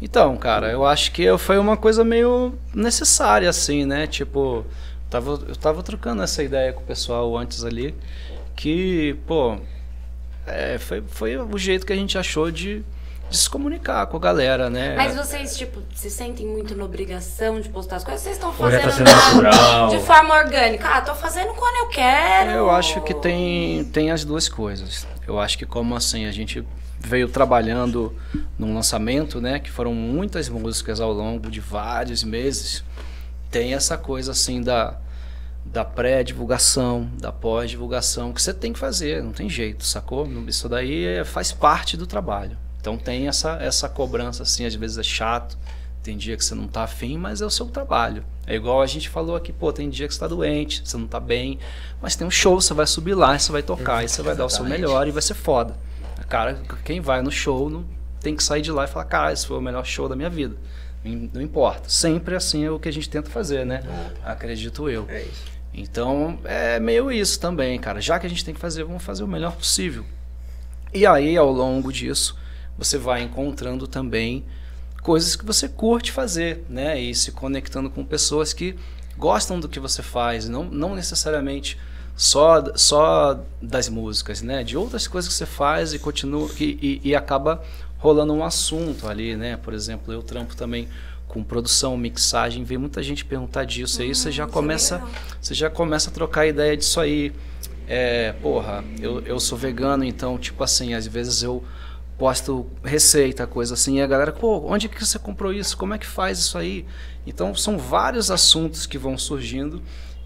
Então, 0.02 0.36
cara, 0.36 0.70
eu 0.72 0.86
acho 0.86 1.12
que 1.12 1.26
foi 1.38 1.58
uma 1.58 1.78
coisa 1.78 2.04
meio 2.04 2.54
necessária, 2.74 3.50
assim, 3.50 3.86
né? 3.86 4.08
Tipo, 4.08 4.66
tava, 5.10 5.32
eu 5.48 5.56
tava 5.56 5.82
trocando 5.84 6.22
essa 6.24 6.44
ideia 6.44 6.74
com 6.74 6.82
o 6.82 6.86
pessoal 6.86 7.38
antes 7.38 7.64
ali, 7.64 7.96
que, 8.56 9.16
pô, 9.28 9.58
é, 10.46 10.78
foi, 10.78 11.04
foi 11.08 11.38
o 11.38 11.58
jeito 11.58 11.86
que 11.86 11.94
a 11.94 11.96
gente 11.96 12.18
achou 12.18 12.52
de, 12.52 12.84
de 13.34 13.40
se 13.40 13.50
comunicar 13.50 14.06
com 14.06 14.16
a 14.16 14.20
galera, 14.20 14.70
né? 14.70 14.96
Mas 14.96 15.16
vocês, 15.16 15.58
tipo, 15.58 15.82
se 15.96 16.08
sentem 16.08 16.46
muito 16.46 16.76
na 16.76 16.86
obrigação 16.86 17.60
de 17.60 17.68
postar 17.68 17.96
as 17.96 18.04
coisas? 18.04 18.22
Vocês 18.22 18.36
estão 18.36 18.54
fazendo 18.54 18.84
tá 18.84 18.92
sendo 18.92 19.10
natural? 19.10 19.90
de 19.90 20.00
forma 20.02 20.36
orgânica? 20.36 20.88
Ah, 20.88 21.02
tô 21.02 21.16
fazendo 21.16 21.52
quando 21.56 21.78
eu 21.78 21.88
quero. 21.88 22.52
Eu 22.52 22.70
acho 22.70 23.02
que 23.02 23.12
tem, 23.12 23.86
tem 23.86 24.12
as 24.12 24.24
duas 24.24 24.48
coisas. 24.48 25.08
Eu 25.28 25.40
acho 25.40 25.58
que 25.58 25.66
como 25.66 25.96
assim 25.96 26.28
a 26.28 26.32
gente 26.32 26.64
veio 27.00 27.28
trabalhando 27.28 28.16
num 28.56 28.76
lançamento, 28.76 29.42
né, 29.42 29.58
que 29.58 29.72
foram 29.72 29.96
muitas 29.96 30.48
músicas 30.48 31.02
ao 31.02 31.12
longo 31.12 31.50
de 31.50 31.60
vários 31.60 32.24
meses, 32.24 32.84
tem 33.50 33.74
essa 33.74 33.98
coisa 33.98 34.32
assim 34.32 34.62
da 34.62 35.00
da 35.66 35.84
pré-divulgação, 35.86 37.10
da 37.20 37.32
pós-divulgação 37.32 38.34
que 38.34 38.42
você 38.42 38.54
tem 38.54 38.74
que 38.74 38.78
fazer, 38.78 39.24
não 39.24 39.32
tem 39.32 39.50
jeito, 39.50 39.86
sacou? 39.86 40.28
Isso 40.46 40.68
daí 40.68 41.06
é- 41.06 41.24
faz 41.24 41.54
parte 41.54 41.96
do 41.96 42.06
trabalho. 42.06 42.58
Então 42.84 42.98
tem 42.98 43.30
essa 43.30 43.52
essa 43.62 43.88
cobrança 43.88 44.44
assim, 44.44 44.66
às 44.66 44.76
vezes 44.76 44.98
é 44.98 45.04
chato, 45.04 45.58
tem 46.04 46.18
dia 46.18 46.36
que 46.36 46.44
você 46.44 46.54
não 46.54 46.68
tá 46.68 46.84
afim, 46.84 47.18
mas 47.18 47.40
é 47.40 47.46
o 47.46 47.50
seu 47.50 47.68
trabalho. 47.68 48.26
É 48.46 48.56
igual 48.56 48.82
a 48.82 48.86
gente 48.86 49.08
falou 49.08 49.38
aqui, 49.38 49.54
pô, 49.54 49.72
tem 49.72 49.90
dia 49.90 50.06
que 50.06 50.14
você 50.14 50.20
tá 50.20 50.28
doente, 50.28 50.82
você 50.84 50.98
não 50.98 51.08
tá 51.08 51.18
bem, 51.18 51.58
mas 52.02 52.18
tem 52.18 52.28
um 52.28 52.30
show, 52.30 52.60
você 52.60 52.74
vai 52.74 52.86
subir 52.86 53.14
lá, 53.14 53.40
você 53.40 53.54
vai 53.54 53.64
tocar, 53.64 54.04
e 54.04 54.10
você 54.10 54.22
vai 54.22 54.36
dar 54.36 54.44
o 54.44 54.50
seu 54.50 54.66
melhor 54.66 55.08
e 55.08 55.12
vai 55.12 55.22
ser 55.22 55.34
foda. 55.34 55.78
Cara, 56.28 56.62
quem 56.84 57.00
vai 57.00 57.22
no 57.22 57.32
show 57.32 57.70
não 57.70 57.86
tem 58.20 58.36
que 58.36 58.44
sair 58.44 58.62
de 58.62 58.70
lá 58.70 58.84
e 58.84 58.88
falar, 58.88 59.06
cara, 59.06 59.32
esse 59.32 59.48
foi 59.48 59.58
o 59.58 59.62
melhor 59.62 59.86
show 59.86 60.10
da 60.10 60.16
minha 60.18 60.30
vida. 60.30 60.58
Não 61.06 61.42
importa. 61.42 61.88
Sempre 61.88 62.36
assim 62.36 62.66
é 62.66 62.70
o 62.70 62.78
que 62.78 62.90
a 62.90 62.92
gente 62.92 63.10
tenta 63.10 63.30
fazer, 63.30 63.66
né? 63.66 63.82
Acredito 64.26 64.90
eu. 64.90 65.06
É 65.08 65.22
isso. 65.22 65.46
Então 65.74 66.38
é 66.44 66.82
meio 66.82 67.10
isso 67.10 67.40
também, 67.40 67.80
cara. 67.80 68.02
Já 68.02 68.20
que 68.20 68.26
a 68.26 68.30
gente 68.30 68.44
tem 68.44 68.54
que 68.54 68.60
fazer, 68.60 68.84
vamos 68.84 69.04
fazer 69.04 69.24
o 69.24 69.28
melhor 69.28 69.54
possível. 69.54 70.04
E 70.94 71.06
aí, 71.06 71.38
ao 71.38 71.50
longo 71.50 71.94
disso, 71.94 72.38
você 72.78 72.98
vai 72.98 73.24
encontrando 73.24 73.88
também 73.88 74.44
coisas 75.02 75.36
que 75.36 75.46
você 75.46 75.68
curte 75.68 76.12
fazer, 76.12 76.66
né? 76.70 77.00
E 77.00 77.14
se 77.14 77.32
conectando 77.32 77.90
com 77.90 78.04
pessoas 78.04 78.54
que 78.54 78.76
gostam 79.18 79.60
do 79.60 79.70
que 79.70 79.80
você 79.80 80.02
faz, 80.02 80.48
não, 80.48 80.64
não 80.64 80.96
necessariamente 80.96 81.78
só, 82.16 82.64
só 82.76 83.40
das 83.62 83.90
músicas, 83.90 84.42
né? 84.42 84.64
De 84.64 84.78
outras 84.78 85.08
coisas 85.08 85.32
que 85.32 85.38
você 85.38 85.46
faz 85.46 85.94
e 85.94 86.00
continua 86.00 86.50
que, 86.50 86.78
e, 86.82 87.10
e 87.10 87.16
acaba 87.16 87.62
rolando 87.98 88.34
um 88.34 88.44
assunto 88.44 89.08
ali, 89.08 89.36
né? 89.36 89.58
Por 89.58 89.74
exemplo, 89.74 90.14
eu 90.14 90.24
trampo 90.24 90.56
também 90.56 90.88
com 91.28 91.44
produção, 91.44 91.98
mixagem, 91.98 92.64
vem 92.64 92.78
muita 92.78 93.02
gente 93.02 93.26
perguntar 93.26 93.64
disso, 93.66 94.02
aí 94.04 94.14
você 94.14 94.32
já 94.32 94.44
isso 94.44 94.52
é 94.52 94.54
começa, 94.54 94.96
legal. 94.96 95.10
você 95.42 95.54
já 95.56 95.70
começa 95.70 96.10
a 96.10 96.14
trocar 96.14 96.46
ideia 96.46 96.78
disso 96.78 97.00
aí. 97.00 97.34
É, 97.88 98.34
porra, 98.34 98.84
eu, 99.02 99.22
eu 99.22 99.40
sou 99.40 99.58
vegano, 99.58 100.04
então, 100.04 100.38
tipo 100.38 100.64
assim, 100.64 100.94
às 100.94 101.08
vezes 101.08 101.42
eu 101.42 101.64
posto 102.18 102.68
receita, 102.84 103.48
coisa 103.48 103.74
assim, 103.74 103.98
e 103.98 104.02
a 104.02 104.08
galera, 104.08 104.32
pô, 104.32 104.60
onde 104.66 104.88
que 104.88 105.04
você 105.04 105.18
comprou 105.18 105.52
isso? 105.52 105.76
Como 105.76 105.94
é 105.94 105.98
que 105.98 106.06
faz 106.06 106.40
isso 106.40 106.58
aí? 106.58 106.86
Então, 107.26 107.56
são 107.56 107.78
vários 107.78 108.30
assuntos 108.30 108.86
que 108.86 108.98
vão 108.98 109.18
surgindo 109.18 109.82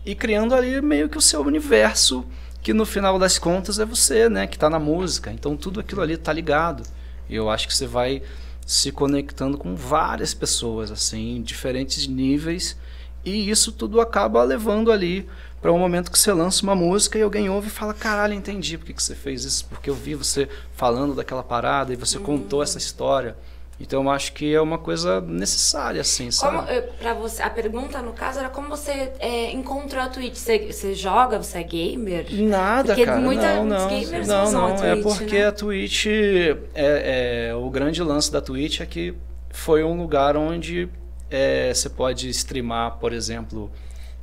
e 0.05 0.13
criando 0.15 0.53
ali 0.53 0.81
meio 0.81 1.09
que 1.09 1.17
o 1.17 1.21
seu 1.21 1.41
universo, 1.41 2.25
que 2.61 2.73
no 2.73 2.85
final 2.85 3.17
das 3.17 3.37
contas 3.37 3.79
é 3.79 3.85
você, 3.85 4.29
né, 4.29 4.47
que 4.47 4.57
tá 4.57 4.69
na 4.69 4.79
música. 4.79 5.31
Então, 5.31 5.55
tudo 5.55 5.79
aquilo 5.79 6.01
ali 6.01 6.17
tá 6.17 6.33
ligado. 6.33 6.83
E 7.29 7.35
eu 7.35 7.49
acho 7.49 7.67
que 7.67 7.73
você 7.73 7.87
vai 7.87 8.21
se 8.65 8.91
conectando 8.91 9.57
com 9.57 9.75
várias 9.75 10.33
pessoas, 10.33 10.91
assim, 10.91 11.37
em 11.37 11.41
diferentes 11.41 12.05
níveis, 12.05 12.77
e 13.23 13.49
isso 13.49 13.71
tudo 13.71 14.01
acaba 14.01 14.43
levando 14.43 14.91
ali 14.91 15.27
para 15.61 15.71
um 15.71 15.79
momento 15.79 16.11
que 16.11 16.19
você 16.19 16.31
lança 16.31 16.63
uma 16.63 16.75
música 16.75 17.17
e 17.17 17.21
alguém 17.21 17.49
ouve 17.49 17.67
e 17.67 17.71
fala: 17.71 17.93
caralho, 17.93 18.33
entendi 18.33 18.77
por 18.77 18.85
que, 18.85 18.93
que 18.93 19.03
você 19.03 19.15
fez 19.15 19.43
isso, 19.43 19.65
porque 19.65 19.89
eu 19.89 19.95
vi 19.95 20.15
você 20.15 20.47
falando 20.73 21.15
daquela 21.15 21.43
parada 21.43 21.91
e 21.93 21.95
você 21.95 22.19
contou 22.19 22.61
essa 22.63 22.77
história. 22.77 23.35
Então 23.79 24.03
eu 24.03 24.09
acho 24.09 24.33
que 24.33 24.55
é 24.55 24.59
uma 24.59 24.79
coisa 24.79 25.21
necessária, 25.21 26.01
assim, 26.01 26.31
sabe? 26.31 26.57
Como, 26.57 26.67
eh, 26.67 27.13
você, 27.13 27.43
a 27.43 27.49
pergunta, 27.49 28.01
no 28.01 28.11
caso, 28.11 28.39
era 28.39 28.49
como 28.49 28.67
você 28.69 29.11
eh, 29.19 29.51
encontrou 29.51 30.01
a 30.01 30.07
Twitch? 30.09 30.33
Você, 30.35 30.71
você 30.71 30.95
joga? 30.95 31.37
Você 31.37 31.59
é 31.59 31.63
gamer? 31.63 32.25
Nada, 32.31 32.87
Porque 32.95 33.05
cara. 33.05 33.19
muita- 33.21 33.55
não, 33.57 33.65
não, 33.65 33.87
gamers 33.87 34.27
não, 34.27 34.43
usam 34.45 34.65
a 34.65 34.69
não. 34.69 34.83
É 34.83 34.91
Twitch, 34.95 35.03
porque 35.03 35.37
né? 35.39 35.45
a 35.45 35.51
Twitch 35.51 36.05
é, 36.07 37.49
é- 37.49 37.55
o 37.55 37.69
grande 37.69 38.01
lance 38.01 38.31
da 38.31 38.41
Twitch 38.41 38.79
é 38.81 38.85
que 38.87 39.13
foi 39.51 39.83
um 39.83 39.95
lugar 39.95 40.35
onde 40.35 40.89
é, 41.29 41.71
você 41.71 41.87
pode 41.87 42.29
streamar, 42.29 42.97
por 42.97 43.13
exemplo, 43.13 43.69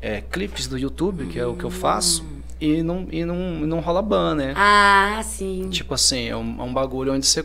é, 0.05 0.20
clipes 0.30 0.66
do 0.66 0.76
YouTube, 0.76 1.24
que 1.26 1.38
é 1.38 1.46
o 1.46 1.55
que 1.55 1.64
eu 1.64 1.70
faço, 1.70 2.22
e 2.61 2.82
não, 2.82 3.09
e 3.11 3.24
não, 3.24 3.36
não 3.36 3.80
rola 3.80 4.02
ban, 4.02 4.34
né? 4.34 4.52
Ah, 4.55 5.22
sim. 5.24 5.68
Tipo 5.70 5.94
assim, 5.94 6.28
é 6.28 6.36
um, 6.36 6.57
é 6.61 6.62
um 6.62 6.72
bagulho 6.74 7.14
onde 7.14 7.24
você. 7.26 7.42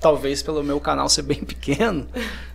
Talvez 0.00 0.42
pelo 0.42 0.64
meu 0.64 0.80
canal 0.80 1.10
ser 1.10 1.20
bem 1.20 1.36
pequeno, 1.44 2.06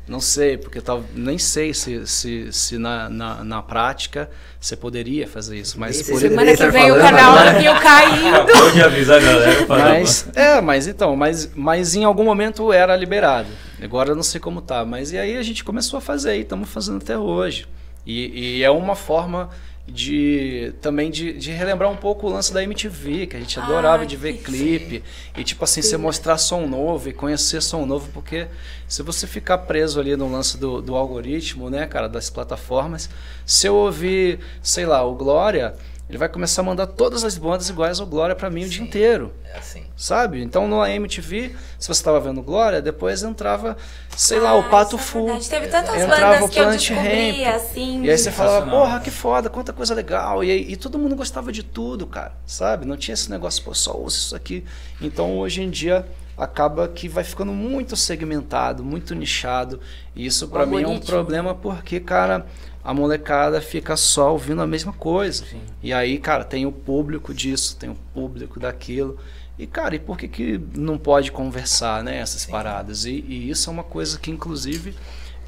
não 0.08 0.20
sei, 0.20 0.58
porque 0.58 0.82
tal, 0.82 1.04
nem 1.14 1.38
sei 1.38 1.76
se, 1.76 2.08
se, 2.08 2.52
se 2.52 2.80
na, 2.80 3.08
na, 3.08 3.44
na 3.44 3.62
prática 3.62 4.28
você 4.60 4.76
poderia 4.76 5.28
fazer 5.28 5.60
isso, 5.60 5.80
mas 5.80 5.98
por 6.02 6.18
se 6.18 6.26
ele- 6.26 6.30
Semana 6.30 6.58
que 6.58 6.68
vem 6.72 6.92
o 6.92 6.96
canal 6.96 7.38
agora. 7.38 7.60
viu 7.60 7.74
caindo. 7.76 8.36
Acabou 8.52 8.72
de 8.72 8.82
avisar 8.82 9.18
a 9.20 9.24
galera. 9.24 9.66
Mas, 9.68 10.28
é, 10.36 10.60
mas 10.60 10.88
então, 10.88 11.16
mas, 11.16 11.52
mas 11.56 11.94
em 11.94 12.04
algum 12.04 12.24
momento 12.24 12.74
era 12.74 12.96
liberado. 12.96 13.50
Agora 13.80 14.10
eu 14.10 14.16
não 14.16 14.24
sei 14.24 14.42
como 14.42 14.60
tá. 14.60 14.84
Mas 14.84 15.12
e 15.12 15.18
aí 15.20 15.38
a 15.38 15.44
gente 15.44 15.64
começou 15.64 16.00
a 16.00 16.02
fazer 16.02 16.36
e 16.38 16.42
estamos 16.42 16.68
fazendo 16.68 16.98
até 16.98 17.16
hoje. 17.16 17.68
E, 18.06 18.58
e 18.58 18.64
é 18.64 18.70
uma 18.70 18.96
forma 18.96 19.50
de 19.88 20.74
também 20.82 21.12
de, 21.12 21.34
de 21.34 21.52
relembrar 21.52 21.92
um 21.92 21.96
pouco 21.96 22.26
o 22.26 22.30
lance 22.30 22.52
da 22.52 22.64
MTV, 22.64 23.28
que 23.28 23.38
a 23.38 23.40
gente 23.40 23.60
adorava 23.60 24.02
Ai, 24.02 24.08
de 24.08 24.18
ver 24.18 24.38
clipe. 24.38 25.04
E 25.38 25.44
tipo 25.44 25.64
assim, 25.64 25.82
você 25.82 25.96
mostrar 25.96 26.38
som 26.38 26.66
novo 26.66 27.08
e 27.10 27.14
conhecer 27.14 27.62
som 27.62 27.86
novo, 27.86 28.10
porque 28.12 28.48
se 28.88 29.04
você 29.04 29.28
ficar 29.28 29.60
preso 29.60 30.00
ali 30.00 30.16
no 30.16 30.32
lance 30.32 30.58
do, 30.58 30.82
do 30.82 30.96
algoritmo, 30.96 31.70
né, 31.70 31.86
cara, 31.86 32.08
das 32.10 32.30
plataformas, 32.30 33.10
se 33.46 33.68
eu 33.68 33.76
ouvir, 33.76 34.40
sei 34.62 34.86
lá, 34.86 35.04
o 35.04 35.14
Glória, 35.14 35.76
ele 36.08 36.18
vai 36.18 36.30
começar 36.30 36.62
a 36.62 36.66
mandar 36.66 36.86
todas 36.88 37.24
as 37.24 37.38
bandas 37.38 37.68
iguais 37.70 38.00
ao 38.00 38.06
Glória 38.06 38.36
pra 38.36 38.50
mim 38.50 38.64
o 38.66 38.70
dia 38.70 38.84
inteiro. 38.84 39.34
É 39.44 39.58
assim. 39.58 39.84
Sabe? 39.98 40.42
Então 40.44 40.68
no 40.68 40.86
MTV, 40.86 41.56
se 41.80 41.88
você 41.88 41.92
estava 41.94 42.20
vendo 42.20 42.42
Glória, 42.44 42.82
depois 42.82 43.24
entrava, 43.24 43.76
sei 44.16 44.40
lá, 44.40 44.52
Ah, 44.52 44.56
o 44.56 44.70
Pato 44.70 44.96
isso 44.98 45.04
é 45.04 45.40
Fu. 45.40 45.50
Teve 45.50 45.68
tantas 45.68 45.96
Entrava 46.00 46.34
bandas 46.36 46.42
o 46.44 46.50
que 46.50 46.60
eu 46.60 46.64
Planet 46.64 46.80
descobri, 46.80 47.44
Ramp. 47.44 47.56
assim. 47.56 48.04
E 48.04 48.10
aí 48.12 48.18
você 48.18 48.32
falava, 48.32 48.70
porra, 48.70 49.00
que 49.00 49.10
foda, 49.10 49.50
quanta 49.50 49.74
coisa 49.74 49.96
legal. 49.96 50.44
E, 50.44 50.52
aí- 50.52 50.66
e 50.72 50.76
todo 50.76 51.00
mundo 51.00 51.16
gostava 51.16 51.52
de 51.52 51.64
tudo, 51.64 52.06
cara. 52.06 52.34
Sabe? 52.46 52.86
Não 52.86 52.98
tinha 52.98 53.14
esse 53.14 53.30
negócio, 53.32 53.64
pô, 53.64 53.74
só 53.74 53.94
ouça 53.98 54.18
isso 54.18 54.36
aqui. 54.36 54.64
Então 55.02 55.38
hoje 55.40 55.62
em 55.64 55.70
dia 55.70 56.06
acaba 56.38 56.88
que 56.88 57.08
vai 57.08 57.24
ficando 57.24 57.54
muito 57.54 57.96
segmentado, 57.96 58.84
muito 58.84 59.16
nichado. 59.16 59.80
E 60.16 60.26
isso 60.26 60.48
pra 60.50 60.66
mim 60.66 60.84
é 60.84 60.88
um 60.88 61.00
problema 61.00 61.56
porque, 61.56 62.00
cara, 62.00 62.46
a 62.86 62.94
molecada 62.94 63.60
fica 63.60 63.98
só 63.98 64.32
ouvindo 64.32 64.62
a 64.62 64.68
mesma 64.68 64.94
coisa. 64.94 65.44
E 65.82 65.92
aí, 65.92 66.20
cara, 66.20 66.44
tem 66.44 66.68
o 66.68 66.72
público 66.72 67.34
disso, 67.34 67.76
tem 67.76 67.90
o 67.90 67.98
público 68.14 68.60
daquilo. 68.60 69.18
E, 69.58 69.66
cara, 69.66 69.96
e 69.96 70.00
por 70.00 70.16
que, 70.16 70.28
que 70.28 70.62
não 70.76 70.96
pode 70.96 71.32
conversar, 71.32 72.04
né, 72.04 72.20
essas 72.20 72.46
paradas? 72.46 73.06
E, 73.06 73.26
e 73.28 73.50
isso 73.50 73.72
é 73.72 73.74
uma 73.74 73.84
coisa 73.84 74.20
que, 74.20 74.30
inclusive, 74.30 74.94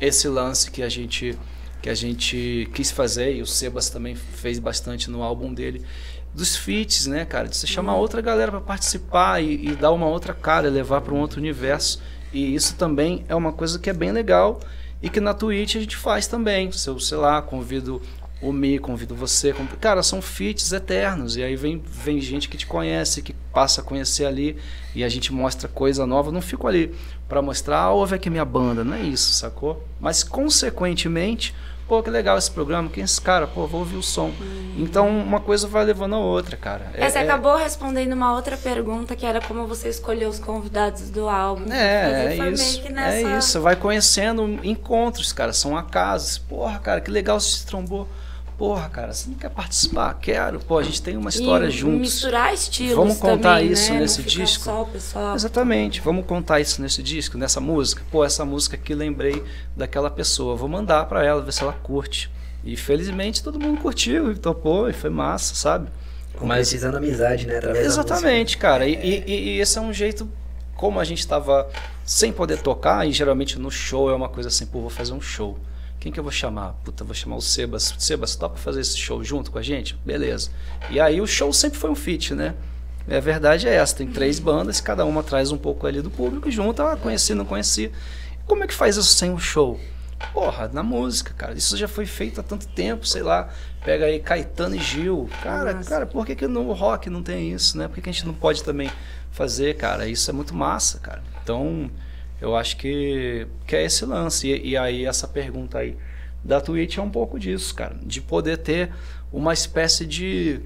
esse 0.02 0.28
lance 0.28 0.72
que 0.72 0.82
a 0.82 0.90
gente 0.90 1.38
que 1.80 1.92
a 1.92 1.94
gente 1.94 2.68
quis 2.74 2.90
fazer, 2.90 3.36
e 3.36 3.42
o 3.42 3.46
Sebas 3.46 3.88
também 3.88 4.16
fez 4.16 4.58
bastante 4.58 5.12
no 5.12 5.22
álbum 5.22 5.54
dele, 5.54 5.86
dos 6.34 6.56
feats, 6.56 7.06
né, 7.06 7.24
cara? 7.24 7.48
De 7.48 7.56
você 7.56 7.68
chamar 7.68 7.96
outra 7.98 8.20
galera 8.20 8.52
para 8.52 8.62
participar 8.62 9.44
e, 9.44 9.68
e, 9.68 9.76
dar 9.76 9.92
uma 9.92 10.08
outra 10.08 10.34
cara, 10.34 10.70
levar 10.70 11.02
para 11.02 11.14
um 11.14 11.20
outro 11.20 11.40
universo. 11.40 12.02
E 12.34 12.56
isso 12.56 12.76
também 12.76 13.24
é 13.30 13.36
uma 13.36 13.54
coisa 13.54 13.78
que 13.78 13.92
é 13.92 13.94
bem 13.94 14.12
legal 14.12 14.60
e 15.02 15.10
que 15.10 15.20
na 15.20 15.34
Twitch 15.34 15.76
a 15.76 15.80
gente 15.80 15.96
faz 15.96 16.28
também. 16.28 16.72
Se 16.72 16.90
eu, 16.90 17.00
sei 17.00 17.18
lá, 17.18 17.42
convido 17.42 18.02
o 18.42 18.52
Mi, 18.52 18.78
convido 18.78 19.16
você. 19.16 19.54
Cara, 19.80 20.04
são 20.04 20.22
feats 20.22 20.72
eternos. 20.72 21.38
E 21.38 21.44
aí 21.44 21.56
vem, 21.56 21.82
vem 21.86 22.20
gente 22.22 22.50
que 22.50 22.58
te 22.58 22.68
conhece, 22.68 23.22
que 23.22 23.34
passa 23.54 23.82
a 23.82 23.84
conhecer 23.84 24.26
ali. 24.26 24.58
E 24.96 25.04
a 25.04 25.10
gente 25.10 25.34
mostra 25.34 25.68
coisa 25.68 26.06
nova. 26.06 26.32
Não 26.32 26.42
fico 26.42 26.68
ali 26.68 26.94
para 27.28 27.42
mostrar, 27.42 27.80
ah, 27.80 27.92
ouve 27.92 28.16
aqui 28.16 28.30
minha 28.30 28.46
banda. 28.46 28.84
Não 28.84 28.96
é 28.96 29.02
isso, 29.02 29.34
sacou? 29.34 29.84
Mas, 30.00 30.24
consequentemente, 30.24 31.54
pô, 31.88 32.04
que 32.04 32.10
legal 32.10 32.38
esse 32.38 32.52
programa, 32.52 32.90
quem 32.90 33.02
é 33.02 33.06
esse 33.06 33.22
cara? 33.22 33.48
Pô, 33.48 33.66
vou 33.66 33.80
ouvir 33.80 33.96
o 33.96 34.04
som. 34.04 34.28
Hum. 34.28 34.76
Então, 34.78 35.08
uma 35.08 35.40
coisa 35.40 35.68
vai 35.68 35.84
levando 35.84 36.16
a 36.16 36.20
outra, 36.20 36.56
cara. 36.56 36.92
É, 36.94 37.10
você 37.10 37.18
é... 37.18 37.22
acabou 37.22 37.56
respondendo 37.56 38.14
uma 38.14 38.34
outra 38.34 38.56
pergunta, 38.58 39.16
que 39.16 39.26
era 39.26 39.42
como 39.42 39.66
você 39.66 39.90
escolheu 39.90 40.30
os 40.30 40.40
convidados 40.40 41.10
do 41.10 41.28
álbum. 41.28 41.72
É, 41.72 42.38
é 42.38 42.50
isso. 42.52 42.82
É 42.86 42.90
nessa... 42.90 43.16
É 43.16 43.38
isso, 43.38 43.62
vai 43.62 43.76
conhecendo 43.76 44.60
encontros, 44.64 45.32
cara, 45.32 45.54
são 45.54 45.76
acasos. 45.76 46.38
Porra, 46.38 46.78
cara, 46.80 47.02
que 47.02 47.10
legal 47.10 47.40
se 47.40 47.66
trombou 47.66 48.08
Porra, 48.58 48.90
cara, 48.90 49.14
você 49.14 49.30
não 49.30 49.38
quer 49.38 49.50
participar? 49.50 50.16
Quero. 50.16 50.60
Pô, 50.60 50.80
a 50.80 50.84
gente 50.84 51.00
tem 51.00 51.16
uma 51.16 51.30
história 51.30 51.68
e 51.68 51.72
juntos. 51.72 52.00
misturar 52.00 52.52
estilos 52.54 52.96
Vamos 52.96 53.18
contar 53.18 53.58
também, 53.58 53.72
isso 53.72 53.94
né? 53.94 54.00
nesse 54.00 54.22
não 54.22 54.28
disco? 54.28 54.64
Só 54.64 54.82
o 54.82 54.86
pessoal. 54.88 55.36
Exatamente. 55.36 56.02
Vamos 56.02 56.26
contar 56.26 56.60
isso 56.60 56.82
nesse 56.82 57.04
disco, 57.04 57.38
nessa 57.38 57.62
música. 57.62 58.02
Pô, 58.12 58.26
essa 58.26 58.44
música 58.44 58.76
aqui 58.76 58.96
lembrei 58.96 59.44
daquela 59.76 60.10
pessoa. 60.10 60.56
Vou 60.56 60.68
mandar 60.68 61.06
para 61.06 61.24
ela 61.24 61.40
ver 61.42 61.52
se 61.54 61.62
ela 61.62 61.74
curte. 61.74 62.32
E 62.64 62.76
felizmente 62.76 63.44
todo 63.44 63.60
mundo 63.60 63.80
curtiu 63.80 64.32
e 64.32 64.36
topou 64.36 64.90
e 64.90 64.94
foi 64.94 65.12
massa, 65.12 65.54
sabe? 65.54 65.88
Mas 66.42 66.70
precisando 66.70 66.98
amizade, 66.98 67.46
né? 67.46 67.58
Através 67.58 67.86
Exatamente, 67.86 68.58
cara. 68.58 68.88
E, 68.88 68.94
e, 68.94 69.24
e, 69.28 69.60
esse 69.60 69.78
é 69.78 69.82
um 69.82 69.94
jeito 69.94 70.28
como 70.76 71.00
a 71.00 71.04
gente 71.04 71.20
estava 71.20 71.70
sem 72.04 72.32
poder 72.32 72.60
tocar 72.62 73.08
e 73.08 73.12
geralmente 73.12 73.58
no 73.60 73.70
show 73.70 74.10
é 74.10 74.14
uma 74.14 74.30
coisa 74.30 74.50
assim, 74.50 74.66
pô, 74.66 74.82
vou 74.82 74.90
fazer 74.90 75.14
um 75.14 75.22
show. 75.22 75.58
Quem 76.08 76.14
que 76.14 76.20
eu 76.22 76.24
vou 76.24 76.32
chamar? 76.32 76.72
Puta, 76.86 77.04
vou 77.04 77.14
chamar 77.14 77.36
o 77.36 77.42
Sebas. 77.42 77.94
Sebas, 78.00 78.34
topa 78.38 78.56
fazer 78.56 78.80
esse 78.80 78.98
show 78.98 79.22
junto 79.22 79.52
com 79.52 79.58
a 79.58 79.62
gente? 79.62 79.94
Beleza. 80.06 80.52
E 80.90 81.02
aí 81.02 81.20
o 81.20 81.28
show 81.28 81.52
sempre 81.52 81.78
foi 81.78 81.90
um 81.90 81.96
feat, 81.96 82.34
né? 82.34 82.56
A 83.12 83.20
verdade 83.20 83.68
é 83.68 83.74
essa, 83.74 83.94
tem 83.94 84.08
três 84.08 84.40
bandas, 84.40 84.80
cada 84.80 85.04
uma 85.04 85.22
traz 85.22 85.52
um 85.52 85.58
pouco 85.58 85.86
ali 85.86 86.02
do 86.02 86.10
público 86.10 86.48
e 86.48 86.52
junta, 86.52 86.94
ah, 86.94 86.96
conheci, 86.96 87.34
não 87.34 87.44
conheci. 87.44 87.92
Como 88.46 88.64
é 88.64 88.68
que 88.68 88.74
faz 88.74 88.96
isso 88.96 89.16
sem 89.16 89.32
um 89.32 89.38
show? 89.38 89.78
Porra, 90.32 90.70
na 90.72 90.82
música, 90.82 91.34
cara. 91.34 91.56
Isso 91.56 91.76
já 91.76 91.90
foi 91.90 92.06
feito 92.06 92.40
há 92.40 92.44
tanto 92.44 92.70
tempo, 92.70 93.06
sei 93.06 93.22
lá. 93.22 93.50
Pega 93.84 94.06
aí 94.06 94.22
Caetano 94.22 94.78
e 94.78 94.80
Gil. 94.80 95.30
Cara, 95.44 95.74
Nossa. 95.74 95.90
cara, 95.90 96.06
por 96.06 96.26
que, 96.26 96.38
que 96.38 96.48
no 96.48 96.72
rock 96.72 97.10
não 97.10 97.22
tem 97.22 97.52
isso, 97.52 97.78
né? 97.78 97.90
Por 97.90 97.96
que, 97.96 98.02
que 98.04 98.10
a 98.10 98.14
gente 98.14 98.26
não 98.26 98.34
pode 98.34 98.64
também 98.64 98.90
fazer, 99.30 99.76
cara? 99.76 100.08
Isso 100.08 100.30
é 100.32 100.34
muito 100.34 100.56
massa, 100.56 101.00
cara. 101.00 101.22
Então, 101.44 101.92
eu 102.42 102.56
acho 102.56 102.78
que, 102.78 103.48
que 103.66 103.76
é 103.76 103.84
esse 103.84 104.06
lance. 104.06 104.48
E, 104.48 104.70
e, 104.70 104.78
aí 104.78 105.06
essa 105.06 105.28
pergunta 105.28 105.80
aí 105.80 105.98
da 106.44 106.62
Twitch 106.62 106.98
é 106.98 107.02
um 107.02 107.10
pouco 107.10 107.40
disso, 107.40 107.74
cara. 107.74 107.96
De 108.02 108.22
poder 108.22 108.58
ter 108.58 108.92
uma 109.32 109.54
espécie 109.54 110.06
de. 110.06 110.62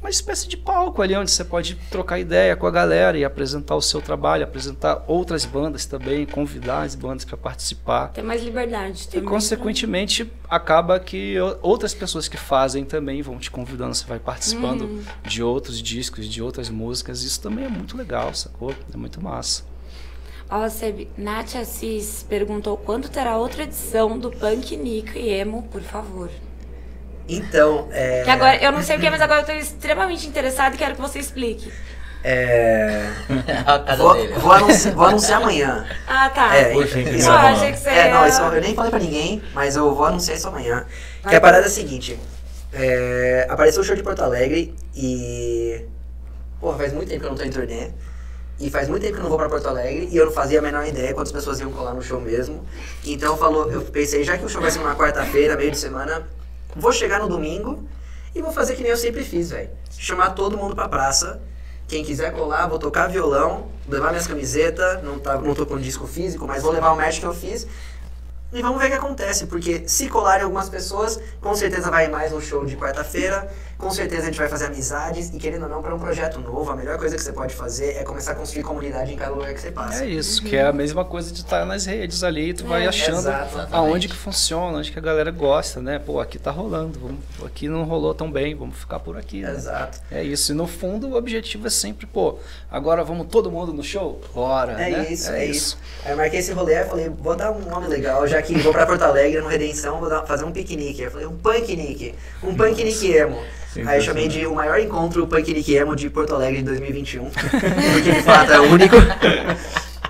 Uma 0.00 0.08
espécie 0.08 0.48
de 0.48 0.56
palco 0.56 1.02
ali 1.02 1.14
onde 1.14 1.30
você 1.30 1.44
pode 1.44 1.74
trocar 1.90 2.18
ideia 2.18 2.56
com 2.56 2.66
a 2.66 2.70
galera 2.70 3.18
e 3.18 3.24
apresentar 3.24 3.76
o 3.76 3.82
seu 3.82 4.00
trabalho, 4.00 4.42
apresentar 4.42 5.04
outras 5.06 5.44
bandas 5.44 5.84
também, 5.84 6.24
convidar 6.24 6.84
as 6.84 6.94
bandas 6.94 7.26
para 7.26 7.36
participar. 7.36 8.08
Ter 8.08 8.22
mais 8.22 8.42
liberdade 8.42 9.08
também. 9.08 9.22
E 9.22 9.28
consequentemente 9.28 10.24
né? 10.24 10.30
acaba 10.48 10.98
que 10.98 11.36
outras 11.60 11.92
pessoas 11.92 12.28
que 12.28 12.38
fazem 12.38 12.82
também 12.82 13.20
vão 13.20 13.38
te 13.38 13.50
convidando, 13.50 13.94
você 13.94 14.06
vai 14.06 14.18
participando 14.18 14.86
hum. 14.86 15.02
de 15.22 15.42
outros 15.42 15.82
discos, 15.82 16.26
de 16.26 16.42
outras 16.42 16.70
músicas. 16.70 17.22
Isso 17.22 17.42
também 17.42 17.66
é 17.66 17.68
muito 17.68 17.94
legal, 17.94 18.32
sacou? 18.32 18.74
É 18.90 18.96
muito 18.96 19.22
massa. 19.22 19.69
Ó, 20.50 20.68
Seb, 20.68 21.08
Nath 21.16 21.54
Assis 21.54 22.24
perguntou 22.28 22.76
quando 22.76 23.08
terá 23.08 23.36
outra 23.36 23.62
edição 23.62 24.18
do 24.18 24.32
Punk 24.32 24.76
Nico 24.76 25.16
e 25.16 25.28
Emo, 25.30 25.62
por 25.70 25.80
favor. 25.80 26.28
Então, 27.28 27.86
é... 27.92 28.24
Que 28.24 28.30
agora, 28.30 28.56
eu 28.56 28.72
não 28.72 28.82
sei 28.82 28.96
o 28.96 29.00
que 29.00 29.06
é, 29.06 29.10
mas 29.10 29.20
agora 29.20 29.42
eu 29.42 29.46
tô 29.46 29.52
extremamente 29.52 30.26
interessado 30.26 30.74
e 30.74 30.78
quero 30.78 30.96
que 30.96 31.00
você 31.00 31.20
explique. 31.20 31.72
É. 32.24 33.06
vou, 33.96 34.40
vou, 34.40 34.52
anunciar, 34.52 34.94
vou, 34.94 35.06
anunciar, 35.06 35.40
amanhã. 35.40 35.86
Ah, 36.06 36.28
tá. 36.28 36.54
É, 36.56 36.76
isso, 36.76 36.98
isso, 36.98 37.30
ah, 37.30 37.50
achei 37.50 37.72
que 37.72 37.78
você 37.78 37.88
é, 37.88 38.10
não, 38.10 38.26
isso 38.26 38.42
eu 38.42 38.60
nem 38.60 38.74
falei 38.74 38.90
pra 38.90 38.98
ninguém, 38.98 39.42
mas 39.54 39.76
eu 39.76 39.94
vou 39.94 40.04
anunciar 40.04 40.36
isso 40.36 40.48
amanhã. 40.48 40.84
Vai 41.22 41.30
que 41.30 41.36
a 41.36 41.40
parada 41.40 41.64
é 41.64 41.68
a 41.68 41.70
seguinte: 41.70 42.18
é, 42.72 43.46
apareceu 43.48 43.80
o 43.80 43.84
show 43.84 43.96
de 43.96 44.02
Porto 44.02 44.20
Alegre 44.22 44.74
e. 44.94 45.86
Porra, 46.60 46.78
faz 46.78 46.92
muito 46.92 47.08
tempo 47.08 47.20
que 47.20 47.26
eu 47.26 47.30
não 47.30 47.38
tô 47.38 47.44
em 47.44 47.50
turnê. 47.50 47.90
E 48.60 48.70
faz 48.70 48.88
muito 48.88 49.02
tempo 49.02 49.14
que 49.14 49.20
eu 49.20 49.22
não 49.22 49.30
vou 49.30 49.38
para 49.38 49.48
Porto 49.48 49.66
Alegre 49.66 50.08
e 50.12 50.16
eu 50.16 50.26
não 50.26 50.32
fazia 50.32 50.58
a 50.58 50.62
menor 50.62 50.86
ideia 50.86 51.14
quantas 51.14 51.32
pessoas 51.32 51.58
iam 51.60 51.72
colar 51.72 51.94
no 51.94 52.02
show 52.02 52.20
mesmo. 52.20 52.62
Então 53.02 53.34
falou, 53.38 53.72
eu 53.72 53.80
pensei, 53.80 54.22
já 54.22 54.36
que 54.36 54.44
o 54.44 54.48
show 54.50 54.60
vai 54.60 54.70
ser 54.70 54.80
uma 54.80 54.94
quarta-feira, 54.94 55.56
meio 55.56 55.70
de 55.70 55.78
semana, 55.78 56.28
vou 56.76 56.92
chegar 56.92 57.18
no 57.20 57.26
domingo 57.26 57.82
e 58.34 58.42
vou 58.42 58.52
fazer 58.52 58.74
que 58.74 58.82
nem 58.82 58.90
eu 58.90 58.98
sempre 58.98 59.24
fiz, 59.24 59.50
velho. 59.50 59.70
Chamar 59.98 60.30
todo 60.30 60.58
mundo 60.58 60.74
pra 60.74 60.86
praça. 60.86 61.40
Quem 61.88 62.04
quiser 62.04 62.32
colar, 62.32 62.66
vou 62.66 62.78
tocar 62.78 63.08
violão, 63.08 63.68
levar 63.88 64.10
minhas 64.10 64.26
camisetas, 64.26 65.02
não, 65.02 65.18
tá, 65.18 65.38
não 65.38 65.54
tô 65.54 65.64
com 65.64 65.78
disco 65.78 66.06
físico, 66.06 66.46
mas 66.46 66.62
vou 66.62 66.70
levar 66.70 66.92
o 66.92 66.96
merch 66.96 67.18
que 67.18 67.26
eu 67.26 67.34
fiz. 67.34 67.66
E 68.52 68.60
vamos 68.62 68.78
ver 68.78 68.86
o 68.86 68.90
que 68.90 68.96
acontece, 68.96 69.46
porque 69.46 69.84
se 69.86 70.08
colarem 70.08 70.42
algumas 70.42 70.68
pessoas, 70.68 71.18
com 71.40 71.54
certeza 71.54 71.90
vai 71.90 72.08
mais 72.08 72.32
um 72.32 72.40
show 72.40 72.64
de 72.64 72.76
quarta-feira 72.76 73.50
com 73.80 73.90
certeza 73.90 74.22
a 74.22 74.26
gente 74.26 74.38
vai 74.38 74.48
fazer 74.48 74.66
amizades 74.66 75.30
e 75.32 75.38
querendo 75.38 75.62
ou 75.62 75.68
não, 75.68 75.82
para 75.82 75.94
um 75.94 75.98
projeto 75.98 76.38
novo, 76.38 76.70
a 76.70 76.76
melhor 76.76 76.98
coisa 76.98 77.16
que 77.16 77.22
você 77.22 77.32
pode 77.32 77.54
fazer 77.54 77.96
é 77.96 78.04
começar 78.04 78.32
a 78.32 78.34
construir 78.34 78.62
comunidade 78.62 79.12
em 79.12 79.16
cada 79.16 79.32
lugar 79.32 79.52
que 79.54 79.60
você 79.60 79.70
passa. 79.70 80.04
É 80.04 80.08
isso, 80.08 80.42
que 80.42 80.54
é 80.54 80.66
a 80.66 80.72
mesma 80.72 81.04
coisa 81.04 81.32
de 81.32 81.40
estar 81.40 81.64
nas 81.64 81.86
redes 81.86 82.22
ali, 82.22 82.52
tu 82.52 82.64
é, 82.64 82.68
vai 82.68 82.86
achando 82.86 83.26
aonde 83.72 84.06
que 84.08 84.14
funciona, 84.14 84.78
onde 84.78 84.92
que 84.92 84.98
a 84.98 85.02
galera 85.02 85.30
gosta, 85.30 85.80
né? 85.80 85.98
Pô, 85.98 86.20
aqui 86.20 86.38
tá 86.38 86.50
rolando, 86.50 86.98
vamos, 87.00 87.20
aqui 87.44 87.68
não 87.68 87.84
rolou 87.84 88.14
tão 88.14 88.30
bem, 88.30 88.54
vamos 88.54 88.76
ficar 88.76 89.00
por 89.00 89.16
aqui. 89.16 89.40
Né? 89.40 89.50
Exato. 89.50 89.98
É 90.10 90.22
isso, 90.22 90.52
e 90.52 90.54
no 90.54 90.66
fundo 90.66 91.08
o 91.08 91.14
objetivo 91.16 91.66
é 91.66 91.70
sempre, 91.70 92.06
pô, 92.06 92.38
agora 92.70 93.02
vamos 93.02 93.28
todo 93.28 93.50
mundo 93.50 93.72
no 93.72 93.82
show? 93.82 94.20
Bora, 94.34 94.72
É 94.72 94.90
né? 94.90 95.12
isso, 95.12 95.30
é, 95.30 95.40
é 95.40 95.46
isso. 95.46 95.60
isso. 95.60 95.78
Aí 96.04 96.12
eu 96.12 96.16
marquei 96.16 96.40
esse 96.40 96.52
rolê, 96.52 96.74
e 96.74 96.84
falei, 96.84 97.08
vou 97.08 97.34
dar 97.34 97.50
um 97.50 97.60
nome 97.60 97.88
legal, 97.88 98.26
já 98.26 98.42
que 98.42 98.56
vou 98.58 98.72
para 98.72 98.86
Porto 98.86 99.02
Alegre, 99.02 99.40
no 99.40 99.48
Redenção, 99.48 99.98
vou 99.98 100.08
dar, 100.08 100.26
fazer 100.26 100.44
um 100.44 100.52
piquenique. 100.52 101.02
Eu 101.02 101.10
falei, 101.10 101.26
um 101.26 101.36
punknique, 101.36 102.14
um 102.42 102.54
punknique 102.54 103.12
emo. 103.12 103.40
Aí 103.86 103.98
eu 103.98 104.02
chamei 104.02 104.26
de 104.26 104.46
o 104.46 104.54
maior 104.54 104.78
encontro 104.80 105.26
Punk 105.26 105.72
Emo 105.72 105.94
de 105.94 106.10
Porto 106.10 106.34
Alegre 106.34 106.58
de 106.58 106.64
2021. 106.64 107.30
porque 107.30 108.12
de 108.12 108.22
fato 108.22 108.52
é 108.52 108.60
único. 108.60 108.96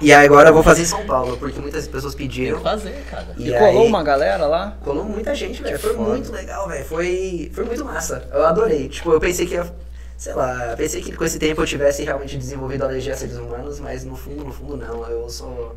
E 0.01 0.13
agora 0.15 0.49
eu 0.49 0.55
vou 0.55 0.63
fazer 0.63 0.83
em 0.83 0.87
São 0.87 1.05
Paulo, 1.05 1.37
porque 1.37 1.61
muitas 1.61 1.87
pessoas 1.87 2.15
pediram. 2.15 2.59
Tem 2.59 2.65
que 2.65 2.71
fazer, 2.71 3.05
cara. 3.11 3.27
E, 3.37 3.51
e 3.51 3.59
colou 3.59 3.87
uma 3.87 4.03
galera 4.03 4.47
lá? 4.47 4.79
Colou 4.83 5.05
muita 5.05 5.35
gente, 5.35 5.63
velho. 5.63 5.79
Foi 5.79 5.95
foda. 5.95 6.09
muito 6.11 6.33
legal, 6.33 6.67
velho. 6.69 6.85
Foi, 6.87 7.51
foi 7.53 7.65
muito 7.65 7.85
massa. 7.85 8.27
Eu 8.33 8.47
adorei. 8.47 8.89
Tipo, 8.89 9.13
eu 9.13 9.21
pensei 9.21 9.47
que 9.47 9.55
ia. 9.55 9.71
Sei 10.17 10.35
lá, 10.35 10.75
pensei 10.77 11.01
que 11.01 11.13
com 11.13 11.25
esse 11.25 11.39
tempo 11.39 11.63
eu 11.63 11.67
tivesse 11.67 12.03
realmente 12.03 12.37
desenvolvido 12.37 12.83
a 12.83 12.87
alergia 12.87 13.15
a 13.15 13.17
seres 13.17 13.39
humanos, 13.39 13.81
mas 13.81 14.05
no 14.05 14.15
fundo, 14.15 14.45
no 14.45 14.53
fundo 14.53 14.77
não. 14.77 15.07
Eu 15.07 15.29
sou. 15.29 15.77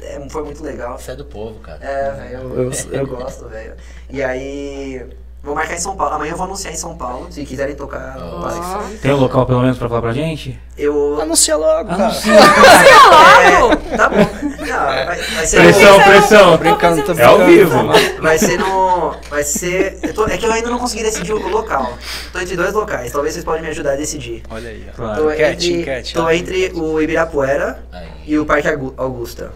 É, 0.00 0.28
foi 0.30 0.44
muito 0.44 0.62
legal. 0.62 0.98
Você 0.98 1.12
é 1.12 1.16
do 1.16 1.24
povo, 1.24 1.58
cara. 1.60 1.78
É, 1.82 2.10
velho, 2.12 2.54
eu, 2.54 2.64
eu, 2.64 2.72
eu 2.92 3.06
gosto, 3.06 3.48
velho. 3.48 3.74
E 4.10 4.22
aí. 4.22 5.06
Vou 5.42 5.54
marcar 5.54 5.74
em 5.74 5.78
São 5.78 5.96
Paulo. 5.96 6.14
Amanhã 6.14 6.32
eu 6.32 6.36
vou 6.36 6.46
anunciar 6.46 6.72
em 6.74 6.76
São 6.76 6.96
Paulo. 6.96 7.28
Se 7.30 7.44
quiserem 7.44 7.76
tocar, 7.76 8.16
oh. 8.18 8.98
Tem 9.00 9.12
um 9.12 9.16
local 9.16 9.46
pelo 9.46 9.60
menos 9.60 9.78
pra 9.78 9.88
falar 9.88 10.02
pra 10.02 10.12
gente? 10.12 10.58
Eu. 10.76 11.20
Anuncia 11.20 11.56
logo, 11.56 11.88
cara. 11.88 12.04
Anuncia, 12.04 12.34
logo! 12.34 13.72
É, 13.92 13.96
tá 13.96 14.08
bom. 14.08 14.16
Não, 14.16 14.66
vai, 14.66 15.06
vai 15.06 15.46
ser 15.46 15.56
pressão, 15.60 15.98
no... 15.98 16.04
pressão. 16.04 16.50
Tô 16.52 16.58
brincando, 16.58 17.02
tô 17.02 17.14
brincando. 17.14 17.20
É 17.20 17.24
ao 17.24 17.46
vivo. 17.46 17.78
Vai 18.20 18.38
ser 18.38 18.58
no. 18.58 19.14
Vai 19.30 19.44
ser. 19.44 20.12
Tô... 20.12 20.26
É 20.26 20.36
que 20.36 20.44
eu 20.44 20.52
ainda 20.52 20.70
não 20.70 20.78
consegui 20.78 21.04
decidir 21.04 21.32
o 21.32 21.48
local. 21.48 21.96
Tô 22.32 22.40
entre 22.40 22.56
dois 22.56 22.74
locais. 22.74 23.12
Talvez 23.12 23.34
vocês 23.34 23.44
podem 23.44 23.62
me 23.62 23.68
ajudar 23.68 23.92
a 23.92 23.96
decidir. 23.96 24.42
Olha 24.50 24.70
aí. 24.70 24.86
Claro. 24.94 25.22
Tô, 25.22 25.30
enquete, 25.30 25.68
entre... 25.68 25.80
Enquete, 25.80 26.14
Tô 26.14 26.30
entre 26.30 26.72
o 26.74 27.00
Ibirapuera 27.00 27.84
aí. 27.92 28.08
e 28.26 28.38
o 28.38 28.44
Parque 28.44 28.68
Augusta. 28.96 29.52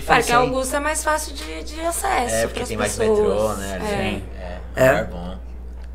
Parque 0.00 0.32
Augusta 0.32 0.78
é 0.78 0.80
mais 0.80 1.04
fácil 1.04 1.34
de, 1.34 1.64
de 1.64 1.80
acesso. 1.80 2.34
É, 2.34 2.46
porque 2.46 2.64
tem 2.64 2.78
pessoas. 2.78 2.98
mais 2.98 2.98
metrô, 2.98 3.52
né? 3.54 4.22
É. 4.76 4.82
É, 4.82 4.86
é. 4.86 5.04
bom. 5.04 5.32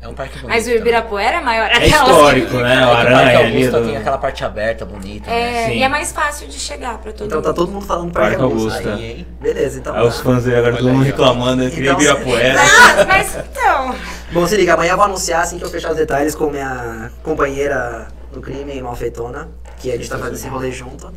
É 0.00 0.06
um 0.06 0.14
parque 0.14 0.38
bonito. 0.38 0.48
Mas 0.48 0.66
o 0.68 0.70
Ibirapuera 0.70 1.38
é 1.38 1.40
maior. 1.40 1.68
É 1.70 1.86
histórico, 1.86 2.56
né? 2.58 2.86
O 2.86 2.90
Aranha 2.90 3.38
ali. 3.40 3.68
Do... 3.68 3.84
tem 3.84 3.96
aquela 3.96 4.18
parte 4.18 4.44
aberta, 4.44 4.84
bonita. 4.84 5.28
É, 5.28 5.68
né? 5.68 5.76
e 5.76 5.82
é 5.82 5.88
mais 5.88 6.12
fácil 6.12 6.46
de 6.46 6.58
chegar 6.58 6.98
pra 6.98 7.10
todo 7.10 7.26
então, 7.26 7.38
mundo. 7.38 7.40
Então 7.40 7.42
tá 7.42 7.52
todo 7.52 7.72
mundo 7.72 7.84
falando 7.84 8.12
Parque, 8.12 8.36
parque 8.36 8.42
Augusta. 8.42 8.94
Aí, 8.94 9.26
Beleza, 9.40 9.80
então. 9.80 9.96
Aí 9.96 10.06
os 10.06 10.20
fãs 10.20 10.46
aí 10.46 10.54
agora 10.54 10.76
todo 10.76 10.88
mundo 10.88 11.02
reclamando 11.02 11.64
entre 11.64 11.82
então, 11.82 11.94
Ibirapuera. 11.94 12.60
Ah, 12.60 13.04
mas 13.06 13.36
então. 13.36 13.94
Bom, 14.30 14.46
se 14.46 14.56
liga, 14.56 14.74
amanhã 14.74 14.92
eu 14.92 14.96
vou 14.96 15.06
anunciar 15.06 15.42
assim 15.42 15.58
que 15.58 15.64
eu 15.64 15.70
fechar 15.70 15.90
os 15.90 15.96
detalhes 15.96 16.34
com 16.34 16.48
minha 16.48 17.10
companheira 17.24 18.06
no 18.32 18.40
crime, 18.40 18.80
malfeitona, 18.80 19.48
que 19.78 19.90
a 19.90 19.96
gente 19.96 20.08
tá 20.08 20.16
fazendo 20.16 20.34
esse 20.36 20.48
rolê 20.48 20.70
junto. 20.70 21.12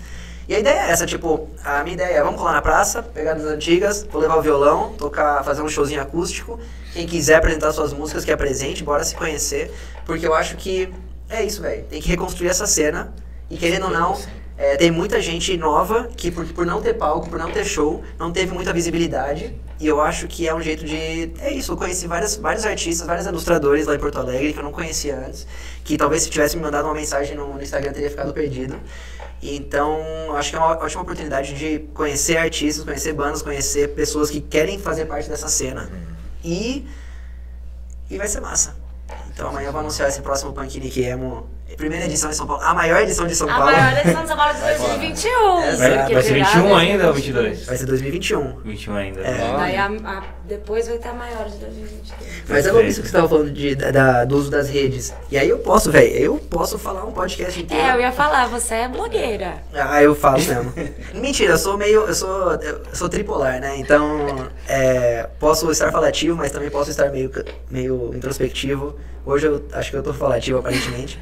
E 0.52 0.56
a 0.56 0.60
ideia 0.60 0.82
é 0.82 0.92
essa, 0.92 1.06
tipo, 1.06 1.48
a 1.64 1.82
minha 1.82 1.94
ideia 1.94 2.18
é 2.18 2.22
vamos 2.22 2.38
colar 2.38 2.52
na 2.52 2.62
praça, 2.62 3.02
pegar 3.02 3.36
das 3.36 3.46
antigas, 3.46 4.06
vou 4.12 4.22
levar 4.22 4.36
o 4.36 4.42
violão, 4.42 4.92
tocar, 4.98 5.42
fazer 5.46 5.62
um 5.62 5.70
showzinho 5.70 6.02
acústico. 6.02 6.60
Quem 6.92 7.08
quiser 7.08 7.36
apresentar 7.36 7.72
suas 7.72 7.94
músicas, 7.94 8.26
que 8.26 8.34
apresente, 8.34 8.84
bora 8.84 9.02
se 9.06 9.16
conhecer. 9.16 9.72
Porque 10.06 10.28
eu 10.28 10.34
acho 10.34 10.58
que 10.58 10.94
é 11.30 11.42
isso, 11.42 11.62
velho. 11.62 11.86
Tem 11.86 12.02
que 12.02 12.10
reconstruir 12.10 12.50
essa 12.50 12.68
cena. 12.68 13.14
E 13.50 13.56
querendo 13.56 13.86
ou 13.86 13.92
não, 13.92 14.20
é, 14.58 14.76
tem 14.76 14.92
muita 14.92 15.22
gente 15.22 15.56
nova 15.56 16.10
que 16.18 16.30
por, 16.30 16.46
por 16.48 16.66
não 16.66 16.82
ter 16.82 16.96
palco, 16.96 17.30
por 17.30 17.40
não 17.40 17.50
ter 17.50 17.64
show, 17.64 18.04
não 18.20 18.30
teve 18.30 18.54
muita 18.54 18.74
visibilidade. 18.74 19.56
E 19.80 19.88
eu 19.88 20.02
acho 20.02 20.28
que 20.28 20.50
é 20.50 20.54
um 20.54 20.62
jeito 20.62 20.84
de. 20.84 21.32
É 21.40 21.54
isso, 21.54 21.72
eu 21.72 21.78
conheci 21.78 22.08
várias, 22.08 22.36
vários 22.36 22.66
artistas, 22.66 23.08
vários 23.08 23.26
ilustradores 23.26 23.88
lá 23.88 23.96
em 23.96 24.00
Porto 24.00 24.20
Alegre 24.20 24.52
que 24.52 24.60
eu 24.60 24.64
não 24.64 24.74
conhecia 24.74 25.18
antes. 25.18 25.48
Que 25.86 25.96
talvez 25.98 26.24
se 26.24 26.30
tivesse 26.30 26.58
me 26.58 26.62
mandado 26.62 26.84
uma 26.90 26.94
mensagem 26.94 27.38
no, 27.38 27.54
no 27.54 27.64
Instagram 27.64 27.94
teria 27.94 28.10
ficado 28.10 28.34
perdido. 28.34 28.78
Então, 29.42 30.36
acho 30.36 30.52
que 30.52 30.56
é 30.56 30.60
uma 30.60 30.78
ótima 30.78 31.02
oportunidade 31.02 31.56
de 31.56 31.80
conhecer 31.94 32.38
artistas, 32.38 32.84
conhecer 32.84 33.14
bandas, 33.14 33.42
conhecer 33.42 33.96
pessoas 33.96 34.30
que 34.30 34.40
querem 34.40 34.78
fazer 34.78 35.06
parte 35.06 35.28
dessa 35.28 35.48
cena. 35.48 35.90
E. 36.44 36.88
E 38.10 38.18
vai 38.18 38.28
ser 38.28 38.42
massa. 38.42 38.76
Então 39.34 39.50
amanhã 39.50 39.68
eu 39.70 39.72
vou 39.72 39.82
anunciar 39.82 40.10
esse 40.10 40.22
próximo 40.22 40.54
Punk 40.54 40.80
Nick 40.80 41.02
Emo. 41.02 41.48
Primeira 41.78 42.06
edição 42.06 42.30
de 42.30 42.36
São 42.36 42.46
Paulo. 42.48 42.62
A 42.64 42.74
maior 42.74 43.02
edição 43.02 43.26
de 43.28 43.36
São 43.36 43.50
A 43.50 43.54
Paulo. 43.56 43.72
maior 43.72 43.98
edição 44.00 44.22
de 44.22 44.28
São 44.28 44.38
Paulo 44.38 44.54
de 44.54 44.60
2021. 44.62 45.32
Vai- 45.78 45.78
Vai, 45.78 46.14
vai 46.14 46.24
ser 46.24 46.34
virada 46.34 46.52
21 46.60 46.70
é 46.78 46.82
ainda 46.82 47.08
ou 47.08 47.14
22? 47.14 47.66
Vai 47.66 47.78
ser 47.78 47.86
2021. 47.86 48.60
21 48.64 48.96
ainda. 48.96 49.22
É. 49.22 49.54
Daí 49.58 49.76
a, 49.78 49.86
a- 49.86 50.24
depois 50.46 50.88
vai 50.88 51.00
a 51.04 51.14
maior 51.14 51.46
de 51.50 51.58
2022. 51.58 52.32
Mas 52.50 52.66
é 52.66 52.72
louco 52.72 52.88
isso 52.88 53.02
que 53.02 53.08
você 53.08 53.14
tava 53.14 53.30
falando 53.30 53.52
de, 53.52 53.76
da- 53.76 53.92
da- 53.92 54.26
do 54.26 54.36
uso 54.38 54.52
das 54.52 54.70
redes. 54.70 55.14
E 55.32 55.38
aí 55.38 55.48
eu 55.50 55.60
posso, 55.60 55.92
velho, 55.92 56.12
eu 56.16 56.38
posso 56.38 56.78
falar 56.78 57.04
um 57.06 57.12
podcast 57.12 57.60
inteiro. 57.62 57.84
É, 57.84 57.96
eu 57.96 58.02
ia 58.02 58.12
falar, 58.12 58.48
você 58.48 58.74
é 58.76 58.88
blogueira. 58.88 59.56
Ah, 59.74 60.04
eu 60.04 60.14
falo 60.14 60.40
mesmo. 60.44 60.74
Mentira, 61.16 61.54
eu 61.54 61.58
sou 61.58 61.78
meio. 61.78 62.02
Eu 62.06 62.14
sou, 62.14 62.52
eu 62.56 62.82
sou 62.94 63.08
tripolar, 63.10 63.60
né? 63.60 63.76
Então, 63.78 64.50
é, 64.68 65.28
posso 65.40 65.70
estar 65.72 65.92
falativo, 65.92 66.36
mas 66.38 66.52
também 66.52 66.70
posso 66.70 66.90
estar 66.92 67.10
meio, 67.10 67.32
meio 67.70 68.12
introspectivo. 68.14 68.96
Hoje 69.24 69.46
eu 69.46 69.64
acho 69.74 69.92
que 69.92 69.98
eu 69.98 70.02
tô 70.02 70.12
falativo, 70.14 70.58
aparentemente. 70.60 71.20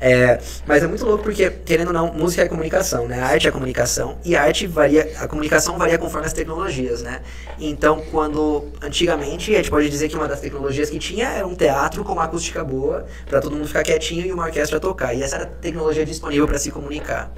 É, 0.00 0.38
mas 0.66 0.82
é 0.82 0.86
muito 0.86 1.04
louco 1.04 1.24
porque, 1.24 1.50
querendo 1.50 1.88
ou 1.88 1.92
não, 1.92 2.12
música 2.12 2.42
é 2.42 2.48
comunicação, 2.48 3.06
né? 3.08 3.20
A 3.20 3.26
arte 3.26 3.48
é 3.48 3.50
comunicação. 3.50 4.18
E 4.24 4.36
a 4.36 4.42
arte 4.42 4.66
varia. 4.66 5.12
A 5.18 5.28
comunicação 5.28 5.78
varia 5.78 5.98
conforme 5.98 6.26
as 6.26 6.32
tecnologias, 6.32 7.02
né? 7.02 7.22
Então, 7.58 8.02
quando. 8.10 8.66
Antigamente, 8.82 9.54
a 9.54 9.58
gente 9.58 9.70
pode 9.70 9.88
dizer 9.88 10.08
que 10.08 10.16
uma 10.16 10.28
das 10.28 10.40
tecnologias 10.40 10.90
que 10.90 10.98
tinha 10.98 11.28
era 11.28 11.46
um 11.46 11.54
teatro 11.54 12.04
com 12.04 12.12
uma 12.12 12.24
acústica 12.24 12.62
boa, 12.64 13.06
pra 13.26 13.40
todo 13.40 13.54
mundo 13.54 13.66
ficar 13.66 13.82
quietinho 13.82 14.26
e 14.26 14.32
uma 14.32 14.44
orquestra 14.44 14.78
tocar. 14.78 15.14
E 15.14 15.22
essa 15.22 15.36
era 15.36 15.44
a 15.44 15.48
tecnologia 15.48 16.04
disponível 16.04 16.46
para 16.46 16.58
se 16.58 16.70
comunicar. 16.70 17.32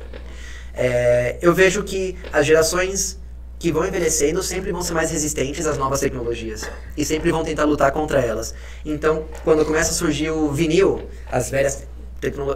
É, 0.75 1.37
eu 1.43 1.53
vejo 1.53 1.83
que 1.83 2.17
as 2.33 2.47
gerações 2.47 3.19
que 3.59 3.73
vão 3.73 3.85
envelhecendo 3.85 4.43
sempre 4.43 4.71
vão 4.71 4.83
ser 4.83 4.95
mais 4.95 5.11
resistentes 5.11 5.67
às 5.67 5.77
novas 5.77 6.01
tecnologias 6.01 6.71
e 6.97 7.05
sempre 7.05 7.33
vão 7.33 7.43
tentar 7.43 7.65
lutar 7.65 7.91
contra 7.91 8.21
elas. 8.21 8.55
Então, 8.85 9.27
quando 9.43 9.65
começa 9.65 9.91
a 9.91 9.95
surgir 9.95 10.31
o 10.31 10.53
vinil, 10.53 11.09
as 11.31 11.51
velhas 11.51 11.85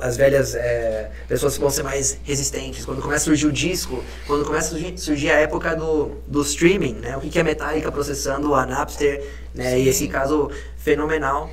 as 0.00 0.16
velhas 0.16 0.54
é, 0.54 1.10
pessoas 1.28 1.56
vão 1.56 1.70
ser 1.70 1.82
mais 1.84 2.18
resistentes. 2.24 2.84
Quando 2.84 3.00
começa 3.00 3.22
a 3.22 3.24
surgir 3.26 3.46
o 3.46 3.52
disco, 3.52 4.02
quando 4.26 4.44
começa 4.44 4.68
a 4.68 4.70
surgir, 4.70 4.98
surgir 4.98 5.30
a 5.30 5.38
época 5.38 5.76
do, 5.76 6.16
do 6.26 6.42
streaming, 6.42 6.94
né? 6.94 7.16
O 7.16 7.20
que 7.20 7.30
que 7.30 7.38
é 7.38 7.42
Metallica 7.42 7.90
processando 7.92 8.54
a 8.54 8.66
Napster, 8.66 9.24
né? 9.54 9.78
E 9.78 9.88
esse 9.88 10.08
caso 10.08 10.50
fenomenal. 10.76 11.48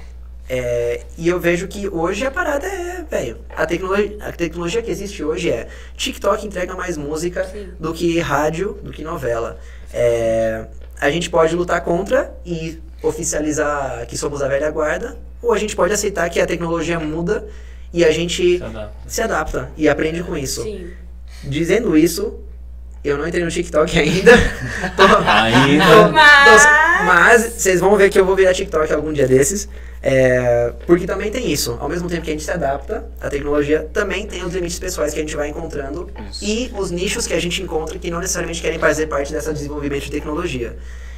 É, 0.51 1.03
e 1.15 1.27
eu 1.27 1.39
vejo 1.39 1.67
que 1.67 1.87
hoje 1.87 2.25
a 2.25 2.31
parada 2.31 2.65
é, 2.65 3.03
velho, 3.03 3.37
a 3.55 3.67
tecnologia, 3.67 4.17
a 4.19 4.31
tecnologia 4.31 4.81
que 4.81 4.89
existe 4.89 5.23
hoje 5.23 5.51
é 5.51 5.67
TikTok 5.95 6.47
entrega 6.47 6.73
mais 6.73 6.97
música 6.97 7.43
Sim. 7.43 7.69
do 7.79 7.93
que 7.93 8.19
rádio, 8.19 8.79
do 8.81 8.91
que 8.91 9.03
novela. 9.03 9.59
É, 9.93 10.65
a 10.99 11.11
gente 11.11 11.29
pode 11.29 11.55
lutar 11.55 11.83
contra 11.83 12.33
e 12.43 12.81
oficializar 13.03 14.07
que 14.07 14.17
somos 14.17 14.41
a 14.41 14.47
velha 14.47 14.71
guarda, 14.71 15.17
ou 15.39 15.53
a 15.53 15.57
gente 15.59 15.75
pode 15.75 15.93
aceitar 15.93 16.27
que 16.31 16.39
a 16.39 16.47
tecnologia 16.47 16.99
muda 16.99 17.47
e 17.93 18.03
a 18.05 18.11
gente 18.11 18.57
Se 18.57 18.63
adapta. 18.63 18.91
se 19.07 19.21
adapta 19.21 19.71
e 19.77 19.89
aprende 19.89 20.23
com 20.23 20.37
isso. 20.37 20.63
Sim. 20.63 20.89
Dizendo 21.43 21.97
isso, 21.97 22.39
eu 23.03 23.17
não 23.17 23.27
entrei 23.27 23.43
no 23.43 23.49
TikTok 23.51 23.97
ainda. 23.97 24.31
Tô- 24.95 25.03
Ainda. 25.25 25.85
tô- 25.85 26.11
Mas- 26.11 26.63
tô- 26.63 26.69
mas 27.05 27.53
vocês 27.53 27.79
vão 27.79 27.95
ver 27.95 28.09
que 28.09 28.19
eu 28.19 28.25
vou 28.25 28.35
virar 28.35 28.53
TikTok 28.53 28.91
algum 28.91 29.13
dia 29.13 29.25
desses. 29.27 29.69
É, 30.01 30.73
porque 30.85 31.05
também 31.05 31.29
tem 31.31 31.49
isso. 31.51 31.77
Ao 31.79 31.87
mesmo 31.89 32.07
tempo 32.09 32.21
que 32.23 32.29
a 32.29 32.33
gente 32.33 32.43
se 32.43 32.51
adapta 32.51 33.05
à 33.21 33.29
tecnologia, 33.29 33.87
também 33.93 34.25
tem 34.27 34.43
os 34.45 34.53
limites 34.53 34.79
pessoais 34.79 35.13
que 35.13 35.19
a 35.19 35.23
gente 35.23 35.35
vai 35.35 35.49
encontrando 35.49 36.09
Isso. 36.29 36.43
e 36.43 36.71
os 36.77 36.89
nichos 36.91 37.25
que 37.27 37.33
a 37.33 37.39
gente 37.39 37.61
encontra 37.61 37.97
que 37.99 38.09
não 38.11 38.19
necessariamente 38.19 38.61
querem 38.61 38.79
fazer 38.79 39.07
parte 39.07 39.31
desse 39.33 39.51
desenvolvimento 39.53 40.03
de 40.03 40.11
tecnologia. 40.11 40.77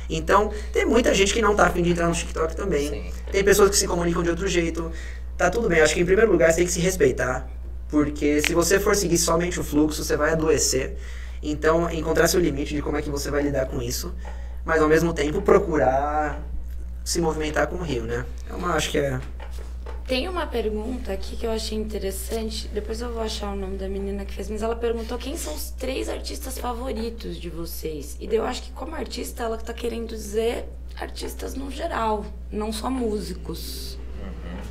Então, 0.09 0.51
tem 0.73 0.83
muita 0.85 1.13
gente 1.13 1.33
que 1.33 1.41
não 1.41 1.55
tá 1.55 1.67
afim 1.67 1.81
de 1.83 1.91
entrar 1.91 2.07
no 2.07 2.13
TikTok 2.13 2.55
também. 2.55 2.89
Sim. 2.89 3.03
Tem 3.31 3.43
pessoas 3.43 3.69
que 3.69 3.77
se 3.77 3.87
comunicam 3.87 4.21
de 4.23 4.29
outro 4.29 4.47
jeito. 4.47 4.91
Tá 5.37 5.49
tudo 5.49 5.67
bem, 5.67 5.81
acho 5.81 5.93
que 5.93 6.01
em 6.01 6.05
primeiro 6.05 6.31
lugar 6.31 6.51
você 6.51 6.57
tem 6.57 6.65
que 6.65 6.71
se 6.71 6.79
respeitar. 6.79 7.49
Porque 7.89 8.41
se 8.41 8.53
você 8.53 8.79
for 8.79 8.95
seguir 8.95 9.17
somente 9.17 9.59
o 9.59 9.63
fluxo, 9.63 10.03
você 10.03 10.15
vai 10.15 10.31
adoecer. 10.31 10.95
Então, 11.43 11.89
encontrar 11.91 12.27
seu 12.27 12.39
limite 12.39 12.75
de 12.75 12.81
como 12.81 12.97
é 12.97 13.01
que 13.01 13.09
você 13.09 13.29
vai 13.29 13.43
lidar 13.43 13.65
com 13.65 13.81
isso. 13.81 14.13
Mas 14.63 14.81
ao 14.81 14.87
mesmo 14.87 15.13
tempo 15.13 15.41
procurar 15.41 16.41
se 17.03 17.19
movimentar 17.19 17.67
com 17.67 17.75
o 17.75 17.83
rio, 17.83 18.03
né? 18.03 18.25
É 18.49 18.53
uma, 18.53 18.75
acho 18.75 18.91
que 18.91 18.97
é. 18.97 19.19
Tem 20.07 20.27
uma 20.27 20.45
pergunta 20.45 21.13
aqui 21.13 21.35
que 21.35 21.45
eu 21.45 21.51
achei 21.51 21.77
interessante. 21.77 22.67
Depois 22.67 23.01
eu 23.01 23.11
vou 23.11 23.21
achar 23.21 23.51
o 23.53 23.55
nome 23.55 23.77
da 23.77 23.89
menina 23.89 24.25
que 24.25 24.33
fez, 24.33 24.49
mas 24.49 24.61
ela 24.61 24.75
perguntou 24.75 25.17
quem 25.17 25.35
são 25.37 25.53
os 25.53 25.71
três 25.71 26.09
artistas 26.09 26.57
favoritos 26.57 27.37
de 27.37 27.49
vocês. 27.49 28.17
E 28.19 28.25
eu 28.33 28.45
acho 28.45 28.63
que 28.63 28.71
como 28.71 28.93
artista 28.93 29.43
ela 29.43 29.57
tá 29.57 29.73
querendo 29.73 30.09
dizer 30.09 30.65
artistas 30.99 31.55
no 31.55 31.71
geral, 31.71 32.25
não 32.51 32.71
só 32.71 32.89
músicos. 32.89 33.97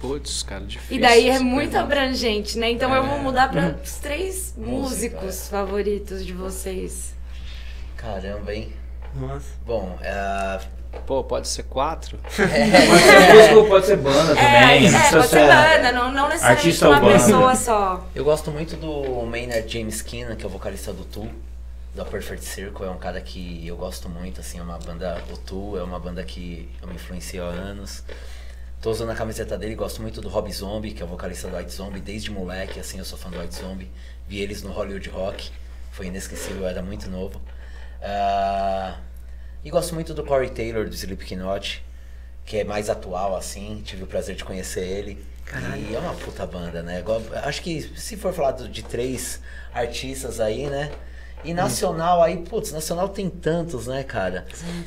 Putz, 0.01 0.43
cara, 0.43 0.65
difícil. 0.65 0.97
E 0.97 1.01
daí 1.01 1.29
é 1.29 1.39
muito 1.39 1.73
pergunta. 1.73 1.81
abrangente, 1.81 2.59
né? 2.59 2.71
Então 2.71 2.95
eu 2.95 3.07
vou 3.07 3.19
mudar 3.19 3.51
para 3.51 3.77
os 3.85 3.95
três 3.97 4.55
Música, 4.57 5.17
músicos 5.21 5.49
favoritos 5.49 6.25
de 6.25 6.33
vocês. 6.33 7.15
Caramba, 7.97 8.55
hein? 8.55 8.73
Nossa. 9.15 9.47
Bom, 9.67 9.99
é, 10.03 10.61
Pô, 11.07 11.23
pode 11.23 11.47
ser 11.49 11.65
quatro? 11.65 12.19
Pode 12.27 12.43
ser 12.43 13.35
músico, 13.35 13.69
pode 13.69 13.87
ser 13.87 13.97
banda 13.99 14.33
É, 14.33 14.35
também. 14.35 14.87
é, 14.89 15.11
pode 15.11 15.27
ser 15.29 15.47
banda, 15.47 15.93
não, 15.93 16.13
não 16.13 16.29
necessariamente 16.29 16.67
Artista 16.67 16.87
ou 16.89 16.93
uma 16.95 17.01
banda. 17.01 17.13
pessoa 17.15 17.55
só. 17.55 18.07
eu 18.15 18.25
gosto 18.25 18.51
muito 18.51 18.75
do 18.77 19.25
Maynard 19.27 19.69
James 19.73 20.03
Keenan, 20.03 20.35
que 20.35 20.45
é 20.45 20.49
o 20.49 20.51
vocalista 20.51 20.93
do 20.93 21.05
Tool, 21.05 21.31
da 21.95 22.05
Perfect 22.05 22.45
Circle. 22.45 22.87
É 22.87 22.91
um 22.91 22.99
cara 22.99 23.21
que 23.21 23.65
eu 23.67 23.77
gosto 23.77 24.09
muito, 24.09 24.41
assim, 24.41 24.59
é 24.59 24.63
uma 24.63 24.79
banda, 24.79 25.23
o 25.33 25.37
Tool 25.37 25.79
é 25.79 25.83
uma 25.83 25.99
banda 26.01 26.25
que 26.25 26.69
eu 26.83 26.89
me 26.89 26.95
influencio 26.95 27.43
há 27.45 27.49
anos. 27.49 28.03
Tô 28.81 28.91
usando 28.91 29.11
a 29.11 29.15
camiseta 29.15 29.59
dele, 29.59 29.75
gosto 29.75 30.01
muito 30.01 30.23
do 30.23 30.29
Rob 30.31 30.51
Zombie, 30.51 30.93
que 30.93 31.03
é 31.03 31.05
o 31.05 31.09
vocalista 31.09 31.49
do 31.49 31.57
White 31.57 31.71
Zombie, 31.71 32.01
desde 32.01 32.31
moleque, 32.31 32.81
assim, 32.81 32.99
eu 32.99 33.05
sou 33.05 33.19
fã 33.19 33.29
do 33.29 33.39
White 33.39 33.55
Zombie. 33.55 33.91
Vi 34.27 34.41
eles 34.41 34.63
no 34.63 34.73
Hollywood 34.73 35.07
Rock, 35.11 35.51
foi 35.93 36.07
inesquecível, 36.07 36.63
eu 36.63 36.69
era 36.69 36.81
muito 36.81 37.11
novo. 37.11 37.43
Ah, 38.03 38.97
e 39.63 39.69
gosto 39.69 39.95
muito 39.95 40.15
do 40.15 40.25
Corey 40.25 40.49
Taylor, 40.49 40.89
do 40.89 40.95
Slipknot, 40.95 41.85
que 42.47 42.57
é 42.57 42.65
mais 42.65 42.89
atual, 42.89 43.37
assim, 43.37 43.83
tive 43.85 44.05
o 44.05 44.07
prazer 44.07 44.35
de 44.35 44.45
conhecer 44.45 44.81
ele. 44.81 45.23
Caralho. 45.45 45.83
E 45.91 45.95
é 45.95 45.99
uma 45.99 46.15
puta 46.15 46.47
banda, 46.47 46.83
né? 46.83 47.05
Acho 47.43 47.61
que 47.61 47.83
se 47.83 48.17
for 48.17 48.33
falar 48.33 48.53
de 48.53 48.83
três 48.83 49.43
artistas 49.75 50.41
aí, 50.41 50.69
né? 50.69 50.91
E 51.45 51.53
nacional 51.53 52.23
aí, 52.23 52.39
putz, 52.39 52.73
nacional 52.73 53.11
tem 53.11 53.29
tantos, 53.29 53.87
né, 53.89 54.05
cara? 54.05 54.47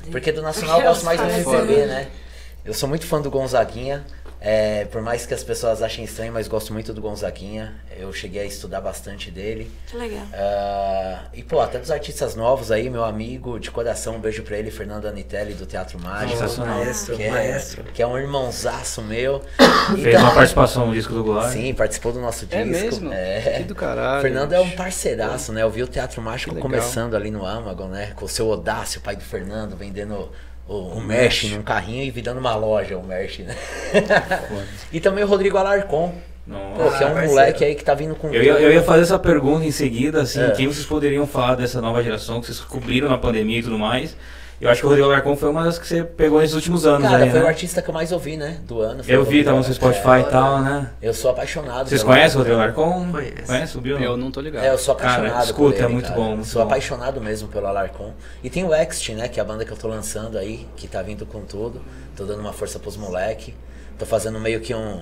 Porque 0.10 0.32
do 0.32 0.42
nacional 0.42 0.80
eu 0.82 0.88
gosto 0.88 1.06
mais 1.06 1.20
do 1.20 1.28
MPB, 1.28 1.86
né? 1.86 2.08
Eu 2.66 2.74
sou 2.74 2.88
muito 2.88 3.06
fã 3.06 3.22
do 3.22 3.30
Gonzaguinha. 3.30 4.06
é, 4.46 4.84
por 4.86 5.02
mais 5.02 5.26
que 5.26 5.34
as 5.34 5.42
pessoas 5.44 5.82
achem 5.82 6.04
estranho, 6.04 6.34
mas 6.34 6.48
gosto 6.50 6.74
muito 6.74 6.94
do 6.94 7.02
Gonzaguinha. 7.02 7.74
Eu 7.98 8.12
cheguei 8.12 8.42
a 8.42 8.46
estudar 8.46 8.82
bastante 8.82 9.30
dele. 9.32 9.72
Que 9.88 9.96
legal. 9.98 10.24
Ah, 10.34 11.24
e, 11.34 11.42
pô, 11.44 11.60
até 11.62 11.78
dos 11.80 11.90
artistas 11.92 12.36
novos 12.36 12.70
aí, 12.72 12.90
meu 12.90 13.04
amigo 13.06 13.58
de 13.60 13.70
coração, 13.72 14.16
um 14.16 14.20
beijo 14.20 14.44
pra 14.44 14.58
ele, 14.58 14.70
Fernando 14.72 15.08
Anitelli, 15.08 15.54
do 15.54 15.66
Teatro 15.66 15.98
Mágico. 16.00 16.32
Sensacional. 16.40 16.80
Maestro, 16.80 17.16
Que 17.18 17.24
é, 17.24 17.32
maestro. 17.32 17.84
que 17.84 18.02
é 18.02 18.08
um 18.08 18.18
irmãozaço 18.18 19.02
meu. 19.02 19.42
Fez 19.96 20.08
Então- 20.08 20.22
uma 20.24 20.34
participação 20.34 20.88
no 20.88 20.94
disco 20.94 21.14
do 21.14 21.24
Glória. 21.24 21.50
Sim, 21.50 21.74
participou 21.74 22.12
do 22.12 22.20
nosso 22.20 22.46
disco. 22.46 22.62
É 22.62 22.66
mesmo? 22.66 23.14
É. 23.14 23.56
Que 23.60 23.64
do 23.64 23.76
caralho. 23.76 24.22
Fernando 24.22 24.52
é 24.54 24.60
um 24.60 24.72
parceiraço, 24.72 25.52
né? 25.54 25.62
Eu 25.64 25.70
vi 25.70 25.84
o 25.84 25.88
Teatro 25.88 26.22
Mágico 26.22 26.56
começando 26.56 27.16
ali 27.16 27.30
no 27.32 27.46
Amagon, 27.46 27.88
né? 27.88 28.12
Com 28.16 28.26
o 28.26 28.30
seu 28.30 28.48
Odácio, 28.50 29.00
pai 29.02 29.16
do 29.16 29.24
Fernando, 29.24 29.76
vendendo 29.78 30.30
o, 30.68 30.74
o 30.98 31.02
Merch 31.02 31.46
num 31.52 31.62
carrinho 31.62 32.04
e 32.04 32.12
virando 32.12 32.40
uma 32.40 32.56
loja, 32.56 32.98
o 32.98 33.04
Merch, 33.06 33.40
né? 33.40 33.56
e 34.92 35.00
também 35.00 35.24
o 35.24 35.28
Rodrigo 35.28 35.58
Alarcon, 35.58 36.14
Não. 36.48 36.74
pô, 36.76 36.90
que 36.98 37.04
é 37.04 37.08
um 37.08 37.18
Ah, 37.18 37.26
moleque 37.26 37.64
aí 37.64 37.76
que 37.76 37.84
tá 37.84 37.94
vindo 37.94 38.16
com 38.16 38.34
Eu 38.34 38.42
ia, 38.44 38.52
eu 38.54 38.72
ia 38.72 38.82
fazer 38.84 39.04
essa 39.04 39.20
pergunta 39.20 39.66
em 39.66 39.72
seguida, 39.72 40.22
assim, 40.22 40.42
É. 40.42 40.52
quem 40.52 40.68
vocês 40.68 40.86
poderiam 40.86 41.28
falar 41.28 41.56
dessa 41.56 41.82
nova 41.82 42.02
geração 42.04 42.40
que 42.40 42.48
vocês 42.48 42.60
cobriram 42.60 43.10
na 43.10 43.18
pandemia 43.18 43.60
e 43.60 43.64
tudo 43.64 43.78
mais. 43.78 44.16
Eu 44.64 44.70
acho 44.72 44.82
que 44.82 44.86
o 44.86 44.90
Rodrigo 44.90 45.10
Alarcon 45.10 45.36
foi 45.36 45.50
uma 45.50 45.64
das 45.64 45.78
que 45.78 45.88
você 45.88 46.04
pegou 46.04 46.40
nesses 46.40 46.56
últimos 46.56 46.86
anos 46.86 47.10
Cara, 47.10 47.24
aí, 47.24 47.30
foi 47.30 47.40
né? 47.40 47.46
o 47.46 47.48
artista 47.48 47.82
que 47.82 47.90
eu 47.90 47.94
mais 47.94 48.12
ouvi, 48.12 48.38
né? 48.38 48.60
Do 48.66 48.82
ano. 48.82 49.04
Eu 49.08 49.24
vi, 49.24 49.44
tava 49.44 49.58
no 49.58 49.64
seu. 49.64 49.74
Spotify 49.74 50.08
É, 50.10 50.20
e 50.20 50.24
tal, 50.26 50.62
né? 50.62 50.90
Eu 51.02 51.14
sou 51.14 51.32
apaixonado. 51.32 51.90
Vocês 51.90 52.04
conhecem 52.04 52.36
o 52.36 52.40
Rodrigo 52.40 52.60
Alarcon? 52.60 53.12
Conheço. 53.12 53.46
Conhece 53.46 53.78
o 53.78 53.82
Bill? 53.82 54.00
Eu 54.00 54.18
não 54.18 54.32
tô 54.32 54.42
ligado. 54.42 54.64
É, 54.64 54.70
eu 54.70 54.78
sou 54.78 54.96
Cara, 54.96 55.14
apaixonado 55.14 55.46
escuta, 55.46 55.70
por 55.70 55.74
ele, 55.76 55.84
é 55.84 55.88
muito 55.88 56.08
cara. 56.10 56.16
bom, 56.20 56.30
muito 56.36 56.48
Sou 56.48 56.62
bom. 56.62 56.68
apaixonado 56.68 57.22
mesmo 57.22 57.48
pelo 57.50 57.68
Alarcon. 57.68 58.14
E 58.44 58.50
tem 58.50 58.64
o 58.64 58.74
Ext, 58.74 59.10
né? 59.14 59.28
Que 59.28 59.40
é 59.40 59.44
a 59.44 59.46
banda 59.46 59.66
que 59.66 59.72
eu 59.72 59.78
tô 59.78 59.88
lançando 59.88 60.38
aí, 60.38 60.68
que 60.76 60.88
tá 60.88 61.02
vindo 61.02 61.26
com 61.26 61.42
tudo. 61.42 61.82
Tô 62.16 62.24
dando 62.26 62.40
uma 62.40 62.54
força 62.54 62.80
pros 62.80 62.96
moleque. 62.98 63.54
Tô 64.00 64.06
fazendo 64.06 64.40
meio 64.40 64.60
que 64.62 64.74
um 64.74 65.02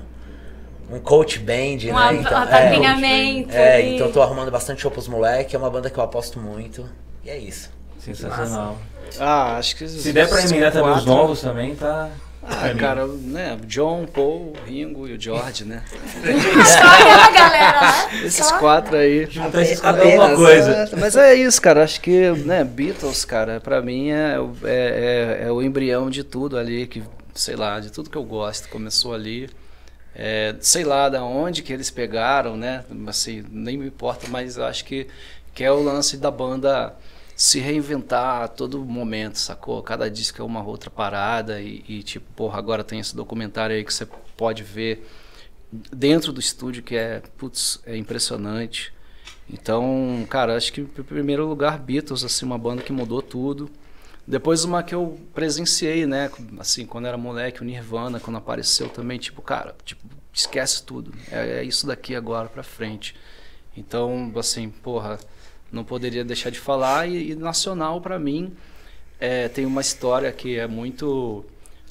um 0.91 0.99
coach 0.99 1.39
band, 1.39 1.53
Um 1.89 1.93
né? 1.93 2.15
Então, 2.19 2.37
apadrinhamento. 2.37 3.55
é, 3.55 3.75
ali. 3.77 3.95
então 3.95 4.11
tô 4.11 4.21
arrumando 4.21 4.51
bastante 4.51 4.81
show 4.81 4.91
pros 4.91 5.07
moleque, 5.07 5.55
é 5.55 5.59
uma 5.59 5.69
banda 5.69 5.89
que 5.89 5.97
eu 5.97 6.03
aposto 6.03 6.37
muito. 6.37 6.85
E 7.23 7.29
é 7.29 7.37
isso. 7.37 7.69
Sensacional. 7.99 8.77
Ah, 9.19 9.57
acho 9.57 9.75
que. 9.75 9.87
Se 9.87 10.11
der 10.13 10.27
pra 10.29 10.41
emendar 10.43 10.71
também 10.71 10.91
os 10.93 11.05
novos 11.05 11.41
também, 11.41 11.75
tá. 11.75 12.09
Ah, 12.43 12.73
cara, 12.77 13.05
né? 13.05 13.55
John, 13.67 14.07
Paul, 14.11 14.53
Ringo 14.65 15.07
e 15.07 15.13
o 15.13 15.21
George, 15.21 15.63
né? 15.63 15.83
Só 16.65 16.87
aquela 16.87 17.31
galera 17.31 17.81
lá. 17.81 18.15
Esses 18.25 18.45
só- 18.47 18.57
quatro 18.57 18.97
aí. 18.97 19.27
Juntar 19.29 19.61
esses 19.61 19.79
quatro 19.79 20.01
é 20.01 20.15
alguma 20.17 20.35
coisa. 20.35 20.71
É, 20.71 20.95
mas 20.95 21.15
é 21.15 21.35
isso, 21.35 21.61
cara. 21.61 21.83
Acho 21.83 22.01
que, 22.01 22.31
né, 22.31 22.63
Beatles, 22.63 23.25
cara, 23.25 23.59
pra 23.61 23.79
mim 23.79 24.09
é, 24.09 24.39
o- 24.39 24.55
é, 24.63 25.39
é, 25.43 25.47
é 25.47 25.51
o 25.51 25.61
embrião 25.61 26.09
de 26.09 26.23
tudo 26.23 26.57
ali, 26.57 26.87
que, 26.87 27.03
sei 27.35 27.55
lá, 27.55 27.79
de 27.79 27.91
tudo 27.91 28.09
que 28.09 28.17
eu 28.17 28.23
gosto. 28.23 28.67
Começou 28.69 29.13
ali. 29.13 29.47
É, 30.15 30.55
sei 30.61 30.83
lá 30.83 31.09
da 31.09 31.23
onde 31.23 31.61
que 31.61 31.71
eles 31.71 31.91
pegaram, 31.91 32.57
né? 32.57 32.83
Assim, 33.07 33.45
nem 33.51 33.77
me 33.77 33.85
importa, 33.87 34.25
mas 34.29 34.57
acho 34.57 34.83
que, 34.83 35.07
que 35.53 35.63
é 35.63 35.71
o 35.71 35.81
lance 35.81 36.17
da 36.17 36.31
banda 36.31 36.93
se 37.41 37.59
reinventar 37.59 38.43
a 38.43 38.47
todo 38.47 38.85
momento, 38.85 39.39
sacou? 39.39 39.81
Cada 39.81 40.07
disco 40.11 40.39
é 40.39 40.45
uma 40.45 40.63
outra 40.63 40.91
parada 40.91 41.59
e, 41.59 41.83
e, 41.89 42.03
tipo, 42.03 42.31
porra, 42.35 42.59
agora 42.59 42.83
tem 42.83 42.99
esse 42.99 43.15
documentário 43.15 43.75
aí 43.75 43.83
que 43.83 43.91
você 43.91 44.07
pode 44.37 44.61
ver 44.61 45.09
dentro 45.91 46.31
do 46.31 46.39
estúdio 46.39 46.83
que 46.83 46.95
é, 46.95 47.23
putz, 47.39 47.81
é 47.83 47.97
impressionante. 47.97 48.93
Então, 49.49 50.23
cara, 50.29 50.55
acho 50.55 50.71
que 50.71 50.81
em 50.81 50.85
primeiro 50.85 51.47
lugar 51.47 51.79
Beatles, 51.79 52.23
assim, 52.23 52.45
uma 52.45 52.59
banda 52.59 52.83
que 52.83 52.93
mudou 52.93 53.23
tudo. 53.23 53.71
Depois 54.27 54.63
uma 54.63 54.83
que 54.83 54.93
eu 54.93 55.19
presenciei, 55.33 56.05
né, 56.05 56.29
assim, 56.59 56.85
quando 56.85 57.07
era 57.07 57.17
moleque, 57.17 57.63
o 57.63 57.65
Nirvana, 57.65 58.19
quando 58.19 58.37
apareceu 58.37 58.87
também, 58.87 59.17
tipo, 59.17 59.41
cara, 59.41 59.75
tipo, 59.83 60.03
esquece 60.31 60.83
tudo. 60.83 61.11
É, 61.31 61.61
é 61.61 61.63
isso 61.63 61.87
daqui 61.87 62.15
agora 62.15 62.47
pra 62.47 62.61
frente. 62.61 63.15
Então, 63.75 64.31
assim, 64.35 64.69
porra, 64.69 65.17
não 65.71 65.83
poderia 65.83 66.23
deixar 66.23 66.49
de 66.49 66.59
falar. 66.59 67.07
E, 67.07 67.31
e 67.31 67.35
nacional 67.35 67.99
pra 68.01 68.17
mim 68.19 68.53
é, 69.19 69.47
tem 69.47 69.65
uma 69.65 69.81
história 69.81 70.31
que 70.31 70.57
é 70.57 70.67
muito 70.67 71.45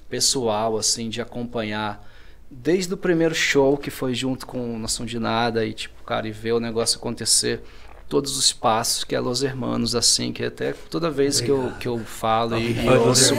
pessoal, 0.09 0.77
assim, 0.77 1.09
de 1.09 1.21
acompanhar 1.21 2.09
desde 2.51 2.93
o 2.93 2.97
primeiro 2.97 3.35
show 3.35 3.77
que 3.77 3.91
foi 3.91 4.13
junto 4.15 4.47
com 4.47 4.79
Nação 4.79 5.07
de 5.07 5.19
Nada 5.19 5.65
e 5.65 5.73
tipo, 5.73 6.03
cara, 6.03 6.27
e 6.27 6.33
ver 6.33 6.53
o 6.53 6.59
negócio 6.61 6.99
acontecer, 6.99 7.61
todos 8.09 8.37
os 8.37 8.53
passos 8.53 9.05
que 9.05 9.15
é 9.15 9.21
Los 9.21 9.45
Hermanos, 9.45 9.95
assim, 9.95 10.33
que 10.33 10.43
até 10.43 10.73
toda 10.73 11.09
vez 11.09 11.41
que 11.41 11.49
eu, 11.49 11.73
que 11.79 11.87
eu 11.87 11.97
falo 12.01 12.59
e, 12.59 12.73
e 12.73 12.75
dos 12.75 13.31
ouço, 13.31 13.35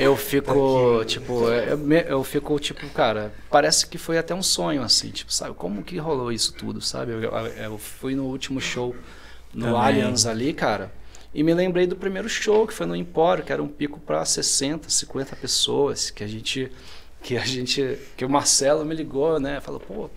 eu 0.00 0.16
fico, 0.16 1.04
tipo, 1.04 1.50
é- 1.50 1.72
é 1.72 1.76
me- 1.76 2.06
eu 2.08 2.24
fico, 2.24 2.58
tipo, 2.58 2.88
cara, 2.88 3.34
parece 3.50 3.86
que 3.86 3.98
foi 3.98 4.16
até 4.16 4.34
um 4.34 4.42
sonho, 4.42 4.82
assim, 4.82 5.10
tipo, 5.10 5.30
sabe, 5.30 5.54
como 5.54 5.82
que 5.82 5.98
rolou 5.98 6.32
isso 6.32 6.54
tudo, 6.54 6.80
sabe? 6.80 7.12
Eu, 7.12 7.20
eu- 7.20 7.30
eu 7.48 7.76
fui 7.78 8.14
no 8.14 8.24
último 8.24 8.62
show 8.62 8.96
no 9.52 9.66
Também. 9.66 9.80
Allianz 9.80 10.26
ali, 10.26 10.52
cara, 10.52 10.92
e 11.34 11.42
me 11.42 11.54
lembrei 11.54 11.86
do 11.86 11.96
primeiro 11.96 12.28
show, 12.28 12.66
que 12.66 12.74
foi 12.74 12.86
no 12.86 12.94
Empório, 12.94 13.44
que 13.44 13.52
era 13.52 13.62
um 13.62 13.68
pico 13.68 13.98
para 14.00 14.24
60, 14.24 14.88
50 14.88 15.36
pessoas, 15.36 16.10
que 16.10 16.22
a 16.22 16.26
gente, 16.26 16.70
que 17.22 17.36
a 17.36 17.44
gente, 17.44 17.98
que 18.16 18.24
o 18.24 18.30
Marcelo 18.30 18.84
me 18.84 18.94
ligou, 18.94 19.40
né, 19.40 19.60
falou, 19.60 19.80
pô, 19.80 20.10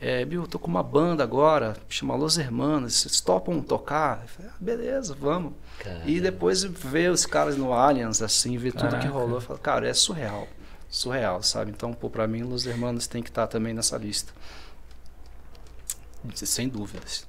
é, 0.00 0.24
Bill, 0.24 0.42
eu 0.42 0.48
tô 0.48 0.58
com 0.58 0.68
uma 0.68 0.82
banda 0.82 1.22
agora, 1.22 1.76
chama 1.88 2.16
Los 2.16 2.36
Hermanos, 2.36 2.94
vocês 2.94 3.20
topam 3.20 3.60
tocar? 3.60 4.22
Eu 4.22 4.28
falei, 4.28 4.50
ah, 4.52 4.56
beleza, 4.60 5.16
vamos. 5.18 5.52
Cara. 5.78 6.02
E 6.04 6.20
depois 6.20 6.64
ver 6.64 7.10
os 7.10 7.24
caras 7.24 7.56
no 7.56 7.72
Allianz, 7.72 8.20
assim, 8.20 8.58
ver 8.58 8.72
tudo 8.72 8.88
que 8.88 8.90
Caraca. 8.96 9.08
rolou, 9.10 9.36
eu 9.36 9.40
falo, 9.40 9.58
cara, 9.60 9.88
é 9.88 9.94
surreal. 9.94 10.48
Surreal, 10.90 11.42
sabe? 11.42 11.70
Então, 11.70 11.94
pô, 11.94 12.10
pra 12.10 12.26
mim, 12.26 12.42
Los 12.42 12.66
Hermanos 12.66 13.06
tem 13.06 13.22
que 13.22 13.30
estar 13.30 13.46
também 13.46 13.72
nessa 13.72 13.96
lista. 13.96 14.32
Sem 16.34 16.68
dúvidas. 16.68 17.26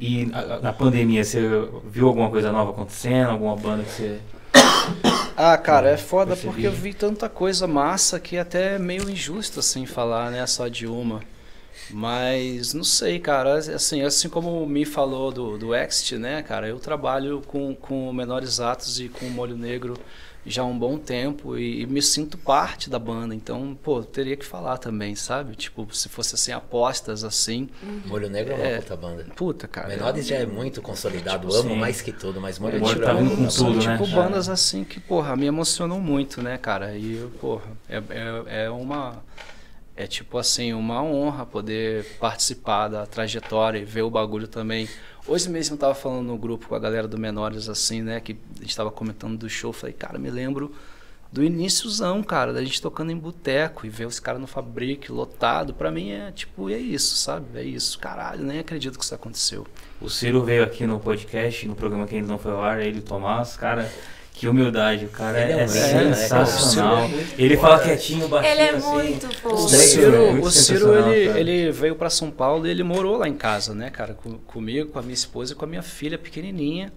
E 0.00 0.24
na 0.62 0.72
pandemia, 0.72 1.22
você 1.22 1.42
viu 1.84 2.08
alguma 2.08 2.30
coisa 2.30 2.50
nova 2.50 2.70
acontecendo? 2.70 3.30
Alguma 3.30 3.54
banda 3.54 3.84
que 3.84 3.90
você. 3.90 4.18
Ah, 5.42 5.56
cara, 5.56 5.88
é 5.88 5.96
foda 5.96 6.32
percebi. 6.32 6.52
porque 6.52 6.66
eu 6.66 6.72
vi 6.72 6.92
tanta 6.92 7.26
coisa 7.26 7.66
massa 7.66 8.20
que 8.20 8.36
até 8.36 8.74
é 8.74 8.78
meio 8.78 9.08
injusto 9.08 9.60
assim 9.60 9.86
falar, 9.86 10.30
né, 10.30 10.46
só 10.46 10.68
de 10.68 10.86
uma. 10.86 11.22
Mas 11.88 12.74
não 12.74 12.84
sei, 12.84 13.18
cara, 13.18 13.54
assim, 13.54 14.02
assim 14.02 14.28
como 14.28 14.66
me 14.66 14.84
falou 14.84 15.32
do, 15.32 15.56
do 15.56 15.74
Ext, 15.74 16.12
né, 16.18 16.42
cara, 16.42 16.68
eu 16.68 16.78
trabalho 16.78 17.40
com, 17.46 17.74
com 17.74 18.12
menores 18.12 18.60
atos 18.60 19.00
e 19.00 19.08
com 19.08 19.24
molho 19.30 19.56
negro 19.56 19.94
já 20.46 20.62
há 20.62 20.64
um 20.64 20.78
bom 20.78 20.96
tempo 20.96 21.56
e, 21.58 21.82
e 21.82 21.86
me 21.86 22.00
sinto 22.00 22.38
parte 22.38 22.88
da 22.88 22.98
banda, 22.98 23.34
então, 23.34 23.76
pô, 23.82 24.02
teria 24.02 24.36
que 24.36 24.44
falar 24.46 24.78
também, 24.78 25.14
sabe? 25.14 25.54
Tipo, 25.54 25.86
se 25.94 26.08
fosse 26.08 26.34
assim, 26.34 26.52
apostas 26.52 27.24
assim, 27.24 27.68
Molho 28.06 28.28
Negro 28.30 28.54
é 28.54 28.56
uma 28.56 28.66
É. 28.66 28.76
puta 28.80 28.96
banda. 28.96 29.26
puta, 29.36 29.68
cara. 29.68 29.88
Menores 29.88 30.26
já 30.26 30.36
é 30.36 30.46
muito 30.46 30.80
consolidado, 30.80 31.46
Tipo, 31.48 31.60
amo 31.60 31.70
sim. 31.74 31.76
mais 31.78 32.00
que 32.00 32.12
tudo, 32.12 32.40
mas 32.40 32.58
Molho 32.58 32.76
É, 32.76 32.80
Negro 32.80 33.04
tá 33.04 33.12
é 33.12 33.14
vindo 33.16 33.34
uma 33.34 33.44
com 33.44 33.50
são, 33.50 33.66
tudo, 33.66 33.78
banda. 33.78 33.90
né? 33.90 33.98
tipo 33.98 34.16
bandas 34.16 34.48
assim 34.48 34.82
que, 34.84 34.98
porra, 34.98 35.36
me 35.36 35.46
emocionam 35.46 36.00
muito, 36.00 36.40
né, 36.42 36.56
cara? 36.56 36.96
E, 36.96 37.16
eu, 37.16 37.30
porra, 37.40 37.64
é, 37.88 37.96
é, 38.48 38.64
é 38.64 38.70
uma. 38.70 39.22
É 40.00 40.06
tipo 40.06 40.38
assim, 40.38 40.72
uma 40.72 41.02
honra 41.02 41.44
poder 41.44 42.06
participar 42.18 42.88
da 42.88 43.04
trajetória 43.04 43.78
e 43.78 43.84
ver 43.84 44.00
o 44.00 44.08
bagulho 44.08 44.48
também. 44.48 44.88
Hoje 45.28 45.46
mesmo 45.50 45.74
eu 45.74 45.78
tava 45.78 45.94
falando 45.94 46.26
no 46.26 46.38
grupo 46.38 46.68
com 46.68 46.74
a 46.74 46.78
galera 46.78 47.06
do 47.06 47.18
Menores, 47.18 47.68
assim, 47.68 48.00
né? 48.00 48.18
Que 48.18 48.34
a 48.58 48.62
gente 48.62 48.74
tava 48.74 48.90
comentando 48.90 49.36
do 49.36 49.46
show. 49.46 49.74
Falei, 49.74 49.92
cara, 49.92 50.18
me 50.18 50.30
lembro 50.30 50.72
do 51.30 51.44
iníciozão, 51.44 52.22
cara, 52.22 52.50
da 52.50 52.64
gente 52.64 52.80
tocando 52.80 53.12
em 53.12 53.16
boteco 53.16 53.84
e 53.84 53.90
ver 53.90 54.06
os 54.06 54.18
caras 54.18 54.40
no 54.40 54.46
Fabric 54.46 55.12
lotado. 55.12 55.74
Pra 55.74 55.90
mim 55.90 56.12
é 56.12 56.32
tipo, 56.32 56.70
é 56.70 56.78
isso, 56.78 57.18
sabe? 57.18 57.58
É 57.58 57.62
isso. 57.62 57.98
Caralho, 57.98 58.42
nem 58.42 58.58
acredito 58.58 58.98
que 58.98 59.04
isso 59.04 59.14
aconteceu. 59.14 59.66
O 60.00 60.08
Ciro 60.08 60.42
veio 60.42 60.64
aqui 60.64 60.86
no 60.86 60.98
podcast, 60.98 61.68
no 61.68 61.76
programa 61.76 62.06
que 62.06 62.16
ainda 62.16 62.26
não 62.26 62.38
foi 62.38 62.52
ao 62.52 62.62
ar, 62.62 62.80
ele 62.80 62.96
e 62.96 63.00
o 63.00 63.02
Tomás, 63.02 63.54
cara. 63.54 63.92
Que 64.32 64.48
humildade, 64.48 65.04
o 65.04 65.08
cara 65.08 65.38
Ele 65.38 65.52
é 65.52 65.62
é, 65.64 65.68
sensacional. 65.68 67.04
O 67.06 67.10
é 67.10 67.24
Ele 67.36 67.56
fala 67.58 67.78
quietinho, 67.78 68.26
baixinho 68.26 68.52
Ele 68.54 68.62
é 68.62 68.70
assim. 68.70 68.88
muito 68.90 69.26
O 69.26 69.34
fofo. 69.34 69.54
Os 69.56 69.70
três, 69.70 69.90
Ciro, 69.90 70.42
o 70.42 70.50
Ciro 70.50 70.94
ele, 70.98 71.26
cara. 71.26 71.40
ele 71.40 71.70
veio 71.72 71.94
para 71.94 72.08
São 72.08 72.30
Paulo 72.30 72.66
e 72.66 72.70
ele 72.70 72.82
morou 72.82 73.18
lá 73.18 73.28
em 73.28 73.34
casa, 73.34 73.74
né, 73.74 73.90
cara? 73.90 74.14
Com- 74.14 74.38
comigo, 74.38 74.90
com 74.90 74.98
a 74.98 75.02
minha 75.02 75.14
esposa 75.14 75.52
e 75.52 75.56
com 75.56 75.64
a 75.64 75.68
minha 75.68 75.82
filha 75.82 76.16
pequenininha. 76.18 76.92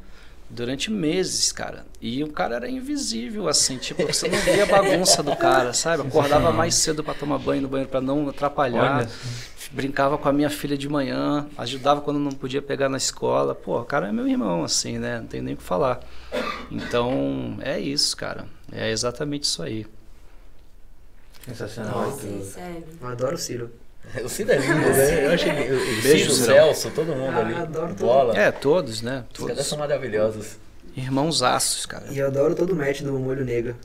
Durante 0.50 0.92
meses, 0.92 1.52
cara. 1.52 1.84
E 2.00 2.24
o 2.24 2.28
cara 2.28 2.58
era 2.58 2.70
invisível, 2.70 3.48
assim, 3.48 3.78
tipo, 3.78 4.06
você 4.06 4.28
não 4.28 4.38
via 4.38 4.64
a 4.64 4.68
bagunça 4.68 5.24
do 5.24 5.36
cara, 5.36 5.74
sabe? 5.74 6.04
Acordava 6.04 6.52
mais 6.52 6.76
cedo 6.76 7.04
para 7.04 7.16
tomar 7.16 7.40
banho 7.40 7.64
no 7.64 7.68
banheiro 7.68 7.90
para 7.90 8.02
não 8.02 8.30
atrapalhar. 8.30 8.98
Olha, 9.00 9.10
Brincava 9.72 10.18
com 10.20 10.30
a 10.30 10.34
minha 10.34 10.52
filha 10.52 10.78
de 10.78 10.88
manhã, 10.88 11.48
ajudava 11.58 12.02
quando 12.02 12.20
não 12.20 12.32
podia 12.32 12.62
pegar 12.62 12.88
na 12.88 12.98
escola. 12.98 13.56
Pô, 13.56 13.80
o 13.80 13.84
cara 13.86 14.10
é 14.10 14.12
meu 14.12 14.28
irmão, 14.28 14.64
assim, 14.64 15.00
né? 15.00 15.18
Não 15.20 15.26
tem 15.26 15.42
nem 15.42 15.56
o 15.56 15.58
que 15.58 15.64
falar. 15.64 16.00
Então, 16.72 17.58
é 17.62 17.80
isso, 17.80 18.16
cara. 18.18 18.46
É 18.72 18.90
exatamente 18.92 19.44
isso 19.44 19.62
aí. 19.62 19.86
sensacional. 21.46 22.10
Nossa. 22.10 22.42
Sério. 22.44 22.84
Eu 23.02 23.08
adoro 23.08 23.36
o 23.36 23.38
Ciro. 23.38 23.72
O 24.24 24.28
Cid 24.28 24.52
é 24.52 24.58
lindo, 24.58 24.74
né? 24.76 25.26
Eu 25.28 25.32
achei 25.32 25.54
Beijo, 25.54 26.02
Cid, 26.02 26.28
o 26.32 26.34
Cirão. 26.34 26.56
Celso, 26.56 26.92
todo 26.92 27.16
mundo 27.16 27.38
Ah, 27.38 27.40
ali. 27.40 27.54
adoro 27.56 27.88
todo 27.96 28.00
bola. 28.00 28.38
É, 28.38 28.52
todos, 28.52 29.02
né? 29.02 29.24
Os 29.32 29.40
caras 29.40 29.56
Todos. 29.56 29.68
são 29.68 29.78
maravilhosos. 29.78 30.58
Irmãos 30.96 31.42
aços, 31.42 31.86
cara. 31.86 32.06
E 32.12 32.18
eu 32.20 32.28
adoro 32.28 32.54
todo 32.54 32.72
o 32.74 32.76
match 32.76 33.02
do 33.02 33.14
molho 33.14 33.46
negro. 33.46 33.76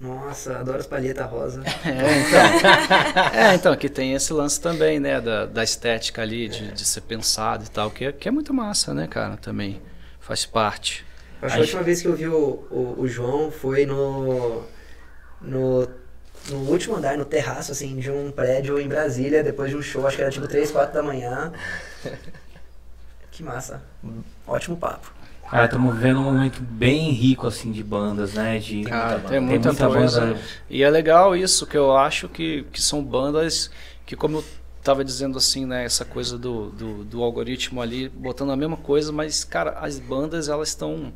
Nossa, 0.00 0.58
adoro 0.58 0.78
as 0.78 0.86
palhetas 0.86 1.30
rosa. 1.30 1.62
É, 1.84 2.18
então. 2.18 3.40
é, 3.40 3.54
então, 3.54 3.76
que 3.76 3.88
tem 3.88 4.14
esse 4.14 4.32
lance 4.32 4.60
também, 4.60 4.98
né? 4.98 5.20
Da, 5.20 5.44
da 5.46 5.62
estética 5.62 6.22
ali, 6.22 6.48
de, 6.48 6.72
de 6.72 6.84
ser 6.84 7.02
pensado 7.02 7.64
e 7.64 7.68
tal, 7.68 7.90
que 7.90 8.06
é, 8.06 8.12
que 8.12 8.26
é 8.28 8.30
muito 8.30 8.52
massa, 8.54 8.92
né, 8.94 9.06
cara? 9.06 9.36
Também 9.36 9.80
faz 10.18 10.44
parte. 10.46 11.04
Acho 11.42 11.54
que 11.54 11.60
a 11.60 11.64
última 11.64 11.82
vez 11.82 12.00
que 12.02 12.08
eu 12.08 12.14
vi 12.16 12.28
o, 12.28 12.66
o, 12.70 12.94
o 13.00 13.08
João 13.08 13.50
foi 13.50 13.86
no, 13.86 14.62
no. 15.40 15.88
No 16.50 16.58
último 16.70 16.96
andar, 16.96 17.16
no 17.16 17.24
terraço, 17.24 17.70
assim, 17.70 17.96
de 18.00 18.10
um 18.10 18.32
prédio 18.32 18.80
em 18.80 18.88
Brasília, 18.88 19.44
depois 19.44 19.70
de 19.70 19.76
um 19.76 19.82
show, 19.82 20.04
acho 20.06 20.16
que 20.16 20.22
era 20.22 20.30
tipo 20.30 20.48
3, 20.48 20.72
4 20.72 20.92
da 20.92 21.02
manhã. 21.02 21.52
Que 23.30 23.42
massa. 23.42 23.82
Ótimo 24.46 24.76
papo. 24.76 25.12
Cara, 25.50 25.64
estamos 25.66 25.94
vivendo 25.94 26.20
um 26.20 26.24
momento 26.24 26.62
bem 26.62 27.10
rico, 27.10 27.46
assim, 27.46 27.72
de 27.72 27.82
bandas, 27.82 28.34
né? 28.34 28.58
De, 28.58 28.84
Cara, 28.84 29.20
tem 29.20 29.40
muita, 29.40 29.68
muita 29.68 29.88
coisa. 29.88 30.20
banda. 30.20 30.40
E 30.68 30.82
é 30.82 30.90
legal 30.90 31.36
isso, 31.36 31.66
que 31.66 31.76
eu 31.76 31.96
acho 31.96 32.28
que, 32.28 32.64
que 32.72 32.80
são 32.80 33.02
bandas 33.04 33.70
que, 34.06 34.16
como 34.16 34.38
eu 34.38 34.44
tava 34.82 35.04
dizendo 35.04 35.38
assim, 35.38 35.66
né? 35.66 35.84
Essa 35.84 36.04
coisa 36.04 36.38
do, 36.38 36.70
do, 36.70 37.04
do 37.04 37.22
algoritmo 37.22 37.80
ali, 37.82 38.08
botando 38.08 38.50
a 38.52 38.56
mesma 38.56 38.76
coisa, 38.76 39.12
mas, 39.12 39.44
cara, 39.44 39.72
as 39.80 39.98
bandas, 39.98 40.48
elas 40.48 40.68
estão 40.68 41.12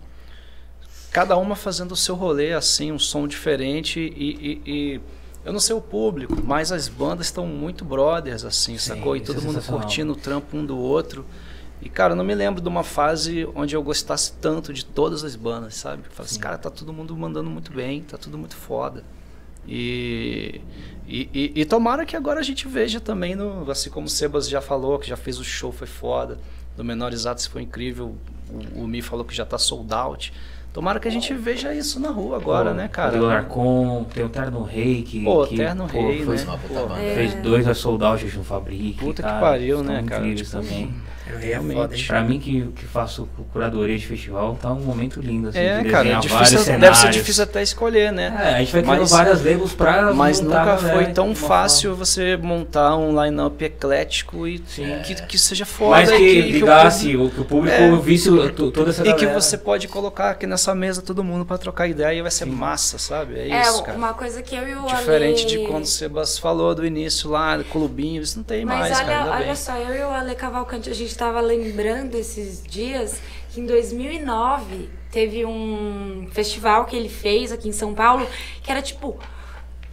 cada 1.17 1.35
uma 1.39 1.57
fazendo 1.57 1.93
o 1.93 1.97
seu 1.97 2.15
rolê, 2.15 2.53
assim, 2.53 2.93
um 2.93 2.99
som 2.99 3.27
diferente 3.27 3.99
e, 3.99 4.61
e- 4.67 4.71
e 4.71 5.01
eu 5.47 5.51
não 5.51 5.59
sei 5.59 5.75
o 5.75 5.81
público, 5.81 6.37
mas 6.45 6.71
as 6.71 6.89
bandas 6.89 7.29
estão 7.29 7.47
muito 7.47 7.87
brothers, 7.87 8.45
assim, 8.45 8.77
Sim, 8.77 8.91
sacou? 8.97 9.17
E 9.17 9.21
isso 9.23 9.33
todo 9.33 9.41
é 9.43 9.47
mundo 9.47 9.63
curtindo 9.63 10.13
o 10.13 10.17
trampo 10.17 10.55
um 10.55 10.63
do 10.67 10.77
outro. 10.77 11.25
E, 11.81 11.89
cara, 11.89 12.13
eu 12.13 12.17
não 12.17 12.25
me 12.25 12.35
lembro 12.35 12.61
de 12.61 12.69
uma 12.69 12.83
fase 12.85 13.49
onde 13.55 13.75
eu 13.75 13.83
gostasse 13.83 14.35
tanto 14.43 14.75
de 14.75 14.85
todas 14.85 15.25
as 15.25 15.35
bandas, 15.35 15.77
sabe? 15.77 16.03
Eu 16.05 16.11
falo 16.11 16.27
assim, 16.27 16.39
cara, 16.39 16.59
tá 16.59 16.69
todo 16.69 16.93
mundo 16.93 17.17
mandando 17.17 17.49
muito 17.49 17.73
bem, 17.73 18.03
tá 18.03 18.19
tudo 18.19 18.37
muito 18.37 18.55
foda. 18.55 19.03
E, 19.67 20.61
e, 21.09 21.31
e- 21.33 21.53
e 21.63 21.65
tomara 21.65 22.05
que 22.05 22.15
agora 22.15 22.41
a 22.41 22.43
gente 22.43 22.69
veja 22.69 23.01
também, 23.01 23.35
no, 23.35 23.71
assim 23.71 23.89
como 23.89 24.07
o 24.07 24.11
Sebas 24.11 24.47
já 24.51 24.61
falou, 24.61 24.99
que 24.99 25.09
já 25.09 25.17
fez 25.17 25.39
o 25.39 25.45
show, 25.45 25.73
foi 25.73 25.87
foda. 25.87 26.39
Do 26.77 26.85
Menores 26.85 27.25
Atos 27.25 27.47
foi 27.47 27.63
incrível. 27.63 28.15
O, 28.77 28.83
o 28.83 28.87
Mi 28.87 29.01
falou 29.01 29.25
que 29.25 29.35
já 29.35 29.47
tá 29.47 29.57
sold 29.57 29.95
out. 29.95 30.31
Tomara 30.77 31.01
que 31.01 31.09
a 31.09 31.11
gente 31.11 31.32
veja 31.32 31.73
isso 31.73 31.98
na 31.98 32.11
rua 32.11 32.36
agora, 32.36 32.74
né, 32.74 32.86
cara? 32.86 33.07
Rodrigo 33.09 33.27
Larcon, 33.28 34.05
tem 34.12 34.23
o 34.23 34.28
Terno 34.28 34.62
Rei 34.62 35.03
que. 35.03 35.24
Pô, 35.24 35.47
que, 35.47 35.57
Terno 35.57 35.86
pô, 35.89 36.07
Rei, 36.07 36.23
foi- 36.23 36.36
né? 36.36 36.43
uma 36.44 36.59
puta 36.59 36.74
Pô, 36.81 36.86
banda. 36.89 37.01
Fez 37.01 37.35
dois 37.36 37.66
a 37.66 37.73
sold 37.73 38.05
out 38.05 38.36
no 38.36 38.44
Fabric. 38.44 38.98
Puta 38.98 39.23
que 39.23 39.27
cara, 39.27 39.40
pariu, 39.40 39.81
estão 39.81 39.94
né, 39.94 40.03
cara? 40.07 40.35
Tipo, 40.35 40.51
também. 40.51 40.94
É 41.28 41.36
Realmente. 41.47 42.07
Pra 42.07 42.23
mim 42.23 42.39
que, 42.39 42.62
que 42.77 42.85
faço 42.85 43.28
curadoria 43.53 43.97
de 43.98 44.07
festival, 44.07 44.57
tá 44.61 44.70
um 44.73 44.81
momento 44.81 45.20
lindo, 45.20 45.48
assim, 45.48 45.59
É, 45.59 45.82
de 45.82 45.90
cara, 45.90 46.09
é 46.09 46.19
difícil, 46.19 46.59
vários 46.59 46.81
deve 46.81 46.97
ser 46.97 47.11
difícil 47.11 47.43
até 47.44 47.62
escolher, 47.62 48.12
né? 48.12 48.35
É, 48.40 48.55
a 48.55 48.59
gente 48.61 48.73
vai 48.73 48.82
criando 48.82 49.01
Mas- 49.01 49.11
várias 49.11 49.44
labels 49.44 49.73
pra 49.73 50.12
Mas 50.15 50.40
montar, 50.40 50.65
nunca 50.77 50.82
né, 50.86 50.93
foi 50.94 51.07
tão 51.07 51.32
de 51.32 51.39
uma 51.40 51.48
fácil 51.48 51.94
você 51.97 52.36
montar 52.36 52.97
um 52.97 53.23
line-up 53.24 53.65
eclético 53.65 54.47
e 54.47 54.62
Sim. 54.66 54.98
que, 55.05 55.15
que 55.27 55.39
seja 55.39 55.65
forma. 55.65 55.97
foda. 55.97 56.11
Mas 56.12 56.19
que 56.19 56.24
e 56.27 56.43
que 56.43 56.48
o 56.48 56.53
ligasse, 56.53 57.16
o, 57.16 57.31
que 57.31 57.40
o 57.40 57.44
público 57.44 57.77
É. 57.77 57.97
visse 57.97 58.28
toda 58.73 58.90
essa 58.90 59.03
E 59.03 59.12
que 59.15 59.20
galera. 59.24 59.40
você 59.40 59.59
pode 59.59 59.89
colocar 59.89 60.31
aqui 60.31 60.47
nessa 60.47 60.74
mesa 60.74 61.03
todo 61.03 61.23
mundo 61.24 61.44
pra 61.44 61.59
trocar 61.59 61.86
ideia 61.89 62.19
e 62.19 62.23
vai 62.23 62.31
ser 62.31 62.47
massa, 62.47 62.98
sabe? 62.98 63.39
É 63.39 63.48
É, 63.51 63.62
isso, 63.62 63.82
cara. 63.82 63.97
uma 63.98 64.15
coisa 64.15 64.43
que 64.43 64.55
eu 64.55 64.66
e 64.69 64.74
o 64.74 64.86
Diferente 64.86 65.43
Ale... 65.44 65.59
de 65.62 65.66
quando 65.66 65.85
o 65.85 65.86
Sebas 65.86 66.39
falou 66.39 66.74
do 66.74 66.85
início 66.86 67.31
lá, 67.31 67.57
do 67.57 67.65
clubinho, 67.65 68.23
isso 68.23 68.36
não 68.39 68.44
tem 68.44 68.65
Mas 68.65 68.78
mais, 68.78 68.97
olha, 68.98 69.07
cara. 69.07 69.31
olha 69.32 69.47
bem. 69.47 69.55
só, 69.57 69.77
eu 69.77 69.94
e 69.94 70.03
o 70.03 70.11
Ale 70.11 70.35
Cavalcante, 70.35 70.90
a 70.90 70.94
gente 70.94 71.16
tava 71.17 71.41
lembrando 71.41 72.15
esses 72.15 72.63
dias 72.63 73.21
que 73.51 73.61
em 73.61 73.67
2009 73.67 74.89
teve 75.11 75.45
um 75.45 76.29
festival 76.33 76.85
que 76.85 76.95
ele 76.95 77.09
fez 77.09 77.51
aqui 77.51 77.69
em 77.69 77.73
São 77.73 77.95
Paulo, 77.95 78.27
que 78.63 78.71
era 78.71 78.83
tipo 78.83 79.19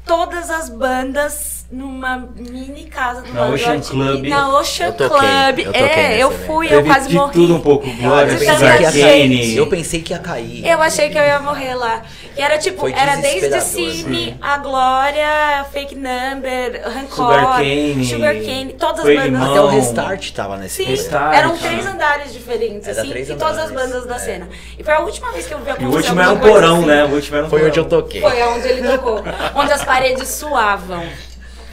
todas 0.06 0.50
as 0.50 0.70
bandas 0.70 1.63
numa 1.74 2.30
mini 2.36 2.84
casa 2.86 3.24
do 3.24 3.34
Na 3.34 3.48
Ocean 3.48 3.80
Club. 3.82 4.26
Na 4.28 4.60
Ocean 4.60 4.86
Eu 4.86 4.94
toquei, 4.94 5.18
Club. 5.18 5.60
eu 5.60 5.66
toquei 5.74 5.80
é, 6.04 6.18
eu 6.20 6.32
fui, 6.32 6.68
eu 6.72 6.84
quase 6.86 7.10
de 7.10 7.16
morri. 7.16 7.34
tudo 7.34 7.56
um 7.56 7.60
pouco. 7.60 7.90
Glória, 7.90 8.32
eu, 8.32 8.38
Você 8.38 8.46
pensei 8.46 8.68
que 8.78 8.84
ia 8.84 8.92
vendo, 8.92 9.02
cair. 9.04 9.44
gente? 9.44 9.58
eu 9.58 9.68
pensei 9.68 10.02
que 10.04 10.14
ia 10.14 10.20
cair. 10.20 10.68
Eu 10.68 10.82
achei 10.84 11.10
que 11.10 11.18
eu 11.18 11.24
ia 11.24 11.40
morrer 11.40 11.74
lá. 11.74 12.04
E 12.38 12.42
era 12.42 12.58
tipo, 12.60 12.82
Foi 12.82 12.94
era 12.94 13.16
desde 13.16 13.60
Cine, 13.62 14.38
a 14.40 14.58
Glória, 14.60 15.66
Fake 15.72 15.96
Number, 15.96 16.82
Rancor, 16.86 17.34
Sugarcane, 17.34 18.06
Sugarcane, 18.06 18.74
todas 18.74 19.06
as 19.06 19.16
bandas. 19.16 19.50
Até 19.50 19.62
o 19.62 19.68
Restart 19.68 20.32
tava 20.32 20.58
nesse 20.58 20.84
Sim. 20.84 20.90
Restart, 20.92 21.36
eram 21.36 21.58
três 21.58 21.86
andares 21.88 22.34
diferentes, 22.34 22.88
Era 22.88 23.02
assim, 23.02 23.10
três 23.10 23.30
e 23.30 23.36
todas 23.36 23.58
as 23.58 23.72
bandas 23.72 24.06
da 24.06 24.16
é. 24.16 24.20
cena. 24.20 24.50
E 24.78 24.84
foi 24.84 24.94
a 24.94 25.00
última 25.00 25.32
vez 25.32 25.48
que 25.48 25.54
eu 25.54 25.60
vi 25.60 25.68
E 25.68 25.72
acontecer 25.72 25.92
o 25.92 25.96
último 25.98 26.22
era 26.22 26.32
um 26.32 26.38
porão, 26.40 26.78
assim. 26.78 26.86
né? 26.86 27.04
O 27.06 27.10
último 27.16 27.38
era 27.38 27.46
um 27.46 27.50
Foi 27.50 27.60
porão. 27.60 27.70
onde 27.72 27.80
eu 27.80 27.86
toquei. 27.86 28.22
Foi 28.22 28.44
onde 28.44 28.68
ele 28.68 28.88
tocou, 28.88 29.24
onde 29.56 29.72
as 29.74 29.84
paredes 29.84 30.28
suavam. 30.30 31.04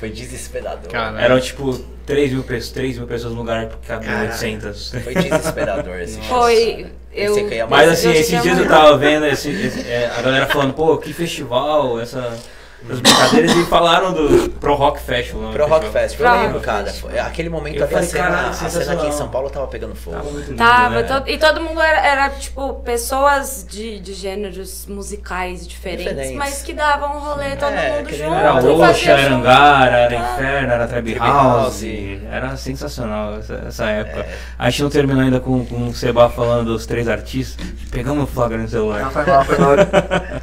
Foi 0.00 0.10
desesperador. 0.10 0.90
Cara, 0.90 1.20
Eram 1.20 1.38
tipo 1.38 1.78
3 2.06 2.32
mil, 2.32 2.42
pessoas, 2.42 2.72
3 2.72 2.98
mil 2.98 3.06
pessoas 3.06 3.32
no 3.34 3.38
lugar, 3.40 3.66
porque 3.66 3.86
cabiam 3.86 4.10
Caralho. 4.12 4.30
800. 4.30 4.94
Foi 5.04 5.14
desesperador 5.14 6.00
esse. 6.00 6.18
Foi. 6.22 6.86
Eu, 7.12 7.48
ia 7.50 7.66
Mas 7.66 7.86
Eu 7.86 7.92
assim, 7.92 8.10
esses 8.12 8.42
dias 8.42 8.56
ia 8.56 8.62
eu 8.64 8.68
tava 8.68 8.96
vendo 8.96 9.26
esse- 9.26 9.50
esse- 9.50 9.80
é, 9.88 10.10
a 10.16 10.22
galera 10.22 10.46
falando, 10.46 10.72
pô, 10.74 10.96
que 10.96 11.12
festival, 11.12 12.00
essa, 12.00 12.38
essas 12.84 13.00
brincadeiras, 13.00 13.56
e 13.56 13.64
falaram 13.66 14.12
do 14.12 14.50
Pro 14.52 14.74
Rock 14.74 15.00
Festival. 15.00 15.42
né, 15.42 15.52
Pro 15.52 15.66
Rock 15.66 15.86
festival. 15.86 16.02
Festival, 16.08 16.36
eu 16.36 16.42
lembro, 16.42 16.60
cara. 16.60 16.92
Foi- 16.92 17.18
aquele 17.18 17.48
momento 17.48 17.82
ali, 17.84 17.94
a 17.94 18.02
cena, 18.02 18.48
a 18.48 18.52
cena 18.52 18.92
aqui 18.92 19.06
em. 19.06 19.12
São 19.12 19.28
Paulo 19.28 19.50
tava 19.50 19.66
pegando 19.66 19.94
fogo. 19.94 20.16
Tava 20.16 20.30
muito 20.30 20.46
lindo, 20.46 20.56
Tava, 20.56 20.94
né? 20.96 21.02
todo- 21.02 21.28
e 21.28 21.38
todo 21.38 21.60
mundo 21.60 21.80
era, 21.80 22.06
era, 22.06 22.30
tipo, 22.30 22.74
pessoas 22.82 23.66
de, 23.68 24.00
de 24.00 24.14
gêneros 24.14 24.86
musicais 24.86 25.66
diferentes, 25.66 26.06
Diferentes. 26.06 26.36
mas 26.36 26.62
que 26.62 26.72
davam 26.72 27.16
um 27.16 27.20
rolê 27.20 27.56
todo 27.56 27.72
É, 27.72 27.96
mundo 27.98 28.06
que 28.06 28.16
junto. 28.16 28.34
Era 28.34 28.54
Oxa, 28.54 29.10
era. 29.10 29.34
Angara, 29.34 29.96
era 29.98 30.14
Inferno, 30.14 30.72
era 30.72 30.86
Trap 30.88 31.14
Trap 31.14 31.18
House. 31.28 31.82
Era 32.30 32.56
sensacional 32.56 33.36
essa, 33.38 33.64
essa 33.68 33.84
época. 33.86 34.26
A 34.58 34.70
gente 34.70 34.82
não 34.82 34.90
terminou 34.90 35.22
ainda 35.22 35.40
com, 35.40 35.64
com 35.66 35.88
o 35.88 35.94
Seba 35.94 36.28
falando 36.30 36.66
dos 36.66 36.86
três 36.86 37.08
artistas. 37.08 37.64
Pegamos 37.90 38.24
o 38.24 38.26
flagra 38.26 38.56
no 38.56 38.62
Não, 38.64 38.70
celular. 38.70 39.10
foi 39.10 39.24
mal, 39.26 39.44
foi 39.44 39.58
mal. 39.58 39.74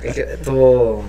É 0.03 0.37
tô. 0.43 1.03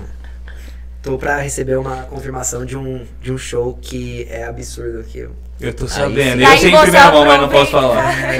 Tô 1.01 1.17
pra 1.17 1.37
receber 1.37 1.77
uma 1.77 2.03
confirmação 2.03 2.65
de 2.65 2.75
um, 2.77 3.05
de 3.21 3.31
um 3.31 3.37
show 3.37 3.77
que 3.81 4.27
é 4.29 4.43
absurdo 4.43 4.99
aqui. 4.99 5.27
Eu, 5.59 5.73
tô 5.73 5.87
sabendo. 5.87 6.41
Eu 6.41 6.57
sei 6.57 6.69
em 6.69 6.71
você 6.71 6.81
primeira 6.83 7.11
mão, 7.11 7.25
mas 7.25 7.41
não 7.41 7.49
posso 7.49 7.71
falar. 7.71 8.35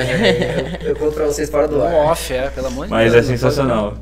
eu, 0.84 0.90
eu 0.90 0.96
conto 0.96 1.14
pra 1.14 1.26
vocês 1.26 1.50
fora 1.50 1.68
do 1.68 1.82
ar. 1.82 1.94
off, 1.94 2.34
é, 2.34 2.50
pelo 2.50 2.68
amor 2.68 2.86
de 2.86 2.92
Mas 2.92 3.12
Deus. 3.12 3.14
é 3.14 3.18
não 3.18 3.28
pode 3.28 3.40
sensacional. 3.40 3.98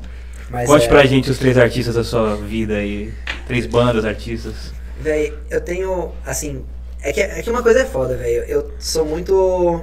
Mas 0.50 0.68
Conte 0.68 0.86
é, 0.86 0.88
pra 0.88 1.04
gente 1.04 1.30
os 1.30 1.38
três 1.38 1.58
artistas 1.58 1.94
da 1.94 2.02
sua 2.02 2.36
vida 2.36 2.74
aí. 2.74 3.12
Três 3.46 3.66
bandas, 3.66 4.04
artistas. 4.04 4.72
Véi, 5.00 5.32
eu 5.50 5.60
tenho, 5.60 6.10
assim, 6.26 6.64
é 7.02 7.12
que, 7.12 7.20
é 7.20 7.42
que 7.42 7.50
uma 7.50 7.62
coisa 7.62 7.80
é 7.80 7.84
foda, 7.84 8.16
velho. 8.16 8.44
Eu 8.44 8.72
sou 8.78 9.04
muito 9.04 9.80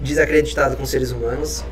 desacreditado 0.00 0.76
com 0.76 0.84
seres 0.84 1.10
humanos, 1.12 1.64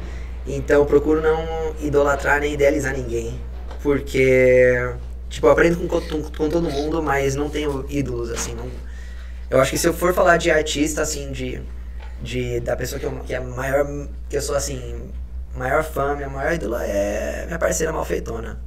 então 0.47 0.77
eu 0.81 0.87
procuro 0.87 1.21
não 1.21 1.75
idolatrar 1.83 2.41
nem 2.41 2.55
idealizar 2.55 2.97
ninguém, 2.97 3.39
porque, 3.83 4.91
tipo, 5.29 5.49
aprendo 5.49 5.77
com, 5.89 6.01
com, 6.01 6.23
com 6.23 6.49
todo 6.49 6.71
mundo, 6.71 7.03
mas 7.03 7.35
não 7.35 7.49
tenho 7.49 7.85
ídolos, 7.89 8.31
assim, 8.31 8.55
não... 8.55 8.69
Eu 9.51 9.61
acho 9.61 9.71
que 9.71 9.79
se 9.79 9.87
eu 9.87 9.95
for 9.95 10.13
falar 10.13 10.37
de 10.37 10.51
artista, 10.51 11.01
assim, 11.03 11.33
de, 11.33 11.63
de 12.23 12.61
da 12.61 12.77
pessoa 12.77 12.99
que, 12.99 13.07
eu, 13.07 13.13
que 13.21 13.35
é 13.35 13.41
maior, 13.41 13.87
que 14.29 14.37
eu 14.37 14.43
sou, 14.43 14.55
assim, 14.55 15.11
maior 15.55 15.83
fã, 15.83 16.15
minha 16.15 16.29
maior 16.29 16.53
ídola 16.53 16.85
é 16.85 17.47
minha 17.47 17.59
parceira 17.59 17.93
malfeitona. 17.93 18.61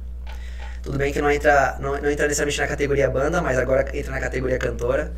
Tudo 0.82 0.98
bem 0.98 1.12
que 1.12 1.20
não 1.20 1.30
entra, 1.30 1.76
não, 1.80 1.92
não 1.92 2.10
entra 2.10 2.26
necessariamente 2.26 2.60
na 2.60 2.66
categoria 2.66 3.08
banda, 3.08 3.40
mas 3.40 3.56
agora 3.56 3.86
entra 3.96 4.10
na 4.10 4.20
categoria 4.20 4.58
cantora. 4.58 5.12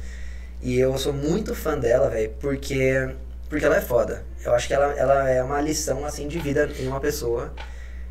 E 0.61 0.79
eu 0.79 0.97
sou 0.99 1.13
muito 1.13 1.55
fã 1.55 1.79
dela, 1.79 2.11
velho, 2.11 2.31
porque, 2.41 3.09
porque 3.49 3.65
ela 3.65 3.77
é 3.77 3.81
foda. 3.81 4.23
Eu 4.45 4.55
acho 4.55 4.69
que 4.69 4.75
ela, 4.75 4.93
ela 4.93 5.31
é 5.31 5.43
uma 5.43 5.61
lição, 5.61 6.05
assim, 6.05 6.29
de 6.29 6.39
vida 6.39 6.69
em 6.79 6.87
uma 6.87 7.01
pessoa. 7.01 7.53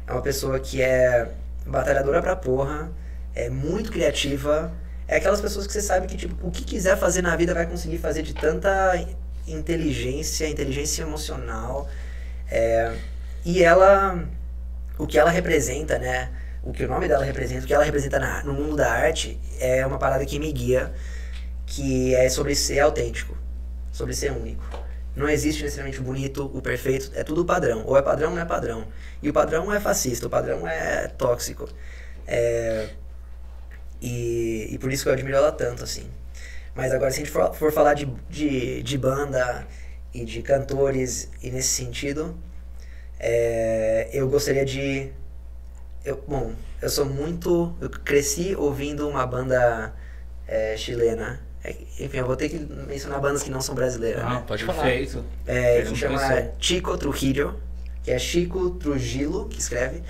É 0.08 0.12
uma 0.12 0.22
pessoa 0.22 0.60
que 0.60 0.82
é 0.82 1.30
batalhadora 1.66 2.22
pra 2.22 2.36
porra, 2.36 2.90
é 3.36 3.50
muito 3.50 3.92
criativa. 3.92 4.72
É 5.08 5.18
aquelas 5.18 5.42
pessoas 5.42 5.68
que 5.68 5.74
você 5.74 5.82
sabe 5.82 6.08
que, 6.08 6.16
tipo, 6.18 6.36
o 6.46 6.52
que 6.52 6.64
quiser 6.64 6.98
fazer 6.98 7.22
na 7.22 7.36
vida 7.36 7.54
vai 7.54 7.66
conseguir 7.66 7.98
fazer 7.98 8.22
de 8.24 8.34
tanta 8.34 8.96
inteligência, 9.48 10.48
inteligência 10.48 11.04
emocional. 11.04 11.90
É, 12.50 12.94
e 13.46 13.64
ela, 13.64 14.24
o 14.98 15.06
que 15.08 15.18
ela 15.20 15.30
representa, 15.30 15.98
né? 16.00 16.32
O 16.64 16.72
que 16.72 16.86
o 16.86 16.88
nome 16.88 17.08
dela 17.08 17.26
representa, 17.26 17.66
o 17.66 17.68
que 17.68 17.74
ela 17.74 17.84
representa 17.84 18.20
na- 18.20 18.44
no 18.44 18.54
mundo 18.54 18.76
da 18.78 18.90
arte 18.90 19.38
é 19.60 19.86
uma 19.86 19.98
parada 20.00 20.26
que 20.26 20.40
me 20.40 20.52
guia, 20.52 20.94
que 21.66 22.16
é 22.16 22.30
sobre 22.30 22.56
ser 22.56 22.80
autêntico, 22.80 23.38
sobre 23.92 24.14
ser 24.14 24.32
único. 24.32 24.64
Não 25.16 25.30
existe 25.30 25.62
necessariamente 25.62 26.00
o 26.00 26.04
bonito, 26.04 26.50
o 26.54 26.62
perfeito, 26.62 27.12
é 27.16 27.24
tudo 27.24 27.46
padrão. 27.46 27.84
Ou 27.86 27.98
é 27.98 28.02
padrão 28.02 28.30
ou 28.30 28.36
não 28.36 28.42
é 28.42 28.46
padrão. 28.46 28.88
E 29.22 29.30
o 29.30 29.34
padrão 29.34 29.72
é 29.72 29.80
fascista, 29.80 30.26
o 30.26 30.30
padrão 30.30 30.68
é 30.68 31.08
tóxico. 31.08 31.70
É, 32.26 32.90
e, 34.04 34.68
e 34.70 34.78
por 34.78 34.92
isso 34.92 35.04
que 35.04 35.10
eu 35.10 35.14
admiro 35.14 35.38
ela 35.38 35.52
tanto, 35.52 35.82
assim. 35.82 36.06
Mas 36.76 36.92
agora, 36.92 37.10
se 37.10 37.22
a 37.22 37.24
gente 37.24 37.32
for, 37.32 37.54
for 37.56 37.72
falar 37.72 37.94
de, 37.94 38.06
de, 38.30 38.84
de 38.84 38.98
banda 38.98 39.66
e 40.14 40.26
de 40.26 40.42
cantores, 40.42 41.30
e 41.42 41.50
nesse 41.50 41.70
sentido, 41.70 42.36
é, 43.18 44.10
eu 44.12 44.28
gostaria 44.28 44.66
de. 44.66 45.10
Eu, 46.04 46.22
bom, 46.28 46.52
eu 46.82 46.90
sou 46.90 47.06
muito. 47.06 47.74
Eu 47.80 47.90
cresci 47.90 48.54
ouvindo 48.58 49.08
uma 49.08 49.26
banda 49.26 49.94
é, 50.46 50.76
chilena. 50.76 51.40
É, 51.64 51.74
enfim, 51.98 52.18
eu 52.18 52.26
vou 52.26 52.36
ter 52.36 52.50
que 52.50 52.60
mencionar 52.60 53.22
bandas 53.22 53.42
que 53.42 53.50
não 53.50 53.62
são 53.62 53.74
brasileiras. 53.74 54.22
Ah, 54.22 54.36
né? 54.36 54.44
pode 54.46 54.66
falar. 54.66 54.84
Perfeito. 54.84 55.24
É, 55.48 55.82
Eu 55.82 55.86
que 55.86 55.96
chama. 55.96 56.20
Chico 56.60 56.98
Trujillo, 56.98 57.58
que 58.04 58.12
é 58.12 58.20
Chico 58.20 58.72
Trujillo, 58.72 59.48
que 59.48 59.60
escreve, 59.60 60.04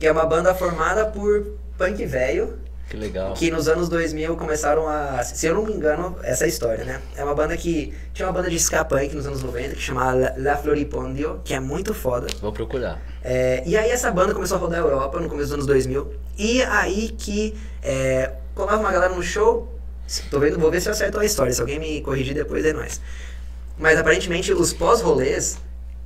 que 0.00 0.06
é 0.06 0.12
uma 0.12 0.24
banda 0.24 0.54
formada 0.54 1.04
por 1.04 1.58
punk 1.76 2.06
velho, 2.06 2.58
Que 2.92 2.96
legal. 2.98 3.32
que 3.32 3.50
nos 3.50 3.68
anos 3.68 3.88
2000 3.88 4.36
começaram 4.36 4.86
a, 4.86 5.22
se 5.24 5.46
eu 5.46 5.54
não 5.54 5.64
me 5.64 5.72
engano, 5.72 6.14
essa 6.22 6.44
é 6.44 6.46
a 6.46 6.48
história, 6.48 6.84
né? 6.84 7.00
É 7.16 7.24
uma 7.24 7.34
banda 7.34 7.56
que 7.56 7.94
tinha 8.12 8.26
uma 8.28 8.34
banda 8.34 8.50
de 8.50 8.56
ska 8.56 8.84
punk 8.84 9.14
nos 9.14 9.26
anos 9.26 9.42
90 9.42 9.76
que 9.76 9.80
chamava 9.80 10.34
La- 10.36 10.56
Floripondio, 10.58 11.40
que 11.42 11.54
é 11.54 11.60
muito 11.60 11.94
foda. 11.94 12.26
Vou 12.42 12.52
procurar. 12.52 13.00
É, 13.24 13.62
e 13.64 13.78
aí 13.78 13.90
essa 13.90 14.10
banda 14.10 14.34
começou 14.34 14.58
a 14.58 14.60
rodar 14.60 14.78
a 14.80 14.82
Europa 14.82 15.18
no 15.18 15.26
começo 15.30 15.46
dos 15.46 15.54
anos 15.54 15.66
2000. 15.66 16.12
E 16.36 16.62
aí 16.64 17.08
que 17.16 17.54
é, 17.82 18.30
colava 18.54 18.76
uma 18.80 18.92
galera 18.92 19.14
no 19.14 19.22
show. 19.22 19.72
Tô 20.30 20.38
vendo, 20.38 20.58
vou 20.58 20.70
ver 20.70 20.82
se 20.82 20.88
eu 20.88 20.92
acerto 20.92 21.18
a 21.18 21.24
história. 21.24 21.50
Se 21.50 21.62
alguém 21.62 21.78
me 21.78 22.02
corrigir 22.02 22.34
depois, 22.34 22.62
é 22.66 22.74
nóis. 22.74 23.00
Mas 23.78 23.98
aparentemente 23.98 24.52
os 24.52 24.74
pós-rolês, 24.74 25.56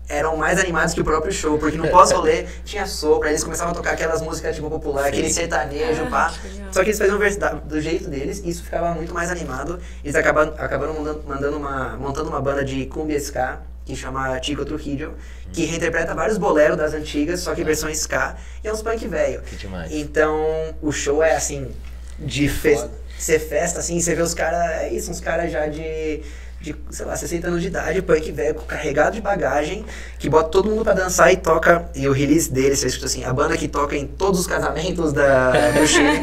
eram 0.08 0.36
mais 0.36 0.58
animados 0.58 0.94
que 0.94 1.00
o 1.00 1.04
próprio 1.04 1.32
show, 1.32 1.58
porque 1.58 1.76
no 1.76 1.88
pós-rolê 1.88 2.46
tinha 2.64 2.86
sopro, 2.86 3.26
aí 3.26 3.32
eles 3.32 3.44
começavam 3.44 3.72
a 3.72 3.74
tocar 3.74 3.92
aquelas 3.92 4.22
músicas 4.22 4.54
tipo 4.54 4.70
popular, 4.70 5.06
aquele 5.06 5.28
sertanejo, 5.30 6.04
Ah, 6.06 6.10
pá. 6.10 6.34
que. 6.40 6.74
Só 6.74 6.82
que 6.82 6.90
eles 6.90 6.98
faziam 6.98 7.18
do 7.64 7.80
jeito 7.80 8.08
deles 8.08 8.40
e 8.44 8.50
isso 8.50 8.62
ficava 8.62 8.94
muito 8.94 9.12
mais 9.12 9.30
animado. 9.30 9.80
Eles 10.04 10.14
acabaram, 10.14 10.54
acabaram 10.58 10.94
mandando, 10.94 11.24
mandando 11.26 11.56
uma, 11.56 11.96
montando 11.96 12.28
uma 12.28 12.40
banda 12.40 12.64
de 12.64 12.86
cumbia 12.86 13.18
ska 13.18 13.60
que 13.84 13.94
chama 13.94 14.36
Chico 14.42 14.64
Trujillo, 14.64 15.14
que 15.52 15.64
reinterpreta 15.64 16.12
vários 16.12 16.36
boleros 16.36 16.76
das 16.76 16.92
antigas, 16.92 17.38
só 17.38 17.54
que 17.54 17.62
versão 17.62 17.88
ska, 17.90 18.34
e 18.62 18.66
é 18.66 18.72
uns 18.72 18.82
punk 18.82 19.06
velho. 19.06 19.40
Que 19.42 19.54
demais. 19.54 19.92
Então, 19.92 20.74
o 20.82 20.90
show 20.90 21.22
é 21.22 21.36
assim, 21.36 21.70
de 22.18 22.48
fe 22.48 22.76
ser 23.16 23.38
festa, 23.38 23.78
assim, 23.78 23.98
você 24.00 24.14
vê 24.14 24.20
os 24.22 24.34
caras, 24.34 24.82
é 24.82 24.92
isso, 24.92 25.10
uns 25.10 25.20
caras 25.20 25.50
já 25.50 25.66
de, 25.68 26.20
de, 26.66 26.76
sei 26.90 27.06
lá, 27.06 27.14
60 27.14 27.46
anos 27.46 27.60
de 27.62 27.68
idade, 27.68 28.02
punk 28.02 28.32
velho, 28.32 28.54
carregado 28.62 29.14
de 29.14 29.20
bagagem, 29.20 29.84
que 30.18 30.28
bota 30.28 30.48
todo 30.48 30.68
mundo 30.68 30.82
pra 30.82 30.92
dançar 30.94 31.32
e 31.32 31.36
toca, 31.36 31.88
e 31.94 32.08
o 32.08 32.12
release 32.12 32.50
dele, 32.50 32.74
você 32.74 32.88
escuta 32.88 33.06
assim, 33.06 33.24
a 33.24 33.32
banda 33.32 33.56
que 33.56 33.68
toca 33.68 33.96
em 33.96 34.06
todos 34.06 34.40
os 34.40 34.46
casamentos 34.48 35.12
da, 35.12 35.52
do 35.70 35.86
Chile, 35.86 36.20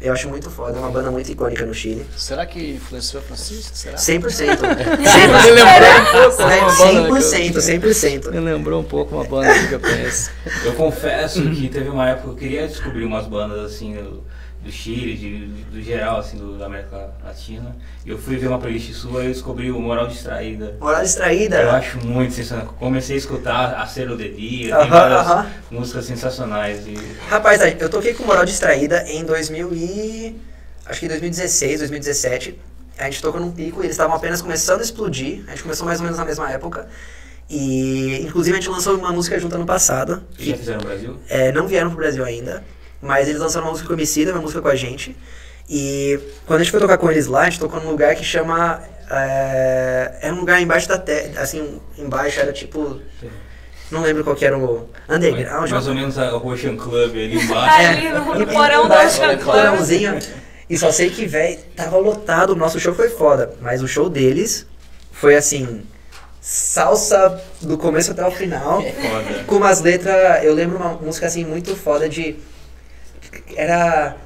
eu 0.00 0.12
acho 0.12 0.28
muito 0.30 0.48
foda, 0.50 0.78
é 0.78 0.80
uma 0.80 0.90
banda 0.90 1.10
muito 1.10 1.30
icônica 1.30 1.66
no 1.66 1.74
Chile. 1.74 2.06
Será 2.16 2.46
que 2.46 2.72
influenciou 2.76 3.22
a 3.22 3.26
Francisco? 3.26 3.76
Será? 3.76 3.96
100%. 3.96 4.58
Me 5.42 5.50
lembrou 5.50 6.00
um 6.00 6.34
pouco 6.34 6.42
É, 6.42 6.60
uma 6.62 6.72
banda 6.76 7.20
que 7.20 7.58
100%, 7.58 7.80
100%. 7.82 8.24
eu- 8.26 8.32
Me 8.32 8.40
lembrou 8.40 8.80
um 8.80 8.84
pouco 8.84 9.14
uma 9.14 9.24
banda 9.24 9.52
que 9.68 9.72
eu 9.74 9.80
conheço. 9.80 10.30
Eu 10.64 10.72
confesso 10.72 11.42
que 11.50 11.68
teve 11.68 11.88
uma 11.90 12.08
época 12.08 12.22
que 12.24 12.30
eu 12.30 12.36
queria 12.36 12.66
descobrir 12.68 13.04
umas 13.04 13.26
bandas 13.26 13.72
assim 13.72 13.94
do, 13.94 14.24
do 14.62 14.70
Chile, 14.70 15.16
de, 15.16 15.46
do 15.70 15.82
geral, 15.82 16.18
assim, 16.20 16.36
do, 16.36 16.56
da 16.56 16.66
América 16.66 17.10
Latina. 17.24 17.74
E 18.06 18.10
eu 18.10 18.18
fui 18.18 18.36
ver 18.36 18.46
uma 18.46 18.58
playlist 18.58 18.92
sua 18.92 19.22
e 19.22 19.26
eu 19.26 19.32
descobri 19.32 19.70
o 19.72 19.80
Moral 19.80 20.06
Distraída. 20.06 20.76
Moral 20.80 21.02
distraída. 21.02 21.60
Eu 21.60 21.70
acho 21.70 21.98
muito 22.06 22.32
sensacional. 22.32 22.74
Comecei 22.78 23.16
a 23.16 23.18
escutar 23.18 23.74
a 23.74 23.86
Ser 23.86 24.10
o 24.10 24.16
Dedia, 24.16 24.74
Aham, 24.74 24.82
tem 24.82 24.90
várias 24.90 25.20
aham. 25.26 25.50
músicas 25.70 26.04
sensacionais. 26.04 26.86
E 26.86 26.94
Rapaz, 27.28 27.60
eu 27.80 27.88
toquei 27.90 28.14
com 28.14 28.24
Moral 28.24 28.44
Distraída 28.44 29.04
em 29.08 29.24
2000 29.24 29.74
e... 29.74 30.36
Acho 30.86 31.00
que 31.00 31.06
em 31.06 31.08
2016, 31.08 31.80
2017. 31.80 32.58
A 32.98 33.04
gente 33.04 33.22
tocou 33.22 33.40
num 33.40 33.50
pico 33.50 33.80
e 33.80 33.86
eles 33.86 33.92
estavam 33.92 34.14
apenas 34.16 34.42
começando 34.42 34.80
a 34.80 34.82
explodir. 34.82 35.44
A 35.48 35.50
gente 35.50 35.62
começou 35.62 35.86
mais 35.86 35.98
ou 35.98 36.04
menos 36.04 36.18
na 36.18 36.24
mesma 36.24 36.50
época. 36.50 36.88
E, 37.48 38.20
inclusive, 38.22 38.56
a 38.56 38.60
gente 38.60 38.70
lançou 38.70 38.96
uma 38.96 39.12
música 39.12 39.38
junto 39.38 39.54
ano 39.54 39.66
passado. 39.66 40.22
que 40.36 40.50
já 40.50 40.56
fizeram 40.56 40.80
no 40.80 40.86
Brasil? 40.86 41.16
É, 41.28 41.52
não 41.52 41.66
vieram 41.66 41.90
pro 41.90 41.98
Brasil 41.98 42.24
ainda, 42.24 42.62
mas 43.02 43.28
eles 43.28 43.40
lançaram 43.40 43.66
uma 43.66 43.72
música 43.72 43.88
com 43.88 43.92
o 43.94 43.96
Emicida, 43.96 44.32
uma 44.32 44.40
música 44.40 44.62
com 44.62 44.68
a 44.68 44.76
gente. 44.76 45.14
E 45.68 46.18
quando 46.46 46.60
a 46.60 46.62
gente 46.62 46.70
foi 46.70 46.80
tocar 46.80 46.96
com 46.98 47.10
eles 47.10 47.26
lá, 47.26 47.42
a 47.42 47.44
gente 47.50 47.58
tocou 47.60 47.80
num 47.80 47.90
lugar 47.90 48.14
que 48.14 48.24
chama... 48.24 48.80
É, 49.10 50.12
era 50.22 50.34
um 50.34 50.40
lugar 50.40 50.60
embaixo 50.62 50.88
da 50.88 50.96
terra, 50.98 51.42
assim, 51.42 51.80
embaixo 51.98 52.40
era 52.40 52.52
tipo... 52.52 52.98
Não 53.90 54.00
lembro 54.02 54.24
qual 54.24 54.34
que 54.34 54.44
era 54.46 54.56
o... 54.56 54.88
Underground. 55.08 55.70
mais 55.70 55.86
ou 55.86 55.94
menos 55.94 56.16
a 56.18 56.34
Ocean 56.36 56.76
Club 56.76 57.10
ali 57.10 57.36
Tá 57.36 57.44
embaixo. 57.44 57.88
ali 57.88 58.08
no, 58.08 58.42
E- 58.42 58.46
porão 58.46 58.84
embaixo, 58.86 59.20
Ocean 59.20 59.32
no 59.36 59.38
Club. 59.42 59.54
porãozinho. 59.54 60.18
E 60.70 60.78
só 60.78 60.90
sei 60.90 61.10
que, 61.10 61.26
velho, 61.26 61.58
tava 61.76 61.98
lotado. 61.98 62.50
O 62.50 62.56
nosso 62.56 62.80
show 62.80 62.94
foi 62.94 63.10
foda. 63.10 63.52
Mas 63.60 63.82
o 63.82 63.88
show 63.88 64.08
deles 64.08 64.66
foi 65.10 65.36
assim. 65.36 65.82
Salsa 66.40 67.40
do 67.60 67.76
começo 67.76 68.12
até 68.12 68.26
o 68.26 68.30
final. 68.30 68.80
Foda. 68.82 69.44
Com 69.46 69.56
umas 69.56 69.80
letras. 69.82 70.42
Eu 70.42 70.54
lembro 70.54 70.76
uma 70.78 70.94
música 70.94 71.26
assim 71.26 71.44
muito 71.44 71.76
foda 71.76 72.08
de. 72.08 72.36
Era. 73.56 74.16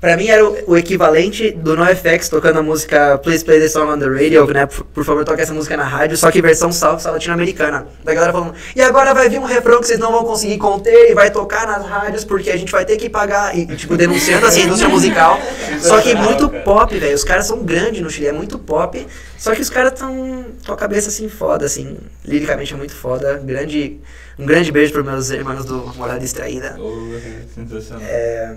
Pra 0.00 0.16
mim 0.16 0.28
era 0.28 0.44
o, 0.44 0.72
o 0.72 0.76
equivalente 0.76 1.50
do 1.50 1.76
NoFX 1.76 2.28
tocando 2.28 2.60
a 2.60 2.62
música 2.62 3.18
Please 3.18 3.44
Play 3.44 3.60
the 3.60 3.68
Song 3.68 3.90
on 3.90 3.98
the 3.98 4.06
Radio, 4.06 4.46
né? 4.46 4.66
Por, 4.66 4.84
por 4.84 5.04
favor, 5.04 5.24
toque 5.24 5.42
essa 5.42 5.52
música 5.52 5.76
na 5.76 5.84
rádio, 5.84 6.16
só 6.16 6.30
que 6.30 6.40
versão 6.40 6.70
salsa 6.70 7.10
latino-americana. 7.10 7.86
Da 8.04 8.14
galera 8.14 8.32
falando, 8.32 8.54
e 8.76 8.80
agora 8.80 9.12
vai 9.12 9.28
vir 9.28 9.38
um 9.40 9.44
refrão 9.44 9.80
que 9.80 9.86
vocês 9.86 9.98
não 9.98 10.12
vão 10.12 10.24
conseguir 10.24 10.58
conter 10.58 11.10
e 11.10 11.14
vai 11.14 11.30
tocar 11.30 11.66
nas 11.66 11.84
rádios 11.84 12.24
porque 12.24 12.50
a 12.50 12.56
gente 12.56 12.70
vai 12.70 12.84
ter 12.84 12.96
que 12.96 13.10
pagar. 13.10 13.56
E, 13.58 13.66
tipo, 13.76 13.96
denunciando 13.96 14.46
assim, 14.46 14.62
a 14.62 14.64
indústria 14.66 14.88
musical. 14.88 15.38
Só 15.80 16.00
que 16.00 16.14
muito 16.14 16.48
pop, 16.48 16.96
velho. 16.96 17.14
Os 17.14 17.24
caras 17.24 17.46
são 17.46 17.62
grandes 17.64 18.00
no 18.00 18.10
Chile, 18.10 18.28
é 18.28 18.32
muito 18.32 18.58
pop. 18.58 19.04
Só 19.36 19.54
que 19.54 19.60
os 19.60 19.70
caras 19.70 19.98
tão 19.98 20.46
com 20.66 20.72
a 20.72 20.76
cabeça 20.76 21.08
assim 21.08 21.28
foda, 21.28 21.66
assim. 21.66 21.96
Liricamente 22.24 22.72
é 22.72 22.76
muito 22.76 22.94
foda. 22.94 23.40
Grande, 23.44 24.00
um 24.38 24.46
grande 24.46 24.70
beijo 24.70 24.92
pros 24.92 25.04
meus 25.04 25.30
irmãos 25.30 25.64
do 25.64 25.92
Morada 25.96 26.20
Distraída. 26.20 26.76
Oh, 26.78 27.18
sensacional. 27.54 28.02
É, 28.04 28.56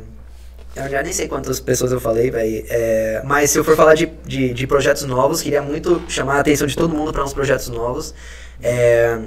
eu 0.76 0.90
já 0.90 1.04
nem 1.04 1.12
sei 1.12 1.28
quantas 1.28 1.60
pessoas 1.60 1.92
eu 1.92 2.00
falei, 2.00 2.32
velho. 2.32 2.66
É, 2.70 3.22
mas 3.26 3.52
se 3.52 3.60
eu 3.60 3.64
for 3.64 3.76
falar 3.76 3.94
de, 3.94 4.06
de, 4.26 4.54
de 4.54 4.68
projetos 4.68 5.04
novos, 5.04 5.42
queria 5.42 5.62
muito 5.62 6.02
chamar 6.08 6.38
a 6.38 6.40
atenção 6.40 6.66
de 6.66 6.76
todo 6.76 6.96
mundo 6.96 7.12
para 7.12 7.24
uns 7.24 7.34
projetos 7.34 7.68
novos. 7.68 8.14
É, 8.62 9.20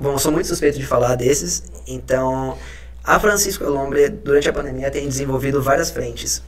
bom, 0.00 0.12
eu 0.12 0.18
sou 0.18 0.32
muito 0.32 0.48
suspeito 0.48 0.78
de 0.78 0.86
falar 0.86 1.14
desses. 1.14 1.64
Então, 1.86 2.58
a 3.04 3.20
Francisco 3.20 3.62
Elombre, 3.62 4.08
durante 4.08 4.48
a 4.48 4.52
pandemia, 4.52 4.90
tem 4.90 5.06
desenvolvido 5.08 5.62
várias 5.62 5.90
frentes. 5.90 6.42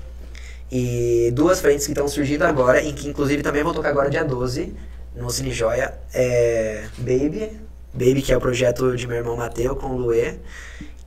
E 0.71 1.31
duas 1.33 1.61
frentes 1.61 1.87
que 1.87 1.93
estão 1.93 2.09
surgindo 2.09 2.43
agora, 2.43 2.83
em 2.83 2.93
que 2.93 3.09
inclusive 3.09 3.43
também 3.43 3.63
vou 3.63 3.73
tocar 3.73 3.91
agora 3.91 4.11
dia 4.11 4.25
12, 4.25 4.75
no 5.15 5.31
Cine 5.31 5.53
Joia, 5.53 5.95
é 6.13 6.85
Baby. 6.99 7.53
Baby, 7.95 8.23
que 8.23 8.33
é 8.33 8.37
o 8.37 8.41
projeto 8.41 8.97
de 8.97 9.07
meu 9.07 9.19
irmão 9.19 9.37
Mateu 9.37 9.77
com 9.77 9.87
o 9.89 9.97
Luê. 9.97 10.35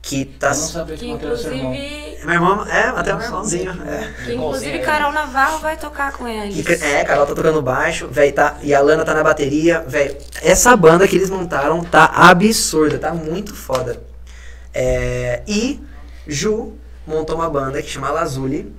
Que 0.02 0.24
tá. 0.24 0.48
Eu 0.48 0.54
não 0.56 0.56
sabia 0.66 0.96
que 0.96 1.16
Que 1.16 1.36
seu 1.36 1.52
irmão. 1.52 1.72
inclusive, 1.72 2.18
Meu 2.24 2.34
irmão, 2.34 2.66
é, 2.66 2.88
até 2.88 3.14
meu 3.14 3.24
irmãozinho. 3.24 3.70
É. 3.86 4.12
que 4.24 4.34
inclusive 4.34 4.78
Carol 4.80 5.12
Navarro 5.12 5.58
vai 5.60 5.76
tocar 5.76 6.12
com 6.12 6.26
E, 6.26 6.36
eles. 6.36 6.82
é, 6.82 7.04
Carol 7.04 7.24
tá 7.24 7.34
tocando 7.36 7.62
baixo, 7.62 8.08
velho, 8.08 8.32
tá, 8.34 8.56
e 8.62 8.74
a 8.74 8.80
Lana 8.80 9.04
tá 9.04 9.14
na 9.14 9.22
bateria, 9.22 9.80
velho. 9.86 10.16
Essa 10.42 10.76
banda 10.76 11.06
que 11.06 11.14
eles 11.14 11.30
montaram 11.30 11.84
tá 11.84 12.04
absurda, 12.06 12.98
tá 12.98 13.14
muito 13.14 13.54
foda. 13.54 14.02
É, 14.74 15.42
e 15.46 15.80
Ju 16.26 16.76
montou 17.06 17.36
uma 17.36 17.48
banda 17.48 17.80
que 17.80 17.88
chama 17.88 18.10
Lazuli, 18.10 18.74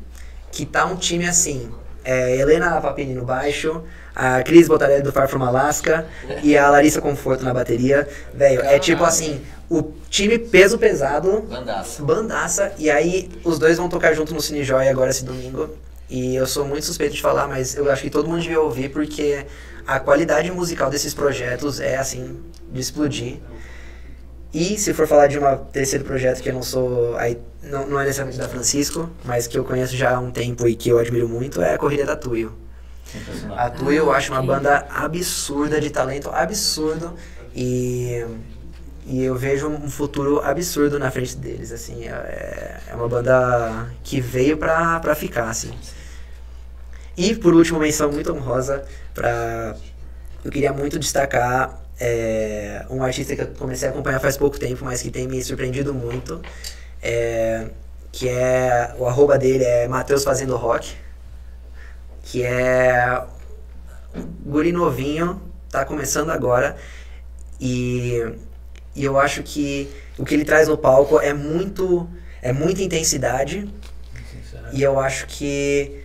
que 0.52 0.66
tá 0.66 0.86
um 0.86 0.98
time 0.98 1.26
assim. 1.26 1.72
É, 2.04 2.36
Helena 2.36 2.82
Papini 2.82 3.14
no 3.14 3.24
baixo, 3.24 3.82
a 4.16 4.42
Cris 4.44 4.68
Botarelli 4.68 5.02
do 5.02 5.12
Far 5.12 5.28
From 5.28 5.44
Alaska 5.44 6.06
e 6.42 6.58
a 6.58 6.70
Larissa 6.70 7.02
Conforto 7.02 7.44
na 7.44 7.54
bateria. 7.54 8.08
Velho, 8.34 8.62
é 8.62 8.78
tipo 8.80 9.04
assim, 9.04 9.42
o 9.70 9.82
time 10.10 10.38
peso 10.38 10.78
pesado 10.78 11.42
Bandaça. 11.42 12.04
bandaça. 12.04 12.72
E 12.78 12.90
aí 12.90 13.30
os 13.44 13.58
dois 13.58 13.78
vão 13.78 13.90
tocar 13.90 14.14
junto 14.14 14.34
no 14.34 14.42
Cine 14.42 14.64
Joy 14.64 14.88
agora 14.88 15.10
esse 15.10 15.26
domingo. 15.26 15.70
E 16.10 16.36
eu 16.36 16.46
sou 16.46 16.66
muito 16.66 16.86
suspeito 16.86 17.16
de 17.16 17.22
falar, 17.22 17.48
mas 17.48 17.76
eu 17.76 17.90
acho 17.92 18.04
que 18.04 18.10
todo 18.10 18.28
mundo 18.28 18.42
devia 18.42 18.60
ouvir 18.60 18.90
porque 18.90 19.46
a 19.88 20.00
qualidade 20.00 20.52
musical 20.52 20.90
desses 20.90 21.14
projetos 21.14 21.80
é 21.80 21.98
assim, 21.98 22.40
de 22.72 22.80
explodir. 22.80 23.38
E 24.54 24.78
se 24.78 24.94
for 24.94 25.08
falar 25.08 25.26
de 25.28 25.40
um 25.40 25.58
terceiro 25.72 26.06
projeto 26.06 26.42
que 26.42 26.50
eu 26.50 26.54
não 26.54 26.62
sou. 26.62 27.18
Aí, 27.18 27.40
não, 27.64 27.88
não 27.88 28.00
é 28.00 28.04
necessariamente 28.04 28.40
da 28.40 28.48
Francisco, 28.48 29.10
mas 29.26 29.48
que 29.48 29.58
eu 29.58 29.64
conheço 29.64 29.96
já 29.98 30.16
há 30.16 30.20
um 30.20 30.30
tempo 30.30 30.68
e 30.68 30.76
que 30.76 30.90
eu 30.90 31.00
admiro 31.00 31.28
muito, 31.28 31.60
é 31.60 31.74
a 31.74 31.78
Corrida 31.78 32.06
da 32.06 32.16
Tuyo. 32.16 32.54
A 33.56 33.70
Tuyo 33.70 33.98
eu 34.04 34.12
acho 34.14 34.32
uma 34.32 34.42
banda 34.42 34.86
absurda, 34.90 35.80
de 35.80 35.90
talento 35.90 36.30
absurdo. 36.30 37.14
E, 37.56 38.26
e 39.06 39.24
eu 39.24 39.36
vejo 39.36 39.68
um 39.68 39.90
futuro 39.90 40.40
absurdo 40.44 40.98
na 40.98 41.12
frente 41.12 41.36
deles, 41.38 41.72
assim. 41.72 42.08
É, 42.08 42.80
é 42.88 42.96
uma 42.96 43.08
banda 43.08 43.88
que 44.04 44.20
veio 44.20 44.58
pra, 44.58 45.00
pra 45.00 45.16
ficar, 45.16 45.50
assim. 45.50 45.72
E 47.16 47.36
por 47.36 47.54
último, 47.54 47.80
menção 47.80 48.12
muito 48.12 48.34
honrosa 48.34 48.84
pra... 49.14 49.76
Eu 50.44 50.52
queria 50.52 50.74
muito 50.74 51.00
destacar 51.00 51.82
é, 52.00 52.86
um 52.90 53.04
artista 53.04 53.36
que 53.36 53.42
eu 53.42 53.48
comecei 53.58 53.88
a 53.88 53.92
acompanhar 53.92 54.20
faz 54.20 54.36
pouco 54.36 54.60
tempo, 54.60 54.84
mas 54.84 55.02
que 55.02 55.10
tem 55.12 55.28
me 55.28 55.42
surpreendido 55.44 55.94
muito. 55.94 56.42
é, 57.02 57.68
que 58.12 58.30
é... 58.30 58.96
O 58.98 59.08
arroba 59.08 59.38
dele 59.38 59.64
é 59.64 59.88
Matheus 59.88 60.24
Fazendo 60.24 60.56
Rock. 60.56 60.96
Que 62.34 62.42
é 62.42 63.24
guri 64.44 64.72
novinho, 64.72 65.40
tá 65.70 65.86
começando 65.86 66.32
agora 66.32 66.76
e, 67.62 68.26
e 68.96 69.04
eu 69.04 69.20
acho 69.20 69.44
que 69.44 69.88
o 70.18 70.26
que 70.26 70.34
ele 70.34 70.44
traz 70.44 70.68
no 70.68 70.76
palco 70.76 71.20
é 71.20 71.32
muito 71.32 72.10
é 72.42 72.52
muita 72.52 72.82
intensidade 72.82 73.72
e 74.72 74.82
eu 74.82 75.00
acho 75.00 75.28
que 75.28 76.04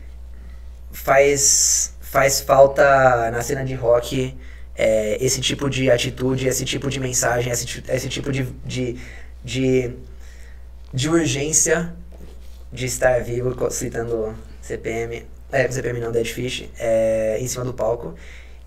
faz 0.92 1.94
faz 2.02 2.42
falta 2.42 3.30
na 3.30 3.40
cena 3.40 3.64
de 3.64 3.72
rock 3.72 4.36
é, 4.76 5.16
esse 5.24 5.40
tipo 5.40 5.70
de 5.70 5.90
atitude, 5.90 6.46
esse 6.46 6.66
tipo 6.66 6.90
de 6.90 7.00
mensagem, 7.00 7.50
esse, 7.50 7.82
esse 7.88 8.08
tipo 8.10 8.30
de, 8.30 8.42
de, 8.66 8.98
de, 9.42 9.92
de 10.92 11.08
urgência 11.08 11.96
de 12.70 12.84
estar 12.84 13.18
vivo, 13.22 13.70
citando 13.70 14.36
CPM, 14.60 15.26
é, 15.50 15.70
CPM 15.70 16.00
não, 16.00 16.12
Dead 16.12 16.26
Fish, 16.26 16.68
é, 16.78 17.38
em 17.40 17.46
cima 17.46 17.64
do 17.64 17.72
palco. 17.72 18.14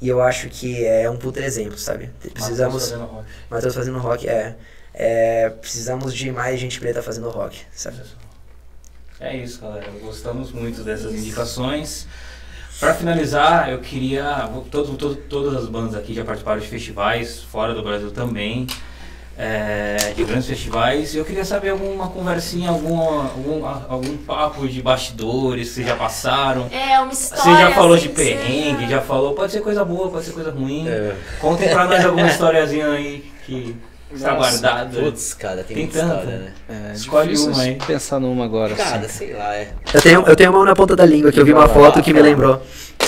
E 0.02 0.10
eu 0.10 0.22
acho 0.22 0.49
que 0.49 0.84
é 0.84 1.08
um 1.10 1.18
puta 1.18 1.40
exemplo, 1.40 1.78
sabe? 1.78 2.10
Precisamos. 2.34 2.74
Matheus 2.74 2.90
fazendo 2.90 3.06
rock. 3.06 3.28
Matheus 3.49 3.76
fazendo 3.76 3.99
rock, 3.99 4.28
é, 4.28 4.56
é. 4.94 5.49
Precisamos 5.49 6.14
de 6.14 6.32
mais 6.32 6.60
gente 6.60 6.80
preta 6.80 7.03
fazendo 7.03 7.30
rock, 7.30 7.62
sabe? 7.72 8.02
É 9.20 9.38
isso, 9.38 9.62
galera. 9.62 9.91
Gostamos 10.02 10.52
muito 10.52 10.84
dessas 10.84 11.14
indicações. 11.14 12.08
Pra 12.80 12.95
finalizar, 12.95 13.70
eu 13.70 13.80
queria. 13.80 14.49
Todo, 14.72 14.98
todo, 14.98 15.16
todas 15.16 15.56
as 15.56 15.70
bandas 15.70 15.94
aqui 15.94 16.16
já 16.16 16.26
participaram 16.26 16.60
de 16.60 16.68
festivais, 16.68 17.44
fora 17.44 17.76
do 17.76 17.84
Brasil 17.84 18.10
também, 18.10 18.66
é, 19.41 20.13
de 20.15 20.23
grandes 20.23 20.47
festivais. 20.47 21.15
E 21.15 21.18
eu 21.18 21.26
queria 21.26 21.43
saber 21.43 21.69
alguma 21.69 22.07
conversinha, 22.09 22.69
algum, 22.69 22.99
algum, 22.99 23.65
algum 23.65 24.18
papo 24.18 24.68
de 24.68 24.81
bastidores 24.84 25.69
que 25.69 25.76
vocês 25.76 25.88
já 25.88 25.95
passaram. 25.95 26.69
É, 26.72 26.99
uma 26.99 27.11
história. 27.11 27.43
Você 27.43 27.61
já 27.61 27.72
falou 27.72 27.95
assim, 27.95 28.07
de 28.07 28.13
perrengue, 28.13 28.88
já 28.88 29.01
falou, 29.01 29.34
pode 29.34 29.51
ser 29.51 29.61
coisa 29.61 29.84
boa, 29.84 30.09
pode 30.09 30.26
ser 30.26 30.34
coisa 30.34 30.51
ruim. 30.51 30.88
É. 30.88 31.15
Contem 31.39 31.69
pra 31.69 31.85
nós 31.85 32.05
alguma 32.05 32.27
historiazinha 32.27 32.91
aí 32.91 33.31
que 33.43 33.76
está 34.14 34.34
guardada. 34.36 35.00
Putz, 35.00 35.34
cara, 35.34 35.64
tem, 35.64 35.76
Tem 35.76 35.86
muita 35.86 36.00
tanta. 36.00 36.14
história, 36.16 36.38
né? 36.40 36.54
É, 36.70 36.94
Escolhe 36.94 37.38
uma 37.38 37.62
aí. 37.62 37.76
pensar 37.88 38.20
numa 38.20 38.46
agora. 38.46 38.76
Cara, 38.76 39.06
assim. 39.06 39.08
sei 39.10 39.34
lá, 39.34 39.56
é. 39.56 39.70
Eu 39.94 40.02
tenho, 40.02 40.24
eu 40.28 40.36
tenho 40.36 40.50
uma 40.52 40.58
mão 40.60 40.66
na 40.66 40.76
ponta 40.76 40.96
da 40.96 41.06
língua 41.06 41.32
que 41.32 41.40
eu 41.40 41.46
vi 41.46 41.54
uma 41.54 41.68
foto 41.68 42.02
que 42.02 42.12
me 42.14 42.20
fala. 42.20 42.30
lembrou. 42.32 42.62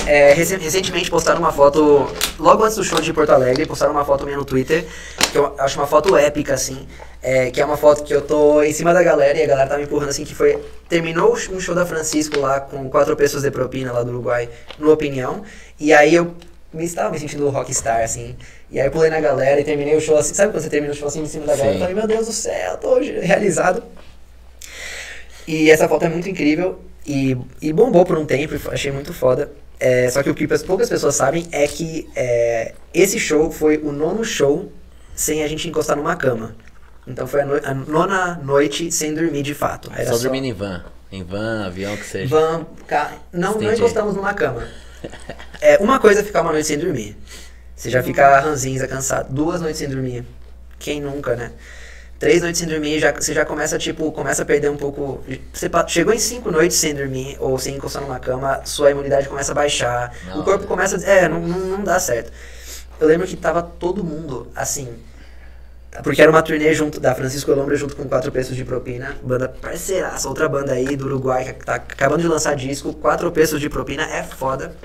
É, 0.05 0.33
rece- 0.33 0.57
recentemente 0.57 1.09
postaram 1.09 1.39
uma 1.39 1.51
foto, 1.51 2.07
logo 2.39 2.63
antes 2.63 2.75
do 2.75 2.83
show 2.83 2.99
de 2.99 3.13
Porto 3.13 3.29
Alegre, 3.29 3.65
postaram 3.65 3.93
uma 3.93 4.03
foto 4.03 4.25
minha 4.25 4.35
no 4.35 4.43
Twitter, 4.43 4.83
que 5.31 5.37
eu 5.37 5.55
acho 5.59 5.79
uma 5.79 5.87
foto 5.87 6.17
épica, 6.17 6.53
assim. 6.55 6.85
é, 7.21 7.49
que 7.51 7.61
é 7.61 7.65
uma 7.65 7.77
foto 7.77 8.03
que 8.03 8.13
eu 8.13 8.21
tô 8.21 8.61
em 8.63 8.73
cima 8.73 8.93
da 8.93 9.01
galera 9.01 9.37
e 9.37 9.43
a 9.43 9.47
galera 9.47 9.69
tá 9.69 9.77
me 9.77 9.83
empurrando 9.83 10.09
assim, 10.09 10.25
que 10.25 10.35
foi. 10.35 10.59
Terminou 10.89 11.33
um 11.51 11.59
show 11.59 11.73
da 11.73 11.85
Francisco 11.85 12.37
lá 12.39 12.59
com 12.59 12.89
quatro 12.89 13.15
pessoas 13.15 13.43
de 13.43 13.51
propina 13.51 13.91
lá 13.93 14.03
do 14.03 14.09
Uruguai, 14.11 14.49
no 14.77 14.91
Opinião. 14.91 15.41
E 15.79 15.93
aí 15.93 16.13
eu 16.15 16.33
me 16.73 16.83
estava 16.83 17.09
me 17.11 17.19
sentindo 17.19 17.47
rockstar, 17.49 18.01
assim. 18.03 18.35
E 18.71 18.79
aí 18.79 18.87
eu 18.87 18.91
pulei 18.91 19.09
na 19.09 19.19
galera 19.19 19.59
e 19.59 19.63
terminei 19.63 19.95
o 19.95 20.01
show 20.01 20.17
assim. 20.17 20.33
Sabe 20.33 20.51
quando 20.51 20.63
você 20.63 20.69
termina 20.69 20.93
o 20.93 20.95
show 20.95 21.07
assim 21.07 21.21
em 21.21 21.25
cima 21.27 21.45
da 21.45 21.55
galera? 21.55 21.69
Eu 21.69 21.73
Sim. 21.75 21.79
falei, 21.79 21.95
meu 21.95 22.07
Deus 22.07 22.27
do 22.27 22.33
céu, 22.33 22.77
tô 22.77 22.99
realizado. 22.99 23.83
E 25.47 25.69
essa 25.69 25.87
foto 25.87 26.05
é 26.05 26.09
muito 26.09 26.29
incrível 26.29 26.79
e, 27.05 27.37
e 27.61 27.73
bombou 27.73 28.05
por 28.05 28.17
um 28.17 28.25
tempo, 28.25 28.55
achei 28.71 28.91
muito 28.91 29.13
foda. 29.13 29.51
É, 29.79 30.09
só 30.09 30.23
que 30.23 30.29
o 30.29 30.35
que 30.35 30.51
as 30.53 30.63
poucas 30.63 30.87
pessoas 30.87 31.15
sabem 31.15 31.45
é 31.51 31.67
que 31.67 32.09
é, 32.15 32.73
esse 32.93 33.19
show 33.19 33.51
foi 33.51 33.77
o 33.77 33.91
nono 33.91 34.23
show 34.23 34.71
sem 35.13 35.43
a 35.43 35.47
gente 35.47 35.67
encostar 35.67 35.97
numa 35.97 36.15
cama. 36.15 36.55
Então 37.05 37.27
foi 37.27 37.41
a, 37.41 37.45
no- 37.45 37.61
a 37.63 37.73
nona 37.73 38.39
noite 38.41 38.89
sem 38.91 39.13
dormir 39.13 39.43
de 39.43 39.53
fato. 39.53 39.91
Era 39.93 40.13
só 40.13 40.17
dormindo 40.17 40.45
em 40.45 40.53
van. 40.53 40.85
Em 41.11 41.21
van, 41.23 41.65
avião, 41.65 41.95
que 41.97 42.05
seja. 42.05 42.27
Van, 42.33 42.65
ca- 42.87 43.11
Não, 43.31 43.55
não 43.59 43.73
encostamos 43.73 44.15
numa 44.15 44.33
cama. 44.33 44.67
É, 45.63 45.77
uma 45.79 45.97
coisa 45.97 46.19
é 46.19 46.23
ficar 46.23 46.41
uma 46.41 46.51
noite 46.51 46.67
sem 46.67 46.77
dormir. 46.77 47.15
Você 47.73 47.89
já 47.89 48.03
fica 48.03 48.39
ranzinza, 48.39 48.85
cansado. 48.85 49.33
Duas 49.33 49.61
noites 49.61 49.79
sem 49.79 49.87
dormir. 49.87 50.25
Quem 50.77 50.99
nunca, 51.01 51.35
né? 51.37 51.51
Três 52.19 52.41
noites 52.41 52.59
sem 52.59 52.67
dormir, 52.67 52.99
já, 52.99 53.13
você 53.13 53.33
já 53.33 53.45
começa, 53.45 53.77
tipo, 53.77 54.11
começa 54.11 54.43
a 54.43 54.45
perder 54.45 54.69
um 54.69 54.75
pouco. 54.77 55.23
Você 55.53 55.69
chegou 55.87 56.13
em 56.13 56.19
cinco 56.19 56.51
noites 56.51 56.75
sem 56.75 56.93
dormir, 56.93 57.37
ou 57.39 57.57
sem 57.57 57.75
encostar 57.75 58.01
numa 58.01 58.19
cama, 58.19 58.61
sua 58.65 58.91
imunidade 58.91 59.27
começa 59.29 59.53
a 59.53 59.55
baixar. 59.55 60.13
Não, 60.27 60.41
o 60.41 60.43
corpo 60.43 60.63
né? 60.63 60.67
começa. 60.67 60.97
a- 60.97 61.09
É, 61.09 61.27
não, 61.29 61.39
não, 61.39 61.81
dá 61.83 61.97
certo. 61.99 62.31
Eu 62.99 63.07
lembro 63.07 63.25
que 63.25 63.35
tava 63.37 63.61
todo 63.63 64.03
mundo, 64.03 64.51
assim. 64.55 64.89
Porque 66.03 66.21
era 66.21 66.31
uma 66.31 66.41
turnê 66.41 66.73
junto 66.73 66.99
da 66.99 67.13
Francisco 67.15 67.51
Lombra 67.53 67.75
junto 67.75 67.95
com 67.95 68.03
Quatro 68.05 68.31
Pesos 68.31 68.55
de 68.55 68.65
Propina, 68.65 69.15
banda 69.21 69.47
parceiraça, 69.47 70.27
outra 70.27 70.49
banda 70.49 70.73
aí 70.73 70.95
do 70.97 71.05
Uruguai 71.05 71.45
que 71.45 71.53
tá 71.65 71.75
acabando 71.75 72.21
de 72.21 72.27
lançar 72.27 72.55
disco, 72.55 72.93
Quatro 72.93 73.31
Pesos 73.31 73.61
de 73.61 73.69
Propina 73.69 74.03
é 74.03 74.23
foda. 74.23 74.75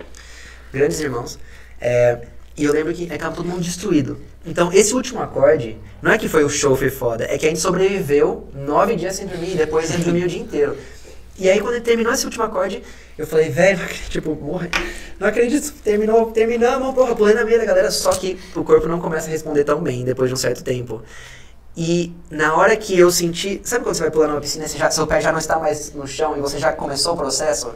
Grandes 0.72 1.00
irmãos. 1.00 1.38
É, 1.80 2.18
e 2.56 2.64
eu 2.64 2.72
lembro 2.72 2.92
que 2.92 3.12
acaba 3.12 3.34
todo 3.34 3.46
mundo 3.46 3.60
destruído. 3.60 4.18
Então, 4.44 4.72
esse 4.72 4.94
último 4.94 5.20
acorde, 5.20 5.78
não 6.02 6.10
é 6.10 6.18
que 6.18 6.28
foi 6.28 6.44
o 6.44 6.48
show 6.48 6.74
foi 6.74 6.90
foda, 6.90 7.24
é 7.24 7.38
que 7.38 7.46
a 7.46 7.48
gente 7.48 7.60
sobreviveu 7.60 8.48
nove 8.54 8.96
dias 8.96 9.16
sem 9.16 9.26
dormir 9.26 9.52
e 9.52 9.56
depois 9.56 9.88
gente 9.88 10.04
dormiu 10.04 10.24
o 10.24 10.28
dia 10.28 10.40
inteiro. 10.40 10.76
E 11.38 11.48
aí, 11.48 11.60
quando 11.60 11.74
ele 11.74 11.84
terminou 11.84 12.12
esse 12.12 12.24
último 12.24 12.42
acorde, 12.42 12.82
eu 13.16 13.26
falei, 13.26 13.48
velho, 13.48 13.78
tipo, 14.10 14.34
morre. 14.34 14.68
Não 15.20 15.28
acredito, 15.28 15.72
terminou, 15.84 16.32
terminamos, 16.32 16.94
porra, 16.94 17.14
pulei 17.14 17.34
na 17.34 17.44
meia 17.44 17.58
da 17.58 17.64
galera, 17.64 17.90
só 17.90 18.10
que 18.10 18.38
o 18.56 18.64
corpo 18.64 18.88
não 18.88 19.00
começa 19.00 19.28
a 19.28 19.30
responder 19.30 19.62
tão 19.62 19.80
bem 19.80 20.04
depois 20.04 20.28
de 20.28 20.34
um 20.34 20.36
certo 20.36 20.64
tempo. 20.64 21.02
E 21.76 22.12
na 22.28 22.56
hora 22.56 22.76
que 22.76 22.98
eu 22.98 23.08
senti. 23.08 23.60
Sabe 23.62 23.84
quando 23.84 23.94
você 23.94 24.02
vai 24.02 24.10
pular 24.10 24.26
numa 24.26 24.40
piscina 24.40 24.66
seu 24.66 25.06
pé 25.06 25.20
já 25.20 25.30
não 25.30 25.38
está 25.38 25.60
mais 25.60 25.94
no 25.94 26.08
chão 26.08 26.36
e 26.36 26.40
você 26.40 26.58
já 26.58 26.72
começou 26.72 27.14
o 27.14 27.16
processo? 27.16 27.72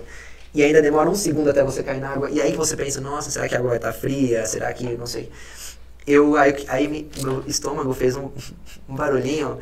E 0.55 0.63
ainda 0.63 0.83
demora 0.83 1.09
um 1.09 1.15
segundo 1.15 1.49
até 1.51 1.63
você 1.65 1.83
cair 1.83 2.01
na 2.01 2.11
água. 2.11 2.29
E 2.31 2.41
aí 2.41 2.53
que 2.53 2.59
você 2.59 2.77
pensa, 2.77 3.01
nossa, 3.01 3.31
será 3.31 3.49
que 3.49 3.55
a 3.55 3.59
água 3.59 3.71
vai 3.71 3.79
estar 3.79 3.93
fria? 3.93 4.45
Será 4.47 4.73
que. 4.73 4.85
não 4.97 5.07
sei. 5.07 5.31
Eu, 6.07 6.37
aí, 6.37 6.55
aí 6.69 6.89
me- 6.89 7.09
meu 7.23 7.43
estômago 7.47 7.93
fez 7.95 8.17
um, 8.17 8.29
um 8.89 8.95
barulhinho 8.95 9.59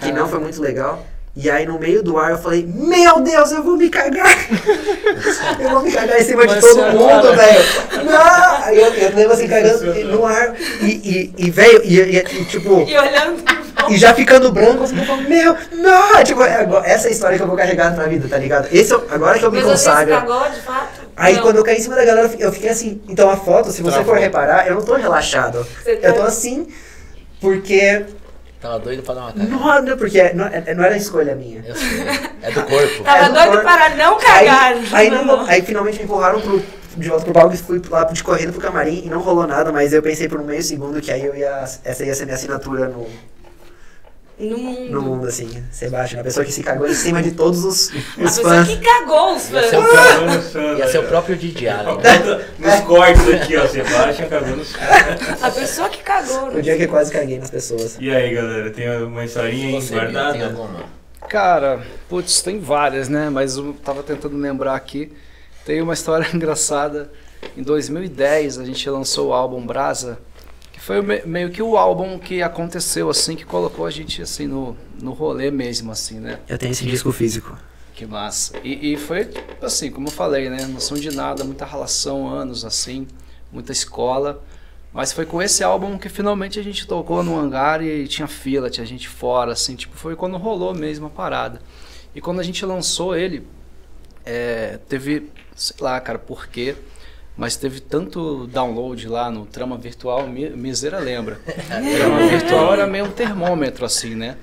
que 0.00 0.12
não 0.12 0.28
foi 0.28 0.38
muito 0.38 0.60
legal. 0.60 1.04
E 1.34 1.48
aí 1.48 1.64
no 1.64 1.78
meio 1.78 2.02
do 2.02 2.18
ar 2.18 2.32
eu 2.32 2.38
falei, 2.38 2.66
meu 2.66 3.20
Deus, 3.20 3.52
eu 3.52 3.62
vou 3.62 3.76
me 3.76 3.88
cagar! 3.88 4.36
eu 5.60 5.70
vou 5.70 5.82
me 5.82 5.92
cagar 5.92 6.20
em 6.20 6.24
cima 6.24 6.44
de 6.46 6.60
todo 6.60 6.76
mundo, 6.92 7.34
velho! 7.36 8.04
Não! 8.04 8.68
Eu, 8.70 8.92
eu 8.94 9.16
lembro 9.16 9.32
assim, 9.32 9.46
cagando 9.48 9.94
no 10.06 10.26
ar. 10.26 10.54
E, 10.82 10.86
e, 10.86 11.34
e 11.46 11.50
velho, 11.50 11.82
e, 11.84 12.00
e- 12.00 12.16
e, 12.18 12.44
tipo. 12.46 12.80
E 12.86 12.98
olhando. 12.98 13.59
E 13.90 13.96
já 13.96 14.14
ficando 14.14 14.50
branco, 14.52 14.84
assim, 14.84 14.98
eu 14.98 15.04
falo, 15.04 15.22
meu, 15.22 15.56
não! 15.72 16.22
Tipo, 16.24 16.42
é 16.44 16.66
essa 16.84 17.06
é 17.06 17.10
a 17.10 17.12
história 17.12 17.36
que 17.36 17.42
eu 17.42 17.46
vou 17.46 17.56
carregar 17.56 17.94
na 17.96 18.04
vida, 18.04 18.28
tá 18.28 18.36
ligado? 18.38 18.68
Esse, 18.72 18.92
eu- 18.92 19.06
agora 19.10 19.38
que 19.38 19.44
eu 19.44 19.50
me 19.50 19.58
Mas 19.58 19.66
você 19.66 19.76
se 19.78 19.84
consagro. 19.88 20.14
cagou, 20.14 20.50
de 20.50 20.60
fato? 20.60 21.00
Aí 21.16 21.34
Não. 21.36 21.42
quando 21.42 21.56
eu 21.56 21.64
caí 21.64 21.76
em 21.76 21.80
cima 21.80 21.96
da 21.96 22.04
galera, 22.04 22.26
eu 22.38 22.52
fiquei- 22.52 22.68
eu 22.68 22.72
assim. 22.72 23.02
Então 23.08 23.28
a 23.28 23.36
foto, 23.36 23.70
se 23.70 23.82
você 23.82 23.96
Travou. 23.96 24.14
for 24.14 24.20
reparar, 24.20 24.66
eu 24.66 24.74
não 24.76 24.82
tô 24.82 24.94
relaxado. 24.94 25.66
Você 25.82 25.96
tá- 25.96 26.08
Eu 26.08 26.14
tô 26.14 26.22
assim, 26.22 26.66
porque. 27.40 28.04
Tava 28.60 28.78
doido 28.78 29.02
pra 29.02 29.14
dar 29.14 29.20
uma 29.22 29.32
cara. 29.32 29.48
Não, 29.48 29.82
não, 29.82 29.96
porque 29.96 30.32
não, 30.34 30.44
é- 30.46 30.74
não 30.74 30.84
era 30.84 30.96
escolha 30.96 31.34
minha. 31.34 31.62
Eu 31.66 31.74
sei. 31.74 32.00
É 32.42 32.50
do 32.50 32.62
corpo. 32.64 33.02
Tava 33.04 33.24
É 33.24 33.28
do 33.28 33.32
doido 33.34 33.50
corpo. 33.52 33.64
para 33.64 33.88
não 33.96 34.16
Aí, 34.18 34.22
cagar. 34.24 34.74
aí, 34.92 35.10
não- 35.10 35.46
aí 35.46 35.62
finalmente 35.62 35.96
me 35.98 36.04
empurraram 36.04 36.40
pro, 36.42 36.62
de 36.96 37.08
volta 37.08 37.24
pro 37.24 37.32
palco 37.32 37.54
e 37.54 37.56
fui 37.56 37.80
lá 37.88 38.04
de 38.04 38.22
correndo 38.22 38.52
pro 38.52 38.60
camarim 38.60 39.02
e 39.06 39.08
não 39.08 39.20
rolou 39.20 39.46
nada, 39.46 39.72
mas 39.72 39.94
eu 39.94 40.02
pensei 40.02 40.28
por 40.28 40.40
um 40.40 40.44
meio 40.44 40.62
segundo 40.62 41.00
que 41.00 41.10
aí 41.10 41.24
eu 41.24 41.34
ia. 41.34 41.64
Essa 41.84 42.04
ia 42.04 42.14
ser 42.14 42.24
minha 42.24 42.34
assinatura 42.36 42.86
no, 42.88 43.06
No 44.40 44.56
mundo. 44.58 44.90
no 44.90 45.02
mundo, 45.02 45.26
assim. 45.28 45.48
Sebastião, 45.70 46.20
a 46.20 46.24
pessoa 46.24 46.44
que 46.46 46.52
se 46.52 46.62
cagou 46.62 46.88
em 46.88 46.94
cima 46.94 47.22
de 47.22 47.32
todos 47.32 47.62
os, 47.64 47.90
A 47.90 47.94
os 47.94 48.36
pessoa 48.36 48.48
fãs. 48.54 48.68
que 48.68 48.76
cagou 48.78 49.36
os 49.36 49.50
Ia 49.50 49.62
ser 49.62 49.70
fãs. 49.70 49.84
o 49.84 49.88
próprio, 50.52 50.78
ia 50.78 50.86
ser 50.88 50.98
o 50.98 51.02
próprio 51.04 51.36
Didi 51.36 51.68
Allen. 51.68 51.96
né? 51.98 52.44
Nos 52.58 52.80
cortes 52.86 53.28
aqui, 53.28 53.56
ó, 53.56 53.66
Sebastião 53.66 54.28
cagou 54.28 54.56
nos 54.56 54.72
A 55.42 55.50
pessoa 55.50 55.88
que 55.90 56.02
cagou. 56.02 56.48
O 56.56 56.62
dia 56.62 56.76
que 56.76 56.84
eu 56.84 56.88
quase 56.88 57.12
caguei 57.12 57.38
nas 57.38 57.50
pessoas. 57.50 57.96
E 58.00 58.10
aí, 58.10 58.34
galera, 58.34 58.70
tem 58.70 58.88
uma 59.02 59.24
historinha 59.24 59.66
aí 59.66 59.72
Bia, 59.72 59.80
tem 59.80 59.98
guardada? 59.98 60.44
alguma? 60.46 61.00
Cara, 61.28 61.80
putz, 62.08 62.40
tem 62.40 62.58
várias, 62.58 63.08
né? 63.08 63.28
Mas 63.30 63.56
eu 63.56 63.74
tava 63.84 64.02
tentando 64.02 64.36
lembrar 64.36 64.74
aqui. 64.74 65.12
Tem 65.64 65.80
uma 65.82 65.92
história 65.94 66.26
engraçada. 66.34 67.10
Em 67.56 67.62
2010 67.62 68.58
a 68.58 68.64
gente 68.64 68.88
lançou 68.90 69.28
o 69.28 69.32
álbum 69.32 69.64
Brasa, 69.66 70.18
foi 70.80 71.02
me- 71.02 71.22
meio 71.24 71.50
que 71.50 71.62
o 71.62 71.76
álbum 71.76 72.18
que 72.18 72.42
aconteceu 72.42 73.08
assim, 73.10 73.36
que 73.36 73.44
colocou 73.44 73.86
a 73.86 73.90
gente 73.90 74.22
assim 74.22 74.46
no, 74.46 74.76
no 75.00 75.12
rolê 75.12 75.50
mesmo, 75.50 75.92
assim, 75.92 76.18
né? 76.18 76.38
Eu 76.48 76.58
tenho 76.58 76.72
esse 76.72 76.84
disco 76.84 77.12
físico. 77.12 77.56
Que 77.94 78.06
massa. 78.06 78.54
E, 78.64 78.92
e 78.94 78.96
foi 78.96 79.30
assim, 79.60 79.90
como 79.90 80.08
eu 80.08 80.12
falei, 80.12 80.48
né? 80.48 80.66
Noção 80.66 80.96
de 80.96 81.14
nada, 81.14 81.44
muita 81.44 81.64
relação, 81.66 82.28
anos 82.28 82.64
assim, 82.64 83.06
muita 83.52 83.72
escola. 83.72 84.42
Mas 84.92 85.12
foi 85.12 85.24
com 85.24 85.40
esse 85.40 85.62
álbum 85.62 85.96
que 85.98 86.08
finalmente 86.08 86.58
a 86.58 86.62
gente 86.64 86.86
tocou 86.86 87.22
no 87.22 87.38
hangar 87.38 87.80
e 87.82 88.08
tinha 88.08 88.26
fila, 88.26 88.68
tinha 88.68 88.84
gente 88.84 89.08
fora, 89.08 89.52
assim, 89.52 89.76
tipo, 89.76 89.96
foi 89.96 90.16
quando 90.16 90.36
rolou 90.36 90.74
mesmo 90.74 91.06
a 91.06 91.10
parada. 91.10 91.60
E 92.12 92.20
quando 92.20 92.40
a 92.40 92.42
gente 92.42 92.64
lançou 92.66 93.14
ele, 93.14 93.46
é, 94.24 94.78
teve, 94.88 95.30
sei 95.54 95.76
lá, 95.80 96.00
cara, 96.00 96.18
por 96.18 96.48
quê? 96.48 96.74
Mas 97.36 97.56
teve 97.56 97.80
tanto 97.80 98.46
download 98.48 99.08
lá 99.08 99.30
no 99.30 99.46
Trama 99.46 99.78
Virtual, 99.78 100.26
Mi- 100.26 100.50
Miseira 100.50 100.98
lembra. 100.98 101.40
Trama 101.46 102.26
Virtual 102.28 102.72
era 102.74 102.86
meio 102.86 103.06
um 103.06 103.10
termômetro, 103.12 103.84
assim, 103.84 104.14
né? 104.14 104.36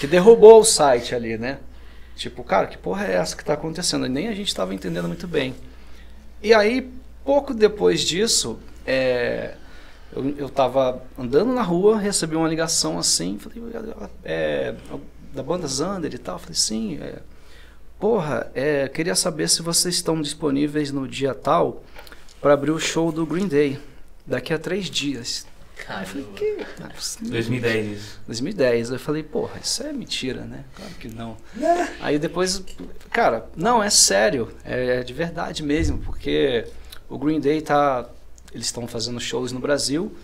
Que 0.00 0.06
derrubou 0.06 0.60
o 0.60 0.64
site 0.64 1.14
ali, 1.14 1.36
né? 1.36 1.58
Tipo, 2.16 2.42
cara, 2.42 2.66
que 2.66 2.78
porra 2.78 3.06
é 3.06 3.14
essa 3.14 3.36
que 3.36 3.44
tá 3.44 3.52
acontecendo? 3.54 4.06
E 4.06 4.08
nem 4.08 4.28
a 4.28 4.34
gente 4.34 4.48
estava 4.48 4.74
entendendo 4.74 5.06
muito 5.08 5.26
bem. 5.28 5.54
E 6.42 6.54
aí, 6.54 6.90
pouco 7.24 7.52
depois 7.52 8.00
disso, 8.00 8.58
é, 8.86 9.54
eu, 10.12 10.34
eu 10.36 10.48
tava 10.48 11.02
andando 11.18 11.52
na 11.52 11.62
rua, 11.62 11.98
recebi 11.98 12.34
uma 12.34 12.48
ligação 12.48 12.98
assim, 12.98 13.38
falei, 13.38 13.62
é, 14.24 14.74
da 15.34 15.42
banda 15.42 15.66
Zander 15.66 16.14
e 16.14 16.18
tal. 16.18 16.38
Falei, 16.38 16.54
sim, 16.54 16.98
é, 17.00 17.16
porra, 18.00 18.50
é, 18.54 18.88
queria 18.88 19.14
saber 19.14 19.48
se 19.48 19.60
vocês 19.62 19.96
estão 19.96 20.20
disponíveis 20.22 20.90
no 20.90 21.06
dia 21.06 21.34
tal 21.34 21.82
para 22.40 22.54
abrir 22.54 22.70
o 22.70 22.78
show 22.78 23.10
do 23.10 23.26
Green 23.26 23.48
Day, 23.48 23.78
daqui 24.26 24.52
a 24.52 24.58
três 24.58 24.86
dias. 24.90 25.46
Aí 25.88 26.02
eu 26.02 26.06
falei, 26.06 26.26
que? 26.34 26.66
Não 26.80 26.86
é 26.86 26.90
possível. 26.90 27.30
2010 27.30 27.98
isso. 27.98 28.20
2010. 28.26 28.90
Eu 28.90 28.98
falei, 28.98 29.22
porra, 29.22 29.60
isso 29.62 29.82
é 29.82 29.92
mentira, 29.92 30.42
né? 30.42 30.64
Claro 30.74 30.94
que 30.94 31.08
não. 31.08 31.36
Aí 32.00 32.18
depois, 32.18 32.62
cara, 33.10 33.48
não, 33.56 33.82
é 33.82 33.88
sério, 33.88 34.52
é 34.64 35.02
de 35.02 35.12
verdade 35.12 35.62
mesmo, 35.62 35.98
porque 35.98 36.66
o 37.08 37.18
Green 37.18 37.40
Day 37.40 37.60
tá. 37.60 38.08
Eles 38.52 38.66
estão 38.66 38.88
fazendo 38.88 39.20
shows 39.20 39.52
no 39.52 39.60
Brasil 39.60 40.14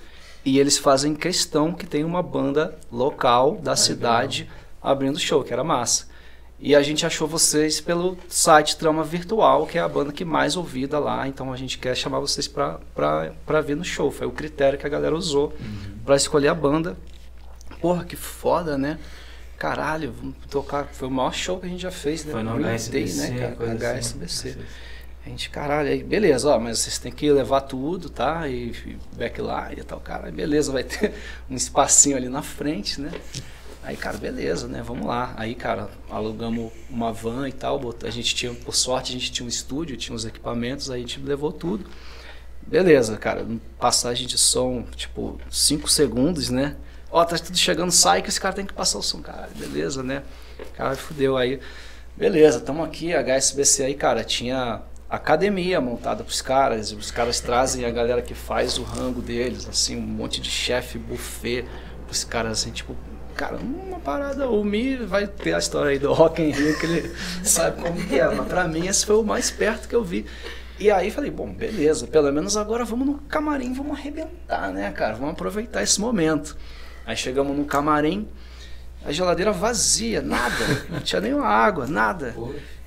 e 0.45 0.59
eles 0.59 0.78
fazem 0.78 1.15
questão 1.15 1.73
que 1.73 1.86
tem 1.86 2.05
uma 2.05 2.23
banda 2.23 2.77
local 2.91 3.57
da 3.57 3.77
cidade 3.77 4.49
abrindo 4.82 5.19
show, 5.19 5.45
que 5.45 5.53
era 5.53 5.62
massa. 5.62 6.07
E 6.59 6.75
a 6.75 6.83
gente 6.83 7.05
achou 7.05 7.29
vocês 7.29 7.81
pelo 7.81 8.17
site 8.29 8.77
Trama 8.77 9.03
Virtual, 9.05 9.67
que 9.67 9.77
é 9.77 9.81
a 9.83 9.89
banda 9.89 10.13
que 10.13 10.25
mais 10.25 10.57
ouvida 10.57 10.99
lá. 10.99 11.27
Então 11.29 11.53
a 11.53 11.57
gente 11.57 11.77
quer 11.79 11.95
chamar 11.97 12.21
vocês 12.21 12.49
pra 12.49 13.61
vir 13.65 13.77
no 13.77 13.85
show. 13.85 14.11
Foi 14.11 14.27
o 14.27 14.31
critério 14.31 14.79
que 14.79 14.87
a 14.87 14.89
galera 14.89 15.15
usou 15.15 15.53
Uhum. 15.61 15.99
pra 16.07 16.17
escolher 16.17 16.49
a 16.49 16.55
banda. 16.55 16.97
Porra, 17.81 18.05
que 18.05 18.17
foda, 18.17 18.79
né? 18.79 18.99
Caralho, 19.59 20.13
vamos 20.13 20.37
tocar. 20.51 20.87
Foi 20.93 21.09
o 21.09 21.11
maior 21.11 21.35
show 21.35 21.59
que 21.59 21.67
a 21.67 21.69
gente 21.69 21.83
já 21.83 21.91
fez, 21.91 22.25
né? 22.25 22.33
Foi 22.33 22.43
no 22.43 22.57
HSBC, 22.57 22.91
Day, 23.21 23.31
né, 23.31 23.39
cara? 23.41 23.57
coisa 23.57 23.73
assim. 23.75 24.19
HSBC. 24.19 24.57
A 25.27 25.29
gente, 25.29 25.49
caralho, 25.51 25.89
aí, 25.89 26.03
beleza, 26.03 26.51
ó, 26.51 26.59
mas 26.59 26.79
vocês 26.81 26.99
têm 26.99 27.11
que 27.11 27.31
levar 27.31 27.63
tudo, 27.63 28.11
tá? 28.11 28.47
E, 28.47 28.71
e 28.87 28.99
backline 29.17 29.81
e 29.81 29.83
tal, 29.83 29.99
cara, 29.99 30.31
beleza, 30.31 30.71
vai 30.71 30.85
ter 30.85 31.15
um 31.49 31.55
espacinho 31.57 32.17
ali 32.17 32.29
na 32.29 32.43
frente, 32.43 33.01
né? 33.01 33.11
Aí, 33.85 33.98
cara, 33.98 34.16
beleza, 34.16 34.66
né? 34.66 34.82
Vamos 34.82 35.06
lá. 35.06 35.35
Aí, 35.36 35.55
cara, 35.55 35.90
alugamos 36.09 36.73
uma 36.89 37.12
van 37.12 37.47
e 37.47 37.52
tal. 37.52 37.78
A 38.02 38.11
gente 38.11 38.35
tinha, 38.35 38.52
por 38.55 38.74
sorte, 38.74 39.11
a 39.11 39.12
gente 39.12 39.31
tinha 39.31 39.44
um 39.44 39.48
estúdio, 39.48 39.94
tinha 39.94 40.16
os 40.16 40.24
equipamentos, 40.24 40.90
aí 40.90 41.01
a 41.01 41.06
gente 41.06 41.20
levou 41.20 41.52
tudo. 41.52 41.85
Beleza, 42.66 43.19
cara. 43.19 43.47
Passagem 43.78 44.27
de 44.27 44.39
som, 44.39 44.85
tipo, 44.97 45.39
5 45.51 45.86
segundos, 45.86 46.48
né? 46.48 46.77
Ó, 47.11 47.23
tá 47.27 47.39
tudo 47.39 47.59
chegando, 47.59 47.93
sai 47.93 48.23
que 48.23 48.31
esse 48.31 48.40
cara 48.40 48.55
tem 48.55 48.65
que 48.65 48.73
passar 48.73 48.98
o 48.98 49.02
som. 49.02 49.20
Cara, 49.20 49.51
beleza, 49.55 50.02
né? 50.02 50.23
Cara, 50.77 50.97
fudeu. 50.97 51.36
Aí, 51.36 51.61
beleza, 52.16 52.61
tamo 52.61 52.82
aqui, 52.82 53.12
HSBC 53.12 53.85
aí, 53.85 53.94
cara, 53.94 54.24
tinha 54.24 54.81
academia 55.11 55.78
montada 55.78 56.24
pros 56.24 56.40
caras. 56.40 56.90
Os 56.90 57.11
caras 57.11 57.39
trazem 57.39 57.85
a 57.85 57.90
galera 57.90 58.23
que 58.23 58.35
faz 58.35 58.78
o 58.78 58.82
rango 58.82 59.20
deles, 59.20 59.69
assim, 59.69 59.94
um 59.94 60.01
monte 60.01 60.40
de 60.40 60.48
chefe, 60.51 60.97
buffet 60.97 61.66
pros 62.06 62.24
caras, 62.24 62.61
assim, 62.61 62.70
tipo, 62.70 62.97
cara, 63.35 63.56
uma 63.56 63.98
parada. 63.98 64.48
O 64.48 64.65
Mi 64.65 64.97
vai 64.97 65.27
ter 65.27 65.55
a 65.55 65.59
história 65.59 65.90
aí 65.90 65.98
do 65.98 66.12
Rock 66.12 66.43
in 66.43 66.51
Rio, 66.51 66.78
que 66.78 66.86
ele 66.86 67.15
sabe 67.44 67.81
como 67.82 68.01
que 68.06 68.19
é, 68.19 68.28
mas 68.35 68.47
pra 68.48 68.66
mim 68.69 68.86
esse 68.86 69.05
foi 69.05 69.16
o 69.16 69.23
mais 69.24 69.51
perto 69.51 69.89
que 69.89 69.94
eu 69.94 70.02
vi. 70.05 70.24
E 70.78 70.90
aí 70.90 71.11
falei, 71.11 71.31
bom, 71.31 71.52
beleza, 71.52 72.06
pelo 72.06 72.32
menos 72.32 72.56
agora 72.56 72.85
vamos 72.85 73.06
no 73.06 73.15
camarim, 73.28 73.73
vamos 73.73 73.97
arrebentar, 73.98 74.73
né, 74.73 74.90
cara? 74.90 75.15
Vamos 75.15 75.32
aproveitar 75.32 75.82
esse 75.82 76.01
momento. 76.01 76.56
Aí 77.06 77.16
chegamos 77.16 77.56
no 77.56 77.65
camarim, 77.65 78.28
a 79.05 79.12
geladeira 79.12 79.52
vazia, 79.52 80.20
nada, 80.20 80.85
não 80.90 81.01
tinha 81.01 81.20
nenhuma 81.20 81.47
água, 81.47 81.86
nada. 81.86 82.35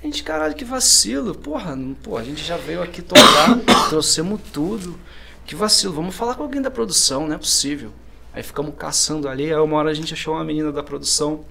A 0.02 0.06
gente, 0.06 0.22
caralho, 0.22 0.54
que 0.54 0.64
vacilo. 0.64 1.34
Porra, 1.34 1.74
não- 1.74 1.94
pô, 1.94 2.16
a 2.18 2.22
gente 2.22 2.44
já 2.44 2.56
veio 2.56 2.82
aqui 2.82 3.00
tocar, 3.00 3.58
trouxemos 3.88 4.40
tudo. 4.52 4.98
Que 5.46 5.54
vacilo, 5.56 5.94
vamos 5.94 6.14
falar 6.14 6.34
com 6.34 6.42
alguém 6.42 6.60
da 6.60 6.70
produção, 6.70 7.26
não 7.26 7.34
é 7.34 7.38
possível. 7.38 7.90
Aí 8.38 8.42
ficamos 8.44 8.72
caçando 8.78 9.28
ali, 9.28 9.52
aí 9.52 9.58
uma 9.58 9.76
hora 9.78 9.90
a 9.90 9.94
gente 9.94 10.14
achou 10.14 10.34
uma 10.34 10.44
menina 10.44 10.70
da 10.70 10.80
produção. 10.80 11.44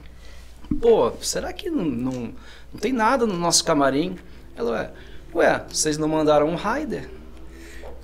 Pô, 0.80 1.12
será 1.22 1.52
que 1.52 1.70
não, 1.70 1.84
não, 1.84 2.34
não 2.72 2.80
tem 2.80 2.94
nada 2.94 3.26
no 3.26 3.34
nosso 3.34 3.66
camarim? 3.66 4.18
Ela, 4.56 4.84
é, 4.84 4.92
ué, 5.36 5.66
vocês 5.68 5.98
não 5.98 6.08
mandaram 6.08 6.48
um 6.48 6.56
rider? 6.56 7.10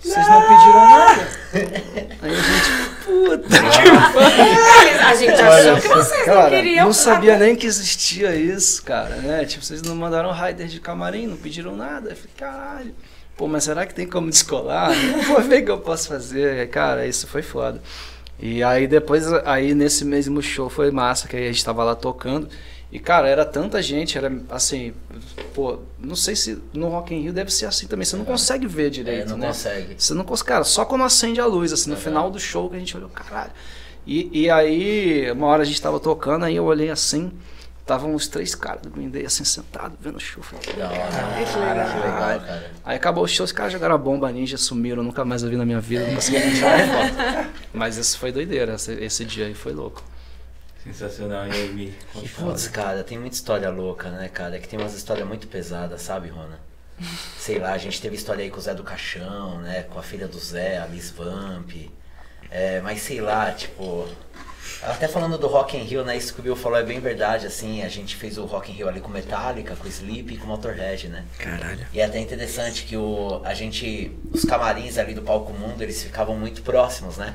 Vocês 0.04 0.28
não 0.28 0.42
pediram 0.42 0.82
nada? 0.82 1.28
Aí 2.24 2.36
a 2.36 2.42
gente, 2.42 3.06
puta 3.06 3.48
que 3.48 5.02
A 5.06 5.16
gente 5.16 5.42
achou 5.42 5.76
que 5.80 5.88
vocês 5.88 6.20
não 6.20 6.26
Cara, 6.26 6.50
queriam. 6.50 6.86
não 6.86 6.94
sabia 6.94 7.38
nem 7.40 7.56
que 7.56 7.66
existia 7.66 8.36
isso, 8.36 8.84
cara, 8.84 9.16
né? 9.16 9.46
Tipo, 9.46 9.64
vocês 9.64 9.82
não 9.82 9.96
mandaram 9.96 10.34
rider 10.34 10.68
de 10.68 10.82
camarim, 10.82 11.26
não 11.26 11.38
pediram 11.38 11.74
nada. 11.74 12.10
Eu 12.10 12.18
falei, 12.18 12.32
caralho. 12.36 12.96
Pô, 13.38 13.48
mas 13.48 13.64
será 13.64 13.86
que 13.86 13.96
tem 13.96 14.06
como 14.06 14.30
descolar? 14.30 14.92
Vou 15.26 15.40
ver 15.40 15.62
o 15.62 15.66
que 15.68 15.72
eu 15.72 15.80
posso 15.80 16.10
fazer. 16.10 16.70
Cara, 16.70 17.08
isso 17.08 17.26
foi 17.28 17.42
foda. 17.42 17.82
E 18.46 18.62
aí 18.62 18.88
depois, 18.88 19.32
aí 19.46 19.74
nesse 19.74 20.04
mesmo 20.04 20.42
show 20.42 20.70
foi 20.70 20.92
massa, 20.92 21.30
que 21.30 21.38
aí 21.38 21.44
a 21.48 21.52
gente 21.52 21.64
tava 21.64 21.82
lá 21.82 21.96
tocando. 21.96 22.50
E, 22.92 23.00
cara, 23.00 23.28
era 23.30 23.46
tanta 23.46 23.82
gente, 23.82 24.18
era 24.18 24.30
assim, 24.50 24.94
pô, 25.54 25.80
não 25.98 26.14
sei 26.16 26.36
se 26.36 26.62
no 26.74 26.90
Rock 26.90 27.16
in 27.16 27.22
Rio 27.22 27.32
deve 27.32 27.52
ser 27.52 27.68
assim 27.68 27.88
também. 27.88 28.06
Você 28.06 28.18
não 28.18 28.26
consegue 28.26 28.68
ver 28.68 28.88
É, 28.88 28.90
direito, 28.90 29.30
não 29.30 29.38
né? 29.38 29.48
consegue. 29.48 29.96
Você 29.98 30.14
não 30.14 30.26
consegue, 30.26 30.50
cara, 30.50 30.64
só 30.66 30.84
quando 30.84 31.06
acende 31.06 31.40
a 31.40 31.46
luz, 31.46 31.72
assim, 31.72 31.90
no 31.90 31.96
final 31.96 32.30
do 32.30 32.38
show 32.38 32.70
que 32.70 32.76
a 32.76 32.80
gente 32.80 32.96
olhou, 32.98 33.08
caralho. 33.10 33.52
E, 34.06 34.30
e 34.44 34.50
aí, 34.50 35.32
uma 35.32 35.48
hora 35.48 35.62
a 35.64 35.66
gente 35.66 35.82
tava 35.82 35.98
tocando, 36.02 36.44
aí 36.44 36.58
eu 36.58 36.66
olhei 36.66 36.90
assim, 36.92 37.32
estavam 37.80 38.14
os 38.14 38.28
três 38.28 38.54
caras 38.54 38.82
do 38.82 38.90
Green 38.90 39.10
Day, 39.10 39.26
assim, 39.26 39.46
sentados, 39.46 39.98
vendo 40.02 40.18
o 40.18 40.20
show. 40.20 40.44
Falei, 40.44 40.64
que 40.66 40.74
legal. 40.74 40.92
Que 40.92 41.98
legal, 41.98 42.40
cara. 42.42 42.72
Aí 42.84 42.98
acabou 42.98 43.24
o 43.24 43.28
show, 43.28 43.46
os 43.46 43.52
caras 43.54 43.72
jogaram 43.72 43.96
a 43.96 43.98
bomba 43.98 44.30
ninja, 44.32 44.58
sumiram, 44.58 45.02
nunca 45.02 45.24
mais 45.24 45.42
eu 45.42 45.50
vi 45.50 45.56
na 45.56 45.66
minha 45.66 45.80
vida, 45.80 46.06
não 46.06 46.16
consegui 46.16 46.38
nem 46.46 46.54
tirar 46.54 46.80
foto. 46.80 47.63
Mas 47.74 47.98
esse 47.98 48.18
foi 48.18 48.32
doideira, 48.32 48.76
esse, 48.76 48.94
esse 48.94 49.26
dia 49.26 49.48
aí 49.48 49.54
foi 49.54 49.74
louco. 49.74 50.04
Sensacional, 50.84 51.48
e 51.48 51.52
aí, 51.52 51.70
Mi? 51.70 51.98
E 52.22 52.28
falar. 52.28 52.52
putz, 52.52 52.68
cara, 52.68 53.04
tem 53.04 53.18
muita 53.18 53.36
história 53.36 53.70
louca, 53.70 54.10
né, 54.10 54.28
cara? 54.28 54.58
É 54.58 54.60
que 54.60 54.68
tem 54.68 54.78
umas 54.78 54.94
histórias 54.94 55.28
muito 55.28 55.48
pesadas, 55.48 56.02
sabe, 56.02 56.28
Rona? 56.28 56.60
Sei 57.38 57.58
lá, 57.58 57.72
a 57.72 57.78
gente 57.78 58.02
teve 58.02 58.16
história 58.16 58.44
aí 58.44 58.52
com 58.52 58.58
o 58.58 58.62
Zé 58.62 58.74
do 58.76 58.84
Caixão, 58.84 59.60
né? 59.62 59.84
Com 59.84 59.98
a 59.98 60.04
filha 60.04 60.28
do 60.28 60.38
Zé, 60.38 60.78
a 60.78 60.86
Liz 60.86 61.10
Vamp. 61.10 61.72
É, 62.52 62.82
mas 62.82 63.02
sei 63.02 63.20
lá, 63.20 63.52
tipo. 63.52 64.08
Até 64.82 65.08
falando 65.08 65.38
do 65.38 65.48
Rock 65.48 65.78
in 65.78 65.82
Rio, 65.84 66.04
né? 66.04 66.16
Isso 66.18 66.34
que 66.34 66.40
o 66.40 66.44
Bill 66.44 66.56
falou 66.56 66.78
é 66.78 66.84
bem 66.84 67.00
verdade, 67.00 67.46
assim. 67.48 67.84
A 67.84 67.88
gente 67.90 68.16
fez 68.16 68.38
o 68.38 68.46
Rock 68.46 68.72
in 68.72 68.76
Rio 68.76 68.88
ali 68.90 69.00
com 69.00 69.10
Metallica, 69.10 69.76
com 69.76 69.88
Sleep 69.88 70.34
e 70.34 70.38
com 70.38 70.48
Motorhead, 70.48 71.08
né? 71.08 71.24
Caralho. 71.38 71.86
E 71.94 72.00
é 72.00 72.06
até 72.06 72.20
interessante 72.20 72.84
que 72.84 72.98
o, 72.98 73.42
a 73.44 73.54
gente, 73.54 74.12
os 74.32 74.44
camarins 74.46 74.98
ali 74.98 75.14
do 75.14 75.22
Palco 75.22 75.54
Mundo, 75.54 75.82
eles 75.82 76.04
ficavam 76.04 76.36
muito 76.38 76.62
próximos, 76.62 77.18
né? 77.18 77.34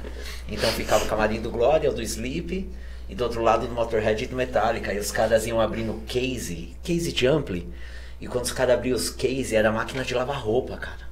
Então 0.49 0.71
ficava 0.73 1.05
o 1.05 1.09
camarim 1.09 1.41
do 1.41 1.51
Glória, 1.51 1.91
o 1.91 1.95
do 1.95 2.03
Sleep, 2.03 2.69
e 3.09 3.15
do 3.15 3.25
outro 3.25 3.43
lado 3.43 3.67
do 3.67 3.75
Motorhead 3.75 4.23
e 4.23 4.27
do 4.27 4.37
Metallica. 4.37 4.93
E 4.93 4.99
os 4.99 5.11
caras 5.11 5.47
iam 5.47 5.61
abrindo 5.61 6.03
case, 6.07 6.77
case 6.83 7.13
de 7.13 7.27
ampli. 7.27 7.73
E 8.21 8.27
quando 8.27 8.45
os 8.45 8.53
caras 8.53 8.75
abriam 8.75 8.97
os 8.97 9.11
case, 9.11 9.55
era 9.55 9.71
máquina 9.71 10.05
de 10.05 10.13
lavar 10.15 10.41
roupa, 10.41 10.77
cara. 10.77 11.09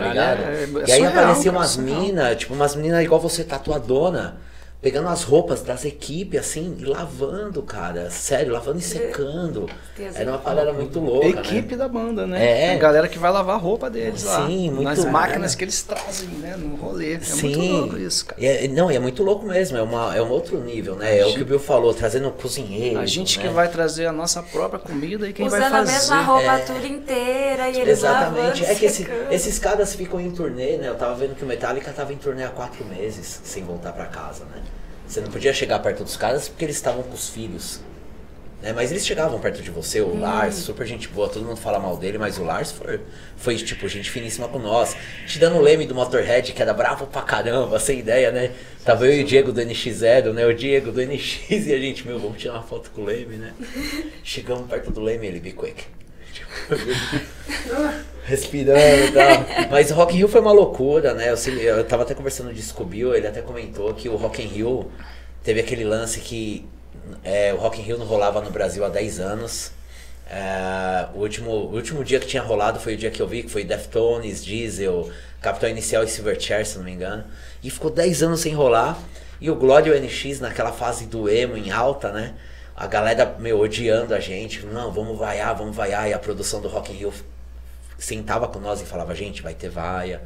Tá 0.00 0.08
ligado? 0.08 0.42
é- 0.42 0.62
é 0.64 0.88
e 0.88 0.92
aí 0.92 0.98
surreal, 1.00 1.08
apareciam 1.08 1.54
umas 1.54 1.76
minas, 1.76 2.36
tipo 2.36 2.54
umas 2.54 2.74
meninas 2.74 3.02
igual 3.04 3.20
você, 3.20 3.42
tatuadona. 3.44 4.38
Pegando 4.82 5.08
as 5.08 5.24
roupas 5.24 5.60
das 5.62 5.84
equipes, 5.84 6.40
assim, 6.40 6.74
e 6.78 6.84
lavando, 6.86 7.62
cara. 7.62 8.08
Sério, 8.08 8.50
lavando 8.50 8.78
e 8.78 8.82
secando. 8.82 9.68
Certeza. 9.94 10.18
Era 10.20 10.30
uma 10.30 10.38
parada 10.38 10.72
muito 10.72 10.98
louca, 10.98 11.28
Equipe 11.40 11.72
né? 11.72 11.76
da 11.76 11.86
banda, 11.86 12.26
né? 12.26 12.68
É. 12.68 12.74
A 12.76 12.78
galera 12.78 13.06
que 13.06 13.18
vai 13.18 13.30
lavar 13.30 13.56
a 13.56 13.58
roupa 13.58 13.90
deles 13.90 14.24
lá. 14.24 14.46
Sim, 14.46 14.70
muito 14.70 14.84
Nas 14.84 15.04
máquinas 15.04 15.54
que 15.54 15.64
eles 15.64 15.82
trazem, 15.82 16.28
né? 16.30 16.56
No 16.56 16.76
rolê. 16.76 17.16
É 17.16 17.20
Sim. 17.20 17.54
muito 17.56 17.72
louco 17.72 17.98
isso, 17.98 18.24
cara. 18.24 18.42
É- 18.42 18.68
não, 18.68 18.90
e 18.90 18.96
é 18.96 18.98
muito 18.98 19.22
louco 19.22 19.44
mesmo, 19.44 19.76
é, 19.76 19.82
uma, 19.82 20.16
é 20.16 20.22
um 20.22 20.30
outro 20.30 20.58
nível, 20.58 20.96
né? 20.96 21.18
É 21.18 21.26
o 21.26 21.34
que 21.34 21.42
o 21.42 21.44
Bill 21.44 21.58
falou, 21.60 21.92
trazendo 21.92 22.30
cozinheiro. 22.30 23.00
A 23.00 23.04
gente 23.04 23.36
né? 23.38 23.44
que 23.46 23.50
vai 23.52 23.68
trazer 23.68 24.06
a 24.06 24.12
nossa 24.12 24.42
própria 24.42 24.78
comida 24.80 25.28
e 25.28 25.34
quem 25.34 25.46
vai 25.46 25.60
Usando 25.60 25.74
a 25.74 25.78
fazer. 25.80 25.92
mesma 25.92 26.22
roupa 26.22 26.42
É. 26.42 26.48
a 26.48 26.58
tour 26.60 26.86
inteira 26.86 27.68
e 27.68 27.80
eles 27.80 27.98
Exatamente. 27.98 28.62
lavando, 28.62 28.64
É 28.64 28.74
que 28.74 28.86
esse- 28.86 29.02
secando. 29.04 29.30
esses 29.30 29.58
caras 29.58 29.94
ficam 29.94 30.18
em 30.18 30.30
turnê, 30.30 30.78
né? 30.78 30.88
Eu 30.88 30.94
tava 30.94 31.14
vendo 31.16 31.34
que 31.34 31.44
o 31.44 31.46
Metallica 31.46 31.92
tava 31.92 32.14
em 32.14 32.16
turnê 32.16 32.44
há 32.44 32.48
quatro 32.48 32.82
meses 32.86 33.42
sem 33.44 33.62
voltar 33.62 33.92
pra 33.92 34.06
casa, 34.06 34.44
né? 34.46 34.62
Você 35.10 35.20
não 35.20 35.28
podia 35.28 35.52
chegar 35.52 35.80
perto 35.80 36.04
dos 36.04 36.16
caras 36.16 36.48
porque 36.48 36.64
eles 36.64 36.76
estavam 36.76 37.02
com 37.02 37.14
os 37.14 37.28
filhos. 37.28 37.80
Né? 38.62 38.72
Mas 38.72 38.92
eles 38.92 39.04
chegavam 39.04 39.40
perto 39.40 39.60
de 39.60 39.68
você, 39.68 40.00
o 40.00 40.16
Lars, 40.16 40.54
super 40.54 40.86
gente 40.86 41.08
boa, 41.08 41.28
todo 41.28 41.44
mundo 41.44 41.56
fala 41.56 41.80
mal 41.80 41.96
dele, 41.96 42.16
mas 42.16 42.38
o 42.38 42.44
Lars 42.44 42.70
foi, 42.70 43.00
foi 43.36 43.56
tipo, 43.56 43.88
gente 43.88 44.08
finíssima 44.08 44.46
com 44.46 44.60
nós. 44.60 44.96
Te 45.26 45.40
dando 45.40 45.56
o 45.56 45.60
leme 45.60 45.84
do 45.84 45.96
Motorhead, 45.96 46.52
que 46.52 46.62
era 46.62 46.72
bravo 46.72 47.08
pra 47.08 47.22
caramba, 47.22 47.80
sem 47.80 47.98
ideia, 47.98 48.30
né? 48.30 48.52
Tava 48.84 49.04
eu 49.04 49.18
e 49.18 49.24
o 49.24 49.26
Diego 49.26 49.50
do 49.50 49.60
NX0, 49.60 50.32
né? 50.32 50.46
O 50.46 50.54
Diego 50.54 50.92
do 50.92 51.04
NX 51.04 51.50
e 51.66 51.74
a 51.74 51.78
gente, 51.80 52.06
meu, 52.06 52.20
vamos 52.20 52.38
tirar 52.38 52.54
uma 52.54 52.62
foto 52.62 52.92
com 52.92 53.02
o 53.02 53.04
Leme, 53.04 53.34
né? 53.34 53.52
Chegamos 54.22 54.68
perto 54.70 54.92
do 54.92 55.00
Leme, 55.00 55.26
ele, 55.26 55.40
be 55.40 55.50
quick. 55.50 55.99
respirando 58.24 59.04
e 59.06 59.12
tal. 59.12 59.68
Mas 59.70 59.90
o 59.90 59.94
Rock 59.94 60.14
in 60.14 60.18
Rio 60.18 60.28
foi 60.28 60.40
uma 60.40 60.52
loucura, 60.52 61.14
né? 61.14 61.30
Eu, 61.30 61.52
eu 61.58 61.84
tava 61.84 62.02
até 62.04 62.14
conversando 62.14 62.50
o 62.50 62.84
Bill, 62.84 63.14
ele 63.14 63.26
até 63.26 63.42
comentou 63.42 63.92
que 63.94 64.08
o 64.08 64.16
Rock 64.16 64.42
in 64.42 64.46
Rio 64.46 64.90
teve 65.42 65.60
aquele 65.60 65.84
lance 65.84 66.20
que 66.20 66.66
é, 67.24 67.52
o 67.52 67.56
Rock 67.56 67.80
in 67.80 67.84
Rio 67.84 67.98
não 67.98 68.06
rolava 68.06 68.40
no 68.40 68.50
Brasil 68.50 68.84
há 68.84 68.88
10 68.88 69.20
anos. 69.20 69.72
É, 70.30 71.08
o, 71.14 71.18
último, 71.18 71.50
o 71.50 71.74
último 71.74 72.04
dia 72.04 72.20
que 72.20 72.26
tinha 72.26 72.42
rolado 72.42 72.78
foi 72.78 72.94
o 72.94 72.96
dia 72.96 73.10
que 73.10 73.20
eu 73.20 73.26
vi, 73.26 73.42
que 73.42 73.50
foi 73.50 73.64
Deftones, 73.64 74.44
Diesel, 74.44 75.10
Capitão 75.40 75.68
Inicial 75.68 76.04
e 76.04 76.08
Silverchair, 76.08 76.64
se 76.64 76.78
não 76.78 76.84
me 76.84 76.92
engano. 76.92 77.24
E 77.62 77.70
ficou 77.70 77.90
10 77.90 78.22
anos 78.22 78.40
sem 78.40 78.54
rolar. 78.54 78.98
E 79.40 79.50
o 79.50 79.54
Glória 79.56 79.90
e 79.90 79.98
o 79.98 80.00
NX 80.00 80.38
naquela 80.38 80.70
fase 80.70 81.06
do 81.06 81.28
emo 81.28 81.56
em 81.56 81.70
alta, 81.70 82.12
né? 82.12 82.34
A 82.80 82.86
galera, 82.86 83.36
meu, 83.38 83.60
odiando 83.60 84.14
a 84.14 84.20
gente. 84.20 84.64
Não, 84.64 84.90
vamos 84.90 85.18
vaiar, 85.18 85.54
vamos 85.54 85.76
vaiar. 85.76 86.08
E 86.08 86.14
a 86.14 86.18
produção 86.18 86.62
do 86.62 86.68
Rock 86.68 86.90
in 86.92 86.96
Rio 86.96 87.12
sentava 87.98 88.48
com 88.48 88.58
nós 88.58 88.80
e 88.80 88.86
falava, 88.86 89.14
gente, 89.14 89.42
vai 89.42 89.52
ter 89.52 89.68
vaia. 89.68 90.22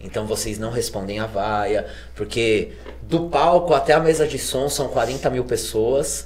Então 0.00 0.24
vocês 0.24 0.60
não 0.60 0.70
respondem 0.70 1.18
a 1.18 1.26
vaia. 1.26 1.88
Porque 2.14 2.70
do 3.02 3.28
palco 3.28 3.74
até 3.74 3.94
a 3.94 3.98
mesa 3.98 4.28
de 4.28 4.38
som 4.38 4.68
são 4.68 4.86
40 4.90 5.28
mil 5.28 5.44
pessoas. 5.44 6.24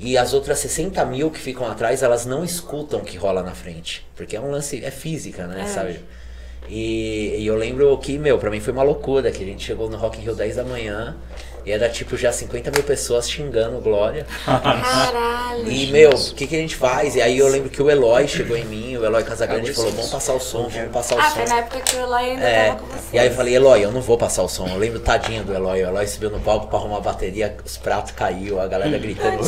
E 0.00 0.18
as 0.18 0.34
outras 0.34 0.58
60 0.58 1.04
mil 1.04 1.30
que 1.30 1.38
ficam 1.38 1.70
atrás, 1.70 2.02
elas 2.02 2.26
não 2.26 2.44
escutam 2.44 2.98
o 2.98 3.04
que 3.04 3.16
rola 3.16 3.40
na 3.44 3.52
frente. 3.52 4.04
Porque 4.16 4.34
é 4.34 4.40
um 4.40 4.50
lance, 4.50 4.84
é 4.84 4.90
física, 4.90 5.46
né, 5.46 5.62
É. 5.62 5.66
sabe? 5.68 6.00
E, 6.68 7.36
e 7.38 7.46
eu 7.46 7.54
lembro 7.54 7.96
que, 7.98 8.18
meu, 8.18 8.36
pra 8.36 8.50
mim 8.50 8.58
foi 8.58 8.72
uma 8.72 8.82
loucura, 8.82 9.30
que 9.30 9.44
a 9.44 9.46
gente 9.46 9.64
chegou 9.64 9.88
no 9.88 9.96
Rock 9.96 10.18
in 10.18 10.22
Rio 10.22 10.34
10 10.34 10.56
da 10.56 10.64
manhã 10.64 11.14
E 11.66 11.72
era 11.72 11.88
tipo 11.88 12.16
já 12.16 12.30
50 12.30 12.70
mil 12.70 12.82
pessoas 12.82 13.28
xingando 13.30 13.80
Glória. 13.80 14.26
Caralho. 14.44 15.70
E, 15.70 15.86
meu, 15.90 16.10
o 16.10 16.34
que, 16.34 16.46
que 16.46 16.54
a 16.56 16.58
gente 16.58 16.76
faz? 16.76 17.16
E 17.16 17.22
aí 17.22 17.38
eu 17.38 17.48
lembro 17.48 17.70
que 17.70 17.82
o 17.82 17.90
Eloy 17.90 18.28
chegou 18.28 18.56
em 18.56 18.64
mim, 18.64 18.96
o 18.96 19.04
Eloy 19.04 19.22
Casagrande 19.24 19.72
falou, 19.72 19.90
vamos 19.92 20.10
passar 20.10 20.34
o 20.34 20.40
som, 20.40 20.68
vamos 20.68 20.90
passar 20.92 21.16
o 21.16 21.20
Ah, 21.20 21.30
som. 21.30 21.36
foi 21.36 21.44
na 21.46 21.56
época 21.58 21.80
que 21.80 21.96
o 21.96 22.00
Eloy 22.00 22.30
ainda 22.30 22.42
É, 22.44 22.66
tava 22.68 22.78
com 22.80 22.86
você. 22.86 23.16
e 23.16 23.18
aí 23.18 23.26
eu 23.28 23.32
falei, 23.34 23.54
Eloy, 23.56 23.82
eu 23.82 23.92
não 23.92 24.00
vou 24.02 24.18
passar 24.18 24.42
o 24.42 24.48
som. 24.48 24.66
Eu 24.68 24.76
lembro 24.76 25.00
tadinho 25.00 25.42
do 25.44 25.54
Eloy. 25.54 25.82
O 25.84 25.88
Eloy 25.88 26.06
subiu 26.06 26.30
no 26.30 26.40
palco 26.40 26.66
pra 26.66 26.78
arrumar 26.78 26.98
a 26.98 27.00
bateria, 27.00 27.56
os 27.64 27.76
pratos 27.78 28.12
caiu, 28.12 28.60
a 28.60 28.66
galera 28.66 28.98
gritando. 28.98 29.38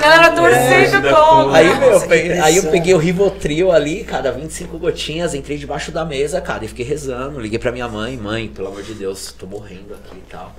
Galera 0.00 0.30
torcendo 0.34 1.02
porra. 1.08 1.56
Aí, 1.58 1.78
meu, 1.78 2.00
peguei, 2.08 2.38
aí 2.40 2.56
eu 2.56 2.64
peguei 2.70 2.94
o 2.94 2.98
Rivotril 2.98 3.70
ali, 3.72 4.04
cara, 4.04 4.32
25 4.32 4.78
gotinhas, 4.78 5.34
entrei 5.34 5.58
debaixo 5.58 5.90
da 5.92 6.04
mesa, 6.04 6.40
cara, 6.40 6.64
e 6.64 6.68
fiquei 6.68 6.84
rezando. 6.84 7.40
Liguei 7.40 7.58
pra 7.58 7.72
minha 7.72 7.88
mãe, 7.88 8.16
mãe, 8.16 8.48
pelo 8.48 8.68
amor 8.68 8.82
de 8.82 8.94
Deus, 8.94 9.34
tô 9.38 9.46
morrendo 9.46 9.94
aqui 9.94 10.21
e 10.26 10.30
tal. 10.30 10.56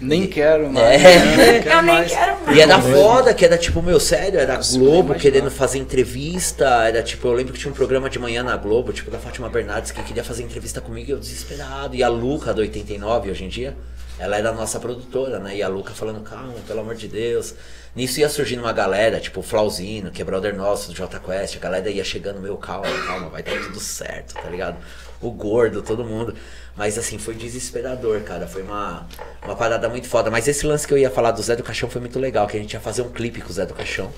Nem 0.00 0.26
quero 0.26 0.72
mais. 0.72 1.02
É. 1.02 1.24
não 1.24 1.62
quero 1.62 1.76
Eu 1.76 1.82
nem 1.82 1.94
mais. 1.94 2.12
quero 2.12 2.44
mais. 2.44 2.56
E 2.56 2.60
era 2.60 2.80
foda, 2.80 3.34
que 3.34 3.44
era 3.44 3.58
tipo, 3.58 3.82
meu, 3.82 4.00
sério, 4.00 4.40
era 4.40 4.56
Nossa, 4.56 4.78
Globo 4.78 5.12
eu 5.14 5.18
querendo 5.18 5.50
fazer 5.50 5.78
entrevista, 5.78 6.64
era 6.86 7.02
tipo, 7.02 7.28
eu 7.28 7.32
lembro 7.32 7.52
que 7.52 7.58
tinha 7.58 7.70
um 7.70 7.74
programa 7.74 8.08
de 8.10 8.18
manhã 8.18 8.42
na 8.42 8.56
Globo, 8.56 8.92
tipo, 8.92 9.10
da 9.10 9.18
Fátima 9.18 9.48
Bernardes, 9.48 9.90
que 9.90 10.02
queria 10.02 10.24
fazer 10.24 10.42
entrevista 10.42 10.80
comigo 10.80 11.08
e 11.08 11.12
eu 11.12 11.18
desesperado. 11.18 11.94
E 11.94 12.02
a 12.02 12.08
Luca, 12.08 12.52
do 12.52 12.60
89, 12.60 13.30
hoje 13.30 13.44
em 13.44 13.48
dia, 13.48 13.76
ela 14.18 14.36
era 14.36 14.50
a 14.50 14.52
nossa 14.52 14.78
produtora, 14.78 15.38
né? 15.38 15.56
E 15.56 15.62
a 15.62 15.68
Luca 15.68 15.92
falando, 15.92 16.20
calma, 16.22 16.54
pelo 16.66 16.80
amor 16.80 16.94
de 16.94 17.08
Deus. 17.08 17.54
Nisso 17.94 18.20
ia 18.20 18.28
surgindo 18.28 18.60
uma 18.62 18.72
galera, 18.72 19.20
tipo 19.20 19.40
o 19.40 19.42
Flauzino, 19.42 20.10
que 20.10 20.22
é 20.22 20.24
brother 20.24 20.56
nosso, 20.56 20.90
do 20.90 20.96
Jota 20.96 21.18
Quest, 21.20 21.56
a 21.56 21.60
galera 21.60 21.90
ia 21.90 22.02
chegando, 22.02 22.40
meu, 22.40 22.56
calma, 22.56 22.86
calma, 23.06 23.28
vai 23.28 23.42
dar 23.42 23.60
tudo 23.60 23.78
certo, 23.78 24.34
tá 24.34 24.48
ligado? 24.48 24.76
O 25.22 25.30
gordo, 25.30 25.82
todo 25.82 26.04
mundo. 26.04 26.34
Mas 26.76 26.98
assim, 26.98 27.16
foi 27.16 27.34
desesperador, 27.34 28.20
cara. 28.22 28.46
Foi 28.46 28.62
uma, 28.62 29.06
uma 29.44 29.54
parada 29.54 29.88
muito 29.88 30.08
foda. 30.08 30.30
Mas 30.30 30.48
esse 30.48 30.66
lance 30.66 30.86
que 30.86 30.92
eu 30.92 30.98
ia 30.98 31.10
falar 31.10 31.30
do 31.30 31.42
Zé 31.42 31.54
do 31.54 31.62
Caixão 31.62 31.88
foi 31.88 32.00
muito 32.00 32.18
legal, 32.18 32.46
que 32.46 32.56
a 32.56 32.60
gente 32.60 32.72
ia 32.72 32.80
fazer 32.80 33.02
um 33.02 33.10
clipe 33.10 33.40
com 33.40 33.50
o 33.50 33.52
Zé 33.52 33.64
do 33.64 33.72
Caixão. 33.72 34.12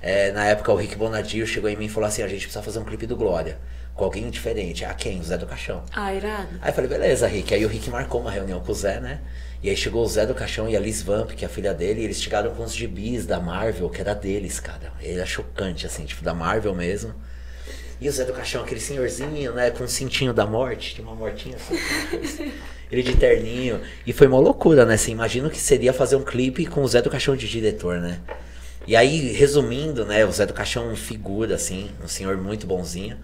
É, 0.00 0.30
na 0.30 0.44
época 0.44 0.70
o 0.70 0.76
Rick 0.76 0.94
Bonadio 0.96 1.46
chegou 1.46 1.68
em 1.68 1.76
mim 1.76 1.86
e 1.86 1.88
falou 1.88 2.06
assim, 2.06 2.22
a 2.22 2.28
gente 2.28 2.42
precisa 2.42 2.62
fazer 2.62 2.78
um 2.78 2.84
clipe 2.84 3.06
do 3.06 3.16
Glória. 3.16 3.58
Com 3.94 4.04
alguém 4.04 4.30
diferente. 4.30 4.84
Ah, 4.84 4.94
quem? 4.94 5.18
O 5.18 5.24
Zé 5.24 5.36
do 5.36 5.46
Caixão. 5.46 5.82
Ah, 5.92 6.14
irado. 6.14 6.50
Aí 6.60 6.70
eu 6.70 6.74
falei, 6.74 6.88
beleza, 6.88 7.26
Rick. 7.26 7.52
Aí 7.52 7.64
o 7.64 7.68
Rick 7.68 7.90
marcou 7.90 8.20
uma 8.20 8.30
reunião 8.30 8.60
com 8.60 8.70
o 8.70 8.74
Zé, 8.74 9.00
né? 9.00 9.20
E 9.60 9.68
aí 9.68 9.76
chegou 9.76 10.04
o 10.04 10.08
Zé 10.08 10.24
do 10.24 10.34
Caixão 10.34 10.68
e 10.68 10.76
a 10.76 10.80
Liz 10.80 11.02
Vamp, 11.02 11.32
que 11.32 11.44
é 11.44 11.48
a 11.48 11.50
filha 11.50 11.74
dele, 11.74 12.02
e 12.02 12.04
eles 12.04 12.22
chegaram 12.22 12.54
com 12.54 12.62
os 12.62 12.72
gibis 12.72 13.26
da 13.26 13.40
Marvel, 13.40 13.90
que 13.90 14.00
era 14.00 14.14
deles, 14.14 14.60
cara. 14.60 14.92
Ele 15.00 15.14
era 15.14 15.26
chocante, 15.26 15.84
assim, 15.84 16.04
tipo, 16.04 16.22
da 16.22 16.32
Marvel 16.32 16.72
mesmo. 16.76 17.12
E 18.00 18.08
o 18.08 18.12
Zé 18.12 18.24
do 18.24 18.32
Caixão, 18.32 18.62
aquele 18.62 18.80
senhorzinho, 18.80 19.52
né, 19.52 19.70
com 19.70 19.84
um 19.84 19.88
cintinho 19.88 20.32
da 20.32 20.46
morte, 20.46 20.94
tinha 20.94 21.06
uma 21.06 21.16
mortinha 21.16 21.56
assim. 21.56 22.52
ele 22.90 23.02
de 23.02 23.16
terninho. 23.16 23.80
E 24.06 24.12
foi 24.12 24.26
uma 24.26 24.38
loucura, 24.38 24.84
né? 24.86 24.96
Você 24.96 25.10
imagina 25.10 25.48
o 25.48 25.50
que 25.50 25.58
seria 25.58 25.92
fazer 25.92 26.16
um 26.16 26.22
clipe 26.22 26.64
com 26.66 26.82
o 26.82 26.88
Zé 26.88 27.02
do 27.02 27.10
Caixão 27.10 27.36
de 27.36 27.48
diretor, 27.48 28.00
né? 28.00 28.20
E 28.86 28.96
aí, 28.96 29.32
resumindo, 29.32 30.04
né, 30.06 30.24
o 30.24 30.32
Zé 30.32 30.46
do 30.46 30.54
Caixão 30.54 30.90
é 30.90 30.96
figura, 30.96 31.56
assim, 31.56 31.90
um 32.02 32.08
senhor 32.08 32.36
muito 32.38 32.66
bonzinho. 32.66 33.18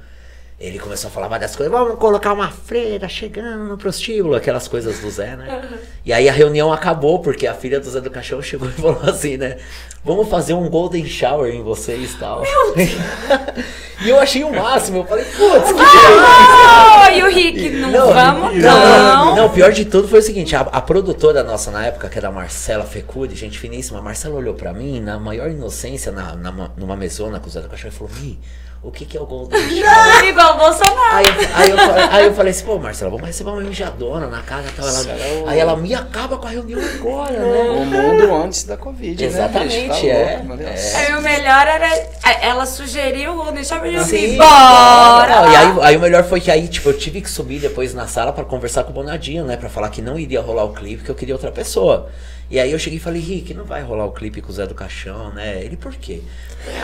Ele 0.58 0.78
começou 0.78 1.08
a 1.08 1.10
falar 1.10 1.26
várias 1.26 1.56
coisas, 1.56 1.70
vamos 1.72 1.98
colocar 1.98 2.32
uma 2.32 2.48
freira 2.48 3.08
chegando 3.08 3.64
no 3.64 3.76
prostíbulo, 3.76 4.36
aquelas 4.36 4.68
coisas 4.68 5.00
do 5.00 5.10
Zé, 5.10 5.34
né? 5.36 5.62
E 6.06 6.12
aí 6.12 6.28
a 6.28 6.32
reunião 6.32 6.72
acabou, 6.72 7.18
porque 7.18 7.44
a 7.46 7.54
filha 7.54 7.80
do 7.80 7.90
Zé 7.90 8.00
do 8.00 8.08
Caixão 8.08 8.40
chegou 8.40 8.68
e 8.68 8.72
falou 8.80 9.00
assim, 9.02 9.36
né? 9.36 9.56
Vamos 10.04 10.28
fazer 10.28 10.54
um 10.54 10.68
golden 10.70 11.04
shower 11.06 11.52
em 11.52 11.60
vocês 11.62 12.12
e 12.12 12.16
tal. 12.18 12.44
e 14.04 14.08
eu 14.08 14.18
achei 14.20 14.44
o 14.44 14.54
máximo, 14.54 14.98
eu 14.98 15.04
falei, 15.04 15.24
putz, 15.24 15.72
que 15.72 15.80
Oh, 15.82 17.10
e 17.10 17.22
o 17.22 17.28
Rick, 17.30 17.70
não, 17.70 18.12
vamos 18.12 18.56
não. 18.56 19.34
não, 19.36 19.46
o 19.46 19.50
pior 19.50 19.72
de 19.72 19.84
tudo 19.84 20.06
foi 20.08 20.20
o 20.20 20.22
seguinte, 20.22 20.54
a, 20.54 20.60
a 20.60 20.80
produtora 20.80 21.42
nossa 21.42 21.70
na 21.72 21.84
época, 21.86 22.08
que 22.08 22.16
era 22.16 22.28
a 22.28 22.32
Marcela 22.32 22.84
Fecuri, 22.84 23.34
gente 23.34 23.58
finíssima, 23.58 23.98
a 23.98 24.02
Marcela 24.02 24.36
olhou 24.36 24.54
pra 24.54 24.72
mim, 24.72 25.00
na 25.00 25.18
maior 25.18 25.50
inocência, 25.50 26.12
na, 26.12 26.34
na- 26.36 26.70
numa 26.76 26.96
mesona 26.96 27.40
com 27.40 27.48
o 27.48 27.50
Zé 27.50 27.60
do 27.60 27.68
Caixão, 27.68 27.88
e 27.90 27.92
falou, 27.92 28.12
Mi, 28.20 28.38
o 28.84 28.90
que 28.92 29.04
que 29.06 29.16
é 29.16 29.20
o 29.20 29.26
golden 29.26 29.58
shower? 29.68 30.24
Igual 30.24 30.54
o 30.54 30.58
Bolsonaro. 30.58 30.96
Aí, 31.12 31.24
eu- 31.26 31.48
aí, 31.54 31.70
eu, 31.70 31.76
falei- 31.78 32.04
aí 32.10 32.24
eu 32.26 32.34
falei 32.34 32.50
assim, 32.50 32.64
pô, 32.64 32.78
Marcela, 32.78 33.10
vamos 33.10 33.26
receber 33.26 33.50
uma 33.50 33.60
mijadona 33.60 34.26
na 34.26 34.42
casa 34.42 34.68
tal. 34.76 34.86
Ela, 34.86 34.98
Será 34.98 35.14
o- 35.42 35.48
Aí 35.48 35.58
ela 35.58 35.76
me 35.76 35.94
acaba 35.94 36.36
com 36.36 36.46
a 36.46 36.50
reunião 36.50 36.80
agora, 36.80 37.32
né? 37.38 37.60
O 37.70 37.84
mundo 37.86 38.34
antes 38.34 38.64
da 38.64 38.76
Covid, 38.76 39.24
Exatamente, 39.24 39.76
né? 39.76 39.88
bicho? 39.88 40.56
Tá 40.56 40.64
é. 40.70 40.74
É. 40.76 40.96
Aí 40.96 41.14
o 41.16 41.22
melhor 41.22 41.66
era. 41.66 42.14
Ela 42.42 42.66
sugeriu 42.66 43.32
o 43.32 43.36
Golden 43.36 43.64
Shower 43.64 43.90
e 43.90 43.94
eu 43.94 44.04
Sim. 44.04 44.36
bora! 44.36 45.42
Não, 45.42 45.52
e 45.52 45.56
aí, 45.56 45.72
aí 45.82 45.96
o 45.96 46.00
melhor 46.00 46.24
foi 46.24 46.40
que 46.40 46.50
aí, 46.50 46.68
tipo, 46.68 46.88
eu 46.90 46.98
tive 46.98 47.20
que 47.20 47.30
subir 47.30 47.58
depois 47.60 47.94
na 47.94 48.06
sala 48.06 48.32
pra 48.32 48.44
conversar 48.44 48.84
com 48.84 48.90
o 48.90 48.94
Bonadinho, 48.94 49.44
né? 49.44 49.56
Pra 49.56 49.68
falar 49.68 49.88
que 49.88 50.02
não 50.02 50.18
iria 50.18 50.40
rolar 50.40 50.64
o 50.64 50.72
clipe, 50.72 51.02
que 51.04 51.10
eu 51.10 51.14
queria 51.14 51.34
outra 51.34 51.50
pessoa. 51.50 52.08
E 52.50 52.58
aí 52.60 52.70
eu 52.72 52.78
cheguei 52.78 52.98
e 52.98 53.02
falei, 53.02 53.20
Rick, 53.20 53.54
não 53.54 53.64
vai 53.64 53.82
rolar 53.82 54.04
o 54.06 54.12
clipe 54.12 54.40
com 54.42 54.50
o 54.50 54.52
Zé 54.52 54.66
do 54.66 54.74
Caixão, 54.74 55.32
né? 55.32 55.62
Ele, 55.64 55.76
por 55.76 55.94
quê? 55.94 56.20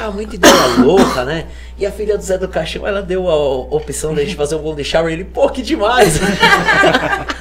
Ah, 0.01 0.11
muita 0.11 0.35
ideia 0.37 0.55
louca, 0.79 1.25
né? 1.25 1.47
E 1.79 1.85
a 1.87 1.93
filha 1.93 2.17
do 2.17 2.25
Zé 2.25 2.39
do 2.39 2.49
Caixão, 2.49 2.87
ela 2.87 3.03
deu 3.03 3.29
a 3.31 3.37
opção 3.75 4.15
da 4.15 4.23
gente 4.25 4.37
fazer 4.37 4.55
um 4.57 4.63
Golden 4.63 4.85
Shower. 4.85 5.13
Ele, 5.13 5.25
pô, 5.25 5.49
que 5.51 5.63
demais! 5.63 6.19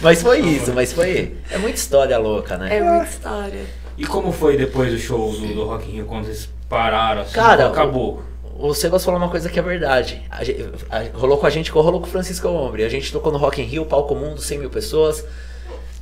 mas 0.00 0.22
foi 0.22 0.40
isso, 0.40 0.72
mas 0.72 0.92
foi... 0.92 1.36
É 1.50 1.58
muita 1.58 1.78
história 1.78 2.16
louca, 2.18 2.56
né? 2.56 2.76
É 2.76 2.82
muita 2.82 3.10
história. 3.10 3.60
E 3.96 4.06
como 4.06 4.32
foi 4.32 4.56
depois 4.56 4.92
do 4.92 4.98
show 4.98 5.32
do, 5.32 5.46
do 5.54 5.64
Rock 5.66 5.88
in 5.90 5.94
Rio, 5.94 6.06
quando 6.06 6.24
vocês 6.24 6.48
pararam 6.68 7.22
assim? 7.22 7.34
Cara, 7.34 7.66
acabou. 7.66 8.22
O 8.58 8.74
Sebas 8.74 9.04
falou 9.04 9.18
uma 9.20 9.28
coisa 9.30 9.48
que 9.48 9.58
é 9.58 9.62
verdade. 9.62 10.22
A 10.30 10.44
gente- 10.44 10.64
a- 10.90 11.04
rolou 11.18 11.38
com 11.38 11.46
a 11.46 11.50
gente, 11.50 11.70
rolou 11.70 12.00
com 12.00 12.06
o 12.06 12.10
Francisco 12.10 12.48
Ombre. 12.48 12.84
A 12.84 12.88
gente 12.88 13.10
tocou 13.12 13.32
no 13.32 13.38
Rock 13.38 13.60
in 13.60 13.64
Rio, 13.64 13.84
palco 13.86 14.14
mundo, 14.14 14.40
100 14.40 14.58
mil 14.58 14.70
pessoas. 14.70 15.24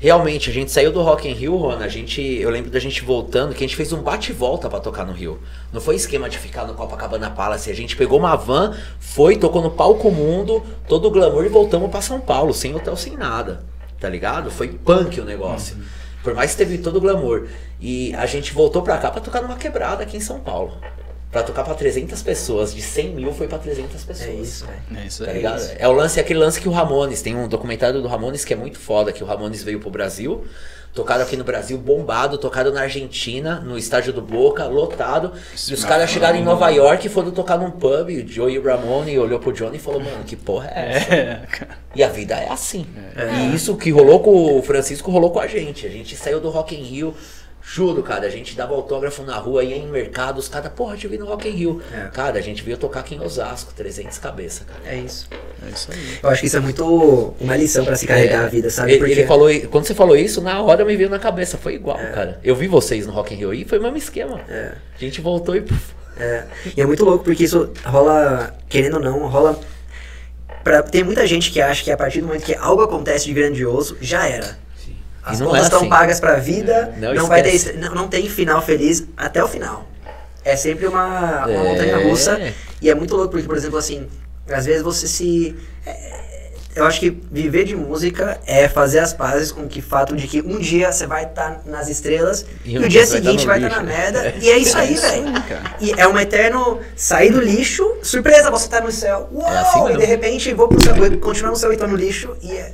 Realmente, 0.01 0.49
a 0.49 0.53
gente 0.53 0.71
saiu 0.71 0.93
do 0.93 1.03
Rock 1.03 1.29
in 1.29 1.33
Rio, 1.33 1.57
Rona, 1.57 1.85
a 1.85 1.89
gente, 1.89 2.23
eu 2.23 2.51
lembro 2.51 2.71
da 2.71 2.79
gente 2.79 3.05
voltando, 3.05 3.53
que 3.53 3.65
a 3.65 3.67
gente 3.67 3.75
fez 3.75 3.93
um 3.93 4.01
bate 4.01 4.31
e 4.31 4.35
volta 4.35 4.71
pra 4.71 4.79
tocar 4.79 5.05
no 5.05 5.13
Rio. 5.13 5.41
Não 5.73 5.81
foi 5.81 5.97
esquema 5.97 6.29
de 6.29 6.39
ficar 6.39 6.65
no 6.67 6.75
Copacabana 6.75 7.29
Palace, 7.31 7.69
a 7.69 7.75
gente 7.75 7.97
pegou 7.97 8.21
uma 8.21 8.37
van, 8.37 8.77
foi, 9.01 9.37
tocou 9.37 9.61
no 9.61 9.73
palco 9.73 10.09
mundo, 10.13 10.63
todo 10.87 11.09
o 11.09 11.11
glamour 11.11 11.45
e 11.45 11.49
voltamos 11.49 11.91
pra 11.91 12.01
São 12.01 12.21
Paulo, 12.21 12.55
sem 12.55 12.77
hotel, 12.77 12.97
sem 12.97 13.17
nada. 13.17 13.65
Tá 13.99 14.09
ligado? 14.09 14.53
Foi 14.53 14.69
punk 14.69 15.21
o 15.21 15.25
negócio. 15.25 15.77
Por 16.23 16.33
mais 16.33 16.53
que 16.53 16.59
teve 16.59 16.79
todo 16.79 16.99
o 16.99 17.01
glamour. 17.01 17.49
E 17.81 18.15
a 18.15 18.27
gente 18.27 18.55
voltou 18.55 18.83
pra 18.83 18.99
cá 18.99 19.11
pra 19.11 19.21
tocar 19.21 19.43
numa 19.43 19.57
quebrada 19.57 20.05
aqui 20.05 20.17
em 20.17 20.21
São 20.21 20.39
Paulo. 20.39 20.75
Pra 21.31 21.43
tocar 21.43 21.63
pra 21.63 21.75
300 21.75 22.23
pessoas, 22.23 22.75
de 22.75 22.81
100 22.81 23.11
mil 23.15 23.33
foi 23.35 23.47
pra 23.47 23.59
300 23.59 24.03
pessoas. 24.03 24.29
É 24.29 24.33
isso, 24.33 24.67
velho. 24.67 25.03
É 25.03 25.07
isso 25.07 25.25
Tá 25.25 25.31
aí. 25.31 25.37
ligado? 25.37 25.63
É 25.79 25.87
o 25.87 25.93
lance, 25.93 26.19
é 26.19 26.23
aquele 26.23 26.39
lance 26.39 26.59
que 26.61 26.69
o 26.69 26.73
Ramones, 26.73 27.21
tem 27.21 27.37
um 27.37 27.47
documentário 27.47 28.01
do 28.01 28.09
Ramones 28.09 28.45
que 28.47 28.55
é 28.55 28.57
muito 28.57 28.79
foda, 28.79 29.13
que 29.13 29.23
o 29.23 29.27
Ramones 29.27 29.63
veio 29.63 29.79
pro 29.79 29.91
Brasil, 29.91 30.47
tocaram 30.95 31.23
aqui 31.23 31.37
no 31.37 31.45
Brasil, 31.45 31.77
bombado, 31.77 32.39
tocaram 32.39 32.73
na 32.73 32.81
Argentina, 32.81 33.61
no 33.61 33.77
estádio 33.77 34.11
do 34.11 34.23
Boca, 34.23 34.65
lotado, 34.65 35.33
e 35.69 35.75
os 35.75 35.85
caras 35.85 36.09
chegaram 36.09 36.39
em 36.39 36.43
Nova 36.43 36.71
York 36.71 37.07
e 37.07 37.11
foram 37.11 37.31
tocar 37.31 37.59
num 37.59 37.71
pub, 37.73 38.09
o 38.09 38.27
Joey 38.27 38.59
Ramone 38.59 39.19
olhou 39.19 39.39
pro 39.39 39.53
Johnny 39.53 39.77
e 39.77 39.79
falou, 39.81 40.01
mano, 40.01 40.25
que 40.25 40.35
porra 40.35 40.73
é 40.75 40.97
essa? 40.97 41.15
É. 41.15 41.43
E 41.95 42.03
a 42.03 42.09
vida 42.09 42.37
é 42.37 42.49
assim. 42.51 42.87
E 43.51 43.55
isso 43.55 43.77
que 43.77 43.91
rolou 43.91 44.21
com 44.21 44.59
o 44.59 44.63
Francisco 44.63 45.11
rolou 45.11 45.31
com 45.31 45.41
a 45.41 45.47
gente. 45.47 45.87
A 45.87 45.91
gente 45.91 46.17
saiu 46.17 46.41
do 46.41 46.49
Rock 46.49 46.75
in 46.75 46.83
Rio. 46.83 47.15
Juro, 47.71 48.03
cara, 48.03 48.27
a 48.27 48.31
gente 48.31 48.57
dava 48.57 48.75
autógrafo 48.75 49.23
na 49.23 49.37
rua, 49.37 49.63
ia 49.63 49.77
em 49.77 49.87
mercado, 49.89 50.39
os 50.39 50.49
caras, 50.49 50.73
porra, 50.73 50.97
te 50.97 51.07
vi 51.07 51.19
no 51.19 51.27
Rock 51.27 51.49
in 51.49 51.53
Rio. 51.53 51.83
É. 51.93 52.09
Cara, 52.09 52.39
a 52.39 52.41
gente 52.41 52.63
veio 52.63 52.79
tocar 52.79 53.01
aqui 53.01 53.15
em 53.15 53.21
Osasco, 53.21 53.75
300 53.75 54.17
cabeça, 54.17 54.65
cara. 54.65 54.81
É 54.87 54.99
isso. 54.99 55.29
É 55.67 55.69
isso 55.69 55.93
aí. 55.93 56.19
Eu 56.23 56.31
acho 56.31 56.41
que 56.41 56.47
isso 56.47 56.57
é 56.57 56.61
muito 56.61 57.35
uma 57.39 57.57
lição 57.57 57.85
pra 57.85 57.95
se 57.95 58.07
carregar 58.07 58.45
É, 58.45 58.47
a 58.47 58.49
vida, 58.49 58.71
sabe? 58.71 58.93
Ele, 58.93 58.99
Porque 59.01 59.13
ele 59.13 59.27
falou, 59.27 59.51
quando 59.71 59.85
você 59.85 59.95
falou 59.95 60.17
isso, 60.17 60.41
na 60.41 60.63
hora 60.63 60.83
me 60.83 60.97
veio 60.97 61.11
na 61.11 61.19
cabeça, 61.19 61.59
foi 61.59 61.75
igual, 61.75 61.99
cara. 61.99 62.41
Eu 62.43 62.57
vi 62.57 62.67
vocês 62.67 63.07
no 63.07 63.13
Rock 63.13 63.35
in 63.35 63.37
Rio 63.37 63.53
e 63.53 63.67
foi 63.67 63.79
o 63.79 63.83
mesmo 63.83 63.99
esquema. 63.99 64.41
É. 64.49 64.73
A 64.97 64.99
gente 64.99 65.21
voltou 65.21 65.55
e 65.55 65.63
É, 66.17 66.45
e 66.75 66.81
é 66.81 66.87
muito 66.87 67.05
louco 67.05 67.23
porque 67.23 67.45
isso 67.45 67.71
rola, 67.85 68.57
querendo 68.69 68.95
ou 68.95 69.01
não, 69.01 69.29
rola. 69.29 69.61
Pra, 70.65 70.83
tem 70.83 71.05
muita 71.05 71.27
gente 71.27 71.53
que 71.53 71.61
acha 71.61 71.85
que 71.85 71.91
a 71.91 71.97
partir 71.99 72.23
do 72.23 72.29
momento 72.29 72.45
que 72.45 72.55
algo 72.55 72.83
acontece 72.83 73.27
de 73.27 73.35
grandioso, 73.35 73.97
já 74.01 74.27
era. 74.27 74.57
As 75.29 75.41
E 75.41 75.45
contas 75.45 75.61
é 75.61 75.63
estão 75.65 75.81
assim. 75.81 75.89
pagas 75.89 76.21
pra 76.21 76.37
vida, 76.37 76.95
Não 76.99 77.15
não, 77.15 77.27
vai 77.27 77.43
ter, 77.43 77.75
não, 77.79 77.95
não 77.95 78.09
tem 78.09 78.29
final 78.29 78.63
feliz 78.63 79.05
até 79.17 79.43
o 79.43 79.49
final. 79.49 79.87
É 80.45 80.57
sempre 80.57 80.87
uma, 80.87 81.45
uma 81.47 81.51
É. 81.51 81.63
montanha 81.63 82.09
russa. 82.09 82.41
E 82.81 82.89
é 82.89 82.95
muito 82.95 83.15
louco 83.15 83.31
porque, 83.33 83.47
por 83.47 83.57
exemplo, 83.57 83.77
assim, 83.79 84.07
às 84.51 84.65
vezes 84.65 84.83
você 84.83 85.07
se. 85.07 85.55
é, 85.85 86.19
eu 86.77 86.85
acho 86.87 87.01
que 87.01 87.11
viver 87.31 87.65
de 87.65 87.75
música 87.75 88.39
é 88.47 88.69
fazer 88.69 89.01
as 89.01 89.13
pazes 89.13 89.51
com 89.51 89.67
que 89.67 89.83
fato 89.83 90.15
de 90.15 90.29
que 90.29 90.41
um 90.41 90.59
dia 90.61 90.93
você 90.93 91.07
vai 91.09 91.25
estar 91.25 91.63
nas 91.67 91.89
estrelas 91.89 92.47
E 92.65 92.77
e, 92.77 92.79
o 92.79 92.89
dia 92.89 93.01
vai 93.01 93.07
seguinte 93.09 93.41
tá 93.45 93.47
vai 93.53 93.63
estar 93.65 93.83
na 93.83 93.83
lixo. 93.83 93.99
merda. 93.99 94.35
E 94.41 94.49
é 94.49 94.59
isso 94.59 94.79
aí, 94.79 94.95
velho. 94.95 95.33
cara. 95.49 95.75
E 95.81 95.93
é 95.93 96.07
um 96.07 96.17
eterno 96.19 96.79
sair 96.97 97.31
do 97.33 97.41
lixo, 97.41 97.97
surpresa, 98.03 98.49
você 98.51 98.69
tá 98.69 98.81
no 98.81 98.93
céu. 98.93 99.29
É 99.45 99.59
assim 99.59 99.81
e 99.81 99.85
mesmo. 99.85 99.99
de 99.99 100.07
repente 100.07 100.55
vou 100.55 100.69
pro 100.69 100.81
céu, 100.81 100.95
vou 100.95 101.11
continuar 101.19 101.51
no 101.51 101.57
céu 101.57 101.73
e 101.73 101.77
tô 101.77 101.87
no 101.89 101.97
lixo. 101.97 102.35
E 102.41 102.53
é. 102.53 102.73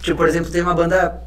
Tipo, 0.00 0.16
por 0.16 0.28
exemplo, 0.28 0.50
tem 0.50 0.62
uma 0.62 0.74
banda 0.74 1.20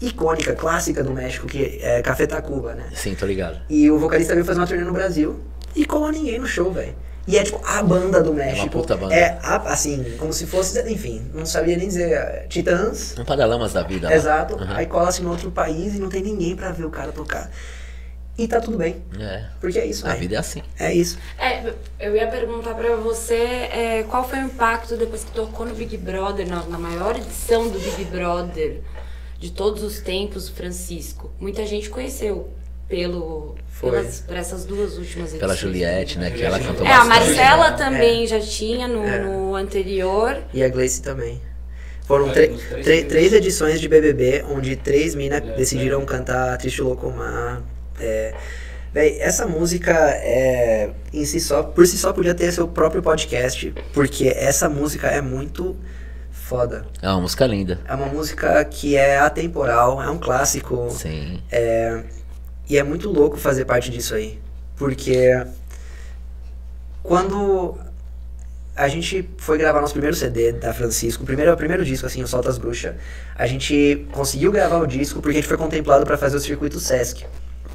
icônica, 0.00 0.54
clássica 0.54 1.02
do 1.04 1.12
México, 1.12 1.46
que 1.46 1.78
é 1.82 2.00
Café 2.02 2.26
Tacuba, 2.26 2.74
né? 2.74 2.86
sim, 2.94 3.14
tô 3.14 3.26
ligado. 3.26 3.60
E 3.68 3.90
o 3.90 3.98
vocalista 3.98 4.32
veio 4.34 4.44
fazer 4.44 4.58
uma 4.60 4.66
turnê 4.66 4.84
no 4.84 4.92
Brasil 4.92 5.38
e 5.76 5.84
colou 5.84 6.10
ninguém 6.10 6.38
no 6.38 6.46
show, 6.46 6.72
velho. 6.72 6.94
E 7.28 7.36
é 7.38 7.44
tipo 7.44 7.60
a 7.64 7.82
banda 7.82 8.22
do 8.22 8.32
México. 8.32 8.70
puta 8.70 8.96
banda. 8.96 9.14
É 9.14 9.38
a- 9.42 9.56
assim, 9.72 10.16
como 10.18 10.32
se 10.32 10.46
fosse, 10.46 10.80
enfim, 10.90 11.30
não 11.34 11.44
sabia 11.46 11.76
nem 11.76 11.86
dizer. 11.86 12.10
é, 12.12 12.46
Titãs. 12.48 13.14
Um 13.18 13.24
Paralamas 13.24 13.72
da 13.72 13.82
vida. 13.82 14.12
Exato. 14.12 14.54
Aham. 14.54 14.74
Aí 14.74 14.86
cola-se 14.86 15.22
no 15.22 15.30
outro 15.30 15.50
país 15.50 15.94
e 15.94 15.98
não 15.98 16.08
tem 16.08 16.22
ninguém 16.22 16.56
pra 16.56 16.72
ver 16.72 16.84
o 16.86 16.90
cara 16.90 17.12
tocar. 17.12 17.50
E 18.38 18.48
tá 18.48 18.58
tudo 18.58 18.78
bem. 18.78 19.04
É. 19.20 19.44
Porque 19.60 19.78
é 19.78 19.84
isso, 19.84 20.06
A 20.06 20.08
velho. 20.10 20.20
vida 20.22 20.36
é 20.36 20.38
assim. 20.38 20.62
É 20.78 20.92
isso. 20.94 21.18
É, 21.38 21.72
eu 22.00 22.16
ia 22.16 22.26
perguntar 22.26 22.74
pra 22.74 22.96
você 22.96 23.34
é, 23.34 24.04
qual 24.08 24.26
foi 24.26 24.38
o 24.38 24.46
impacto 24.46 24.96
depois 24.96 25.22
que 25.22 25.30
tocou 25.30 25.66
no 25.66 25.74
Big 25.74 25.96
Brother, 25.98 26.48
na, 26.48 26.64
na 26.64 26.78
maior 26.78 27.14
edição 27.16 27.68
do 27.68 27.78
Big 27.78 28.04
Brother 28.06 28.80
de 29.40 29.50
todos 29.50 29.82
os 29.82 29.98
tempos, 30.00 30.48
Francisco. 30.48 31.30
Muita 31.40 31.64
gente 31.66 31.88
conheceu 31.90 32.50
pelo, 32.88 33.54
Foi. 33.68 33.90
pelas, 33.90 34.20
por 34.20 34.36
essas 34.36 34.64
duas 34.66 34.98
últimas 34.98 35.30
edições. 35.30 35.40
Pela 35.40 35.56
Juliette, 35.56 36.18
né? 36.18 36.30
Que 36.30 36.42
ela 36.42 36.60
cantou 36.60 36.86
É, 36.86 36.92
a. 36.92 37.04
Marcela 37.04 37.72
também 37.72 38.26
já 38.26 38.38
tinha 38.38 38.86
no, 38.86 39.02
É. 39.04 39.18
no 39.22 39.54
anterior. 39.56 40.36
E 40.52 40.62
a 40.62 40.68
Gleice 40.68 41.00
também. 41.02 41.40
Foram 42.04 42.28
É, 42.30 42.32
três 42.82 43.06
três 43.06 43.32
edições 43.32 43.80
de 43.80 43.88
BBB, 43.88 44.44
onde 44.50 44.76
três 44.76 45.14
minas 45.14 45.40
decidiram 45.56 46.04
cantar 46.04 46.58
Triste 46.58 46.82
Locomar. 46.82 47.62
É, 48.00 48.34
véi, 48.92 49.18
essa 49.20 49.46
música 49.46 49.92
é, 50.16 50.90
em 51.12 51.24
si 51.24 51.38
só, 51.40 51.62
por 51.62 51.86
si 51.86 51.96
só 51.96 52.12
podia 52.12 52.34
ter 52.34 52.50
seu 52.52 52.66
próprio 52.66 53.00
podcast, 53.00 53.72
porque 53.94 54.28
essa 54.28 54.68
música 54.68 55.06
é 55.06 55.20
muito 55.22 55.76
foda. 56.50 56.84
É 57.00 57.08
uma 57.08 57.20
música 57.20 57.46
linda. 57.46 57.78
É 57.86 57.94
uma 57.94 58.06
música 58.06 58.64
que 58.64 58.96
é 58.96 59.18
atemporal, 59.20 60.02
é 60.02 60.10
um 60.10 60.18
clássico. 60.18 60.90
Sim. 60.90 61.40
E 62.68 62.76
é 62.76 62.82
muito 62.82 63.08
louco 63.08 63.36
fazer 63.36 63.64
parte 63.64 63.88
disso 63.88 64.16
aí. 64.16 64.40
Porque 64.76 65.46
quando 67.04 67.78
a 68.74 68.88
gente 68.88 69.28
foi 69.38 69.58
gravar 69.58 69.80
nosso 69.80 69.92
primeiro 69.92 70.16
CD 70.16 70.52
da 70.52 70.72
Francisco, 70.72 71.22
o 71.22 71.26
primeiro, 71.26 71.52
o 71.52 71.56
primeiro 71.56 71.84
disco, 71.84 72.06
assim, 72.06 72.22
o 72.22 72.26
Solta 72.26 72.48
as 72.48 72.58
Bruxas, 72.58 72.94
a 73.36 73.46
gente 73.46 74.06
conseguiu 74.10 74.50
gravar 74.50 74.78
o 74.78 74.86
disco 74.86 75.20
porque 75.20 75.38
a 75.38 75.40
gente 75.40 75.48
foi 75.48 75.56
contemplado 75.56 76.04
para 76.04 76.16
fazer 76.16 76.36
o 76.36 76.40
circuito 76.40 76.80
Sesc. 76.80 77.24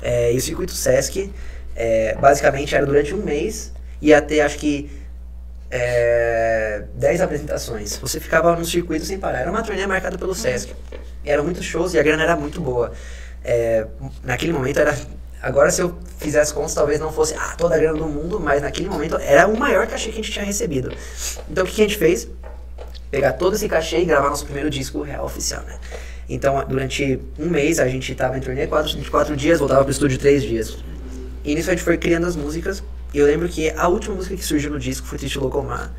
É, 0.01 0.33
e 0.33 0.37
o 0.37 0.41
circuito 0.41 0.73
Sesc, 0.73 1.31
é, 1.75 2.15
basicamente, 2.19 2.75
era 2.75 2.85
durante 2.85 3.13
um 3.13 3.23
mês, 3.23 3.71
ia 4.01 4.21
ter, 4.21 4.41
acho 4.41 4.57
que, 4.57 4.89
é, 5.69 6.83
10 6.93 7.21
apresentações. 7.21 7.97
Você 7.97 8.19
ficava 8.19 8.55
no 8.55 8.65
circuito 8.65 9.05
sem 9.05 9.17
parar. 9.17 9.39
Era 9.39 9.51
uma 9.51 9.63
turnê 9.63 9.85
marcada 9.85 10.17
pelo 10.17 10.35
Sesc. 10.35 10.73
Eram 11.23 11.43
muitos 11.43 11.65
shows 11.65 11.93
e 11.93 11.99
a 11.99 12.03
grana 12.03 12.23
era 12.23 12.35
muito 12.35 12.61
boa. 12.61 12.91
É, 13.43 13.85
naquele 14.23 14.53
momento 14.53 14.79
era. 14.79 14.95
Agora, 15.41 15.69
se 15.69 15.81
eu 15.81 15.95
fizesse 16.17 16.53
contas, 16.53 16.73
talvez 16.73 16.99
não 16.99 17.11
fosse 17.11 17.35
ah, 17.35 17.55
toda 17.57 17.75
a 17.75 17.77
grana 17.77 17.99
do 17.99 18.07
mundo, 18.07 18.39
mas 18.39 18.61
naquele 18.61 18.89
momento 18.89 19.17
era 19.17 19.47
o 19.47 19.57
maior 19.57 19.85
cachê 19.85 20.09
que 20.09 20.13
a 20.13 20.23
gente 20.23 20.31
tinha 20.31 20.45
recebido. 20.45 20.91
Então, 21.49 21.63
o 21.63 21.67
que, 21.67 21.81
a 21.81 21.87
gente 21.87 21.97
fez? 21.97 22.27
Pegar 23.11 23.33
todo 23.33 23.55
esse 23.55 23.67
cachê 23.69 23.99
e 23.99 24.05
gravar 24.05 24.29
nosso 24.29 24.45
primeiro 24.45 24.69
disco 24.71 25.03
real 25.03 25.25
oficial, 25.25 25.61
né? 25.63 25.77
Então, 26.27 26.65
durante 26.67 27.19
um 27.37 27.47
mês 27.47 27.79
a 27.79 27.87
gente 27.87 28.15
tava 28.15 28.37
em 28.37 28.41
turnê, 28.41 28.65
quatro, 28.65 28.97
quatro 29.11 29.35
dias, 29.35 29.59
voltava 29.59 29.83
pro 29.83 29.91
estúdio 29.91 30.17
três 30.17 30.41
dias. 30.41 30.77
E 31.43 31.53
nisso 31.53 31.69
a 31.69 31.73
gente 31.73 31.83
foi 31.83 31.97
criando 31.97 32.25
as 32.25 32.35
músicas. 32.35 32.83
E 33.15 33.17
eu 33.17 33.25
lembro 33.25 33.47
que 33.47 33.69
a 33.69 33.87
última 33.87 34.13
música 34.13 34.35
que 34.35 34.43
surgiu 34.43 34.69
no 34.69 34.77
disco 34.77 35.07
foi 35.07 35.17
Triste 35.17 35.39
Locomar. 35.39 35.89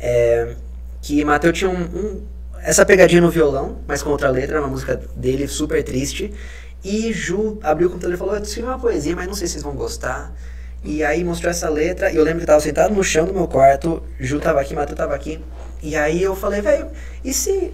É, 0.00 0.56
que 1.00 1.24
Matheus 1.24 1.56
tinha 1.56 1.70
um, 1.70 1.80
um- 1.80 2.22
essa 2.60 2.84
pegadinha 2.84 3.20
no 3.20 3.30
violão, 3.30 3.78
mas 3.86 4.02
com 4.02 4.10
outra 4.10 4.28
letra, 4.30 4.58
uma 4.60 4.66
música 4.66 5.00
dele 5.14 5.46
super 5.46 5.80
triste. 5.84 6.34
E 6.82 7.12
Ju 7.12 7.60
abriu 7.62 7.86
o 7.86 7.90
computador 7.92 8.16
e 8.16 8.18
falou: 8.18 8.34
Eu 8.34 8.42
escrevi 8.42 8.66
uma 8.66 8.80
poesia, 8.80 9.14
mas 9.14 9.28
não 9.28 9.34
sei 9.34 9.46
se 9.46 9.52
vocês 9.52 9.62
vão 9.62 9.74
gostar. 9.76 10.34
E 10.82 11.04
aí 11.04 11.22
mostrou 11.22 11.52
essa 11.52 11.68
letra, 11.68 12.10
e 12.10 12.16
eu 12.16 12.24
lembro 12.24 12.38
que 12.38 12.42
eu 12.42 12.48
tava 12.48 12.60
sentado 12.60 12.92
no 12.92 13.04
chão 13.04 13.26
do 13.26 13.32
meu 13.32 13.46
quarto, 13.46 14.02
Ju 14.18 14.40
tava 14.40 14.60
aqui, 14.60 14.74
Matheus 14.74 14.98
tava 14.98 15.14
aqui. 15.14 15.40
E 15.80 15.94
aí 15.94 16.20
eu 16.20 16.34
falei, 16.34 16.60
velho, 16.62 16.88
e 17.24 17.32
se 17.32 17.72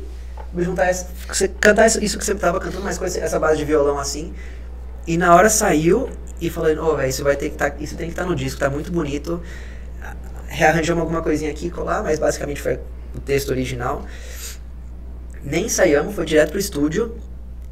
juntar 0.58 0.86
essa, 0.88 1.06
cantar 1.60 1.86
isso, 1.86 2.18
que 2.18 2.24
você 2.24 2.34
tava 2.34 2.60
cantando, 2.60 2.82
mas 2.84 2.98
com 2.98 3.06
essa 3.06 3.38
base 3.40 3.56
de 3.56 3.64
violão 3.64 3.98
assim? 3.98 4.34
E 5.06 5.16
na 5.16 5.34
hora 5.34 5.48
saiu 5.48 6.08
e 6.40 6.50
falei, 6.50 6.76
ô, 6.76 6.96
velho, 6.96 7.08
isso 7.08 7.22
vai 7.22 7.36
ter 7.36 7.50
que 7.50 7.56
tá, 7.56 7.72
isso 7.78 7.96
tem 7.96 8.06
que 8.06 8.12
estar 8.12 8.24
no 8.24 8.34
disco, 8.34 8.58
tá 8.58 8.68
muito 8.68 8.90
bonito. 8.90 9.40
Rearranjamos 10.48 11.02
alguma 11.02 11.22
coisinha 11.22 11.50
aqui 11.50 11.66
e 11.66 11.70
colar, 11.70 12.02
mas 12.02 12.18
basicamente 12.18 12.60
foi 12.60 12.78
o 13.14 13.20
texto 13.20 13.50
original. 13.50 14.04
Nem 15.42 15.66
ensaiamos, 15.66 16.14
foi 16.14 16.24
direto 16.24 16.50
pro 16.50 16.58
estúdio. 16.58 17.16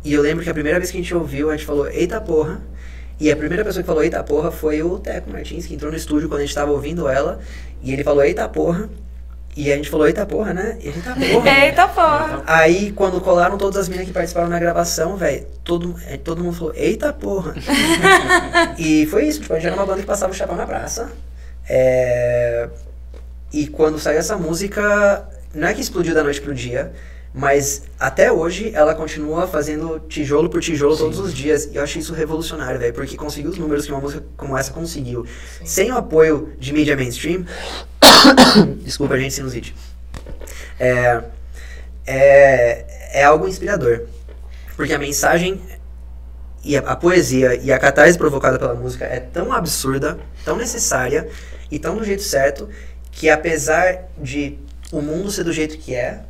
E 0.04 0.12
eu 0.12 0.22
lembro 0.22 0.44
que 0.44 0.50
a 0.50 0.54
primeira 0.54 0.78
vez 0.78 0.90
que 0.90 0.98
a 0.98 1.00
gente 1.00 1.14
ouviu, 1.14 1.50
a 1.50 1.56
gente 1.56 1.66
falou, 1.66 1.88
eita 1.88 2.20
porra. 2.20 2.62
E 3.18 3.30
a 3.30 3.36
primeira 3.36 3.64
pessoa 3.64 3.82
que 3.82 3.86
falou 3.86 4.02
eita 4.02 4.22
porra 4.22 4.50
foi 4.50 4.82
o 4.82 4.98
Teco 4.98 5.30
Martins, 5.30 5.66
que 5.66 5.74
entrou 5.74 5.90
no 5.90 5.96
estúdio 5.96 6.28
quando 6.28 6.40
a 6.40 6.44
gente 6.44 6.54
tava 6.54 6.70
ouvindo 6.72 7.08
ela. 7.08 7.40
E 7.82 7.92
ele 7.92 8.04
falou 8.04 8.24
eita 8.24 8.48
porra. 8.48 8.88
E 9.56 9.72
a 9.72 9.76
gente 9.76 9.88
falou 9.88 10.06
eita 10.06 10.26
porra, 10.26 10.52
né? 10.52 10.78
E 10.80 10.88
eita 10.88 11.14
porra. 11.14 11.50
Eita 11.64 11.88
porra! 11.88 12.42
Aí, 12.46 12.90
quando 12.92 13.20
colaram 13.20 13.56
todas 13.56 13.76
as 13.76 13.88
meninas 13.88 14.08
que 14.08 14.12
participaram 14.14 14.48
na 14.48 14.58
gravação, 14.58 15.16
velho, 15.16 15.46
todo, 15.62 15.94
eh, 16.06 16.16
todo 16.16 16.42
mundo 16.42 16.56
falou, 16.56 16.74
eita 16.74 17.12
porra. 17.12 17.54
e 18.78 19.06
foi 19.06 19.26
isso, 19.26 19.40
tipo, 19.42 19.52
a 19.52 19.56
gente 19.56 19.66
era 19.68 19.76
uma 19.76 19.86
banda 19.86 20.00
que 20.00 20.06
passava 20.06 20.32
o 20.32 20.34
chapéu 20.34 20.56
na 20.56 20.66
praça. 20.66 21.12
É, 21.68 22.68
E 23.52 23.66
quando 23.68 23.98
saiu 23.98 24.18
essa 24.18 24.36
música, 24.36 25.28
não 25.54 25.68
é 25.68 25.74
que 25.74 25.80
explodiu 25.80 26.12
da 26.14 26.24
noite 26.24 26.40
pro 26.40 26.52
dia, 26.54 26.92
mas 27.32 27.84
até 27.98 28.30
hoje 28.32 28.70
ela 28.74 28.94
continua 28.94 29.46
fazendo 29.46 30.00
tijolo 30.08 30.48
por 30.50 30.60
tijolo 30.60 30.96
todos 30.96 31.18
os 31.20 31.32
dias. 31.32 31.66
E 31.66 31.76
eu 31.76 31.82
acho 31.82 31.98
isso 31.98 32.12
revolucionário, 32.12 32.78
velho, 32.80 32.92
porque 32.94 33.16
conseguiu 33.16 33.50
os 33.50 33.58
números 33.58 33.86
que 33.86 33.92
uma 33.92 34.00
música 34.00 34.24
como 34.36 34.56
essa 34.58 34.72
conseguiu. 34.72 35.24
Sem 35.64 35.92
o 35.92 35.96
apoio 35.96 36.52
de 36.58 36.72
mídia 36.72 36.96
mainstream. 36.96 37.44
Desculpa, 38.82 39.18
gente, 39.18 39.34
sinusite. 39.34 39.74
É, 40.78 41.22
é, 42.06 43.20
é 43.20 43.24
algo 43.24 43.48
inspirador. 43.48 44.06
Porque 44.76 44.92
a 44.92 44.98
mensagem 44.98 45.60
e 46.64 46.76
a, 46.76 46.80
a 46.80 46.96
poesia 46.96 47.54
e 47.54 47.70
a 47.72 47.78
catarse 47.78 48.16
provocada 48.16 48.58
pela 48.58 48.74
música 48.74 49.04
é 49.04 49.20
tão 49.20 49.52
absurda, 49.52 50.18
tão 50.44 50.56
necessária 50.56 51.28
e 51.70 51.78
tão 51.78 51.96
do 51.96 52.04
jeito 52.04 52.22
certo 52.22 52.68
que 53.12 53.28
apesar 53.28 54.08
de 54.18 54.58
o 54.90 55.00
mundo 55.00 55.30
ser 55.30 55.44
do 55.44 55.52
jeito 55.52 55.78
que 55.78 55.94
é, 55.94 56.22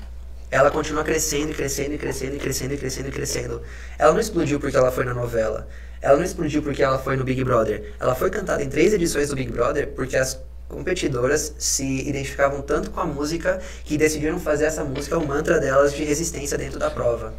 ela 0.50 0.70
continua 0.70 1.02
crescendo 1.02 1.50
e 1.50 1.54
crescendo 1.54 1.94
e 1.94 1.98
crescendo 1.98 2.36
e 2.36 2.38
crescendo 2.38 2.74
e 2.74 2.76
crescendo 2.76 3.08
e 3.08 3.12
crescendo. 3.12 3.62
Ela 3.98 4.12
não 4.12 4.20
explodiu 4.20 4.60
porque 4.60 4.76
ela 4.76 4.90
foi 4.90 5.04
na 5.04 5.14
novela. 5.14 5.66
Ela 6.00 6.16
não 6.16 6.24
explodiu 6.24 6.62
porque 6.62 6.82
ela 6.82 6.98
foi 6.98 7.16
no 7.16 7.24
Big 7.24 7.42
Brother. 7.42 7.92
Ela 7.98 8.14
foi 8.14 8.30
cantada 8.30 8.62
em 8.62 8.68
três 8.68 8.92
edições 8.92 9.30
do 9.30 9.36
Big 9.36 9.50
Brother 9.50 9.88
porque 9.88 10.16
as 10.16 10.38
competidoras 10.68 11.54
se 11.58 12.08
identificavam 12.08 12.62
tanto 12.62 12.90
com 12.90 13.00
a 13.00 13.06
música 13.06 13.60
que 13.84 13.96
decidiram 13.96 14.38
fazer 14.40 14.64
essa 14.64 14.84
música 14.84 15.18
o 15.18 15.26
mantra 15.26 15.60
delas 15.60 15.92
de 15.92 16.04
resistência 16.04 16.58
dentro 16.58 16.78
da 16.78 16.90
prova. 16.90 17.34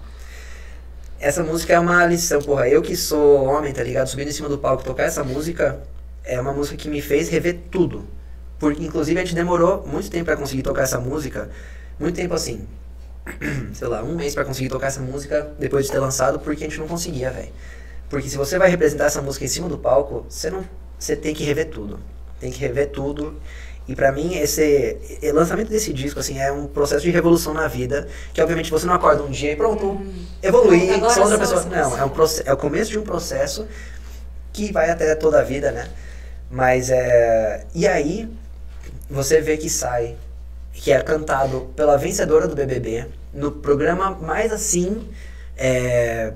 Essa 1.19 1.43
música 1.43 1.73
é 1.73 1.79
uma 1.79 2.05
lição, 2.05 2.41
porra. 2.41 2.67
Eu 2.67 2.81
que 2.81 2.95
sou 2.95 3.45
homem, 3.45 3.73
tá 3.73 3.81
ligado? 3.81 4.07
Subindo 4.07 4.27
em 4.27 4.33
cima 4.33 4.49
do 4.49 4.57
palco 4.57 4.83
tocar 4.83 5.03
essa 5.03 5.23
música 5.23 5.81
é 6.23 6.39
uma 6.39 6.53
música 6.53 6.75
que 6.75 6.89
me 6.89 7.01
fez 7.01 7.29
rever 7.29 7.59
tudo. 7.71 8.05
Porque, 8.59 8.83
inclusive, 8.83 9.19
a 9.19 9.23
gente 9.23 9.35
demorou 9.35 9.85
muito 9.85 10.09
tempo 10.09 10.25
pra 10.25 10.35
conseguir 10.35 10.63
tocar 10.63 10.83
essa 10.83 10.99
música. 10.99 11.49
Muito 11.99 12.15
tempo 12.15 12.33
assim. 12.33 12.67
Sei 13.73 13.87
lá, 13.87 14.03
um 14.03 14.15
mês 14.15 14.33
pra 14.33 14.45
conseguir 14.45 14.69
tocar 14.69 14.87
essa 14.87 15.01
música 15.01 15.51
depois 15.57 15.85
de 15.85 15.91
ter 15.91 15.99
lançado, 15.99 16.39
porque 16.39 16.63
a 16.63 16.67
gente 16.67 16.79
não 16.79 16.87
conseguia, 16.87 17.31
velho. 17.31 17.49
Porque 18.09 18.29
se 18.29 18.37
você 18.37 18.57
vai 18.57 18.69
representar 18.69 19.05
essa 19.05 19.21
música 19.21 19.45
em 19.45 19.47
cima 19.47 19.67
do 19.67 19.77
palco, 19.77 20.25
você 20.29 20.49
não. 20.49 20.63
Você 20.97 21.15
tem 21.15 21.33
que 21.33 21.43
rever 21.43 21.69
tudo. 21.69 21.99
Tem 22.39 22.51
que 22.51 22.59
rever 22.59 22.89
tudo. 22.91 23.39
E 23.87 23.95
pra 23.95 24.11
mim, 24.11 24.35
esse 24.35 24.97
e- 25.21 25.31
lançamento 25.31 25.69
desse 25.69 25.93
disco, 25.93 26.19
assim, 26.19 26.39
é 26.39 26.51
um 26.51 26.65
processo 26.65 27.03
de 27.03 27.11
revolução 27.11 27.53
na 27.53 27.67
vida. 27.67 28.07
Que 28.33 28.41
obviamente 28.41 28.71
você 28.71 28.85
não 28.87 28.95
acorda 28.95 29.21
um 29.23 29.29
dia 29.29 29.51
e 29.51 29.55
pronto, 29.55 30.01
evoluí, 30.41 30.87
Pronto, 30.87 30.95
agora 30.95 31.13
sou 31.13 31.23
outra 31.23 31.37
pessoa. 31.37 31.63
Não, 31.65 31.97
é, 31.97 32.03
um 32.05 32.11
é 32.45 32.53
o 32.53 32.57
começo 32.57 32.91
de 32.91 32.97
um 32.97 33.03
processo 33.03 33.67
que 34.51 34.71
vai 34.71 34.89
até 34.89 35.13
toda 35.15 35.39
a 35.39 35.43
vida, 35.43 35.71
né? 35.71 35.87
Mas 36.49 36.89
é. 36.89 37.65
E 37.75 37.87
aí, 37.87 38.27
você 39.09 39.39
vê 39.39 39.55
que 39.57 39.69
sai, 39.69 40.15
que 40.73 40.91
é 40.91 41.01
cantado 41.01 41.71
pela 41.75 41.95
vencedora 41.97 42.47
do 42.47 42.55
BBB, 42.55 43.07
no 43.33 43.51
programa 43.51 44.11
mais 44.11 44.51
assim. 44.51 45.07
É, 45.57 46.33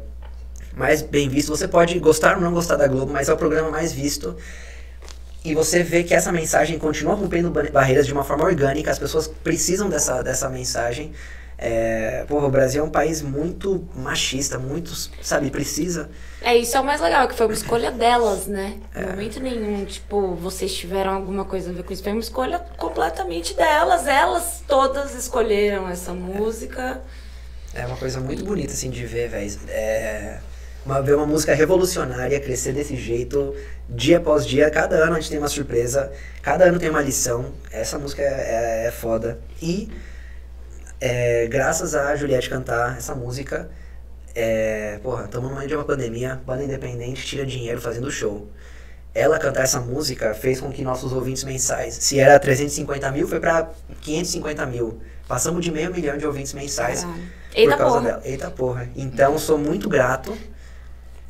mais 0.76 1.02
bem 1.02 1.28
visto. 1.28 1.50
Você 1.50 1.68
pode 1.68 1.98
gostar 2.00 2.36
ou 2.36 2.42
não 2.42 2.54
gostar 2.54 2.76
da 2.76 2.88
Globo, 2.88 3.12
mas 3.12 3.28
é 3.28 3.34
o 3.34 3.38
programa 3.38 3.72
mais 3.72 3.92
visto. 3.92 4.36
E 5.44 5.56
você 5.56 5.82
vê 5.84 6.04
que 6.04 6.14
essa 6.14 6.32
mensagem 6.32 6.78
continua 6.78 7.14
rompendo 7.16 7.50
ba- 7.50 7.64
barreiras 7.72 8.06
de 8.06 8.14
uma 8.14 8.24
forma 8.24 8.44
orgânica, 8.44 8.92
as 8.92 9.00
pessoas 9.00 9.28
precisam 9.28 9.90
dessa, 9.90 10.22
dessa 10.22 10.50
mensagem. 10.50 11.14
É, 11.62 12.24
porra, 12.26 12.48
o 12.48 12.50
Brasil 12.50 12.82
é 12.82 12.86
um 12.88 12.90
país 12.90 13.22
muito 13.22 13.86
machista, 13.94 14.58
muito, 14.58 14.94
sabe, 15.22 15.50
precisa. 15.50 16.10
É, 16.42 16.56
isso 16.56 16.78
é 16.78 16.80
o 16.80 16.86
mais 16.86 17.02
legal, 17.02 17.28
que 17.28 17.34
foi 17.36 17.48
uma 17.48 17.54
escolha 17.56 17.92
delas, 17.92 18.48
né? 18.48 18.78
É. 18.96 19.02
Em 19.02 19.06
momento 19.08 19.40
nenhum, 19.42 19.84
tipo, 19.86 20.36
vocês 20.36 20.74
tiveram 20.74 21.12
alguma 21.14 21.44
coisa 21.44 21.70
a 21.70 21.74
ver 21.74 21.84
com 21.84 21.92
isso. 21.92 22.02
Foi 22.04 22.14
uma 22.14 22.22
escolha 22.22 22.60
completamente 22.78 23.54
delas. 23.56 24.08
Elas 24.08 24.64
todas 24.68 25.14
escolheram 25.16 25.90
essa 25.90 26.14
música. 26.14 27.02
É 27.74 27.86
uma 27.86 27.98
coisa 27.98 28.22
muito 28.22 28.44
bonita, 28.46 28.72
assim, 28.72 28.90
de 28.90 29.06
ver, 29.06 29.28
velho. 29.30 29.60
É, 29.68 30.40
uma, 30.86 31.02
ver 31.02 31.16
uma 31.16 31.26
música 31.26 31.54
revolucionária 31.54 32.40
crescer 32.40 32.74
desse 32.74 32.96
jeito, 32.96 33.56
dia 33.88 34.18
após 34.18 34.46
dia. 34.46 34.70
Cada 34.70 34.96
ano 34.96 35.16
a 35.16 35.20
gente 35.20 35.30
tem 35.30 35.40
uma 35.40 35.48
surpresa, 35.48 36.12
cada 36.42 36.66
ano 36.66 36.80
tem 36.80 36.90
uma 36.90 37.02
lição. 37.02 37.54
Essa 37.72 37.98
música 38.00 38.22
é, 38.22 38.84
é, 38.84 38.88
é 38.88 38.92
foda. 38.92 39.40
E 39.62 39.90
é, 41.00 41.48
graças 41.48 41.96
a 41.96 42.16
Juliette 42.16 42.50
cantar 42.50 42.98
essa 42.98 43.16
música, 43.16 43.70
é, 44.36 45.00
porra, 45.02 45.26
estamos 45.26 45.50
no 45.50 45.56
meio 45.56 45.68
de 45.68 45.76
uma 45.76 45.86
pandemia, 45.86 46.42
banda 46.46 46.64
independente 46.64 47.26
tira 47.26 47.46
dinheiro 47.46 47.80
fazendo 47.82 48.10
show. 48.12 48.48
Ela 49.14 49.40
cantar 49.40 49.64
essa 49.64 49.80
música 49.80 50.34
fez 50.34 50.62
com 50.62 50.72
que 50.72 50.84
nossos 50.84 51.12
ouvintes 51.12 51.44
mensais, 51.44 51.96
se 51.96 52.20
era 52.20 52.40
350 52.40 53.12
mil, 53.12 53.28
foi 53.28 53.40
para 53.40 53.70
550 54.02 54.66
mil. 54.68 55.02
Passamos 55.28 55.64
de 55.64 55.72
meio 55.72 55.92
milhão 55.92 56.18
de 56.18 56.26
ouvintes 56.26 56.54
mensais 56.54 57.04
Caralho. 57.04 57.22
por 57.52 57.60
Eita 57.60 57.78
causa 57.78 57.96
porra. 57.98 58.08
dela. 58.08 58.22
Eita 58.24 58.52
porra. 58.52 58.90
Então 58.96 59.38
sou 59.38 59.58
muito 59.58 59.90
grato 59.90 60.38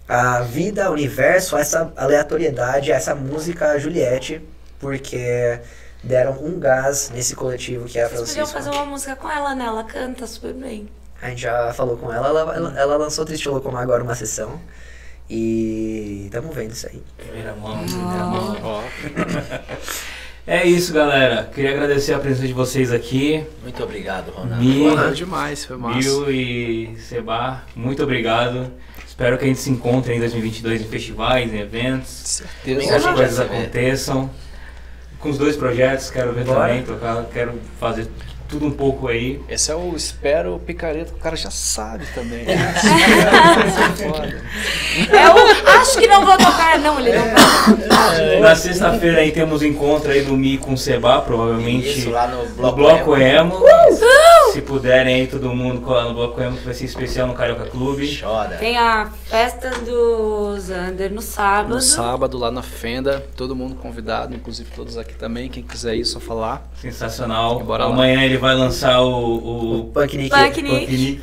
à 0.10 0.42
vida, 0.42 0.86
ao 0.86 0.94
universo, 0.94 1.56
a 1.56 1.60
essa 1.60 1.94
aleatoriedade, 1.96 2.92
a 2.92 2.96
essa 2.96 3.14
música 3.14 3.78
Juliette, 3.78 4.42
porque 4.80 5.60
deram 6.04 6.34
um 6.44 6.60
gás 6.60 7.12
nesse 7.14 7.36
coletivo 7.36 7.86
que 7.86 8.00
é 8.00 8.06
a 8.06 8.08
Vocês 8.08 8.22
podiam 8.30 8.48
Francisco. 8.48 8.58
fazer 8.58 8.84
uma 8.84 8.92
música 8.92 9.16
com 9.16 9.30
ela, 9.30 9.54
né? 9.54 9.66
Ela 9.66 9.84
canta 9.84 10.26
super 10.26 10.54
bem. 10.54 10.90
A 11.22 11.30
gente 11.30 11.42
já 11.42 11.72
falou 11.74 11.96
com 11.98 12.12
ela, 12.12 12.28
ela, 12.28 12.56
ela, 12.56 12.80
ela 12.80 12.98
lançou 12.98 13.24
Triste 13.24 13.48
Locomar 13.48 13.84
agora 13.84 14.04
uma 14.04 14.16
sessão. 14.16 14.60
E 15.30 16.24
estamos 16.26 16.56
vendo 16.56 16.72
isso 16.72 16.88
aí. 16.88 17.04
Primeira 17.18 17.54
mão, 17.54 17.78
primeira 17.86 18.26
mão. 18.26 18.58
Ó, 18.64 18.82
É 20.48 20.66
isso, 20.66 20.92
galera. 20.92 21.48
Queria 21.54 21.70
agradecer 21.70 22.14
a 22.16 22.20
presença 22.20 22.48
de 22.48 22.54
vocês 22.54 22.92
aqui. 22.92 23.46
Muito 23.62 23.84
obrigado, 23.84 24.32
Ronaldo. 24.32 24.64
Mi, 24.64 24.90
Porra, 24.90 25.12
demais, 25.12 25.64
foi 25.64 25.78
massa. 25.78 26.00
Bill 26.00 26.32
e 26.32 26.98
Seba, 26.98 27.62
muito 27.76 28.02
obrigado. 28.02 28.72
Espero 29.20 29.38
que 29.38 29.44
a 29.44 29.48
gente 29.50 29.60
se 29.60 29.70
encontre 29.70 30.16
em 30.16 30.20
2022 30.20 30.80
em 30.80 30.86
festivais, 30.86 31.54
em 31.54 31.60
eventos. 31.60 32.10
Certeza. 32.10 32.80
Que 32.80 32.90
as 32.90 33.04
coisas 33.04 33.38
aconteçam. 33.42 34.30
Com 35.20 35.30
os 35.30 35.38
dois 35.38 35.58
projetos, 35.58 36.10
quero 36.10 36.32
ver 36.32 36.46
Bora. 36.46 36.70
também, 36.70 36.84
tocar, 36.84 37.26
quero 37.26 37.60
fazer 37.78 38.08
tudo 38.48 38.66
um 38.66 38.72
pouco 38.72 39.10
aí. 39.10 39.42
Esse 39.50 39.72
é 39.72 39.76
o 39.76 39.94
Espero 39.94 40.58
Picareta, 40.66 41.12
que 41.12 41.20
o 41.20 41.22
cara 41.22 41.36
já 41.36 41.52
sabe 41.52 42.06
também. 42.16 42.44
Isso 42.44 42.52
é. 45.14 45.18
É 45.18 45.30
o 45.30 45.38
acho 45.70 46.00
que 46.00 46.08
não 46.08 46.26
vou 46.26 46.38
tocar, 46.38 46.80
não, 46.80 46.98
ele 46.98 47.12
não 47.12 47.26
vai. 47.36 48.40
Na 48.40 48.56
sexta-feira 48.56 49.20
aí 49.20 49.34
temos 49.34 49.62
encontro 49.62 50.12
aí 50.12 50.22
do 50.22 50.38
Mi 50.38 50.58
com 50.58 50.72
o 50.74 50.78
Seba, 50.78 51.22
provavelmente 51.22 51.90
Isso, 51.90 52.10
lá 52.10 52.26
no 52.26 52.46
no 52.46 52.56
Bloco, 52.56 52.78
Bloco 52.78 53.18
Emo. 53.18 53.56
Emo. 53.56 53.66
Se 54.52 54.62
puderem 54.62 55.16
aí, 55.16 55.28
todo 55.28 55.54
mundo 55.54 55.82
colar 55.82 56.06
no 56.06 56.14
Bloco 56.14 56.42
Emo, 56.42 56.58
que 56.58 56.66
vai 56.66 56.74
ser 56.74 56.86
especial 56.86 57.28
no 57.28 57.34
Carioca 57.34 57.66
Clube. 57.66 58.20
Chora. 58.20 58.58
Tem 58.58 58.78
a 58.78 59.10
festa 59.26 59.70
do 59.86 60.58
Zander 60.60 61.12
no 61.12 61.22
sábado. 61.22 61.76
No 61.76 61.82
sábado, 61.82 62.38
lá 62.38 62.50
na 62.52 62.64
Fenda, 62.64 63.24
todo 63.36 63.56
mundo 63.56 63.76
convidado, 63.76 64.36
inclusive 64.36 64.70
todos 64.76 64.98
aqui 64.98 65.14
também. 65.16 65.50
Quem 65.50 65.62
quiser 65.64 65.96
ir, 65.96 66.06
só 66.06 66.20
falar. 66.20 66.68
Sensacional. 66.82 67.60
Bora 67.60 67.86
lá. 67.86 67.94
Amanhã 67.94 68.24
ele 68.24 68.38
vai 68.38 68.56
lançar 68.56 69.02
o, 69.02 69.08
O 69.10 69.80
o 69.82 69.84
Punk. 69.86 70.30
Punk 70.30 71.22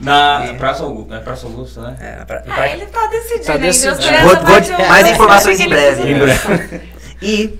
na 0.00 0.54
Praça 0.58 0.84
Augusto, 0.84 1.12
é 1.12 1.18
Praça 1.18 1.46
Augusto, 1.46 1.80
né? 1.80 1.96
É, 2.00 2.24
pra- 2.24 2.42
Ah, 2.46 2.54
pra- 2.54 2.68
ele 2.72 2.86
tá 2.86 3.06
decidindo, 3.08 3.44
Tá 3.46 3.54
hein? 3.56 3.60
decidindo. 3.60 4.18
Vou- 4.22 4.36
vou- 4.36 4.88
mais 4.88 5.06
informações 5.10 5.58
em 5.60 5.68
breve. 5.68 6.10
Em 6.12 6.14
breve. 6.18 6.80
E, 7.20 7.58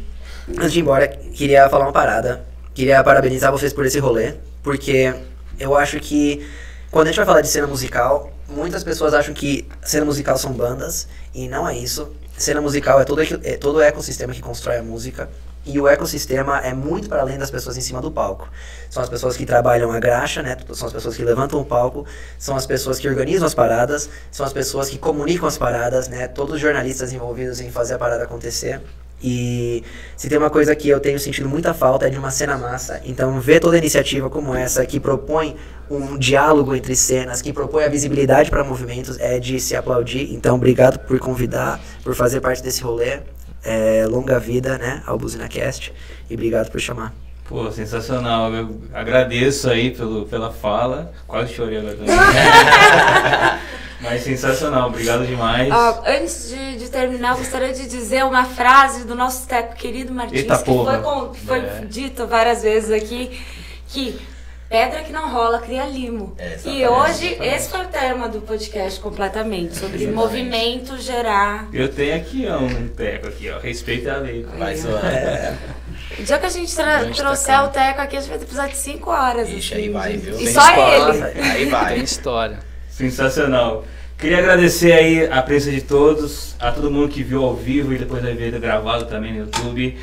antes 0.56 0.72
de 0.72 0.78
ir 0.78 0.82
embora, 0.82 1.08
queria 1.08 1.68
falar 1.68 1.86
uma 1.86 1.92
parada. 1.92 2.44
Queria 2.74 3.02
parabenizar 3.02 3.50
vocês 3.50 3.72
por 3.72 3.84
esse 3.84 3.98
rolê, 3.98 4.34
porque 4.62 5.14
eu 5.58 5.76
acho 5.76 5.98
que 6.00 6.46
quando 6.90 7.08
a 7.08 7.10
gente 7.10 7.16
vai 7.16 7.26
falar 7.26 7.40
de 7.40 7.48
cena 7.48 7.66
musical, 7.66 8.32
muitas 8.48 8.82
pessoas 8.82 9.12
acham 9.14 9.34
que 9.34 9.68
cena 9.82 10.04
musical 10.04 10.38
são 10.38 10.52
bandas, 10.52 11.08
e 11.34 11.48
não 11.48 11.68
é 11.68 11.76
isso. 11.76 12.10
Cena 12.36 12.60
musical 12.60 13.00
é 13.00 13.04
todo, 13.04 13.20
é 13.20 13.56
todo 13.56 13.76
o 13.76 13.80
ecossistema 13.80 14.32
que 14.32 14.40
constrói 14.40 14.78
a 14.78 14.82
música. 14.82 15.28
E 15.66 15.78
o 15.78 15.86
ecossistema 15.86 16.60
é 16.60 16.72
muito 16.72 17.10
para 17.10 17.20
além 17.20 17.36
das 17.36 17.50
pessoas 17.50 17.76
em 17.76 17.82
cima 17.82 18.00
do 18.00 18.10
palco. 18.10 18.48
São 18.88 19.02
as 19.02 19.08
pessoas 19.08 19.36
que 19.36 19.44
trabalham 19.44 19.92
a 19.92 20.00
graxa, 20.00 20.42
né? 20.42 20.56
São 20.72 20.86
as 20.86 20.94
pessoas 20.94 21.14
que 21.14 21.22
levantam 21.22 21.60
o 21.60 21.64
palco, 21.64 22.06
são 22.38 22.56
as 22.56 22.64
pessoas 22.64 22.98
que 22.98 23.06
organizam 23.06 23.46
as 23.46 23.54
paradas, 23.54 24.08
são 24.30 24.46
as 24.46 24.52
pessoas 24.52 24.88
que 24.88 24.96
comunicam 24.96 25.46
as 25.46 25.58
paradas, 25.58 26.08
né? 26.08 26.26
Todos 26.26 26.54
os 26.54 26.60
jornalistas 26.60 27.12
envolvidos 27.12 27.60
em 27.60 27.70
fazer 27.70 27.94
a 27.94 27.98
parada 27.98 28.24
acontecer. 28.24 28.80
E 29.22 29.82
se 30.16 30.28
tem 30.28 30.38
uma 30.38 30.50
coisa 30.50 30.74
que 30.76 30.88
eu 30.88 31.00
tenho 31.00 31.18
sentido 31.18 31.48
muita 31.48 31.74
falta 31.74 32.06
é 32.06 32.10
de 32.10 32.18
uma 32.18 32.30
cena 32.30 32.56
massa. 32.56 33.00
Então, 33.04 33.40
ver 33.40 33.60
toda 33.60 33.76
iniciativa 33.76 34.30
como 34.30 34.54
essa, 34.54 34.84
que 34.86 35.00
propõe 35.00 35.56
um 35.90 36.16
diálogo 36.16 36.74
entre 36.74 36.94
cenas, 36.94 37.42
que 37.42 37.52
propõe 37.52 37.84
a 37.84 37.88
visibilidade 37.88 38.50
para 38.50 38.62
movimentos, 38.62 39.18
é 39.18 39.38
de 39.40 39.58
se 39.58 39.74
aplaudir. 39.74 40.32
Então, 40.32 40.54
obrigado 40.56 40.98
por 41.00 41.18
convidar, 41.18 41.80
por 42.04 42.14
fazer 42.14 42.40
parte 42.40 42.62
desse 42.62 42.82
rolê. 42.82 43.20
É, 43.64 44.06
longa 44.06 44.38
vida, 44.38 44.78
né, 44.78 45.02
ao 45.04 45.18
BuzinaCast. 45.18 45.92
E 46.30 46.34
obrigado 46.34 46.70
por 46.70 46.80
chamar. 46.80 47.12
Pô, 47.48 47.70
sensacional. 47.72 48.52
Eu 48.52 48.80
agradeço 48.92 49.70
aí 49.70 49.90
pelo, 49.90 50.26
pela 50.26 50.52
fala. 50.52 51.12
Quase 51.26 51.54
chorei 51.54 51.78
agora 51.78 51.96
também. 51.96 52.14
Mas 54.00 54.22
sensacional, 54.22 54.88
obrigado 54.88 55.26
demais. 55.26 55.72
Ó, 55.72 56.02
antes 56.06 56.50
de, 56.50 56.76
de 56.76 56.88
terminar, 56.88 57.32
eu 57.32 57.38
gostaria 57.38 57.72
de 57.72 57.88
dizer 57.88 58.24
uma 58.24 58.44
frase 58.44 59.04
do 59.04 59.14
nosso 59.16 59.48
teco 59.48 59.74
querido 59.74 60.12
Martins, 60.14 60.38
Eita 60.40 60.56
que 60.58 60.64
porra. 60.66 61.02
foi, 61.02 61.02
com- 61.02 61.34
foi 61.34 61.58
É. 61.58 61.80
dito 61.88 62.24
várias 62.26 62.62
vezes 62.62 62.92
aqui, 62.92 63.40
que 63.88 64.20
pedra 64.68 65.02
que 65.02 65.10
não 65.12 65.28
rola 65.32 65.58
cria 65.58 65.84
limo. 65.86 66.36
É, 66.38 66.58
e 66.64 66.86
hoje, 66.86 67.26
exatamente. 67.32 67.54
esse 67.56 67.68
foi 67.70 67.80
o 67.80 67.88
tema 67.88 68.28
do 68.28 68.40
podcast 68.42 69.00
completamente, 69.00 69.74
sobre 69.76 70.04
Exatamente. 70.04 70.14
movimento 70.14 70.96
gerar. 70.98 71.66
Eu 71.72 71.88
tenho 71.92 72.14
aqui 72.14 72.46
ó, 72.48 72.58
um 72.58 72.88
teco 72.88 73.26
aqui, 73.26 73.50
ó. 73.50 73.58
Respeita 73.58 74.12
a 74.14 74.18
lei. 74.18 74.46
Vai 74.56 74.76
zoando. 74.76 75.00
O 76.18 76.22
dia 76.22 76.38
que 76.38 76.46
a 76.46 76.48
gente 76.48 76.74
tra- 76.74 76.98
Grande 77.00 77.16
trouxer 77.18 77.46
tecão. 77.54 77.66
o 77.66 77.68
teco 77.68 78.00
aqui, 78.00 78.16
a 78.16 78.20
gente 78.20 78.28
vai 78.30 78.38
ter 78.38 78.44
episódio 78.44 78.70
de 78.70 78.76
5 78.78 79.10
horas. 79.10 79.48
Ixi, 79.50 79.74
assim, 79.74 79.82
aí 79.82 79.88
vai, 79.90 80.16
viu? 80.16 80.34
E 80.34 80.44
Tem 80.44 80.52
só 80.52 80.60
spoiler. 80.70 81.36
ele. 81.36 81.40
Aí 81.50 81.64
vai. 81.66 81.94
Tem 81.94 82.04
história. 82.04 82.58
Sensacional. 82.88 83.84
Queria 84.16 84.38
agradecer 84.38 84.92
aí 84.92 85.26
a 85.30 85.40
presença 85.42 85.76
de 85.76 85.82
todos, 85.82 86.56
a 86.58 86.72
todo 86.72 86.90
mundo 86.90 87.08
que 87.08 87.22
viu 87.22 87.44
ao 87.44 87.54
vivo 87.54 87.92
e 87.92 87.98
depois 87.98 88.22
vai 88.22 88.34
ver 88.34 88.58
gravado 88.58 89.04
também 89.04 89.32
no 89.32 89.38
YouTube. 89.40 89.96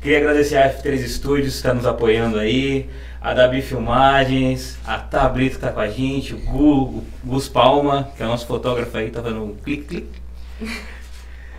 Queria 0.00 0.18
agradecer 0.18 0.56
a 0.56 0.68
F3 0.72 1.04
Studios 1.08 1.52
que 1.54 1.56
está 1.56 1.74
nos 1.74 1.84
apoiando 1.84 2.38
aí, 2.38 2.88
a 3.20 3.34
Dabi 3.34 3.60
Filmagens, 3.62 4.78
a 4.86 4.98
Tabrito 4.98 5.56
que 5.56 5.62
tá 5.62 5.72
com 5.72 5.80
a 5.80 5.88
gente, 5.88 6.32
o 6.32 6.38
Gu, 6.38 6.68
o 6.68 7.04
Gus 7.24 7.48
Palma, 7.48 8.08
que 8.16 8.22
é 8.22 8.26
o 8.26 8.28
nosso 8.28 8.46
fotógrafo 8.46 8.96
aí, 8.96 9.10
tá 9.10 9.20
fazendo 9.20 9.42
um 9.42 9.56
clique-clique. 9.56 10.20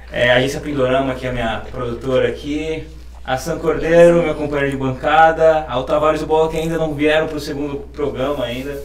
É, 0.10 0.32
a 0.32 0.36
Agência 0.38 0.61
Pindorama, 0.61 1.14
que 1.15 1.26
é 1.26 1.30
a 1.30 1.34
minha 1.34 1.57
produtora 1.69 2.30
aqui. 2.30 2.88
A 3.27 3.35
San 3.35 3.59
Cordeiro, 3.59 4.23
meu 4.23 4.33
companheiro 4.35 4.71
de 4.71 4.77
bancada. 4.77 5.65
A 5.67 5.83
Tavares 5.83 6.23
Bola, 6.23 6.49
que 6.49 6.55
ainda 6.55 6.77
não 6.77 6.93
vieram 6.93 7.27
para 7.27 7.35
o 7.35 7.41
segundo 7.41 7.75
programa 7.91 8.45
ainda. 8.45 8.81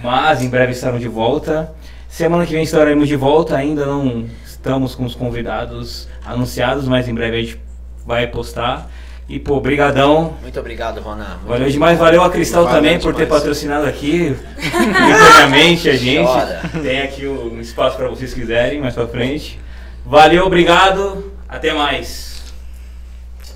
Mas 0.00 0.40
em 0.40 0.48
breve 0.48 0.70
estarão 0.70 0.96
de 0.96 1.08
volta. 1.08 1.72
Semana 2.08 2.46
que 2.46 2.52
vem 2.52 2.62
estaremos 2.62 3.08
de 3.08 3.16
volta. 3.16 3.56
Ainda 3.56 3.84
não 3.84 4.26
estamos 4.46 4.94
com 4.94 5.04
os 5.04 5.16
convidados 5.16 6.08
anunciados, 6.24 6.86
mas 6.86 7.08
em 7.08 7.14
breve 7.14 7.36
a 7.36 7.40
gente 7.40 7.60
vai 8.06 8.28
postar. 8.28 8.88
E, 9.28 9.40
pô, 9.40 9.60
brigadão. 9.60 10.34
Muito 10.40 10.60
obrigado, 10.60 11.00
Ronan. 11.00 11.38
Muito 11.38 11.48
Valeu 11.48 11.68
demais. 11.68 11.98
Valeu 11.98 12.22
a 12.22 12.30
Cristal 12.30 12.66
Valeu 12.66 12.76
também 12.76 13.00
por 13.00 13.12
ter 13.12 13.24
demais. 13.24 13.42
patrocinado 13.42 13.86
aqui. 13.86 14.36
Primeiramente 14.54 15.90
a 15.90 15.96
gente. 15.96 16.26
Chora. 16.26 16.62
Tem 16.80 17.02
aqui 17.02 17.26
um 17.26 17.60
espaço 17.60 17.96
para 17.96 18.06
vocês 18.06 18.32
quiserem 18.32 18.80
mais 18.80 18.94
pra 18.94 19.08
frente. 19.08 19.58
Valeu, 20.06 20.46
obrigado. 20.46 21.32
Até 21.48 21.74
mais. 21.74 22.29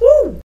Woo! 0.00 0.42